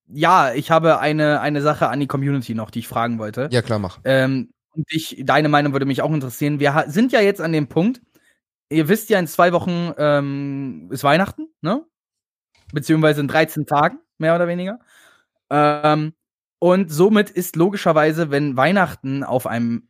ja, 0.08 0.54
ich 0.54 0.72
habe 0.72 1.00
eine, 1.00 1.40
eine 1.42 1.62
Sache 1.62 1.88
an 1.88 2.00
die 2.00 2.08
Community 2.08 2.56
noch, 2.56 2.72
die 2.72 2.80
ich 2.80 2.88
fragen 2.88 3.20
wollte. 3.20 3.48
Ja, 3.52 3.62
klar, 3.62 3.80
mach. 3.80 4.00
Ähm, 4.04 4.52
und 4.72 4.92
dich, 4.92 5.22
deine 5.24 5.50
Meinung 5.50 5.74
würde 5.74 5.86
mich 5.86 6.02
auch 6.02 6.12
interessieren. 6.12 6.60
Wir 6.60 6.86
sind 6.88 7.12
ja 7.12 7.22
jetzt 7.22 7.42
an 7.42 7.52
dem 7.52 7.68
Punkt, 7.68 8.02
ihr 8.70 8.88
wisst 8.88 9.10
ja, 9.10 9.20
in 9.20 9.28
zwei 9.28 9.54
Wochen 9.54 9.94
ähm, 9.98 10.90
ist 10.92 11.04
Weihnachten, 11.04 11.48
ne? 11.62 11.86
Beziehungsweise 12.72 13.22
in 13.22 13.28
13 13.28 13.66
Tagen, 13.66 14.00
mehr 14.18 14.36
oder 14.36 14.48
weniger. 14.48 14.80
Ähm, 15.50 16.14
und 16.60 16.92
somit 16.92 17.30
ist 17.30 17.56
logischerweise, 17.56 18.32
wenn 18.32 18.58
Weihnachten 18.58 19.24
auf 19.24 19.48
einem 19.48 19.90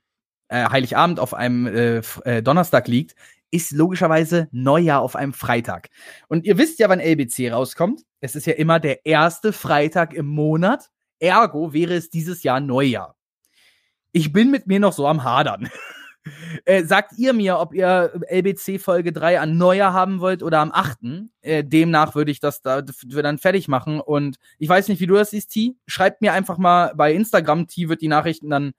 äh, 0.50 0.70
Heiligabend 0.70 1.20
auf 1.20 1.34
einem 1.34 1.68
äh, 1.68 2.02
äh, 2.24 2.42
Donnerstag 2.44 2.88
liegt, 2.88 3.16
ist 3.52 3.72
logischerweise 3.72 4.48
Neujahr 4.52 5.02
auf 5.02 5.16
einem 5.16 5.34
Freitag. 5.34 5.90
Und 6.28 6.46
ihr 6.46 6.58
wisst 6.58 6.80
ja, 6.80 6.90
wann 6.90 7.00
LBC 7.00 7.52
rauskommt. 7.52 8.04
Es 8.22 8.36
ist 8.36 8.46
ja 8.46 8.54
immer 8.54 8.80
der 8.80 9.06
erste 9.06 9.54
Freitag 9.54 10.14
im 10.14 10.28
Monat. 10.28 10.90
Ergo 11.20 11.74
wäre 11.74 11.96
es 11.96 12.10
dieses 12.10 12.44
Jahr 12.44 12.60
Neujahr. 12.60 13.16
Ich 14.12 14.32
bin 14.32 14.52
mit 14.52 14.68
mir 14.68 14.80
noch 14.80 14.94
so 14.94 15.08
am 15.08 15.24
Hadern. 15.24 15.70
Äh, 16.66 16.84
sagt 16.84 17.14
ihr 17.18 17.34
mir, 17.34 17.60
ob 17.60 17.74
ihr 17.74 18.12
LBC 18.30 18.80
Folge 18.80 19.12
3 19.12 19.40
an 19.40 19.58
Neujahr 19.58 19.94
haben 19.94 20.20
wollt 20.20 20.44
oder 20.44 20.60
am 20.60 20.72
8. 20.72 20.98
Äh, 21.42 21.64
demnach 21.64 22.16
würde 22.16 22.32
ich 22.32 22.40
das 22.40 22.62
da 22.62 22.82
dann 22.82 23.38
fertig 23.38 23.68
machen. 23.68 24.00
Und 24.00 24.38
ich 24.58 24.70
weiß 24.70 24.88
nicht, 24.88 25.00
wie 25.00 25.08
du 25.08 25.16
das 25.16 25.32
siehst, 25.32 25.52
T. 25.52 25.76
Schreibt 25.88 26.22
mir 26.22 26.34
einfach 26.34 26.58
mal 26.58 26.94
bei 26.96 27.14
Instagram. 27.14 27.68
T 27.68 27.90
wird 27.90 28.02
die 28.02 28.08
Nachrichten 28.08 28.50
dann 28.50 28.74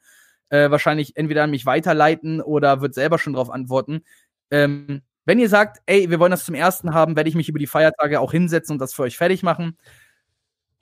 äh, 0.51 0.71
wahrscheinlich 0.71 1.17
entweder 1.17 1.45
an 1.45 1.51
mich 1.51 1.67
weiterleiten 1.67 2.41
oder 2.41 2.81
wird 2.81 2.95
selber 2.95 3.19
schon 3.19 3.33
drauf 3.33 3.51
antworten. 3.51 4.03
Ähm, 4.51 5.03
wenn 5.25 5.39
ihr 5.39 5.49
sagt, 5.49 5.81
ey, 5.87 6.11
wir 6.11 6.19
wollen 6.19 6.33
das 6.33 6.45
zum 6.45 6.55
ersten 6.55 6.93
haben, 6.93 7.17
werde 7.17 7.29
ich 7.29 7.37
mich 7.37 7.49
über 7.49 7.59
die 7.59 7.67
Feiertage 7.67 8.21
auch 8.21 8.33
hinsetzen 8.33 8.75
und 8.75 8.79
das 8.81 8.95
für 8.95 9.03
euch 9.03 9.17
fertig 9.17 9.43
machen. 9.43 9.77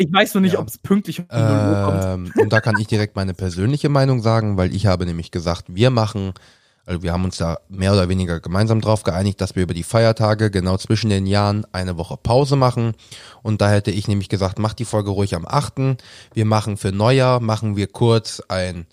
Ich 0.01 0.12
weiß 0.12 0.34
nur 0.34 0.42
nicht, 0.42 0.55
ja. 0.55 0.61
ob 0.61 0.68
es 0.68 0.78
pünktlich 0.78 1.18
um 1.18 1.26
ähm, 1.30 2.32
Und 2.36 2.53
da 2.53 2.61
kann 2.61 2.78
ich 2.78 2.86
direkt 2.86 3.16
meine 3.16 3.34
persönliche 3.34 3.88
Meinung 3.88 4.22
sagen, 4.22 4.57
weil 4.57 4.74
ich 4.74 4.86
habe 4.86 5.05
nämlich 5.05 5.32
gesagt, 5.32 5.64
wir 5.68 5.90
machen, 5.90 6.34
also 6.86 7.03
wir 7.03 7.12
haben 7.12 7.24
uns 7.24 7.36
da 7.36 7.59
mehr 7.68 7.92
oder 7.92 8.09
weniger 8.09 8.38
gemeinsam 8.38 8.80
drauf 8.80 9.03
geeinigt, 9.03 9.40
dass 9.40 9.57
wir 9.57 9.64
über 9.64 9.74
die 9.74 9.82
Feiertage 9.82 10.53
genau 10.53 10.76
zwischen 10.76 11.11
den 11.11 11.26
Jahren 11.26 11.66
eine 11.72 11.99
Woche 11.99 12.16
Pause 12.16 12.55
machen. 12.55 12.94
Und 13.42 13.61
da 13.61 13.70
hätte 13.70 13.90
ich 13.90 14.07
nämlich 14.07 14.28
gesagt, 14.28 14.61
mach 14.61 14.72
die 14.72 14.84
Folge 14.84 15.11
ruhig 15.11 15.34
am 15.34 15.44
8. 15.44 16.01
Wir 16.32 16.44
machen 16.44 16.76
für 16.76 16.92
Neujahr, 16.92 17.40
machen 17.40 17.76
wir 17.76 17.88
kurz 17.88 18.40
ein 18.49 18.86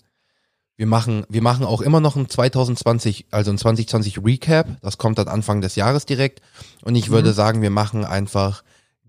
wir 0.78 0.86
machen, 0.86 1.24
wir 1.30 1.40
machen 1.40 1.64
auch 1.64 1.80
immer 1.80 2.00
noch 2.00 2.16
ein 2.16 2.28
2020, 2.28 3.26
also 3.30 3.50
ein 3.50 3.56
2020 3.56 4.22
Recap. 4.22 4.76
Das 4.82 4.98
kommt 4.98 5.18
dann 5.18 5.28
Anfang 5.28 5.62
des 5.62 5.74
Jahres 5.74 6.04
direkt. 6.04 6.42
Und 6.84 6.96
ich 6.96 7.08
mhm. 7.08 7.14
würde 7.14 7.32
sagen, 7.32 7.62
wir 7.62 7.70
machen 7.70 8.04
einfach 8.04 8.62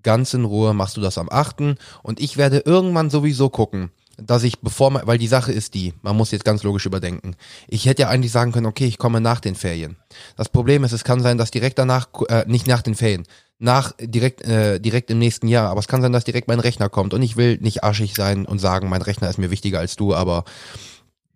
ganz 0.03 0.33
in 0.33 0.45
Ruhe 0.45 0.73
machst 0.73 0.97
du 0.97 1.01
das 1.01 1.17
am 1.17 1.29
8. 1.29 1.77
Und 2.03 2.19
ich 2.19 2.37
werde 2.37 2.59
irgendwann 2.59 3.09
sowieso 3.09 3.49
gucken, 3.49 3.91
dass 4.17 4.43
ich 4.43 4.59
bevor 4.61 4.91
man, 4.91 5.05
weil 5.05 5.17
die 5.17 5.27
Sache 5.27 5.51
ist 5.51 5.73
die, 5.75 5.93
man 6.01 6.17
muss 6.17 6.31
jetzt 6.31 6.45
ganz 6.45 6.63
logisch 6.63 6.85
überdenken. 6.85 7.35
Ich 7.67 7.85
hätte 7.85 8.03
ja 8.03 8.09
eigentlich 8.09 8.31
sagen 8.31 8.51
können, 8.51 8.65
okay, 8.65 8.85
ich 8.85 8.97
komme 8.97 9.21
nach 9.21 9.39
den 9.39 9.55
Ferien. 9.55 9.97
Das 10.35 10.49
Problem 10.49 10.83
ist, 10.83 10.91
es 10.91 11.03
kann 11.03 11.21
sein, 11.21 11.37
dass 11.37 11.51
direkt 11.51 11.77
danach, 11.77 12.07
äh, 12.29 12.43
nicht 12.47 12.67
nach 12.67 12.81
den 12.81 12.95
Ferien, 12.95 13.25
nach 13.59 13.93
direkt 13.99 14.41
äh, 14.41 14.79
direkt 14.79 15.09
im 15.09 15.19
nächsten 15.19 15.47
Jahr, 15.47 15.69
aber 15.69 15.79
es 15.79 15.87
kann 15.87 16.01
sein, 16.01 16.13
dass 16.13 16.23
direkt 16.23 16.47
mein 16.47 16.59
Rechner 16.59 16.89
kommt 16.89 17.13
und 17.13 17.21
ich 17.21 17.37
will 17.37 17.57
nicht 17.61 17.83
arschig 17.83 18.13
sein 18.15 18.45
und 18.45 18.59
sagen, 18.59 18.89
mein 18.89 19.01
Rechner 19.01 19.29
ist 19.29 19.39
mir 19.39 19.51
wichtiger 19.51 19.79
als 19.79 19.95
du, 19.95 20.13
aber 20.13 20.43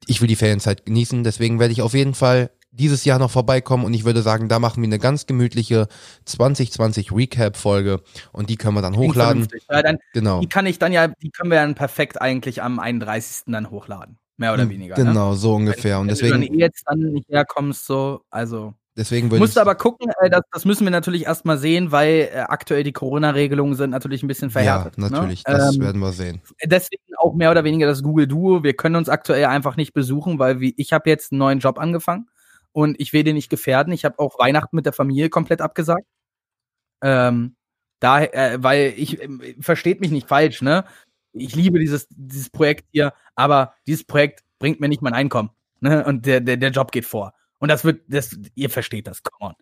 ich 0.08 0.22
will 0.22 0.28
die 0.28 0.36
Ferienzeit 0.36 0.86
genießen, 0.86 1.24
deswegen 1.24 1.60
werde 1.60 1.74
ich 1.74 1.82
auf 1.82 1.94
jeden 1.94 2.14
Fall 2.14 2.52
dieses 2.72 3.06
Jahr 3.06 3.20
noch 3.20 3.32
vorbeikommen 3.32 3.86
und 3.86 3.94
ich 3.94 4.06
würde 4.06 4.22
sagen, 4.22 4.48
da 4.48 4.60
machen 4.60 4.82
wir 4.82 4.88
eine 4.88 5.00
ganz 5.00 5.26
gemütliche 5.26 5.88
2020 6.26 7.12
Recap-Folge 7.12 8.02
und 8.32 8.50
die 8.50 8.56
können 8.56 8.76
wir 8.76 8.82
dann 8.82 8.96
hochladen. 8.96 9.48
Ja, 9.70 9.84
dann, 9.84 9.98
genau. 10.14 10.40
Die 10.40 10.48
kann 10.48 10.66
ich 10.66 10.80
dann 10.80 10.94
ja, 10.94 11.08
die 11.08 11.30
können 11.30 11.52
wir 11.52 11.60
dann 11.60 11.76
perfekt 11.76 12.22
eigentlich 12.22 12.64
am 12.64 12.80
31. 12.80 13.44
dann 13.48 13.70
hochladen. 13.70 14.18
Mehr 14.38 14.54
oder 14.54 14.70
weniger. 14.70 14.98
Ne? 14.98 15.06
Genau, 15.06 15.32
ne? 15.32 15.36
so 15.36 15.54
ungefähr. 15.54 15.96
Wenn, 15.96 16.02
und 16.02 16.08
deswegen. 16.08 16.34
Wenn 16.34 16.42
du 16.42 16.48
dann 16.48 16.58
jetzt 16.58 16.84
dann 16.88 17.00
nicht 17.00 17.30
herkommst, 17.30 17.86
so, 17.86 18.22
also. 18.32 18.74
Deswegen 18.98 19.30
würde 19.30 19.40
Musst 19.40 19.58
aber 19.58 19.76
gucken, 19.76 20.12
äh, 20.20 20.30
das, 20.30 20.42
das, 20.52 20.66
müssen 20.66 20.84
wir 20.84 20.92
natürlich 20.92 21.26
erstmal 21.26 21.58
sehen, 21.58 21.92
weil 21.92 22.30
äh, 22.34 22.40
aktuell 22.40 22.84
die 22.84 22.92
Corona-Regelungen 22.92 23.76
sind 23.76 23.92
natürlich 23.92 24.24
ein 24.24 24.28
bisschen 24.28 24.50
verhärtet. 24.50 24.96
Ja, 24.98 25.10
natürlich, 25.10 25.46
ne? 25.48 25.54
das 25.54 25.76
ähm, 25.76 25.82
werden 25.82 26.02
wir 26.02 26.12
sehen. 26.12 26.42
Deswegen 26.66 27.04
auch 27.18 27.34
mehr 27.34 27.52
oder 27.52 27.64
weniger 27.64 27.86
das 27.86 28.02
Google 28.04 28.28
Duo. 28.28 28.64
Wir 28.64 28.74
können 28.74 28.96
uns 28.96 29.08
aktuell 29.08 29.46
einfach 29.46 29.78
nicht 29.78 29.94
besuchen, 29.94 30.40
weil 30.40 30.60
wie, 30.60 30.74
ich 30.76 30.92
habe 30.92 31.10
jetzt 31.10 31.32
einen 31.32 31.40
neuen 31.40 31.60
Job 31.60 31.80
angefangen 31.80 32.28
und 32.72 33.00
ich 33.00 33.14
will 33.14 33.24
den 33.24 33.36
nicht 33.36 33.50
gefährden. 33.50 33.94
Ich 33.94 34.06
habe 34.06 34.20
auch 34.20 34.40
Weihnachten 34.40 34.76
mit 34.76 34.86
der 34.86 34.94
Familie 34.94 35.30
komplett 35.30 35.62
abgesagt. 35.62 36.06
Ähm, 37.02 37.56
da, 38.00 38.24
äh, 38.24 38.58
weil 38.62 38.94
ich 38.98 39.22
äh, 39.22 39.56
versteht 39.60 40.02
mich 40.02 40.12
nicht 40.12 40.28
falsch, 40.28 40.62
ne? 40.62 40.86
Ich 41.34 41.56
liebe 41.56 41.80
dieses, 41.80 42.08
dieses 42.10 42.50
Projekt 42.50 42.86
hier, 42.92 43.14
aber 43.36 43.74
dieses 43.88 44.04
Projekt 44.04 44.44
bringt 44.60 44.82
mir 44.82 44.90
nicht 44.90 45.02
mein 45.02 45.14
Einkommen. 45.14 45.52
Ne? 45.80 46.04
Und 46.06 46.26
der, 46.26 46.42
der, 46.42 46.58
der 46.58 46.72
Job 46.72 46.92
geht 46.92 47.06
vor. 47.06 47.34
Und 47.60 47.70
das 47.70 47.86
wird, 47.86 48.02
das, 48.08 48.38
ihr 48.56 48.70
versteht 48.70 49.08
das, 49.08 49.24
come 49.24 49.52
on. 49.52 49.56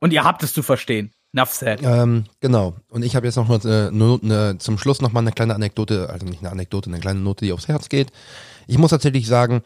Und 0.00 0.12
ihr 0.12 0.24
habt 0.24 0.42
es 0.42 0.52
zu 0.52 0.62
verstehen. 0.62 1.12
Enough 1.32 1.52
said. 1.52 1.80
Ähm, 1.82 2.24
genau. 2.40 2.76
Und 2.88 3.04
ich 3.04 3.14
habe 3.14 3.26
jetzt 3.26 3.36
noch 3.36 3.50
eine, 3.50 3.90
eine, 3.92 4.58
zum 4.58 4.78
Schluss 4.78 5.02
noch 5.02 5.12
mal 5.12 5.20
eine 5.20 5.32
kleine 5.32 5.54
Anekdote, 5.54 6.08
also 6.08 6.26
nicht 6.26 6.40
eine 6.40 6.50
Anekdote, 6.50 6.88
eine 6.88 7.00
kleine 7.00 7.20
Note, 7.20 7.44
die 7.44 7.52
aufs 7.52 7.68
Herz 7.68 7.88
geht. 7.88 8.12
Ich 8.66 8.78
muss 8.78 8.90
tatsächlich 8.90 9.26
sagen, 9.26 9.62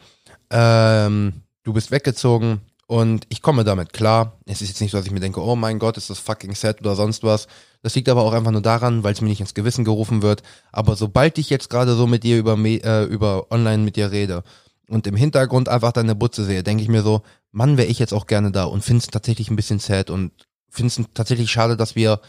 ähm, 0.49 1.43
du 1.63 1.73
bist 1.73 1.91
weggezogen 1.91 2.61
Und 2.87 3.25
ich 3.29 3.41
komme 3.41 3.63
damit 3.63 3.93
klar. 3.93 4.37
Es 4.45 4.61
ist 4.61 4.67
jetzt 4.67 4.81
nicht 4.81 4.91
so, 4.91 4.97
dass 4.97 5.05
ich 5.05 5.11
mir 5.11 5.21
denke, 5.21 5.41
oh 5.41 5.55
mein 5.55 5.79
Gott, 5.79 5.97
ist 5.97 6.09
das 6.09 6.19
fucking 6.19 6.53
sad 6.53 6.81
oder 6.81 6.95
sonst 6.95 7.23
was. 7.23 7.47
Das 7.81 7.95
liegt 7.95 8.09
aber 8.09 8.21
auch 8.23 8.33
einfach 8.33 8.51
nur 8.51 8.61
daran, 8.61 9.03
weil 9.03 9.13
es 9.13 9.21
mir 9.21 9.29
nicht 9.29 9.39
ins 9.41 9.53
Gewissen 9.53 9.85
gerufen 9.85 10.21
wird. 10.21 10.43
Aber 10.71 10.95
sobald 10.95 11.37
ich 11.37 11.49
jetzt 11.49 11.69
gerade 11.69 11.95
so 11.95 12.07
mit 12.07 12.23
dir 12.23 12.37
über, 12.37 12.57
äh, 12.57 13.05
über 13.05 13.51
online 13.51 13.83
mit 13.83 13.95
dir 13.95 14.11
rede 14.11 14.43
und 14.87 15.07
im 15.07 15.15
Hintergrund 15.15 15.69
einfach 15.69 15.93
deine 15.93 16.13
Butze 16.13 16.43
sehe, 16.43 16.61
denke 16.61 16.83
ich 16.83 16.89
mir 16.89 17.03
so, 17.03 17.21
Mann, 17.51 17.77
wäre 17.77 17.87
ich 17.87 17.99
jetzt 17.99 18.13
auch 18.13 18.27
gerne 18.27 18.51
da 18.51 18.65
und 18.65 18.83
finde 18.83 18.99
es 18.99 19.07
tatsächlich 19.07 19.49
ein 19.49 19.55
bisschen 19.55 19.79
sad 19.79 20.09
und 20.09 20.31
finde 20.69 20.87
es 20.87 21.01
tatsächlich 21.13 21.51
schade, 21.51 21.77
dass 21.77 21.95
wir 21.95 22.19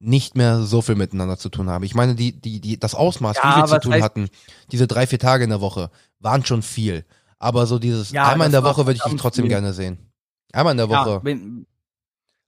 nicht 0.00 0.36
mehr 0.36 0.60
so 0.60 0.82
viel 0.82 0.96
miteinander 0.96 1.38
zu 1.38 1.48
tun 1.48 1.70
haben. 1.70 1.84
Ich 1.84 1.94
meine, 1.94 2.14
die, 2.14 2.38
die, 2.38 2.60
die, 2.60 2.78
das 2.78 2.94
Ausmaß, 2.94 3.38
ja, 3.38 3.56
wie 3.56 3.70
wir 3.70 3.80
zu 3.80 3.88
tun 3.88 4.02
hatten, 4.02 4.28
diese 4.70 4.86
drei, 4.86 5.06
vier 5.06 5.18
Tage 5.18 5.44
in 5.44 5.50
der 5.50 5.62
Woche, 5.62 5.90
waren 6.20 6.44
schon 6.44 6.62
viel. 6.62 7.06
Aber 7.44 7.66
so 7.66 7.78
dieses 7.78 8.10
ja, 8.10 8.26
einmal 8.28 8.46
in 8.46 8.52
der 8.52 8.64
Woche 8.64 8.86
würde 8.86 8.96
ich 8.96 9.02
dich 9.02 9.20
trotzdem 9.20 9.48
gerne 9.48 9.74
sehen. 9.74 9.98
Einmal 10.54 10.70
in 10.70 10.78
der 10.78 10.88
Woche. 10.88 11.10
Ja, 11.10 11.18
bin, 11.18 11.66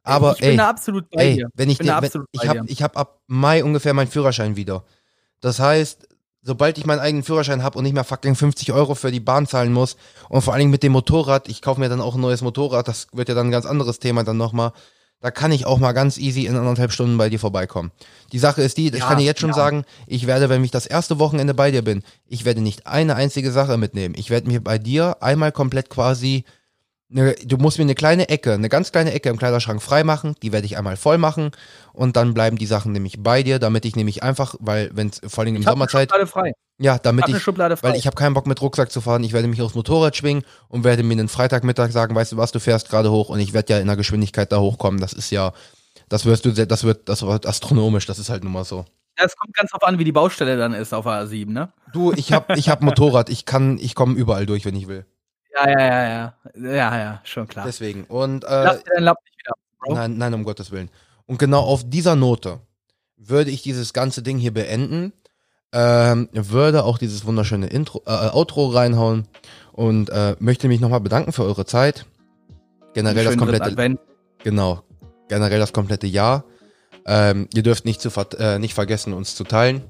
aber 0.03 0.33
ich 0.33 0.43
ey, 0.43 0.49
bin 0.49 0.57
da 0.57 0.71
absolut 0.71 1.11
bei 1.11 1.23
ey, 1.23 1.35
dir. 1.37 1.51
Wenn 1.53 1.69
ich, 1.69 1.79
ich, 1.79 1.87
wenn, 1.87 2.25
ich 2.33 2.49
habe 2.49 2.65
ich 2.67 2.83
hab 2.83 2.97
ab 2.97 3.21
Mai 3.27 3.63
ungefähr 3.63 3.93
meinen 3.93 4.09
Führerschein 4.09 4.57
wieder. 4.57 4.85
Das 5.43 5.61
heißt, 5.61 6.09
sobald 6.41 6.79
ich 6.79 6.87
meinen 6.87 7.01
eigenen 7.01 7.25
Führerschein 7.25 7.63
habe 7.63 7.77
und 7.77 7.85
nicht 7.85 7.93
mehr 7.93 8.05
fucking 8.05 8.37
50 8.37 8.73
Euro 8.73 8.95
für 8.95 9.11
die 9.11 9.21
Bahn 9.21 9.47
zahlen 9.47 9.71
muss 9.71 9.99
und 10.31 10.41
vor 10.41 10.55
allen 10.55 10.61
Dingen 10.61 10.71
mit 10.71 10.83
dem 10.83 10.93
Motorrad, 10.93 11.51
ich 11.51 11.61
kaufe 11.61 11.79
mir 11.79 11.91
dann 11.91 12.01
auch 12.01 12.15
ein 12.15 12.23
neues 12.23 12.41
Motorrad, 12.41 12.89
das 12.89 13.09
wird 13.13 13.29
ja 13.29 13.35
dann 13.35 13.49
ein 13.49 13.53
ganz 13.53 13.67
anderes 13.67 13.99
Thema 13.99 14.25
dann 14.25 14.39
nochmal, 14.39 14.73
da 15.21 15.31
kann 15.31 15.51
ich 15.51 15.67
auch 15.67 15.79
mal 15.79 15.93
ganz 15.93 16.19
easy 16.19 16.47
in 16.47 16.57
anderthalb 16.57 16.93
Stunden 16.93 17.17
bei 17.17 17.29
dir 17.29 17.39
vorbeikommen. 17.39 17.91
Die 18.33 18.39
Sache 18.39 18.63
ist 18.63 18.77
die, 18.77 18.89
ich 18.89 19.01
kann 19.01 19.19
dir 19.19 19.25
jetzt 19.25 19.41
schon 19.41 19.51
ja. 19.51 19.57
sagen, 19.57 19.85
ich 20.07 20.27
werde, 20.27 20.49
wenn 20.49 20.63
ich 20.63 20.71
das 20.71 20.87
erste 20.87 21.19
Wochenende 21.19 21.55
bei 21.55 21.71
dir 21.71 21.83
bin, 21.83 22.03
ich 22.29 22.45
werde 22.45 22.61
nicht 22.61 22.87
eine 22.87 23.17
einzige 23.17 23.51
Sache 23.51 23.79
mitnehmen. 23.79 24.15
Ich 24.17 24.31
werde 24.31 24.49
mir 24.49 24.63
bei 24.63 24.79
dir 24.79 25.17
einmal 25.23 25.53
komplett 25.53 25.89
quasi 25.89 26.45
Ne, 27.09 27.37
du 27.45 27.57
musst 27.57 27.79
mir 27.79 27.85
eine 27.85 27.95
kleine 27.95 28.29
Ecke, 28.29 28.53
eine 28.53 28.69
ganz 28.69 28.91
kleine 28.91 29.13
Ecke 29.13 29.29
im 29.29 29.37
Kleiderschrank 29.37 29.81
freimachen, 29.81 30.35
die 30.43 30.53
werde 30.53 30.67
ich 30.67 30.77
einmal 30.77 30.97
voll 30.97 31.19
machen 31.19 31.53
und 31.93 32.17
dann 32.17 32.35
bleiben 32.35 32.59
die 32.59 32.67
Sachen 32.67 32.91
nämlich 32.91 33.23
bei 33.23 33.45
dir, 33.45 33.61
damit 33.61 33.85
ich 33.85 33.95
nämlich 33.95 34.25
einfach, 34.25 34.57
weil 34.59 34.91
wenn 34.93 35.11
es 35.11 35.21
vor 35.33 35.45
allem 35.45 35.55
in 35.55 35.63
Sommerzeit 35.63 36.11
Schublade 36.11 36.27
frei. 36.27 36.53
Ja, 36.79 36.99
damit 36.99 37.29
ich, 37.29 37.37
ich 37.37 37.47
weil 37.47 37.95
ich 37.95 38.07
habe 38.07 38.17
keinen 38.17 38.35
Bock 38.35 38.49
mit 38.49 38.61
Rucksack 38.61 38.91
zu 38.91 39.01
fahren, 39.01 39.23
ich 39.23 39.33
werde 39.33 39.47
mich 39.47 39.63
aufs 39.63 39.77
Motorrad 39.77 40.17
schwingen 40.17 40.43
und 40.69 40.83
werde 40.83 41.05
mir 41.05 41.13
einen 41.13 41.29
Freitagmittag 41.29 41.93
sagen, 41.93 42.17
weißt 42.17 42.33
du 42.33 42.39
was, 42.39 42.51
du 42.51 42.59
fährst 42.59 42.91
gerade 42.91 43.13
hoch 43.13 43.29
und 43.29 43.39
ich 43.39 43.53
werde 43.53 43.75
ja 43.75 43.79
in 43.79 43.87
der 43.87 43.97
Geschwindigkeit 43.97 44.51
da 44.51 44.59
hochkommen, 44.59 45.01
das 45.01 45.13
ist 45.13 45.31
ja 45.31 45.53
das 46.09 46.27
wirst 46.27 46.45
du 46.45 46.53
das 46.53 46.83
wird 46.83 47.09
das 47.09 47.23
wird 47.23 47.47
astronomisch, 47.47 48.07
das 48.07 48.19
ist 48.19 48.31
halt 48.31 48.43
nun 48.43 48.53
mal 48.53 48.65
so. 48.65 48.85
Ja, 49.17 49.25
es 49.25 49.37
kommt 49.37 49.55
ganz 49.55 49.71
drauf 49.71 49.85
an, 49.85 50.01
wie 50.01 50.05
die 50.05 50.13
Baustelle 50.13 50.57
dann 50.57 50.75
ist 50.75 50.93
auf 50.93 51.07
A7, 51.07 51.51
ne? 51.51 51.73
Du, 51.93 52.13
ich 52.13 52.33
hab 52.33 52.51
ich 52.57 52.69
hab 52.69 52.83
Motorrad, 52.83 53.31
ich 53.31 53.47
kann 53.47 53.79
ich 53.79 53.95
komme 53.95 54.15
überall 54.15 54.45
durch, 54.45 54.65
wenn 54.65 54.75
ich 54.75 54.89
will. 54.89 55.07
Ja, 55.57 55.71
ja, 55.71 55.79
ja, 55.79 56.09
ja. 56.09 56.35
Ja, 56.55 56.99
ja, 56.99 57.21
schon 57.25 57.49
klar. 57.49 57.65
Deswegen. 57.67 58.05
Und, 58.05 58.45
äh, 58.45 58.65
Lass 58.65 58.83
dir 58.85 58.91
deinen 58.95 59.05
Lapp 59.05 59.19
nicht 59.25 59.39
wieder, 59.39 59.55
Bro. 59.81 59.95
Nein, 59.95 60.19
nein, 60.19 60.35
um 60.35 60.45
Gottes 60.45 60.71
Willen. 60.71 60.91
Und 61.27 61.39
genau 61.39 61.61
auf 61.61 61.83
dieser 61.89 62.15
Note 62.17 62.61
würde 63.17 63.51
ich 63.51 63.63
dieses 63.63 63.93
ganze 63.93 64.23
Ding 64.23 64.39
hier 64.39 64.53
beenden. 64.53 65.13
Ähm, 65.73 66.29
würde 66.33 66.85
auch 66.85 66.97
dieses 66.99 67.27
wunderschöne 67.27 67.67
Intro, 67.67 68.03
äh, 68.07 68.31
Outro 68.33 68.69
reinhauen 68.69 69.27
und 69.73 70.11
äh, 70.11 70.37
möchte 70.39 70.69
mich 70.69 70.81
nochmal 70.81 71.01
bedanken 71.01 71.33
für 71.33 71.43
eure 71.43 71.67
Zeit. 71.67 72.07
Generell 72.95 73.25
das 73.25 73.37
komplette. 73.37 73.99
Genau. 74.45 74.83
Generell 75.29 75.59
das 75.59 75.73
komplette 75.73 76.07
Jahr. 76.07 76.45
Ähm, 77.05 77.49
ihr 77.55 77.63
dürft 77.63 77.85
nicht, 77.85 78.01
zu, 78.01 78.11
äh, 78.39 78.59
nicht 78.59 78.75
vergessen, 78.75 79.13
uns 79.13 79.35
zu 79.35 79.45
teilen, 79.45 79.83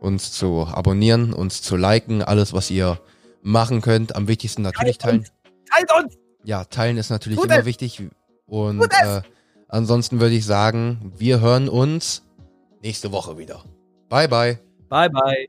uns 0.00 0.32
zu 0.32 0.66
abonnieren, 0.66 1.32
uns 1.32 1.62
zu 1.62 1.76
liken, 1.76 2.22
alles, 2.22 2.52
was 2.52 2.70
ihr 2.70 2.98
machen 3.44 3.80
könnt. 3.80 4.16
Am 4.16 4.26
wichtigsten 4.26 4.62
natürlich 4.62 4.98
teilen. 4.98 5.24
Teilt 5.70 5.92
uns! 5.96 6.18
Ja, 6.42 6.64
teilen 6.64 6.96
ist 6.96 7.10
natürlich 7.10 7.38
Tut 7.38 7.46
immer 7.46 7.60
es. 7.60 7.64
wichtig. 7.64 8.02
Und 8.46 8.82
äh, 8.82 9.22
ansonsten 9.68 10.20
würde 10.20 10.34
ich 10.34 10.44
sagen, 10.44 11.12
wir 11.16 11.40
hören 11.40 11.68
uns 11.68 12.22
nächste 12.82 13.12
Woche 13.12 13.38
wieder. 13.38 13.62
Bye, 14.08 14.28
bye. 14.28 14.58
Bye, 14.88 15.10
bye. 15.10 15.48